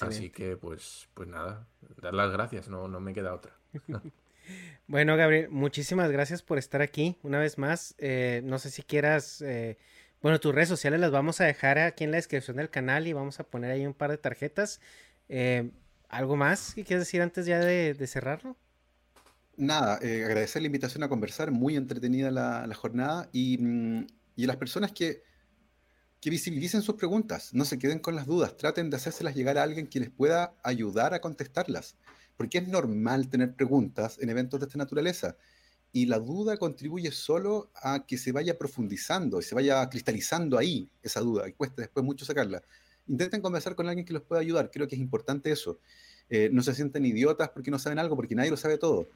Así 0.00 0.30
que, 0.30 0.56
pues, 0.56 1.08
pues 1.14 1.28
nada, 1.28 1.66
dar 2.00 2.14
las 2.14 2.30
gracias, 2.30 2.68
no, 2.68 2.86
no 2.86 3.00
me 3.00 3.12
queda 3.12 3.34
otra. 3.34 3.56
bueno, 4.86 5.16
Gabriel, 5.16 5.48
muchísimas 5.50 6.10
gracias 6.10 6.42
por 6.42 6.58
estar 6.58 6.82
aquí 6.82 7.16
una 7.22 7.38
vez 7.38 7.58
más. 7.58 7.94
Eh, 7.98 8.42
no 8.44 8.58
sé 8.58 8.70
si 8.70 8.82
quieras, 8.82 9.42
eh, 9.42 9.78
bueno, 10.22 10.40
tus 10.40 10.54
redes 10.54 10.68
sociales 10.68 11.00
las 11.00 11.10
vamos 11.10 11.40
a 11.40 11.44
dejar 11.44 11.78
aquí 11.78 12.04
en 12.04 12.10
la 12.10 12.16
descripción 12.16 12.56
del 12.56 12.70
canal 12.70 13.06
y 13.06 13.12
vamos 13.12 13.40
a 13.40 13.44
poner 13.44 13.70
ahí 13.70 13.86
un 13.86 13.94
par 13.94 14.10
de 14.10 14.18
tarjetas. 14.18 14.80
Eh, 15.28 15.70
¿Algo 16.08 16.36
más 16.36 16.74
que 16.74 16.84
quieras 16.84 17.06
decir 17.06 17.22
antes 17.22 17.46
ya 17.46 17.60
de 17.60 18.06
cerrarlo? 18.06 18.56
nada, 19.60 19.96
agradecer 19.96 20.62
la 20.62 20.66
invitación 20.66 21.02
a 21.04 21.08
conversar, 21.08 21.50
muy 21.50 21.76
entretenida 21.76 22.30
la, 22.30 22.74
jornada 22.74 23.28
y, 23.32 23.58
mm, 23.58 24.06
y, 24.36 24.44
a 24.44 24.46
las 24.46 24.56
personas 24.56 24.92
que, 24.92 25.22
que 26.20 26.30
visibilicen 26.30 26.82
sus 26.82 26.96
preguntas, 26.96 27.54
no 27.54 27.64
se 27.64 27.78
queden 27.78 27.98
con 27.98 28.16
las 28.16 28.26
dudas, 28.26 28.56
traten 28.56 28.90
de 28.90 28.96
hacérselas 28.96 29.34
llegar 29.34 29.58
a 29.58 29.62
alguien 29.62 29.86
que 29.86 30.00
les 30.00 30.10
pueda 30.10 30.54
ayudar 30.62 31.14
a 31.14 31.20
contestarlas, 31.20 31.96
porque 32.40 32.56
es 32.56 32.68
normal 32.68 33.28
tener 33.28 33.52
preguntas 33.52 34.16
en 34.18 34.30
eventos 34.30 34.58
de 34.58 34.64
esta 34.64 34.78
naturaleza 34.78 35.36
y 35.92 36.06
la 36.06 36.18
duda 36.18 36.56
contribuye 36.56 37.12
solo 37.12 37.70
a 37.74 38.06
que 38.06 38.16
se 38.16 38.32
vaya 38.32 38.56
profundizando 38.56 39.40
y 39.40 39.42
se 39.42 39.54
vaya 39.54 39.86
cristalizando 39.90 40.56
ahí 40.56 40.88
esa 41.02 41.20
duda 41.20 41.46
y 41.46 41.52
cuesta 41.52 41.82
después 41.82 42.02
mucho 42.02 42.24
sacarla. 42.24 42.62
Intenten 43.06 43.42
conversar 43.42 43.74
con 43.74 43.88
alguien 43.88 44.06
que 44.06 44.14
los 44.14 44.22
pueda 44.22 44.40
ayudar, 44.40 44.70
creo 44.70 44.88
que 44.88 44.94
es 44.94 45.02
importante 45.02 45.50
eso. 45.50 45.80
Eh, 46.30 46.48
no 46.50 46.62
se 46.62 46.74
sienten 46.74 47.04
idiotas 47.04 47.50
porque 47.50 47.70
no 47.70 47.78
saben 47.78 47.98
algo, 47.98 48.16
porque 48.16 48.34
nadie 48.34 48.50
lo 48.50 48.56
sabe 48.56 48.78
todo 48.78 49.06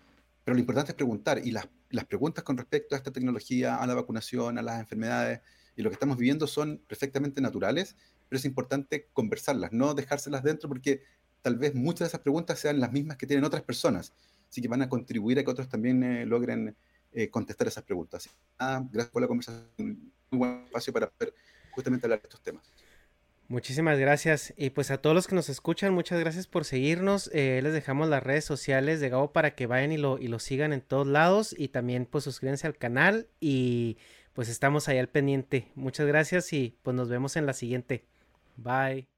pero 0.45 0.55
lo 0.55 0.61
importante 0.61 0.93
es 0.93 0.97
preguntar 0.97 1.41
y 1.43 1.51
las, 1.51 1.67
las 1.91 2.05
preguntas 2.05 2.45
con 2.45 2.59
respecto 2.59 2.95
a 2.95 2.99
esta 2.99 3.11
tecnología, 3.11 3.77
a 3.77 3.87
la 3.87 3.95
vacunación, 3.95 4.59
a 4.59 4.63
las 4.63 4.79
enfermedades 4.79 5.41
y 5.77 5.83
lo 5.83 5.89
que 5.89 5.95
estamos 5.95 6.19
viviendo 6.19 6.47
son 6.47 6.83
perfectamente 6.87 7.41
naturales, 7.41 7.97
pero 8.29 8.39
es 8.39 8.45
importante 8.45 9.09
conversarlas, 9.15 9.73
no 9.73 9.95
dejárselas 9.95 10.43
dentro 10.43 10.69
porque 10.69 11.03
tal 11.45 11.57
vez 11.57 11.75
muchas 11.75 12.01
de 12.01 12.07
esas 12.07 12.21
preguntas 12.23 12.59
sean 12.59 12.81
las 12.81 12.91
mismas 12.91 13.19
que 13.19 13.27
tienen 13.27 13.45
otras 13.45 13.63
personas, 13.63 14.15
así 14.49 14.63
que 14.63 14.69
van 14.69 14.81
a 14.81 14.89
contribuir 14.89 15.39
a 15.39 15.45
que 15.45 15.51
otros 15.51 15.69
también 15.69 16.03
eh, 16.03 16.25
logren 16.25 16.75
eh, 17.13 17.29
contestar 17.29 17.69
esas 17.69 17.85
preguntas. 17.85 18.31
Ah, 18.59 18.83
gracias 18.91 19.13
por 19.13 19.21
la 19.21 19.29
conversación, 19.29 19.69
muy 19.77 20.39
buen 20.39 20.65
espacio 20.65 20.91
para 20.95 21.11
poder 21.11 21.35
justamente 21.71 22.07
hablar 22.07 22.23
de 22.23 22.29
estos 22.29 22.41
temas. 22.43 22.73
Muchísimas 23.47 23.99
gracias. 23.99 24.55
Y 24.57 24.71
pues 24.71 24.91
a 24.91 24.97
todos 24.97 25.15
los 25.15 25.27
que 25.27 25.35
nos 25.35 25.51
escuchan, 25.51 25.93
muchas 25.93 26.19
gracias 26.19 26.47
por 26.47 26.65
seguirnos. 26.65 27.31
Eh, 27.35 27.61
les 27.63 27.75
dejamos 27.75 28.09
las 28.09 28.23
redes 28.23 28.47
sociales 28.47 29.01
de 29.01 29.11
Gabo 29.11 29.35
para 29.35 29.55
que 29.55 29.67
vayan 29.67 29.93
y 29.93 29.99
lo, 29.99 30.19
y 30.19 30.29
lo 30.29 30.39
sigan 30.39 30.73
en 30.73 30.81
todos 30.81 31.07
lados. 31.07 31.55
Y 31.57 31.69
también 31.69 32.07
pues 32.07 32.25
suscríbanse 32.25 32.67
al 32.67 32.79
canal 32.79 33.29
y 33.39 33.99
pues 34.33 34.49
estamos 34.49 34.89
ahí 34.89 34.97
al 34.97 35.11
pendiente. 35.11 35.71
Muchas 35.75 36.07
gracias 36.07 36.55
y 36.55 36.79
pues 36.83 36.97
nos 36.97 37.11
vemos 37.11 37.37
en 37.37 37.45
la 37.45 37.53
siguiente. 37.53 38.07
Bye. 38.57 39.14